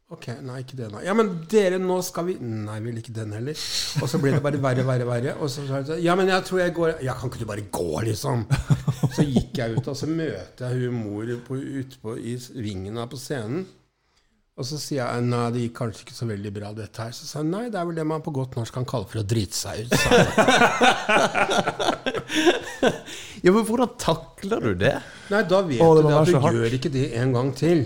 Ok, 0.07 0.29
nei, 0.47 0.61
ikke 0.63 0.77
det, 0.79 0.87
nei. 0.93 1.01
Ja, 1.03 1.17
men 1.19 1.33
dere, 1.51 1.81
nå 1.83 1.97
skal 2.07 2.29
vi 2.29 2.37
Nei, 2.39 2.77
vil 2.85 3.01
ikke 3.01 3.15
den 3.17 3.33
heller. 3.35 3.59
Og 3.99 4.07
så 4.07 4.21
blir 4.23 4.37
det 4.37 4.43
bare 4.45 4.61
verre, 4.63 4.85
verre, 4.87 5.07
verre. 5.09 5.33
Og 5.43 5.51
så 5.51 5.65
sa 5.67 5.81
jeg 5.81 5.89
sånn, 5.89 6.03
Ja, 6.05 6.15
men 6.19 6.31
jeg 6.31 6.45
tror 6.47 6.61
jeg 6.63 6.75
går 6.77 6.93
Ja, 7.03 7.17
kan 7.19 7.33
ikke 7.33 7.43
du 7.43 7.49
bare 7.51 7.65
gå, 7.75 7.89
liksom? 8.07 8.45
Så 9.17 9.25
gikk 9.27 9.59
jeg 9.59 9.75
ut, 9.81 9.91
og 9.91 9.99
så 9.99 10.07
møter 10.07 10.71
jeg 10.71 10.87
hun 10.87 11.01
mor 11.01 11.27
ute 11.27 12.15
i 12.23 12.37
vingen 12.63 13.01
her 13.01 13.11
på 13.11 13.19
scenen. 13.19 13.67
Og 14.57 14.65
så 14.65 14.79
sier 14.81 15.03
jeg 15.03 15.25
nei, 15.29 15.43
det 15.53 15.63
gikk 15.67 15.75
kanskje 15.83 16.07
ikke 16.07 16.15
så 16.17 16.27
veldig 16.31 16.51
bra, 16.57 16.71
dette 16.73 17.03
her. 17.05 17.11
Så 17.13 17.27
sa 17.29 17.43
han 17.43 17.51
nei, 17.53 17.67
det 17.69 17.77
er 17.77 17.85
vel 17.91 17.99
det 17.99 18.07
man 18.09 18.23
på 18.25 18.33
godt 18.33 18.55
norsk 18.57 18.73
kan 18.79 18.87
kalle 18.89 19.05
for 19.11 19.21
å 19.21 19.27
drite 19.29 19.53
seg 19.57 19.85
ut. 19.85 19.93
Ja, 23.45 23.53
men 23.53 23.63
hvordan 23.69 23.91
takler 24.01 24.65
du 24.65 24.73
det? 24.81 24.95
Nei, 25.31 25.43
da 25.47 25.61
vet 25.67 25.81
Å, 25.85 25.89
det 25.95 26.03
du 26.03 26.09
det 26.09 26.17
at 26.17 26.27
du 26.31 26.39
hardt. 26.43 26.57
gjør 26.57 26.75
ikke 26.79 26.91
det 26.95 27.05
en 27.21 27.35
gang 27.37 27.51
til. 27.57 27.83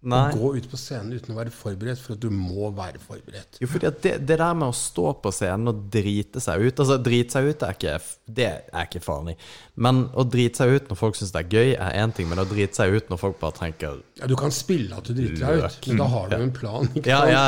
Nei. 0.00 0.30
Å 0.32 0.38
gå 0.40 0.50
ut 0.56 0.66
på 0.72 0.78
scenen 0.80 1.12
uten 1.12 1.34
å 1.34 1.36
være 1.36 1.50
forberedt, 1.52 2.00
for 2.00 2.16
at 2.16 2.22
du 2.22 2.30
må 2.32 2.70
være 2.72 2.96
forberedt. 3.02 3.58
Jo, 3.60 3.68
fordi 3.68 3.90
det, 4.00 4.12
det 4.24 4.38
der 4.40 4.54
med 4.56 4.70
å 4.70 4.76
stå 4.76 5.10
på 5.20 5.32
scenen 5.36 5.68
og 5.74 5.82
drite 5.92 6.40
seg 6.40 6.64
ut 6.64 6.80
Altså, 6.80 6.96
drite 7.04 7.36
seg 7.36 7.50
ut 7.50 7.64
er 7.66 7.76
ikke, 7.76 7.96
det 8.40 8.48
er 8.48 8.88
ikke 8.88 9.02
farlig. 9.04 9.34
Men 9.76 10.06
å 10.16 10.24
drite 10.24 10.62
seg 10.62 10.72
ut 10.72 10.88
når 10.88 11.00
folk 11.02 11.20
syns 11.20 11.34
det 11.34 11.42
er 11.42 11.52
gøy, 11.52 11.74
er 11.76 11.98
én 12.00 12.14
ting. 12.16 12.30
Men 12.32 12.40
å 12.40 12.46
drite 12.48 12.80
seg 12.80 12.96
ut 12.96 13.12
når 13.12 13.20
folk 13.20 13.36
bare 13.42 13.58
tenker 13.58 14.00
Ja, 14.22 14.30
du 14.30 14.36
kan 14.40 14.54
spille 14.56 14.96
at 14.96 15.10
du 15.10 15.12
driter 15.18 15.44
deg 15.44 15.66
ut, 15.66 15.90
men 15.90 16.00
da 16.00 16.08
har 16.14 16.32
du 16.32 16.38
en 16.38 16.54
plan. 16.56 16.92
Ja, 17.04 17.20
ja. 17.28 17.44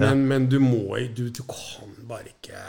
Men, 0.00 0.24
men 0.32 0.48
du 0.48 0.56
må 0.64 0.96
du, 1.12 1.26
du 1.28 1.42
kan 1.44 1.92
bare 2.08 2.32
ikke 2.32 2.64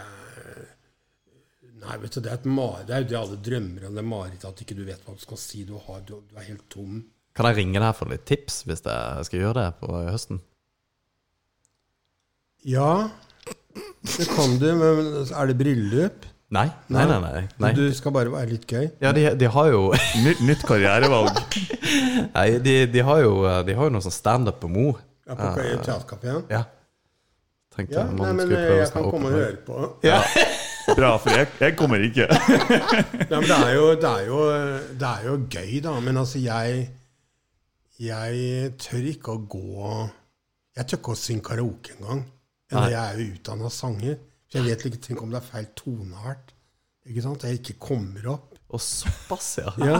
Nei, 1.81 1.95
vet 2.03 2.13
du, 2.13 2.19
det 2.21 2.29
er 2.29 2.37
et. 2.37 2.43
Det 2.45 2.93
er 2.93 3.01
jo 3.01 3.09
det 3.09 3.17
alle 3.17 3.39
drømmer 3.41 3.87
om, 3.87 3.95
det 3.97 4.03
marerittet 4.05 4.51
at 4.51 4.59
ikke 4.61 4.75
du 4.77 4.83
vet 4.85 5.01
hva 5.07 5.15
du 5.17 5.23
skal 5.23 5.39
si. 5.41 5.63
Du, 5.65 5.73
har, 5.87 6.03
du, 6.05 6.19
du 6.29 6.35
er 6.37 6.45
helt 6.51 6.67
tom. 6.69 6.99
Kan 7.37 7.47
jeg 7.47 7.61
ringe 7.61 7.79
deg 7.79 7.93
for 7.95 8.11
litt 8.11 8.25
tips 8.27 8.63
hvis 8.67 8.83
jeg 8.83 9.27
skal 9.27 9.39
gjøre 9.39 9.59
det 9.61 9.69
på 9.79 9.91
høsten? 10.09 10.41
Ja, 12.67 13.09
det 14.05 14.27
kan 14.29 14.57
du, 14.61 14.67
men 14.77 15.07
er 15.23 15.49
det 15.49 15.55
bryllup? 15.57 16.27
Nei, 16.51 16.65
nei, 16.91 17.05
nei. 17.07 17.19
nei, 17.23 17.43
nei. 17.63 17.69
Du 17.77 17.85
skal 17.95 18.11
bare 18.11 18.31
være 18.33 18.51
litt 18.51 18.65
gøy? 18.67 18.89
Ja, 18.99 19.13
de, 19.15 19.23
de 19.39 19.47
har 19.53 19.69
jo 19.71 19.85
Nytt, 20.25 20.41
nytt 20.43 20.65
karrierevalg. 20.67 21.39
Nei, 22.35 22.47
de, 22.59 22.75
de 22.91 23.05
har 23.07 23.21
jo 23.23 23.31
De 23.63 23.77
har 23.77 23.87
jo 23.87 23.93
noe 23.95 24.03
sånn 24.03 24.15
standup 24.15 24.59
på 24.59 24.67
Mo. 24.71 24.89
Ja, 25.23 25.37
på 25.39 25.47
teaterkafeen? 25.55 26.43
Ja. 26.51 26.65
Tenkte 27.71 28.01
Ja, 28.01 28.03
nei, 28.11 28.33
men 28.35 28.51
eh, 28.51 28.57
prøve 28.57 28.79
jeg 28.81 28.91
kan 28.91 29.07
komme 29.07 29.31
og 29.31 29.37
høre 29.37 29.59
på. 29.63 29.77
Ja. 30.03 30.19
Bra, 30.91 31.13
for 31.23 31.31
jeg, 31.31 31.47
jeg 31.61 31.77
kommer 31.79 32.03
ikke. 32.03 32.25
Nei, 33.29 33.37
men 33.37 33.45
det 33.47 33.55
er, 33.55 33.73
jo, 33.77 33.85
det, 33.95 34.09
er 34.09 34.25
jo, 34.27 34.39
det 34.99 35.07
er 35.07 35.27
jo 35.29 35.35
gøy, 35.45 35.77
da. 35.85 35.93
Men 36.03 36.19
altså, 36.19 36.41
jeg 36.43 36.81
Jeg 38.01 38.71
tør 38.81 39.07
ikke 39.11 39.35
å 39.35 39.41
gå 39.45 39.87
Jeg 40.77 40.87
tør 40.87 40.97
ikke 40.97 41.13
å 41.13 41.19
synge 41.19 41.45
karaoke 41.45 41.93
engang. 41.97 42.23
Jeg 42.71 42.95
er 42.97 43.19
jo 43.19 43.27
utdanna 43.35 43.69
sanger. 43.73 44.15
Så 44.49 44.59
jeg 44.59 44.67
vet 44.71 44.85
ikke 44.87 45.01
tenk 45.05 45.21
om 45.23 45.31
det 45.31 45.41
er 45.41 45.47
feil 45.47 45.67
toneart. 45.77 46.53
Ikke 47.07 47.23
sant? 47.25 47.45
Jeg 47.45 47.59
ikke 47.59 47.77
kommer 47.83 48.31
opp. 48.33 48.55
Og 48.71 48.81
såpass, 48.81 49.57
ja. 49.59 49.73
Ja, 49.91 49.99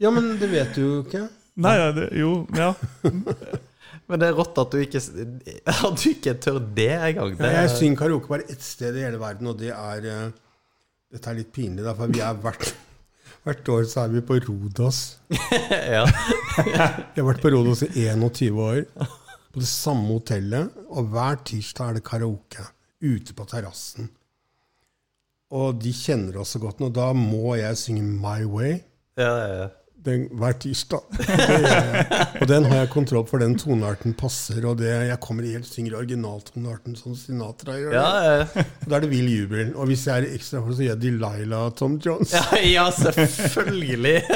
ja 0.00 0.12
men 0.14 0.36
det 0.40 0.48
vet 0.52 0.72
du 0.76 0.80
jo 0.82 1.00
ikke. 1.02 1.26
Nei, 1.60 1.74
ja, 1.76 1.90
det, 1.92 2.06
jo, 2.16 2.32
ja. 2.56 2.72
Men 4.10 4.22
det 4.22 4.28
er 4.30 4.36
rått 4.38 4.58
at 4.58 4.72
du 4.72 4.78
ikke 4.80 5.00
At 5.70 5.98
du 5.98 6.04
ikke 6.10 6.34
tør 6.42 6.60
det 6.74 6.92
engang. 6.94 7.34
Det, 7.38 7.50
Jeg 7.54 7.72
synger 7.74 8.00
karaoke 8.04 8.30
bare 8.30 8.46
ett 8.50 8.62
sted 8.64 8.96
i 8.96 9.04
hele 9.04 9.20
verden, 9.22 9.50
og 9.50 9.58
det 9.60 9.72
er 9.74 10.06
eh, 10.06 10.30
Dette 11.10 11.30
er 11.30 11.40
litt 11.40 11.50
pinlig, 11.54 11.82
da, 11.86 11.94
for 11.98 12.10
vi 12.10 12.22
har 12.22 12.38
hvert, 12.38 12.70
hvert 13.46 13.72
år 13.72 13.88
så 13.88 14.04
er 14.04 14.12
vi 14.14 14.22
på 14.26 14.38
Rodos. 14.46 15.00
ja. 15.94 16.04
Jeg 16.66 17.20
har 17.20 17.26
vært 17.26 17.42
på 17.42 17.52
Rodos 17.54 17.82
i 17.86 18.06
21 18.06 18.60
år, 18.64 18.84
på 19.50 19.62
det 19.62 19.70
samme 19.70 20.06
hotellet, 20.12 20.76
og 20.90 21.10
hver 21.12 21.40
tirsdag 21.48 21.90
er 21.90 21.98
det 21.98 22.06
karaoke 22.06 22.66
ute 23.00 23.34
på 23.36 23.46
terrassen. 23.48 24.10
Og 25.50 25.80
de 25.82 25.90
kjenner 25.96 26.38
oss 26.42 26.54
så 26.54 26.60
godt 26.62 26.82
nå. 26.82 26.92
Da 26.94 27.10
må 27.16 27.56
jeg 27.58 27.78
synge 27.80 28.04
My 28.06 28.44
Way 28.46 28.76
Ja, 29.18 29.30
ja, 29.34 29.48
ja. 29.64 29.68
Den, 30.04 30.26
hver 30.40 30.54
tirsdag. 30.62 31.02
Og 32.40 32.46
den 32.48 32.66
har 32.70 32.82
jeg 32.82 32.90
kontroll 32.92 33.24
på, 33.26 33.34
for 33.34 33.42
den 33.42 33.56
tonearten 33.60 34.14
passer. 34.18 34.62
Og 34.68 34.78
det, 34.80 34.90
jeg 35.10 35.20
kommer 35.24 35.48
helt 35.48 35.68
synger 35.68 35.98
originaltonearten 36.00 36.96
som 36.98 37.16
Sinatra 37.18 37.76
gjør. 37.78 37.96
Ja, 37.96 38.08
ja, 38.24 38.64
Da 38.86 38.98
er 38.98 39.04
det 39.04 39.12
vill 39.12 39.28
jubel. 39.28 39.74
Og 39.76 39.90
hvis 39.90 40.06
jeg 40.08 40.24
er 40.24 40.38
ekstra 40.38 40.62
for, 40.64 40.76
så 40.76 40.86
gjør 40.86 40.94
jeg 40.96 41.02
Delilah 41.04 41.68
Tom 41.76 41.98
Jones. 42.02 42.32
ja, 42.36 42.64
ja, 42.64 42.88
selvfølgelig! 42.96 44.16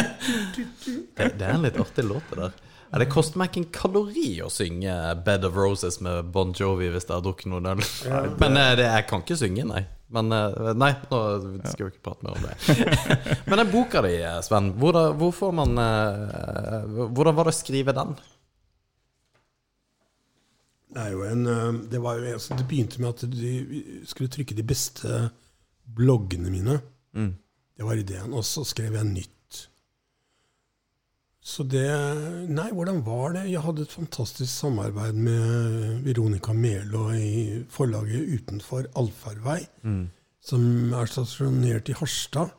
Det, 1.14 1.28
det 1.38 1.46
er 1.46 1.54
en 1.54 1.62
litt 1.64 1.76
artig 1.78 2.02
låt, 2.06 2.26
det 2.32 2.40
der. 2.40 2.54
Ja, 2.90 2.98
det 3.02 3.06
koster 3.10 3.40
meg 3.40 3.50
ikke 3.50 3.60
en 3.62 3.70
kalori 3.74 4.28
å 4.44 4.48
synge 4.52 4.92
'Bed 5.26 5.46
of 5.48 5.56
Roses' 5.58 6.00
med 6.04 6.28
Bon 6.34 6.52
Jovi 6.54 6.90
hvis 6.94 7.08
jeg 7.08 7.14
har 7.16 7.24
drukket 7.24 7.48
noe. 7.50 7.62
Men 7.62 8.58
eh, 8.60 8.74
det, 8.78 8.84
jeg 8.86 9.06
kan 9.10 9.24
ikke 9.24 9.38
synge, 9.40 9.64
nei. 9.66 9.82
Men 10.14 10.30
eh, 10.32 10.70
Nei, 10.78 10.92
nå 11.10 11.20
skal 11.66 11.88
vi 11.88 11.90
ikke 11.92 12.04
prate 12.06 12.26
mer 12.26 12.36
om 12.38 12.44
det. 12.46 12.54
Men 13.48 13.60
den 13.62 13.72
boka 13.72 14.02
di, 14.04 14.14
Sven, 14.46 14.70
hvordan, 14.78 15.18
hvor 15.18 15.54
man 15.56 15.74
eh, 15.82 16.86
Hvordan 17.10 17.36
var 17.36 17.48
det 17.48 17.54
å 17.54 17.58
skrive 17.58 17.96
den? 17.96 18.14
Det, 20.94 21.06
jo 21.10 21.24
en, 21.26 21.46
eh, 21.50 21.70
det, 21.90 22.02
var 22.02 22.20
jo, 22.20 22.34
altså, 22.38 22.54
det 22.58 22.68
begynte 22.70 23.02
med 23.02 23.10
at 23.10 23.24
de 23.34 24.02
skulle 24.06 24.30
trykke 24.30 24.54
de 24.54 24.66
beste 24.66 25.24
bloggene 25.84 26.52
mine. 26.52 26.78
Mm. 27.18 27.32
Det 27.74 27.86
var 27.86 27.98
ideen. 27.98 28.34
Og 28.34 28.46
så 28.46 28.62
skrev 28.66 28.94
jeg 28.94 29.10
nytt. 29.10 29.33
Så 31.44 31.64
det 31.68 31.84
Nei, 32.48 32.70
hvordan 32.72 33.02
var 33.04 33.34
det? 33.36 33.42
Jeg 33.52 33.60
hadde 33.60 33.84
et 33.84 33.92
fantastisk 33.92 34.48
samarbeid 34.48 35.16
med 35.26 35.98
Veronica 36.06 36.54
Melo 36.56 37.10
i 37.12 37.64
forlaget 37.68 38.30
utenfor 38.38 38.86
Allfarvei, 38.96 39.58
som 40.40 40.64
er 40.96 41.10
stasjonert 41.12 41.90
i 41.92 41.96
Harstad. 41.98 42.54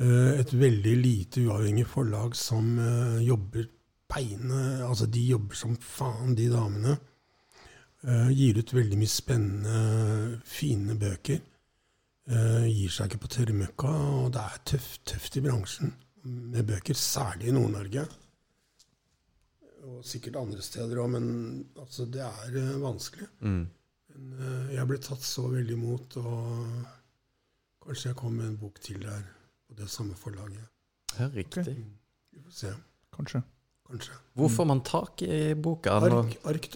Eh, 0.00 0.40
Et 0.40 0.52
veldig 0.54 0.94
lite 1.02 1.42
uavhengig 1.44 1.84
forlag 1.86 2.34
som 2.38 2.78
eh, 2.78 3.20
jobber 3.26 3.66
peine 4.08 4.84
Altså, 4.86 5.06
de 5.06 5.20
jobber 5.28 5.54
som 5.54 5.76
faen, 5.76 6.34
de 6.38 6.48
damene. 6.48 6.96
Eh, 8.06 8.30
Gir 8.32 8.58
ut 8.62 8.72
veldig 8.72 8.98
mye 9.02 9.10
spennende, 9.12 10.40
fine 10.44 10.94
bøker. 10.96 11.40
Gir 12.28 12.90
seg 12.92 13.08
ikke 13.08 13.22
på 13.22 13.28
tørrmøkka, 13.32 13.88
og 14.22 14.32
det 14.34 14.40
er 14.42 14.58
tøft, 14.64 15.00
tøft 15.08 15.36
i 15.36 15.40
bransjen 15.40 15.94
med 16.28 16.66
bøker, 16.68 16.96
særlig 16.98 17.50
i 17.50 17.54
Nord-Norge. 17.56 18.04
Og 19.88 20.04
sikkert 20.04 20.36
andre 20.40 20.62
steder 20.62 21.00
òg, 21.00 21.10
men 21.16 21.28
altså, 21.80 22.06
det 22.12 22.22
er 22.24 22.56
uh, 22.58 22.78
vanskelig. 22.82 23.28
Mm. 23.40 23.64
Men 24.12 24.32
uh, 24.40 24.72
jeg 24.74 24.88
ble 24.90 24.98
tatt 25.02 25.24
så 25.24 25.46
veldig 25.52 25.76
imot, 25.76 26.18
og 26.20 27.84
kanskje 27.86 28.10
jeg 28.10 28.18
kom 28.20 28.36
med 28.36 28.50
en 28.50 28.58
bok 28.60 28.80
til 28.84 29.00
der 29.06 29.24
på 29.68 29.78
det 29.78 29.88
samme 29.92 30.16
forlaget. 30.18 30.66
Ja, 31.18 31.30
riktig. 31.34 31.64
Vi 32.32 32.42
får 32.44 32.56
se. 32.62 32.74
Kanskje. 33.16 33.42
Kanskje. 33.88 34.16
Hvor 34.36 34.50
får 34.52 34.66
man 34.68 34.80
tak 34.84 35.22
i 35.24 35.54
boka? 35.54 35.96
Ark.no. 35.96 36.22
Ark. 36.50 36.68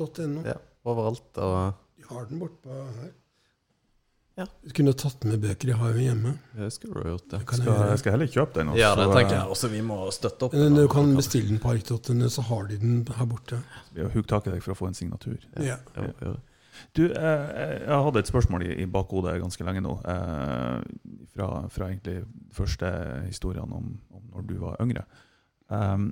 Ja, 0.46 0.56
overalt. 0.88 1.36
Og 1.36 1.74
De 1.96 2.06
har 2.08 2.24
den 2.30 2.40
bortpå 2.40 2.78
her. 3.00 3.12
Ja. 4.34 4.46
Du 4.64 4.70
kunne 4.72 4.94
tatt 4.96 5.24
med 5.28 5.42
bøker. 5.42 5.68
Jeg 5.74 5.76
har 5.76 5.92
jo 5.92 6.04
hjemme. 6.06 6.30
Det 6.56 6.70
skulle 6.72 7.02
du 7.02 7.10
gjort 7.10 7.26
det. 7.34 7.40
Skal, 7.42 7.66
jeg 7.66 7.88
jeg 7.90 8.00
skal 8.00 8.14
heller 8.14 8.30
kjøpe 8.32 8.58
den. 8.58 8.70
Ja, 8.80 8.94
det 8.96 9.08
tenker 9.12 9.34
jeg 9.36 9.56
også. 9.56 9.68
Vi 9.72 9.82
må 9.84 9.98
støtte 10.14 10.46
opp. 10.46 10.54
Men 10.56 10.64
den 10.70 10.80
Du 10.80 10.88
kan 10.92 11.12
bestille 11.16 11.50
den 11.50 11.60
på 11.60 11.74
ark.no, 11.74 12.30
så 12.32 12.44
har 12.48 12.70
de 12.70 12.78
den 12.80 13.02
her 13.18 13.28
borte. 13.28 13.60
Vi 13.92 14.00
har 14.00 14.14
hugd 14.14 14.30
tak 14.32 14.48
i 14.48 14.54
deg 14.54 14.64
for 14.64 14.72
å 14.72 14.78
få 14.78 14.88
en 14.88 14.96
signatur. 14.96 15.36
Ja. 15.60 15.76
Ja, 15.98 16.08
ja. 16.24 16.32
Du, 16.96 17.04
eh, 17.04 17.52
jeg 17.84 17.98
hadde 18.06 18.22
et 18.22 18.30
spørsmål 18.30 18.64
i, 18.64 18.70
i 18.82 18.88
bakhodet 18.88 19.36
ganske 19.42 19.66
lenge 19.68 19.84
nå. 19.84 19.98
Eh, 20.08 21.20
fra, 21.34 21.50
fra 21.72 21.90
egentlig 21.90 22.22
første 22.56 22.88
historiene 23.26 23.76
om, 23.76 23.92
om 24.12 24.24
når 24.32 24.48
du 24.48 24.56
var 24.62 24.80
yngre. 24.82 25.04
Um, 25.72 26.10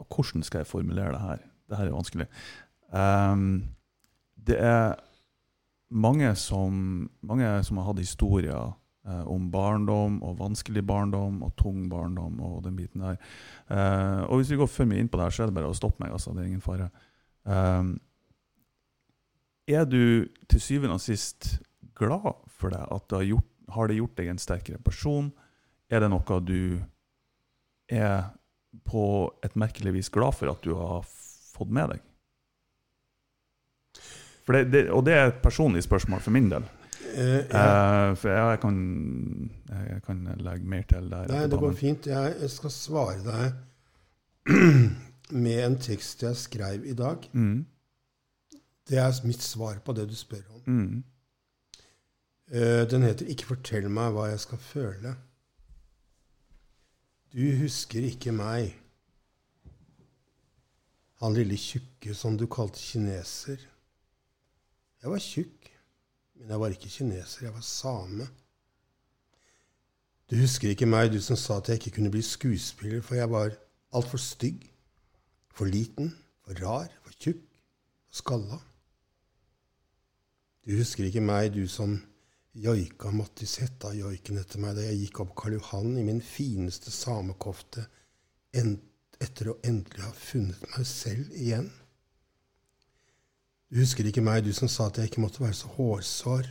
og 0.00 0.06
hvordan 0.12 0.44
skal 0.44 0.62
jeg 0.62 0.66
formulere 0.68 1.12
det 1.12 1.20
her? 1.20 1.42
Det 1.68 1.80
her 1.80 1.88
er 1.88 1.96
vanskelig. 1.96 2.28
Um, 2.92 3.48
det 4.46 4.60
er 4.60 4.94
mange 5.90 6.30
som, 6.36 7.08
mange 7.20 7.50
som 7.66 7.78
har 7.80 7.90
hatt 7.90 8.02
historier 8.02 8.72
eh, 9.06 9.24
om 9.30 9.50
barndom 9.52 10.20
og 10.24 10.38
vanskelig 10.40 10.84
barndom 10.86 11.42
og 11.44 11.54
tung 11.60 11.88
barndom 11.92 12.40
og 12.44 12.62
den 12.66 12.76
biten 12.78 13.04
der. 13.04 13.20
Eh, 13.68 14.22
og 14.28 14.40
hvis 14.40 14.54
vi 14.54 14.60
går 14.60 14.70
for 14.70 14.90
mye 14.90 15.02
inn 15.02 15.10
på 15.10 15.20
det 15.20 15.28
her, 15.28 15.36
så 15.36 15.44
er 15.44 15.52
det 15.52 15.58
bare 15.58 15.72
å 15.72 15.76
stoppe 15.76 16.04
meg. 16.04 16.14
altså, 16.14 16.32
Det 16.34 16.44
er 16.44 16.50
ingen 16.50 16.64
fare. 16.64 16.90
Eh, 17.44 17.92
er 19.74 19.84
du 19.88 20.28
til 20.50 20.60
syvende 20.60 20.98
og 20.98 21.04
sist 21.04 21.58
glad 21.96 22.32
for 22.48 22.74
det? 22.74 22.82
At 22.84 23.08
det 23.08 23.20
har, 23.20 23.28
gjort, 23.34 23.50
har 23.76 23.88
det 23.88 24.00
gjort 24.00 24.16
deg 24.20 24.32
en 24.32 24.42
sterkere 24.42 24.82
person? 24.84 25.32
Er 25.92 26.04
det 26.04 26.10
noe 26.12 26.40
du 26.44 26.80
er 27.92 28.32
på 28.84 29.04
et 29.44 29.54
merkelig 29.56 29.92
vis 29.94 30.10
glad 30.12 30.34
for 30.34 30.50
at 30.50 30.64
du 30.64 30.74
har 30.76 31.04
fått 31.54 31.70
med 31.72 31.94
deg? 31.94 32.02
For 34.44 34.52
det, 34.58 34.72
det, 34.72 34.90
og 34.92 35.04
det 35.06 35.14
er 35.16 35.26
et 35.30 35.42
personlig 35.42 35.82
spørsmål 35.82 36.20
for 36.20 36.30
min 36.30 36.50
del. 36.52 36.64
Eh, 37.14 37.24
jeg, 37.24 37.50
Eh, 37.50 38.16
for 38.16 38.28
jeg 38.28 38.60
kan, 38.60 39.50
jeg 39.68 40.02
kan 40.06 40.24
legge 40.38 40.66
mer 40.68 40.82
til 40.82 41.10
der. 41.10 41.26
nei, 41.30 41.46
det 41.48 41.58
går 41.60 41.72
fint. 41.78 42.06
Jeg, 42.06 42.36
jeg 42.40 42.50
skal 42.50 42.70
svare 42.70 43.22
deg 43.24 43.52
med 45.44 45.64
en 45.64 45.78
tekst 45.80 46.22
jeg 46.22 46.36
skrev 46.36 46.84
i 46.84 46.92
dag. 46.94 47.28
Mm, 47.32 47.64
Det 48.88 48.98
er 48.98 49.26
mitt 49.26 49.40
svar 49.42 49.78
på 49.84 49.92
det 49.96 50.08
du 50.10 50.14
spør 50.14 50.42
om. 50.54 50.62
mm, 50.66 51.04
Eh, 52.52 52.84
Den 52.90 53.02
heter 53.02 53.24
'Ikke 53.26 53.46
fortell 53.46 53.88
meg 53.88 54.12
hva 54.12 54.26
jeg 54.28 54.40
skal 54.40 54.58
føle'. 54.58 55.14
Du 57.32 57.56
husker 57.62 58.00
ikke 58.04 58.32
meg. 58.32 58.74
Han 61.22 61.34
lille 61.34 61.56
tjukke 61.56 62.14
som 62.14 62.36
du 62.36 62.46
kalte 62.46 62.78
kineser. 62.78 63.56
Jeg 65.04 65.12
var 65.12 65.20
tjukk, 65.20 65.66
men 66.40 66.48
jeg 66.48 66.60
var 66.62 66.72
ikke 66.72 66.88
kineser. 66.88 67.42
Jeg 67.44 67.52
var 67.52 67.64
same. 67.68 68.26
Du 70.32 70.38
husker 70.40 70.70
ikke 70.72 70.88
meg, 70.88 71.10
du 71.12 71.18
som 71.20 71.36
sa 71.36 71.58
at 71.60 71.68
jeg 71.68 71.82
ikke 71.82 71.98
kunne 71.98 72.12
bli 72.14 72.22
skuespiller, 72.24 73.02
for 73.04 73.18
jeg 73.18 73.28
var 73.28 73.52
altfor 73.92 74.22
stygg, 74.22 74.64
for 75.52 75.68
liten, 75.68 76.08
for 76.40 76.56
rar, 76.64 76.88
for 77.04 77.20
tjukk, 77.20 77.44
for 78.08 78.22
skalla. 78.22 78.62
Du 80.64 80.72
husker 80.78 81.04
ikke 81.04 81.20
meg, 81.20 81.52
du 81.52 81.68
som 81.68 81.98
joika 82.56 83.12
Mattis 83.12 83.58
Hetta-joiken 83.60 84.40
etter 84.40 84.64
meg 84.64 84.78
da 84.78 84.88
jeg 84.88 85.02
gikk 85.02 85.20
opp 85.26 85.36
Karl 85.36 85.58
Johan 85.58 85.98
i 86.00 86.08
min 86.08 86.24
fineste 86.24 86.88
samekofte 86.94 87.84
etter 88.56 89.52
å 89.52 89.60
endelig 89.68 90.06
ha 90.06 90.16
funnet 90.16 90.64
meg 90.72 90.88
selv 90.88 91.36
igjen. 91.36 91.68
Du 93.70 93.80
husker 93.80 94.06
ikke 94.06 94.22
meg, 94.24 94.44
du 94.44 94.52
som 94.54 94.68
sa 94.70 94.88
at 94.90 94.98
jeg 95.00 95.10
ikke 95.10 95.24
måtte 95.24 95.42
være 95.42 95.56
så 95.56 95.70
hårsår. 95.76 96.50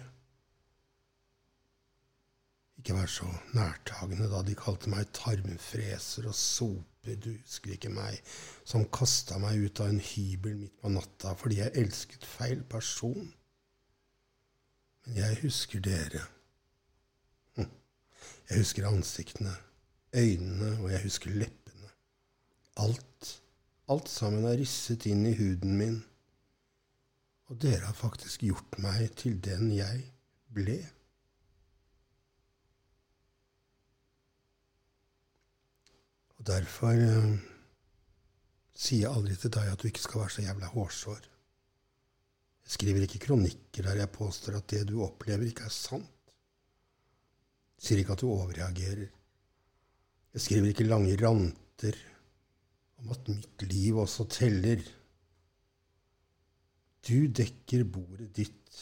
Ikke 2.81 2.97
være 2.97 3.07
så 3.07 3.29
nærtagende 3.55 4.27
da 4.31 4.41
de 4.43 4.55
kalte 4.59 4.91
meg 4.91 5.11
tarmfreser 5.15 6.27
og 6.27 6.35
soper. 6.35 7.15
Du 7.15 7.29
husker 7.31 7.75
ikke 7.75 7.91
meg, 7.93 8.17
som 8.67 8.83
kasta 8.91 9.37
meg 9.39 9.61
ut 9.63 9.79
av 9.83 9.91
en 9.93 10.01
hybel 10.03 10.57
midt 10.59 10.75
på 10.81 10.91
natta 10.91 11.35
fordi 11.39 11.61
jeg 11.61 11.75
elsket 11.79 12.27
feil 12.27 12.63
person. 12.67 13.29
Men 15.05 15.19
jeg 15.19 15.39
husker 15.43 15.83
dere. 15.83 16.23
Hm. 17.55 17.69
Jeg 18.49 18.63
husker 18.63 18.87
ansiktene, 18.87 19.53
øynene, 20.15 20.77
og 20.81 20.91
jeg 20.91 21.03
husker 21.03 21.35
leppene. 21.35 21.91
Alt, 22.83 23.37
alt 23.91 24.09
sammen 24.09 24.47
er 24.47 24.59
risset 24.59 25.05
inn 25.11 25.27
i 25.27 25.37
huden 25.39 25.77
min. 25.79 26.01
Og 27.51 27.59
dere 27.59 27.85
har 27.85 27.97
faktisk 27.97 28.45
gjort 28.47 28.77
meg 28.81 29.11
til 29.19 29.39
den 29.43 29.71
jeg 29.75 30.05
ble. 30.53 30.77
Og 36.37 36.47
derfor 36.47 36.97
eh, 36.99 37.35
sier 38.75 39.05
jeg 39.05 39.11
aldri 39.11 39.35
til 39.39 39.53
deg 39.55 39.69
at 39.71 39.83
du 39.83 39.89
ikke 39.89 40.03
skal 40.03 40.23
være 40.23 40.35
så 40.37 40.45
jævla 40.47 40.71
hårsår. 40.73 41.29
Jeg 42.63 42.73
skriver 42.77 43.05
ikke 43.05 43.21
kronikker 43.25 43.87
der 43.89 43.99
jeg 43.99 44.15
påstår 44.15 44.57
at 44.59 44.69
det 44.71 44.85
du 44.89 44.97
opplever, 45.03 45.45
ikke 45.47 45.67
er 45.67 45.75
sant. 45.75 46.09
Jeg 47.79 47.87
sier 47.87 48.01
ikke 48.01 48.15
at 48.15 48.23
du 48.23 48.29
overreagerer. 48.31 49.09
Jeg 50.33 50.41
skriver 50.41 50.71
ikke 50.71 50.87
lange 50.87 51.15
ranter 51.19 51.97
om 53.03 53.11
at 53.13 53.27
mitt 53.27 53.65
liv 53.67 53.99
også 54.03 54.25
teller. 54.31 54.79
Du 57.03 57.27
dekker 57.27 57.83
bordet 57.83 58.29
ditt 58.37 58.79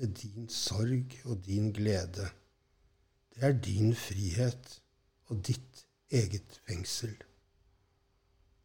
med 0.00 0.14
din 0.18 0.48
sorg 0.48 1.14
og 1.24 1.44
din 1.46 1.72
glede. 1.72 2.30
Det 3.34 3.44
er 3.46 3.52
din 3.52 3.94
frihet 3.94 4.80
og 5.30 5.44
ditt 5.46 5.84
eget 6.10 6.60
fengsel. 6.66 7.14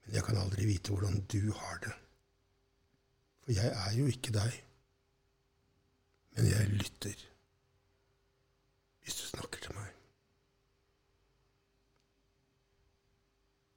Men 0.05 0.17
jeg 0.17 0.25
kan 0.25 0.37
aldri 0.41 0.65
vite 0.65 0.93
hvordan 0.93 1.21
du 1.31 1.51
har 1.51 1.79
det. 1.85 1.93
For 3.43 3.53
jeg 3.53 3.69
er 3.69 3.97
jo 3.99 4.09
ikke 4.09 4.33
deg. 4.33 4.61
Men 6.35 6.49
jeg 6.49 6.69
lytter. 6.73 7.25
Hvis 9.03 9.19
du 9.21 9.27
snakker 9.29 9.61
til 9.61 9.77
meg. 9.77 9.91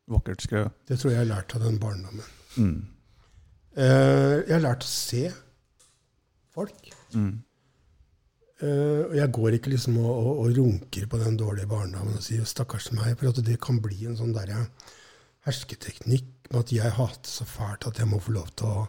Vakkert 0.09 0.43
skrevet. 0.43 0.73
Det 0.89 0.97
tror 0.99 1.13
jeg 1.13 1.19
jeg 1.19 1.27
har 1.27 1.35
lært 1.35 1.55
av 1.55 1.67
den 1.67 1.77
barndommen. 1.81 2.31
Mm. 2.57 2.98
Eh, 3.79 4.37
jeg 4.49 4.55
har 4.57 4.65
lært 4.65 4.87
å 4.87 4.91
se 4.91 5.29
folk. 6.55 6.91
Mm. 7.15 7.37
Uh, 8.59 9.05
og 9.07 9.13
jeg 9.15 9.31
går 9.37 9.55
ikke 9.55 9.71
liksom 9.71 10.01
og, 10.03 10.09
og, 10.11 10.39
og 10.43 10.57
runker 10.57 11.05
på 11.07 11.19
den 11.21 11.37
dårlige 11.39 11.71
barndommen 11.71 12.17
og 12.19 12.25
sier 12.27 12.43
'stakkars 12.43 12.89
meg', 12.91 13.15
for 13.21 13.29
at 13.31 13.39
det 13.47 13.61
kan 13.63 13.79
bli 13.79 14.01
en 14.11 14.17
sånn 14.19 14.33
der 14.35 14.51
hersketeknikk 15.47 16.51
med 16.51 16.65
at 16.65 16.73
jeg 16.73 16.91
hater 16.97 17.31
så 17.31 17.47
fælt 17.47 17.87
at 17.87 18.01
jeg 18.03 18.09
må 18.11 18.19
få 18.19 18.35
lov 18.35 18.51
til 18.59 18.67
å 18.67 18.89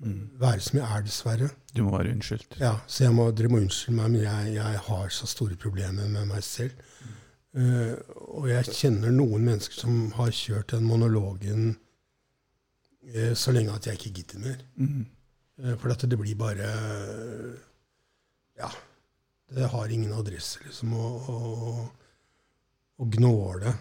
Mm. 0.00 0.30
være 0.40 0.60
som 0.60 0.78
jeg 0.78 0.96
er, 0.96 1.02
dessverre. 1.02 1.50
Du 1.76 1.82
må 1.84 1.90
være 1.98 2.14
unnskyldt. 2.14 2.56
Ja, 2.58 2.80
Så 2.86 3.04
jeg 3.04 3.12
må, 3.12 3.30
dere 3.36 3.48
må 3.48 3.58
unnskylde 3.60 3.96
meg, 3.96 4.10
men 4.10 4.22
jeg, 4.22 4.54
jeg 4.54 4.78
har 4.78 5.08
så 5.08 5.26
store 5.26 5.56
problemer 5.56 6.08
med 6.08 6.26
meg 6.26 6.42
selv. 6.42 6.70
Uh, 7.52 7.96
og 8.16 8.48
jeg 8.48 8.64
kjenner 8.64 9.10
noen 9.10 9.44
mennesker 9.44 9.74
som 9.74 10.12
har 10.12 10.30
kjørt 10.30 10.70
den 10.70 10.84
monologen 10.86 11.64
eh, 11.70 11.74
så 13.34 13.52
lenge 13.54 13.72
at 13.74 13.86
jeg 13.88 13.98
ikke 13.98 14.12
gidder 14.20 14.42
mer. 14.44 14.62
Mm. 14.76 15.06
Eh, 15.60 15.76
for 15.80 15.92
at 15.92 16.06
det 16.08 16.18
blir 16.20 16.38
bare 16.38 16.70
Ja. 18.60 18.70
Det 19.50 19.66
har 19.66 19.88
ingen 19.90 20.12
adresse, 20.14 20.60
liksom, 20.62 20.92
å, 20.94 21.06
å, 21.26 21.38
å 23.02 23.06
gnåle. 23.16 23.72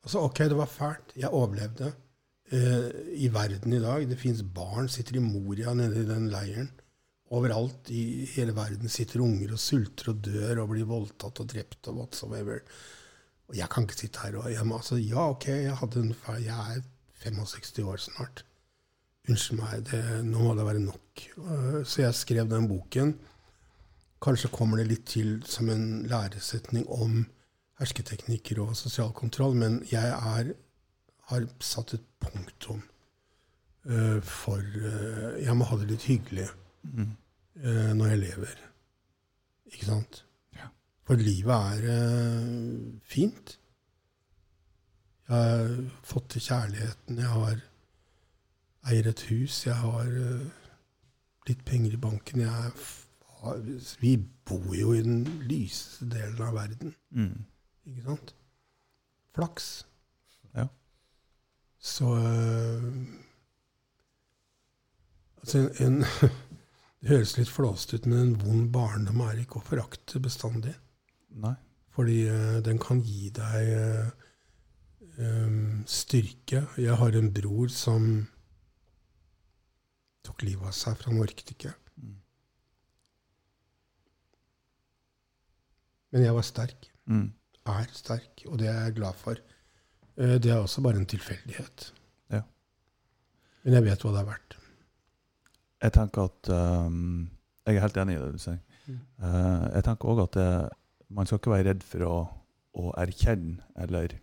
Altså, 0.00 0.22
OK, 0.24 0.38
det 0.48 0.56
var 0.56 0.70
fælt. 0.70 1.12
Jeg 1.12 1.28
overlevde. 1.28 1.90
Eh, 2.50 2.86
I 3.20 3.28
verden 3.30 3.76
i 3.76 3.82
dag 3.82 4.08
Det 4.08 4.16
fins 4.18 4.40
barn 4.42 4.88
sitter 4.90 5.18
i 5.20 5.22
Moria 5.22 5.74
nede 5.76 6.00
i 6.00 6.08
den 6.08 6.30
leiren. 6.32 6.70
Overalt 7.36 7.92
i 7.94 8.24
hele 8.32 8.56
verden 8.56 8.90
sitter 8.90 9.22
unger 9.22 9.52
og 9.54 9.60
sulter 9.62 10.10
og 10.14 10.24
dør 10.24 10.64
og 10.64 10.72
blir 10.72 10.88
voldtatt 10.88 11.44
og 11.44 11.52
drept 11.52 11.92
og 11.92 12.00
whatsoever. 12.00 12.64
Og 13.50 13.58
jeg 13.60 13.68
kan 13.70 13.84
ikke 13.86 14.00
sitte 14.00 14.24
her 14.24 14.40
og 14.40 14.48
jeg 14.50 14.66
må, 14.66 14.80
altså, 14.80 14.96
Ja, 14.98 15.28
OK, 15.30 15.50
jeg, 15.52 15.76
hadde 15.82 16.00
en, 16.00 16.14
jeg 16.40 16.80
er 16.80 16.80
65 17.28 17.84
år 17.84 18.00
snart. 18.08 18.44
Unnskyld 19.30 19.60
meg, 19.60 19.82
det, 19.90 20.00
nå 20.26 20.42
må 20.42 20.54
det 20.58 20.64
være 20.66 20.82
nok. 20.82 21.24
Eh, 21.38 21.80
Så 21.86 22.02
jeg 22.02 22.14
skrev 22.18 22.48
den 22.50 22.66
boken. 22.70 23.14
Kanskje 24.20 24.50
kommer 24.52 24.80
det 24.80 24.88
litt 24.90 25.06
til 25.08 25.38
som 25.48 25.68
en 25.72 26.02
læresetning 26.10 26.86
om 26.92 27.22
hersketeknikker 27.80 28.58
og 28.60 28.74
sosial 28.76 29.12
kontroll, 29.16 29.54
men 29.56 29.78
jeg 29.88 30.10
er, 30.12 30.50
har 31.30 31.46
satt 31.64 31.94
et 31.96 32.04
punktum 32.20 32.82
eh, 33.88 34.18
for 34.26 34.60
eh, 34.60 35.38
Jeg 35.46 35.56
må 35.56 35.64
ha 35.70 35.78
det 35.80 35.92
litt 35.94 36.08
hyggelig 36.10 36.48
Mm. 36.80 37.10
når 37.60 38.06
jeg 38.08 38.18
lever. 38.22 38.60
Ikke 39.68 39.84
sant? 39.84 40.22
Ja. 40.56 40.70
For 41.04 41.20
livet 41.20 41.82
er 41.84 43.00
fint. 43.04 43.58
Jeg 45.28 45.36
har 45.36 45.74
fått 46.08 46.30
til 46.32 46.40
kjærligheten. 46.46 47.18
Jeg 47.20 47.28
har 47.34 47.60
eier 48.88 49.10
et 49.10 49.22
hus. 49.30 49.66
Jeg 49.66 49.76
har 49.76 50.08
eh, 50.08 50.48
litt 51.48 51.64
penger 51.68 51.94
i 51.96 52.00
banken. 52.00 52.44
Jeg 52.44 52.50
har, 53.40 53.62
vi 54.00 54.16
bor 54.48 54.74
jo 54.76 54.94
i 54.96 55.04
den 55.04 55.24
lyseste 55.48 56.08
delen 56.12 56.42
av 56.44 56.56
verden. 56.56 56.94
Mm. 57.10 57.46
Ikke 57.90 58.06
sant? 58.06 58.34
Flaks. 59.36 59.70
Ja. 60.56 60.68
Så 61.78 62.14
øh, 62.18 62.92
Altså, 65.40 65.70
en, 65.80 66.02
det 67.00 67.08
høres 67.08 67.38
litt 67.38 67.48
flåst 67.48 67.94
ut, 67.94 68.04
men 68.04 68.18
en 68.18 68.34
vond 68.42 68.66
barndom 68.74 69.22
er 69.24 69.38
ikke 69.40 69.56
å 69.56 69.64
forakte 69.64 70.20
bestandig. 70.20 70.74
Nei. 71.40 71.54
Fordi 71.96 72.18
øh, 72.28 72.58
den 72.64 72.76
kan 72.82 73.00
gi 73.00 73.30
deg 73.34 73.70
øhm, 75.16 75.80
styrke. 75.88 76.66
Jeg 76.76 76.98
har 77.00 77.16
en 77.16 77.32
bror 77.32 77.72
som 77.72 78.26
tok 80.40 80.48
livet 80.48 80.66
av 80.66 80.72
seg, 80.72 80.96
for 80.96 81.10
han 81.12 81.20
orket 81.20 81.52
ikke. 81.52 81.72
Mm. 82.00 82.16
Men 86.12 86.24
jeg 86.24 86.34
var 86.34 86.46
sterk. 86.46 86.88
Mm. 87.10 87.32
er 87.70 87.90
sterk, 87.92 88.44
og 88.48 88.58
det 88.58 88.68
er 88.68 88.86
jeg 88.86 88.96
glad 88.96 89.14
for. 89.14 89.36
Eh, 90.16 90.38
Det 90.40 90.50
er 90.50 90.58
også 90.58 90.82
bare 90.82 90.96
en 90.96 91.06
tilfeldighet. 91.06 91.92
Ja. 92.30 92.42
Men 93.64 93.74
jeg 93.74 93.84
vet 93.84 94.02
hva 94.02 94.12
det 94.12 94.20
er 94.20 94.30
verdt. 94.30 94.56
Jeg 95.82 95.92
tenker 95.92 96.28
at 96.28 96.48
um, 96.50 97.30
Jeg 97.66 97.76
er 97.76 97.80
helt 97.80 97.96
enig 97.96 98.16
i 98.16 98.20
det 98.20 98.32
du 98.32 98.38
sier. 98.38 98.58
Mm. 98.86 98.98
Uh, 99.22 99.68
jeg 99.74 99.84
tenker 99.84 100.08
òg 100.08 100.22
at 100.24 100.34
det, 100.34 100.70
man 101.08 101.26
skal 101.26 101.38
ikke 101.38 101.52
være 101.52 101.68
redd 101.70 101.84
for 101.84 102.04
å, 102.04 102.16
å 102.74 102.92
erkjenne 102.98 103.62
eller 103.76 104.16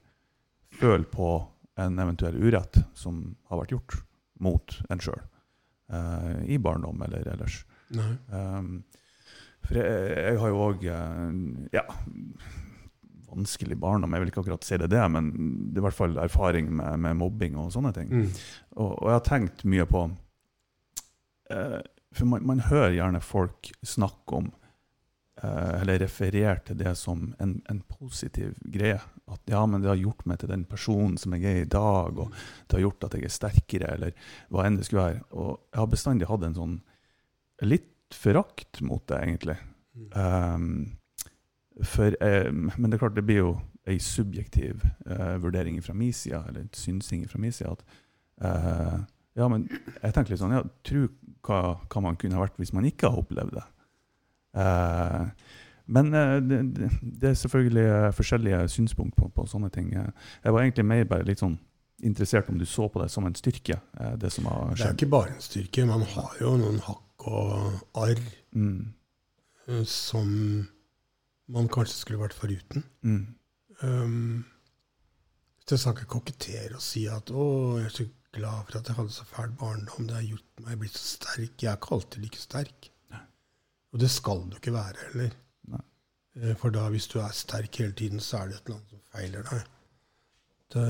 føle 0.77 1.05
på 1.05 1.47
en 1.77 1.99
eventuell 1.99 2.35
urett 2.35 2.81
som 2.97 3.37
har 3.49 3.61
vært 3.61 3.71
gjort 3.71 3.99
mot 4.41 4.79
en 4.89 5.01
sjøl. 5.01 5.21
I 5.87 6.57
barndom 6.59 7.01
eller 7.05 7.27
ellers. 7.31 7.61
Um, 8.27 8.81
for 9.63 9.77
jeg, 9.79 10.09
jeg 10.17 10.39
har 10.41 10.51
jo 10.51 10.63
òg 10.65 10.83
ja, 11.71 11.83
vanskelig 13.37 13.77
barndom. 13.79 14.13
Jeg 14.13 14.23
vil 14.23 14.31
ikke 14.31 14.43
akkurat 14.43 14.67
si 14.67 14.77
det, 14.79 14.89
det, 14.91 15.03
men 15.11 15.31
det 15.71 15.79
er 15.79 15.83
i 15.83 15.87
hvert 15.87 15.97
fall 15.97 16.17
erfaring 16.21 16.71
med, 16.79 17.01
med 17.03 17.19
mobbing 17.19 17.57
og 17.59 17.71
sånne 17.75 17.93
ting. 17.95 18.11
Mm. 18.11 18.29
Og, 18.77 18.91
og 18.91 19.09
jeg 19.09 19.17
har 19.17 19.27
tenkt 19.27 19.65
mye 19.67 19.87
på 19.89 20.05
eh, 21.53 21.81
For 22.15 22.29
man, 22.29 22.45
man 22.47 22.63
hører 22.69 22.95
gjerne 22.95 23.21
folk 23.23 23.71
snakke 23.85 24.41
om 24.41 24.49
eh, 25.43 25.81
eller 25.81 26.01
referere 26.05 26.59
til 26.67 26.79
det 26.79 26.95
som 26.99 27.29
en, 27.43 27.59
en 27.69 27.83
positiv 27.99 28.55
greie. 28.73 28.99
At 29.27 29.51
ja, 29.51 29.63
men 29.67 29.83
det 29.83 29.91
har 29.91 29.99
gjort 29.99 30.25
meg 30.29 30.39
til 30.41 30.51
den 30.51 30.63
personen 30.69 31.17
som 31.19 31.33
jeg 31.35 31.45
er 31.49 31.65
i 31.65 31.71
dag, 31.71 32.15
og 32.15 32.31
det 32.31 32.77
har 32.77 32.85
gjort 32.85 33.07
at 33.07 33.17
jeg 33.17 33.27
er 33.27 33.33
sterkere, 33.33 33.89
eller 33.97 34.29
hva 34.53 34.67
enn 34.67 34.77
det 34.79 34.87
skulle 34.87 35.07
være. 35.09 35.25
Og 35.35 35.49
jeg 35.73 35.81
har 35.81 35.89
bestandig 35.91 36.29
hatt 36.29 36.45
en 36.47 36.55
sånn 36.57 36.77
litt 37.67 38.15
forakt 38.15 38.81
mot 38.87 39.03
det, 39.11 39.19
egentlig. 39.19 39.57
Um, 40.15 40.69
for, 41.83 42.15
um, 42.23 42.69
men 42.77 42.87
det 42.87 42.97
er 42.97 43.03
klart, 43.03 43.17
det 43.17 43.25
blir 43.27 43.41
jo 43.41 43.51
ei 43.87 43.99
subjektiv 44.03 44.83
uh, 45.09 45.35
vurdering 45.43 45.81
fra 45.83 45.95
min 45.97 46.15
side, 46.15 46.39
eller 46.47 46.71
synsing 46.75 47.27
fra 47.27 47.41
min 47.43 47.55
side, 47.55 47.75
at 47.75 47.83
uh, 48.47 48.99
ja, 49.37 49.47
men 49.51 49.67
jeg 49.69 50.13
tenker 50.15 50.33
litt 50.33 50.41
sånn 50.41 50.55
ja, 50.55 50.63
Tro 50.87 51.05
hva, 51.45 51.59
hva 51.85 52.03
man 52.03 52.17
kunne 52.19 52.39
ha 52.39 52.41
vært 52.41 52.57
hvis 52.59 52.73
man 52.75 52.87
ikke 52.89 53.11
har 53.11 53.21
opplevd 53.21 53.59
det. 53.59 53.65
Eh, 54.57 55.27
men 55.87 56.13
eh, 56.13 56.35
det, 56.43 56.59
det, 57.01 57.29
er 57.29 57.33
selvfølgelig 57.39 57.85
eh, 57.87 58.11
forskjellige 58.15 58.61
synspunkt 58.69 59.15
på, 59.15 59.29
på 59.33 59.45
sånne 59.47 59.69
ting. 59.73 59.93
Eh, 59.95 60.09
Jeg 60.43 60.53
var 60.53 60.61
egentlig 60.65 60.85
mer 60.85 61.03
bare 61.09 61.27
litt 61.27 61.39
sånn 61.43 61.57
interessert 62.03 62.49
om 62.49 62.59
du 62.59 62.65
så 62.69 62.85
på 62.93 63.01
det 63.01 63.09
som 63.09 63.25
en 63.25 63.35
styrke, 63.35 63.79
det 64.21 64.29
som 64.31 64.45
har 64.45 64.75
Det 64.75 64.85
er 64.85 64.93
ikke 64.93 65.09
bare 65.09 65.31
en 65.33 65.41
styrke. 65.41 65.85
Man 65.89 66.03
har 66.05 66.35
jo 66.41 66.51
noen 66.61 66.79
hakk 66.85 67.27
og 67.31 67.79
arr 67.97 68.21
Mm, 68.53 68.93
som 69.85 70.27
man 71.51 71.67
kanskje 71.67 71.97
skulle 71.97 72.21
vært 72.21 72.37
foruten. 72.37 72.83
mm, 73.03 73.25
Um, 73.83 74.45
jeg 75.69 75.79
skal 75.79 75.93
ikke 75.93 76.07
kokettere 76.09 76.75
og 76.79 76.81
si 76.81 77.03
at 77.05 77.29
'å, 77.29 77.77
jeg 77.77 77.85
er 77.85 77.89
så 77.93 78.05
glad 78.33 78.63
for 78.65 78.77
at 78.79 78.87
jeg 78.87 78.95
hadde 78.95 79.11
så 79.13 79.25
fæl 79.25 79.51
barndom', 79.59 80.07
det 80.07 80.15
har 80.15 80.23
gjort 80.23 80.63
meg 80.65 80.79
blitt 80.79 80.97
så 80.97 81.05
sterk. 81.17 81.61
Jeg 81.61 81.71
er 81.71 81.75
ikke 81.77 81.91
alltid 81.93 82.23
like 82.23 82.37
sterk. 82.41 82.89
Nei. 83.11 83.19
Og 83.93 83.99
det 83.99 84.09
skal 84.09 84.41
du 84.49 84.55
ikke 84.55 84.73
være 84.73 84.95
heller. 85.11 85.35
Eh, 86.41 86.55
For 86.57 86.73
da, 86.73 86.87
hvis 86.93 87.07
du 87.11 87.19
er 87.19 87.33
sterk 87.35 87.79
hele 87.81 87.95
tiden, 87.97 88.19
så 88.19 88.37
er 88.41 88.51
det 88.51 88.55
et 88.59 88.67
eller 88.67 88.77
annet 88.77 88.89
som 88.93 89.01
feiler 89.13 89.47
deg. 89.51 89.63
Det, 90.73 90.87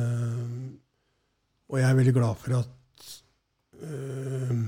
og 1.69 1.79
jeg 1.79 1.89
er 1.89 1.97
veldig 1.99 2.13
glad 2.15 2.39
for 2.41 2.57
at 2.57 3.11
øh, 3.85 4.63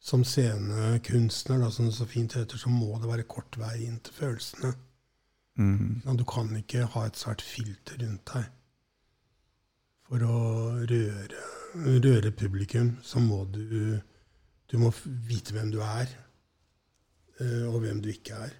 som 0.00 0.22
scenekunstner, 0.24 1.58
da, 1.58 1.70
som 1.70 1.88
det 1.88 1.94
så 1.96 2.06
fint 2.08 2.36
heter, 2.38 2.56
så 2.60 2.70
må 2.70 2.94
det 3.00 3.10
være 3.10 3.26
kort 3.28 3.58
vei 3.60 3.74
inn 3.86 3.98
til 4.04 4.14
følelsene. 4.14 4.72
mm, 5.56 6.16
du 6.16 6.24
kan 6.24 6.54
ikke 6.56 6.86
ha 6.94 7.06
et 7.06 7.18
svært 7.18 7.42
filter 7.42 7.98
rundt 8.04 8.32
deg. 8.34 8.46
For 10.08 10.22
å 10.26 10.38
røre, 10.90 11.42
røre 11.76 12.30
publikum, 12.32 12.96
så 13.02 13.20
må 13.20 13.44
du 13.44 14.00
Du 14.70 14.78
må 14.78 14.92
vite 15.26 15.50
hvem 15.50 15.72
du 15.74 15.80
er, 15.82 16.06
eh, 17.40 17.64
og 17.66 17.80
hvem 17.82 17.98
du 18.02 18.06
ikke 18.12 18.36
er. 18.38 18.52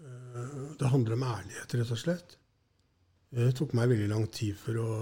Eh, 0.00 0.76
Det 0.78 0.88
handler 0.88 1.16
om 1.16 1.22
ærlighet, 1.26 1.74
rett 1.74 1.90
og 1.94 1.98
slett. 1.98 2.36
Det 3.34 3.50
tok 3.58 3.74
meg 3.76 3.90
veldig 3.90 4.08
lang 4.08 4.26
tid 4.32 4.56
for 4.56 4.78
å 4.80 4.92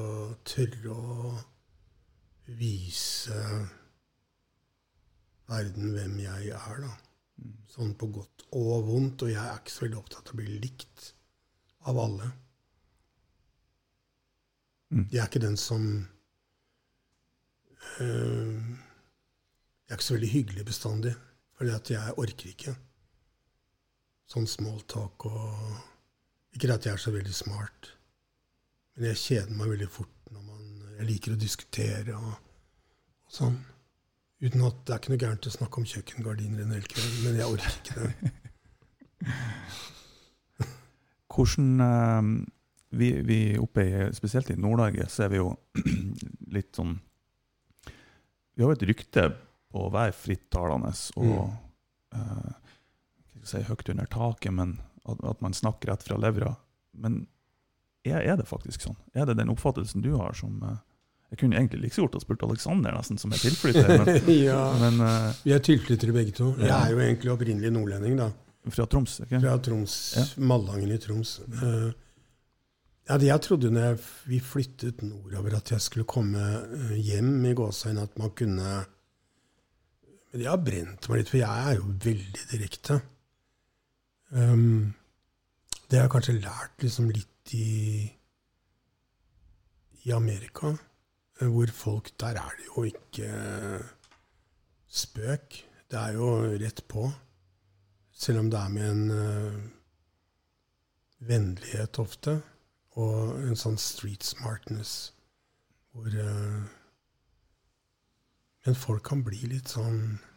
tørre 0.48 0.94
å 0.94 1.34
vise 2.58 3.42
verden 5.46 5.92
hvem 5.94 6.16
jeg 6.24 6.48
er, 6.56 6.80
da. 6.82 6.94
Sånn 7.70 7.92
på 7.98 8.08
godt 8.14 8.46
og 8.56 8.88
vondt. 8.88 9.26
Og 9.26 9.30
jeg 9.30 9.42
er 9.42 9.60
ikke 9.60 9.74
så 9.74 9.84
veldig 9.84 10.00
opptatt 10.00 10.32
av 10.32 10.34
å 10.34 10.40
bli 10.40 10.58
likt 10.64 11.12
av 11.86 12.00
alle. 12.02 12.32
Mm. 14.90 15.06
Jeg 15.12 15.20
er 15.20 15.28
ikke 15.28 15.42
den 15.42 15.58
som 15.58 15.86
øh, 18.00 18.58
Jeg 19.86 19.92
er 19.92 19.98
ikke 19.98 20.08
så 20.08 20.16
veldig 20.16 20.32
hyggelig 20.32 20.66
bestandig. 20.66 21.14
For 21.56 21.68
jeg 21.68 22.18
orker 22.18 22.50
ikke 22.50 22.74
sånn 24.30 24.46
small 24.50 24.80
talk 24.90 25.26
og 25.28 25.44
Ikke 26.56 26.72
at 26.72 26.86
jeg 26.86 26.96
er 26.96 27.00
så 27.00 27.12
veldig 27.12 27.34
smart, 27.36 27.90
men 28.96 29.04
jeg 29.10 29.22
kjeder 29.22 29.58
meg 29.58 29.72
veldig 29.74 29.90
fort 29.92 30.30
når 30.32 30.42
man 30.42 30.62
Jeg 30.96 31.08
liker 31.10 31.34
å 31.34 31.40
diskutere 31.40 32.12
og, 32.16 32.32
og 33.26 33.32
sånn. 33.38 33.58
Uten 34.40 34.64
at 34.64 34.76
det 34.84 34.92
er 34.94 34.98
ikke 35.00 35.12
noe 35.12 35.20
gærent 35.20 35.48
å 35.48 35.52
snakke 35.52 35.80
om 35.80 35.88
kjøkkengardiner 35.88 36.60
en 36.64 36.74
hel 36.76 36.88
kveld, 36.88 37.14
men 37.24 37.36
jeg 37.36 37.52
orker 37.52 37.72
ikke 37.80 37.96
det. 38.00 38.12
Hvordan 41.36 41.68
eh, 41.84 42.22
vi, 42.96 43.08
vi 43.28 43.38
oppe 43.60 43.80
i, 43.84 43.92
Spesielt 44.16 44.50
i 44.52 44.60
Nord-Norge 44.60 45.04
så 45.12 45.18
er 45.26 45.30
vi 45.34 45.42
jo 45.42 45.48
litt 46.56 46.72
sånn 46.76 46.92
Vi 48.56 48.60
har 48.64 48.70
jo 48.72 48.76
et 48.76 48.88
rykte 48.88 49.22
på 49.72 49.78
å 49.86 49.92
være 49.92 50.16
frittalende 50.16 50.92
og 51.20 51.26
mm. 51.26 51.32
ikke 52.16 52.65
si 53.48 53.62
høyt 53.66 53.88
under 53.92 54.08
taket, 54.10 54.54
men 54.54 54.78
at, 55.06 55.22
at 55.22 55.42
man 55.44 55.54
snakker 55.56 55.92
rett 55.92 56.04
fra 56.06 56.18
levra. 56.20 56.54
Men 56.96 57.24
er, 58.06 58.20
er 58.22 58.38
det 58.38 58.46
faktisk 58.48 58.86
sånn? 58.86 58.98
Er 59.16 59.26
det 59.28 59.38
den 59.40 59.50
oppfattelsen 59.52 60.04
du 60.04 60.12
har 60.16 60.36
som 60.38 60.58
uh, 60.62 60.78
Jeg 61.32 61.40
kunne 61.42 61.58
egentlig 61.58 61.82
like 61.82 62.00
godt 62.00 62.16
ha 62.18 62.22
spurt 62.22 62.44
Aleksander, 62.46 62.94
nesten, 62.94 63.18
som 63.20 63.34
er 63.34 63.42
tilflytter, 63.42 63.92
men, 63.98 64.32
ja. 64.48 64.62
men 64.82 65.02
uh, 65.02 65.30
Vi 65.44 65.54
er 65.56 65.62
tilflyttere 65.64 66.14
begge 66.14 66.34
to. 66.36 66.52
Jeg 66.60 66.72
er 66.72 66.94
jo 66.94 67.02
egentlig 67.02 67.32
opprinnelig 67.34 67.72
nordlending, 67.74 68.18
da. 68.20 68.30
fra 68.70 68.88
Troms, 68.90 69.20
ikke 69.26 69.42
Fra 69.42 69.56
Troms, 69.62 70.00
Ja. 70.16 70.26
Malangen 70.52 70.94
i 70.94 71.00
Troms. 71.02 71.38
Uh, 71.58 71.90
ja, 73.06 73.18
det 73.22 73.28
jeg 73.28 73.42
trodde 73.44 73.70
når 73.70 73.84
jeg, 73.90 73.98
vi 74.26 74.38
flyttet 74.42 75.02
nordover, 75.06 75.58
at 75.60 75.70
jeg 75.70 75.82
skulle 75.82 76.08
komme 76.10 76.42
hjem 76.98 77.44
i 77.46 77.54
gåseøynene, 77.54 78.06
at 78.08 78.16
man 78.18 78.32
kunne 78.34 78.70
Men 80.32 80.40
det 80.42 80.48
har 80.50 80.58
brent 80.58 81.06
meg 81.08 81.20
litt, 81.20 81.30
for 81.30 81.38
jeg 81.38 81.68
er 81.70 81.78
jo 81.78 81.92
veldig 82.02 82.48
direkte. 82.50 82.98
Um, 84.30 84.94
det 85.86 85.98
har 85.98 86.06
jeg 86.06 86.14
kanskje 86.16 86.40
lært 86.40 86.82
liksom 86.82 87.10
litt 87.14 87.52
i, 87.54 88.08
i 90.02 90.10
Amerika, 90.14 90.72
eh, 91.40 91.46
hvor 91.46 91.70
folk 91.70 92.10
Der 92.20 92.40
er 92.40 92.58
det 92.58 92.66
jo 92.66 92.84
ikke 92.88 93.30
spøk. 94.88 95.62
Det 95.90 95.98
er 95.98 96.12
jo 96.18 96.32
rett 96.58 96.82
på. 96.88 97.06
Selv 98.12 98.38
om 98.38 98.50
det 98.50 98.58
er 98.58 98.68
med 98.68 98.90
en 98.90 99.10
uh, 99.10 99.60
vennlighet 101.18 101.98
ofte, 101.98 102.40
og 102.96 103.36
en 103.44 103.58
sånn 103.60 103.76
street 103.76 104.24
smartness 104.24 105.12
hvor 105.92 106.08
uh, 106.08 106.64
Men 108.66 108.74
folk 108.74 109.04
kan 109.06 109.20
bli 109.22 109.46
litt 109.46 109.68
sånn 109.70 110.00
eh, 110.16 110.35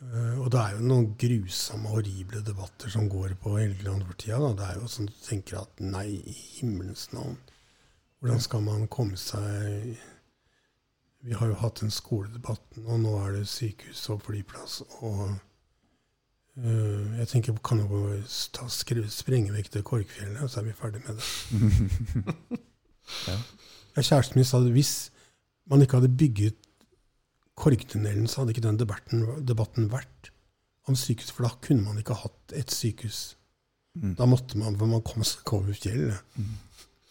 Og 0.00 0.46
det 0.52 0.60
er 0.60 0.76
jo 0.78 0.86
noen 0.88 1.10
grusomme, 1.20 1.90
horrible 1.92 2.40
debatter 2.46 2.88
som 2.92 3.08
går 3.12 3.34
på 3.42 3.58
Helgeland 3.58 4.06
for 4.08 4.16
tida. 4.16 4.38
Da. 4.40 4.54
Det 4.56 4.68
er 4.68 4.78
jo 4.80 4.88
sånn 4.88 5.10
du 5.10 5.18
tenker 5.26 5.60
at 5.60 5.82
nei, 5.84 6.06
i 6.16 6.36
himmelens 6.60 7.10
navn. 7.12 7.36
Hvordan 8.20 8.40
skal 8.40 8.64
man 8.64 8.88
komme 8.92 9.16
seg 9.20 9.92
Vi 11.20 11.36
har 11.36 11.50
jo 11.50 11.60
hatt 11.60 11.82
en 11.84 11.92
skoledebatt, 11.92 12.80
og 12.80 13.00
nå 13.02 13.12
er 13.20 13.36
det 13.36 13.46
sykehus 13.48 14.06
og 14.14 14.22
flyplass. 14.24 14.80
og 15.04 15.36
Eh, 16.58 17.18
jeg 17.18 17.28
tenker 17.30 17.58
kan 17.64 17.80
jo 17.80 18.00
ta, 18.52 18.66
skru, 18.68 19.00
sprenge 19.08 19.54
vekk 19.54 19.70
det 19.76 19.84
Korkfjellet, 19.86 20.42
og 20.42 20.50
så 20.50 20.60
er 20.60 20.68
vi 20.68 20.76
ferdig 20.76 21.04
med 21.06 21.20
det. 21.20 22.58
Ja, 23.26 23.34
Kjæresten 23.98 24.38
min 24.38 24.44
sa 24.46 24.60
at 24.60 24.68
hvis 24.70 25.10
man 25.66 25.82
ikke 25.82 25.98
hadde 25.98 26.12
bygget 26.14 26.60
Korktunnelen, 27.60 28.28
så 28.30 28.42
hadde 28.42 28.54
ikke 28.54 28.64
den 28.64 28.80
debatten, 28.80 29.26
debatten 29.46 29.90
vært 29.92 30.32
om 30.88 30.96
sykehus. 30.96 31.32
For 31.36 31.46
da 31.46 31.52
kunne 31.64 31.84
man 31.84 32.00
ikke 32.00 32.16
hatt 32.22 32.56
et 32.56 32.72
sykehus. 32.74 33.34
Mm. 34.00 34.14
Da 34.18 34.26
måtte 34.30 34.58
man, 34.60 34.78
for 34.80 34.90
man 34.90 35.04
kom 35.06 35.24
seg 35.26 35.54
over 35.56 35.76
fjellet. 35.76 36.20
Mm. 36.38 36.58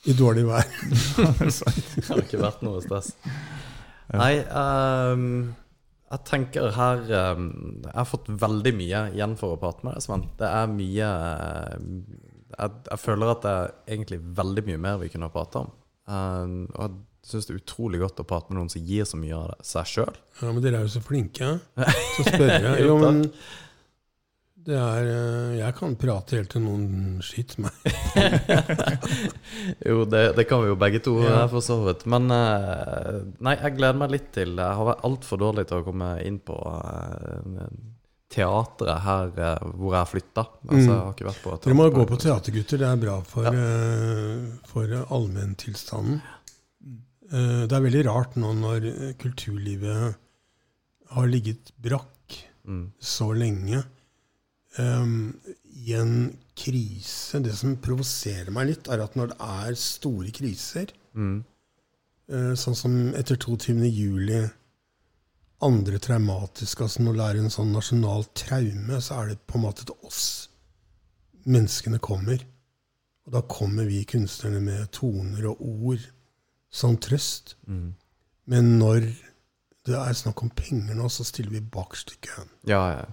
I 0.10 0.16
dårlig 0.16 0.46
vær. 0.48 0.68
Det 1.46 2.08
har 2.08 2.24
ikke 2.24 2.42
vært 2.42 2.64
noe 2.66 2.82
stress. 2.84 3.14
Nei, 4.10 4.40
um, 4.48 5.52
jeg 6.10 6.26
tenker 6.26 6.72
her 6.74 7.04
um, 7.38 7.50
Jeg 7.84 7.94
har 7.94 8.08
fått 8.10 8.32
veldig 8.42 8.72
mye 8.74 9.02
igjen 9.14 9.36
for 9.38 9.54
å 9.54 9.60
prate 9.62 9.86
med 9.86 9.98
deg, 9.98 10.06
Sven. 10.08 10.26
Det 10.40 10.50
er 10.50 10.72
mye 10.72 11.10
eh, 11.10 11.76
jeg, 12.56 12.80
jeg 12.90 13.02
føler 13.04 13.34
at 13.36 13.44
det 13.44 13.52
er 13.54 13.76
egentlig 13.94 14.20
veldig 14.40 14.64
mye 14.72 14.82
mer 14.88 14.98
vi 15.04 15.12
kunne 15.14 15.30
ha 15.30 15.36
prata 15.36 15.62
om. 15.62 15.70
Ehm, 16.10 16.64
og 16.74 16.98
syns 17.26 17.46
det 17.50 17.56
er 17.56 17.62
utrolig 17.62 18.00
godt 18.02 18.20
å 18.24 18.26
prate 18.28 18.50
med 18.52 18.60
noen 18.62 18.70
som 18.74 18.82
gir 18.86 19.06
så 19.06 19.18
mye 19.20 19.36
av 19.38 19.48
det 19.52 19.66
seg 19.68 19.86
sjøl. 19.92 20.16
Ja, 20.42 20.52
men 20.54 20.62
dere 20.64 20.80
er 20.80 20.86
jo 20.88 20.94
så 20.96 21.02
flinke. 21.04 21.56
Så 22.18 22.24
spør 22.30 22.54
jeg. 22.56 22.86
Jo, 22.88 22.96
men 23.02 23.24
det 24.70 24.76
er 24.76 25.08
eh, 25.08 25.54
Jeg 25.60 25.74
kan 25.78 25.94
prate 25.98 26.36
helt 26.36 26.50
til 26.54 26.62
noen 26.66 27.20
skyter 27.26 27.64
meg. 27.64 27.74
jo, 29.90 30.04
det, 30.10 30.24
det 30.38 30.46
kan 30.50 30.62
vi 30.64 30.72
jo 30.72 30.76
begge 30.80 31.00
to, 31.06 31.16
Ja. 31.24 31.44
eh, 31.44 31.48
for 31.52 31.64
så 31.66 31.78
vidt. 31.88 32.06
Men 32.12 32.30
eh, 32.34 33.22
nei, 33.46 33.56
jeg 33.60 33.78
gleder 33.78 33.98
meg 34.02 34.14
litt 34.16 34.32
til 34.36 34.56
Jeg 34.60 34.80
har 34.82 34.90
vært 34.92 35.06
altfor 35.08 35.42
dårlig 35.42 35.68
til 35.70 35.80
å 35.82 35.88
komme 35.88 36.12
inn 36.26 36.40
på 36.44 36.58
teatret 38.30 39.00
her 39.02 39.32
hvor 39.80 39.96
jeg 39.98 40.10
flytta. 40.12 40.44
Altså, 40.70 40.86
jeg 40.86 40.98
har 41.02 41.14
ikke 41.16 41.30
vært 41.32 41.42
på 41.48 41.56
Dere 41.64 41.78
må 41.80 41.88
gå 41.96 42.04
på 42.12 42.20
teatergutter. 42.22 42.78
Det 42.84 42.90
er 42.92 43.00
bra 43.02 43.16
for, 43.26 43.48
Ja. 43.50 43.70
for 44.70 44.94
allmenntilstanden. 45.18 46.20
Eh, 47.32 47.64
det 47.70 47.76
er 47.78 47.84
veldig 47.86 48.04
rart 48.08 48.36
nå 48.42 48.52
når 48.58 48.86
eh, 48.90 49.14
kulturlivet 49.22 50.16
har 51.16 51.28
ligget 51.30 51.74
brakk 51.82 52.16
Mm. 52.70 52.92
så 53.02 53.32
lenge. 53.34 53.80
Um, 54.78 55.40
I 55.66 55.94
en 55.98 56.38
krise 56.60 57.40
Det 57.42 57.54
som 57.58 57.78
provoserer 57.82 58.52
meg 58.54 58.68
litt, 58.68 58.90
er 58.92 59.00
at 59.02 59.16
når 59.18 59.32
det 59.32 59.38
er 59.40 59.74
store 59.80 60.30
kriser, 60.36 60.92
Mm. 61.16 61.44
uh, 62.30 62.54
sånn 62.54 62.76
som 62.76 63.14
etter 63.16 63.38
22. 63.38 63.88
juli, 63.90 64.44
andre 65.62 65.98
traumatiske 65.98 66.84
altså 66.84 67.02
Når 67.02 67.14
det 67.18 67.26
er 67.26 67.40
en 67.40 67.50
sånn 67.50 67.74
nasjonal 67.74 68.26
traume, 68.36 69.02
så 69.02 69.24
er 69.24 69.28
det 69.30 69.48
på 69.48 69.56
en 69.58 69.66
måte 69.66 69.86
til 69.86 69.96
oss 70.04 70.50
menneskene 71.48 71.98
kommer. 72.00 72.44
Og 73.26 73.34
da 73.34 73.42
kommer 73.42 73.86
vi 73.86 74.04
kunstnerne 74.06 74.62
med 74.62 74.92
toner 74.92 75.48
og 75.50 75.58
ord 75.62 76.06
som 76.70 76.98
trøst. 76.98 77.56
Mm. 77.68 77.94
Men 78.50 78.78
når 78.80 79.08
det 79.86 79.96
er 79.98 80.18
snakk 80.18 80.44
om 80.44 80.52
penger 80.54 80.98
nå, 80.98 81.08
så 81.10 81.26
stiller 81.26 81.52
vi 81.52 81.64
i 81.64 82.20
køen. 82.22 82.50
Ja, 82.68 82.84
ja. 82.98 83.06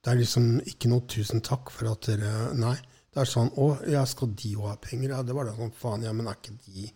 Det 0.00 0.12
er 0.12 0.16
liksom 0.22 0.60
ikke 0.64 0.88
noe 0.88 1.04
'tusen 1.04 1.42
takk 1.44 1.70
for 1.70 1.90
at 1.90 2.06
dere' 2.08 2.54
Nei. 2.56 2.76
Det 3.12 3.20
er 3.20 3.28
sånn 3.28 3.50
'Å, 3.52 3.86
ja, 3.88 4.04
skal 4.06 4.28
de 4.28 4.54
òg 4.56 4.68
ha 4.68 4.76
penger?' 4.76 5.10
Ja, 5.10 5.22
det 5.22 5.34
var 5.34 5.44
da 5.44 5.52
sånn 5.52 5.72
faen, 5.72 6.02
ja, 6.02 6.12
men 6.12 6.26
er 6.26 6.34
ikke 6.34 6.56
de 6.64 6.92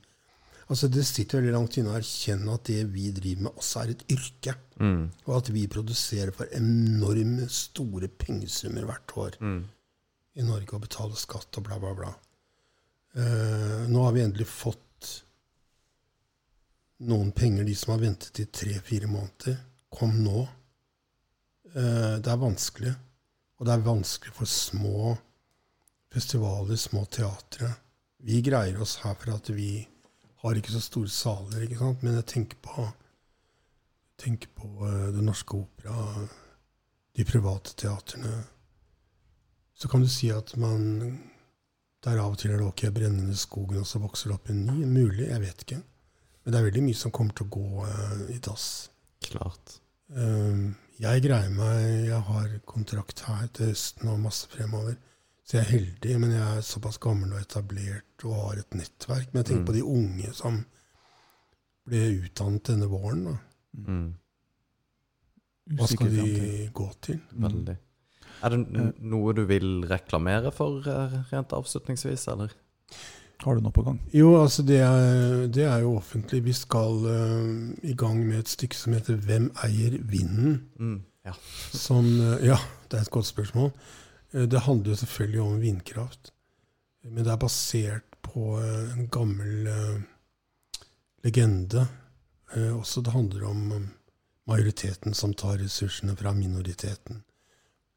Altså, 0.70 0.88
Det 0.88 1.04
sitter 1.04 1.42
veldig 1.42 1.52
langt 1.52 1.76
inne 1.76 1.90
å 1.92 1.98
erkjenne 2.00 2.54
at 2.54 2.64
det 2.64 2.86
vi 2.88 3.10
driver 3.12 3.42
med, 3.42 3.52
også 3.52 3.82
er 3.82 3.90
et 3.90 4.04
yrke. 4.08 4.54
Mm. 4.80 5.10
Og 5.26 5.36
at 5.36 5.48
vi 5.52 5.66
produserer 5.66 6.32
for 6.32 6.46
enorme, 6.46 7.48
store 7.50 8.08
pengesummer 8.08 8.86
hvert 8.86 9.12
år 9.14 9.36
Mm. 9.40 9.68
i 10.36 10.42
Norge 10.42 10.72
og 10.72 10.80
betaler 10.80 11.16
skatt 11.16 11.58
og 11.58 11.64
bla, 11.64 11.78
bla, 11.78 11.92
bla. 11.94 12.14
Uh, 13.14 13.86
nå 13.86 14.04
har 14.04 14.12
vi 14.12 14.22
endelig 14.22 14.46
fått 14.46 14.80
noen 17.08 17.32
penger, 17.32 17.64
de 17.64 17.74
som 17.76 17.94
har 17.94 18.02
ventet 18.02 18.40
i 18.40 18.46
tre-fire 18.46 19.08
måneder. 19.10 19.56
Kom 19.92 20.16
nå. 20.24 20.44
Eh, 21.74 22.16
det 22.22 22.30
er 22.30 22.40
vanskelig. 22.40 22.94
Og 23.58 23.66
det 23.66 23.74
er 23.74 23.86
vanskelig 23.86 24.34
for 24.34 24.50
små 24.50 25.14
festivaler, 26.14 26.76
små 26.76 27.04
teatre. 27.10 27.70
Vi 28.24 28.40
greier 28.42 28.80
oss 28.80 28.96
her 29.02 29.16
for 29.18 29.34
at 29.34 29.50
vi 29.50 29.84
har 30.44 30.58
ikke 30.58 30.74
så 30.74 30.82
store 30.82 31.12
saler, 31.12 31.64
ikke 31.64 31.80
sant? 31.80 32.02
men 32.04 32.18
jeg 32.18 32.28
tenker 32.30 32.60
på, 32.62 32.88
tenker 34.20 34.50
på 34.56 34.72
eh, 34.88 35.12
Det 35.14 35.24
Norske 35.24 35.56
Opera, 35.58 36.26
de 37.14 37.24
private 37.24 37.76
teatrene. 37.78 38.42
Så 39.74 39.88
kan 39.90 40.02
du 40.02 40.08
si 40.10 40.30
at 40.30 40.54
man 40.60 40.84
der 42.04 42.20
av 42.20 42.34
og 42.34 42.38
til 42.38 42.52
er 42.52 42.60
det 42.60 42.68
ok, 42.68 42.86
brennende 42.92 43.36
skogen, 43.38 43.80
og 43.80 43.88
så 43.88 43.98
vokser 44.02 44.30
det 44.30 44.36
opp 44.36 44.50
en 44.52 44.64
ny. 44.66 44.84
Mulig, 44.84 45.28
jeg 45.30 45.40
vet 45.40 45.64
ikke. 45.64 45.80
Men 46.44 46.52
det 46.52 46.58
er 46.60 46.66
veldig 46.68 46.82
mye 46.84 46.98
som 47.00 47.12
kommer 47.14 47.32
til 47.38 47.46
å 47.46 47.52
gå 47.54 47.84
uh, 47.88 48.24
i 48.34 48.38
dass. 48.44 48.66
Klart. 49.24 49.78
Eh, 50.12 50.64
jeg 51.00 51.22
greier 51.24 51.50
meg, 51.50 51.78
jeg 52.10 52.20
har 52.28 52.50
kontrakt 52.68 53.22
her 53.26 53.46
til 53.56 53.70
høsten 53.72 54.10
og 54.12 54.20
masse 54.26 54.50
fremover. 54.52 54.98
Så 55.44 55.56
jeg 55.58 55.64
er 55.64 55.70
heldig, 55.74 56.18
men 56.20 56.34
jeg 56.36 56.44
er 56.58 56.60
såpass 56.64 57.00
gammel 57.02 57.32
og 57.34 57.40
etablert 57.40 58.24
og 58.28 58.36
har 58.42 58.60
et 58.60 58.76
nettverk. 58.76 59.32
Men 59.32 59.40
jeg 59.42 59.48
tenker 59.50 59.64
Mm. 59.64 59.66
på 59.70 59.76
de 59.76 59.82
unge 59.84 60.34
som 60.36 60.60
ble 61.88 62.02
utdannet 62.24 62.64
denne 62.70 62.86
våren. 62.88 63.24
Da. 63.24 63.34
Mm. 63.88 64.06
Hva 65.76 65.88
skal 65.88 66.12
de 66.12 66.68
gå 66.76 66.86
til? 67.04 67.20
Mm. 67.32 67.42
Veldig. 67.48 67.76
Er 68.44 68.52
det 68.52 68.60
noe 69.00 69.32
du 69.36 69.44
vil 69.48 69.84
reklamere 69.88 70.52
for 70.52 70.84
eh, 70.88 71.18
rent 71.32 71.52
avslutningsvis, 71.56 72.26
eller? 72.32 72.52
Har 73.42 73.54
du 73.56 73.60
noe 73.64 73.74
på 73.74 73.82
gang? 73.84 73.98
Jo, 74.14 74.30
altså 74.40 74.62
det 74.62 74.78
er, 74.80 75.46
det 75.52 75.64
er 75.66 75.82
jo 75.84 75.96
offentlig. 75.98 76.44
Vi 76.44 76.52
skal 76.56 77.02
uh, 77.04 77.74
i 77.82 77.94
gang 77.98 78.22
med 78.26 78.38
et 78.44 78.48
stykke 78.48 78.76
som 78.76 78.94
heter 78.94 79.16
'Hvem 79.16 79.50
eier 79.64 79.98
vinden?' 80.00 80.62
Mm. 80.78 81.02
Ja. 81.24 81.32
Som 81.72 82.06
uh, 82.20 82.38
Ja, 82.44 82.56
det 82.90 82.98
er 82.98 83.02
et 83.02 83.10
godt 83.10 83.26
spørsmål. 83.26 83.72
Uh, 84.34 84.46
Det 84.46 84.60
handler 84.60 84.90
jo 84.90 84.96
selvfølgelig 84.96 85.40
om 85.40 85.60
vindkraft. 85.60 86.32
Men 87.04 87.24
det 87.24 87.32
er 87.32 87.36
basert 87.36 88.04
på 88.22 88.56
en 88.96 89.08
gammel 89.12 89.68
legende. 91.24 91.86
Eh, 92.56 92.76
Også 92.78 93.02
det 93.02 93.12
handler 93.12 93.44
om 93.44 93.72
um, 93.72 93.90
majoriteten 94.46 95.14
som 95.14 95.34
tar 95.34 95.58
ressursene 95.58 96.16
fra 96.16 96.32
minoriteten. 96.32 97.22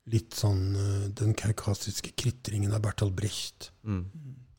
Litt 0.08 0.36
sånn 0.36 0.76
den 1.16 1.34
kaukasiske 1.34 2.12
kritringen 2.16 2.74
av 2.74 2.82
Bertolt 2.82 3.16
Brecht. 3.16 3.72
Mm. 3.84 4.06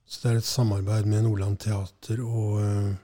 Så 0.09 0.21
det 0.23 0.31
er 0.33 0.39
et 0.39 0.45
samarbeid 0.45 1.05
med 1.05 1.23
Nordland 1.23 1.57
Teater 1.57 2.23
og, 2.25 2.63
eh, 2.63 2.95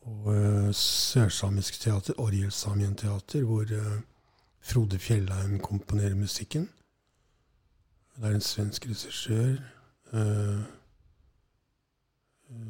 og 0.00 0.36
eh, 0.36 0.74
Sørsamisk 0.74 1.80
Teater, 1.80 2.14
Orgelsamien 2.18 2.94
Teater, 2.96 3.42
hvor 3.44 3.62
eh, 3.62 4.00
Frode 4.60 4.98
Fjellheim 4.98 5.58
komponerer 5.58 6.14
musikken. 6.14 6.68
Det 8.16 8.24
er 8.24 8.34
en 8.34 8.40
svensk 8.40 8.86
regissør. 8.86 9.56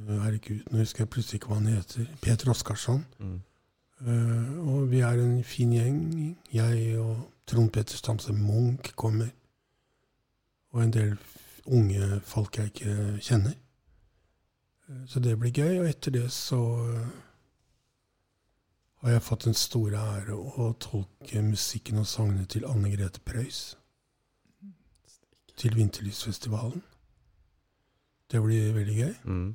herregud, 0.09 0.61
nå 0.71 0.79
husker 0.79 1.01
jeg 1.01 1.09
plutselig 1.09 1.39
ikke 1.39 1.47
hva 1.47 1.59
han 1.59 1.67
heter. 1.67 2.07
Peter 2.23 2.51
Oskarsson. 2.51 3.07
Mm. 3.19 3.41
Uh, 4.07 4.69
og 4.69 4.91
vi 4.91 5.01
er 5.01 5.11
en 5.21 5.45
fin 5.45 5.73
gjeng. 5.73 6.39
Jeg 6.53 6.99
og 6.99 7.33
Trond 7.47 7.71
Petter 7.71 7.97
Stamse 7.97 8.33
Munch 8.33 8.95
kommer. 8.97 9.29
Og 10.73 10.85
en 10.85 10.93
del 10.93 11.19
unge 11.67 12.21
folk 12.25 12.59
jeg 12.59 12.73
ikke 12.73 12.95
kjenner. 13.23 13.59
Så 15.07 15.21
det 15.21 15.39
blir 15.39 15.53
gøy. 15.55 15.81
Og 15.81 15.89
etter 15.89 16.15
det 16.15 16.27
så 16.35 16.61
eh, 16.91 17.11
har 19.03 19.17
jeg 19.17 19.27
fått 19.27 19.47
den 19.49 19.57
store 19.59 20.03
ære 20.17 20.37
å 20.37 20.73
tolke 20.83 21.43
musikken 21.45 22.03
og 22.03 22.09
sangene 22.11 22.47
til 22.51 22.67
Anne 22.69 22.93
Grete 22.95 23.23
Preus. 23.25 23.77
Til 25.61 25.77
Vinterlysfestivalen. 25.77 26.83
Det 28.31 28.43
blir 28.43 28.73
veldig 28.75 28.97
gøy. 28.97 29.15
Mm. 29.25 29.49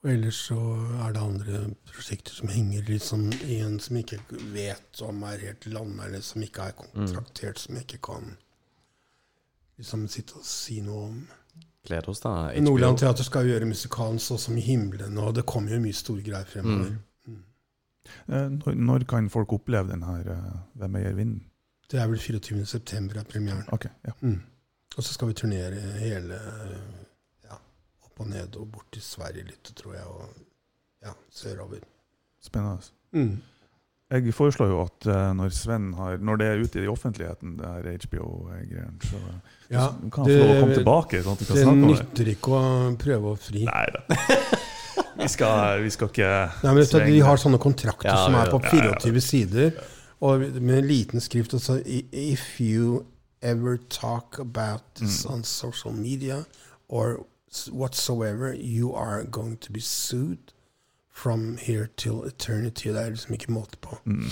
Og 0.00 0.08
ellers 0.08 0.38
så 0.48 0.58
er 1.04 1.12
det 1.12 1.22
andre 1.22 1.58
prosjekter 1.90 2.32
som 2.32 2.48
henger 2.48 2.86
litt 2.88 3.04
sånn 3.04 3.26
igjen, 3.44 3.76
som 3.84 3.98
jeg 3.98 4.06
ikke 4.06 4.44
vet 4.54 5.02
om 5.04 5.24
er 5.28 5.42
helt 5.44 5.66
landa, 5.68 6.06
eller 6.06 6.24
som 6.24 6.44
ikke 6.44 6.70
er 6.70 6.76
kontraktert, 6.78 7.60
som 7.60 7.76
jeg 7.76 7.84
ikke 7.84 8.00
kan 8.08 8.30
liksom 9.80 10.06
sitte 10.12 10.38
og 10.38 10.46
si 10.46 10.80
noe 10.84 11.04
om. 11.08 11.20
Gleder 11.86 12.10
oss 12.12 12.20
da. 12.20 12.34
Nordland 12.60 13.00
Teater 13.00 13.24
skal 13.24 13.46
jo 13.46 13.54
gjøre 13.54 13.68
musikalen 13.70 14.20
så 14.20 14.36
som 14.38 14.56
i 14.60 14.64
himmelen, 14.64 15.16
og 15.18 15.32
det 15.38 15.46
kommer 15.48 15.72
jo 15.74 15.80
mye 15.82 15.96
store 15.96 16.24
greier 16.26 16.48
fremover. 16.48 16.90
Mm. 17.26 17.38
Eh, 18.10 18.48
Når, 18.56 18.74
når 18.74 19.06
kan 19.08 19.30
folk 19.32 19.52
oppleve 19.56 19.92
den 19.92 20.02
her 20.02 20.28
eh, 20.32 20.52
Hvem 20.80 20.96
eier 20.98 21.16
vinden? 21.16 21.44
Det 21.90 21.98
er 22.00 22.06
vel 22.10 22.18
24. 22.22 22.66
september 22.66 23.18
er 23.18 23.26
premieren. 23.26 23.64
Ok, 23.74 23.86
ja. 24.06 24.12
Mm. 24.20 24.40
Og 24.96 25.04
så 25.04 25.14
skal 25.14 25.30
vi 25.30 25.34
turnere 25.38 25.80
hele 25.98 26.36
ja, 27.46 27.56
opp 28.06 28.20
og 28.22 28.28
ned 28.30 28.56
og 28.60 28.68
bort 28.72 28.90
til 28.94 29.02
Sverige 29.02 29.46
litt, 29.48 29.72
tror 29.78 29.94
jeg, 29.96 30.04
og 30.06 31.06
ja, 31.06 31.14
sørover. 31.34 31.82
Spennende. 32.42 32.92
Mm. 33.12 33.40
Jeg 34.10 34.34
foreslår 34.34 34.68
jo 34.72 34.78
at 34.82 35.06
eh, 35.06 35.28
når 35.38 35.52
Sven 35.54 35.92
har 35.94 36.16
Når 36.18 36.36
det 36.40 36.46
er 36.50 36.62
ute 36.64 36.80
i 36.82 36.88
offentligheten, 36.90 37.52
det 37.60 37.66
her 37.66 37.98
HBO-greiene, 38.06 38.96
så, 39.06 39.20
Ja, 39.70 39.84
så 39.86 40.10
kan 40.10 40.24
han 40.24 40.32
få 40.32 40.38
lov 40.40 40.50
å 40.50 40.60
komme 40.64 40.74
tilbake. 40.80 41.20
Sånn 41.22 41.36
at 41.36 41.40
vi 41.40 41.46
kan 41.46 41.56
Det 41.56 41.62
snakke 41.62 41.76
om 41.76 41.82
det. 41.86 42.00
nytter 42.00 42.30
ikke 42.32 42.50
å 42.58 42.96
prøve 42.98 43.30
å 43.30 43.36
fri. 43.38 43.64
Nei 43.68 43.86
da. 43.94 44.00
Vi 45.20 45.26
skal, 45.28 45.82
vi 45.84 45.90
skal 45.92 46.08
ikke 46.08 46.28
Nei, 46.64 46.72
men. 46.74 46.86
De 47.06 47.20
har 47.20 47.36
sånne 47.40 47.58
kontrakter 47.60 48.08
Ja, 48.08 48.16
som 48.24 48.34
er 48.38 48.48
på 48.50 48.60
ja, 48.64 48.84
ja. 48.88 48.92
24 49.04 49.20
sider, 49.20 49.72
og 50.24 50.40
med 50.60 50.78
en 50.78 50.86
liten 50.88 51.20
skrift 51.20 51.52
og 51.56 51.60
så 51.60 51.76
If 51.84 52.60
you 52.60 53.04
ever 53.42 53.76
talk 53.92 54.38
about 54.40 54.82
this 54.96 55.24
Mm. 55.26 55.32
on 55.34 55.44
social 55.44 55.92
media 55.92 56.44
or 56.88 57.20
whatsoever, 57.72 58.54
you 58.54 58.94
are 58.94 59.24
going 59.24 59.56
to 59.60 59.72
be 59.72 59.80
sued 59.80 60.52
from 61.20 61.56
here 61.60 61.86
till 61.96 62.24
eternity. 62.26 62.88
Det 62.88 63.02
er 63.02 63.10
liksom 63.14 63.36
ikke 63.36 63.52
måte 63.52 63.76
på. 63.80 63.98
mm. 64.04 64.30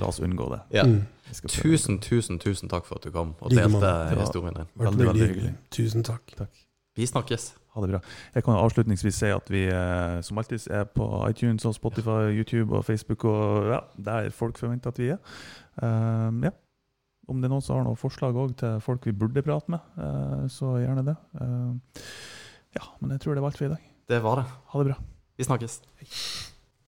La 0.00 0.08
oss 0.10 0.20
unngå 0.20 0.48
det. 0.50 0.60
Ja. 0.74 0.84
Mm. 0.84 1.04
Tusen, 1.46 2.00
tusen, 2.02 2.38
tusen 2.42 2.68
takk 2.68 2.88
for 2.88 2.98
at 2.98 3.06
du 3.06 3.12
kom 3.14 3.36
og 3.38 3.52
Like 3.52 3.68
delte 3.68 3.80
man. 3.80 4.18
Historien 4.18 4.56
din. 4.56 4.70
Veldig, 4.74 4.98
veldig, 4.98 5.06
veldig 5.06 5.28
hyggelig. 5.28 5.52
Tusen 5.70 6.04
takk. 6.06 6.32
Takk. 6.38 6.64
Vi 6.98 7.06
snakkes. 7.06 7.52
Ha 7.70 7.84
det 7.84 7.92
bra. 7.92 8.00
Jeg 8.34 8.44
kan 8.44 8.58
avslutningsvis 8.58 9.20
si 9.22 9.30
at 9.30 9.52
vi 9.52 9.60
eh, 9.70 10.16
som 10.26 10.40
alltid 10.42 10.66
er 10.74 10.88
på 10.90 11.06
iTunes 11.28 11.64
og 11.68 11.76
Spotify, 11.76 12.32
YouTube 12.34 12.74
og 12.76 12.84
Facebook 12.84 13.24
og 13.30 13.70
ja, 13.70 13.78
der 13.94 14.32
folk 14.34 14.58
forventer 14.58 14.90
at 14.90 14.98
vi 14.98 15.12
er. 15.14 15.20
Um, 15.78 16.42
ja. 16.48 16.50
Om 17.30 17.38
det 17.38 17.46
er 17.46 17.54
noen 17.54 17.62
som 17.62 17.78
har 17.78 17.86
noen 17.86 18.00
forslag 18.00 18.34
til 18.58 18.82
folk 18.82 19.06
vi 19.06 19.14
burde 19.14 19.44
prate 19.46 19.70
med, 19.70 19.86
eh, 20.02 20.48
så 20.50 20.74
gjerne 20.82 21.06
det. 21.06 21.16
Eh, 21.38 22.02
ja, 22.80 22.90
men 22.98 23.14
jeg 23.14 23.22
tror 23.22 23.38
det 23.38 23.46
var 23.46 23.54
alt 23.54 23.62
for 23.62 23.70
i 23.70 23.72
dag. 23.76 23.88
Det 24.10 24.22
var 24.26 24.42
det. 24.42 24.48
Ha 24.74 24.82
det 24.82 24.90
bra. 24.90 24.98
Vi 25.40 25.44
snakkes. 25.44 25.80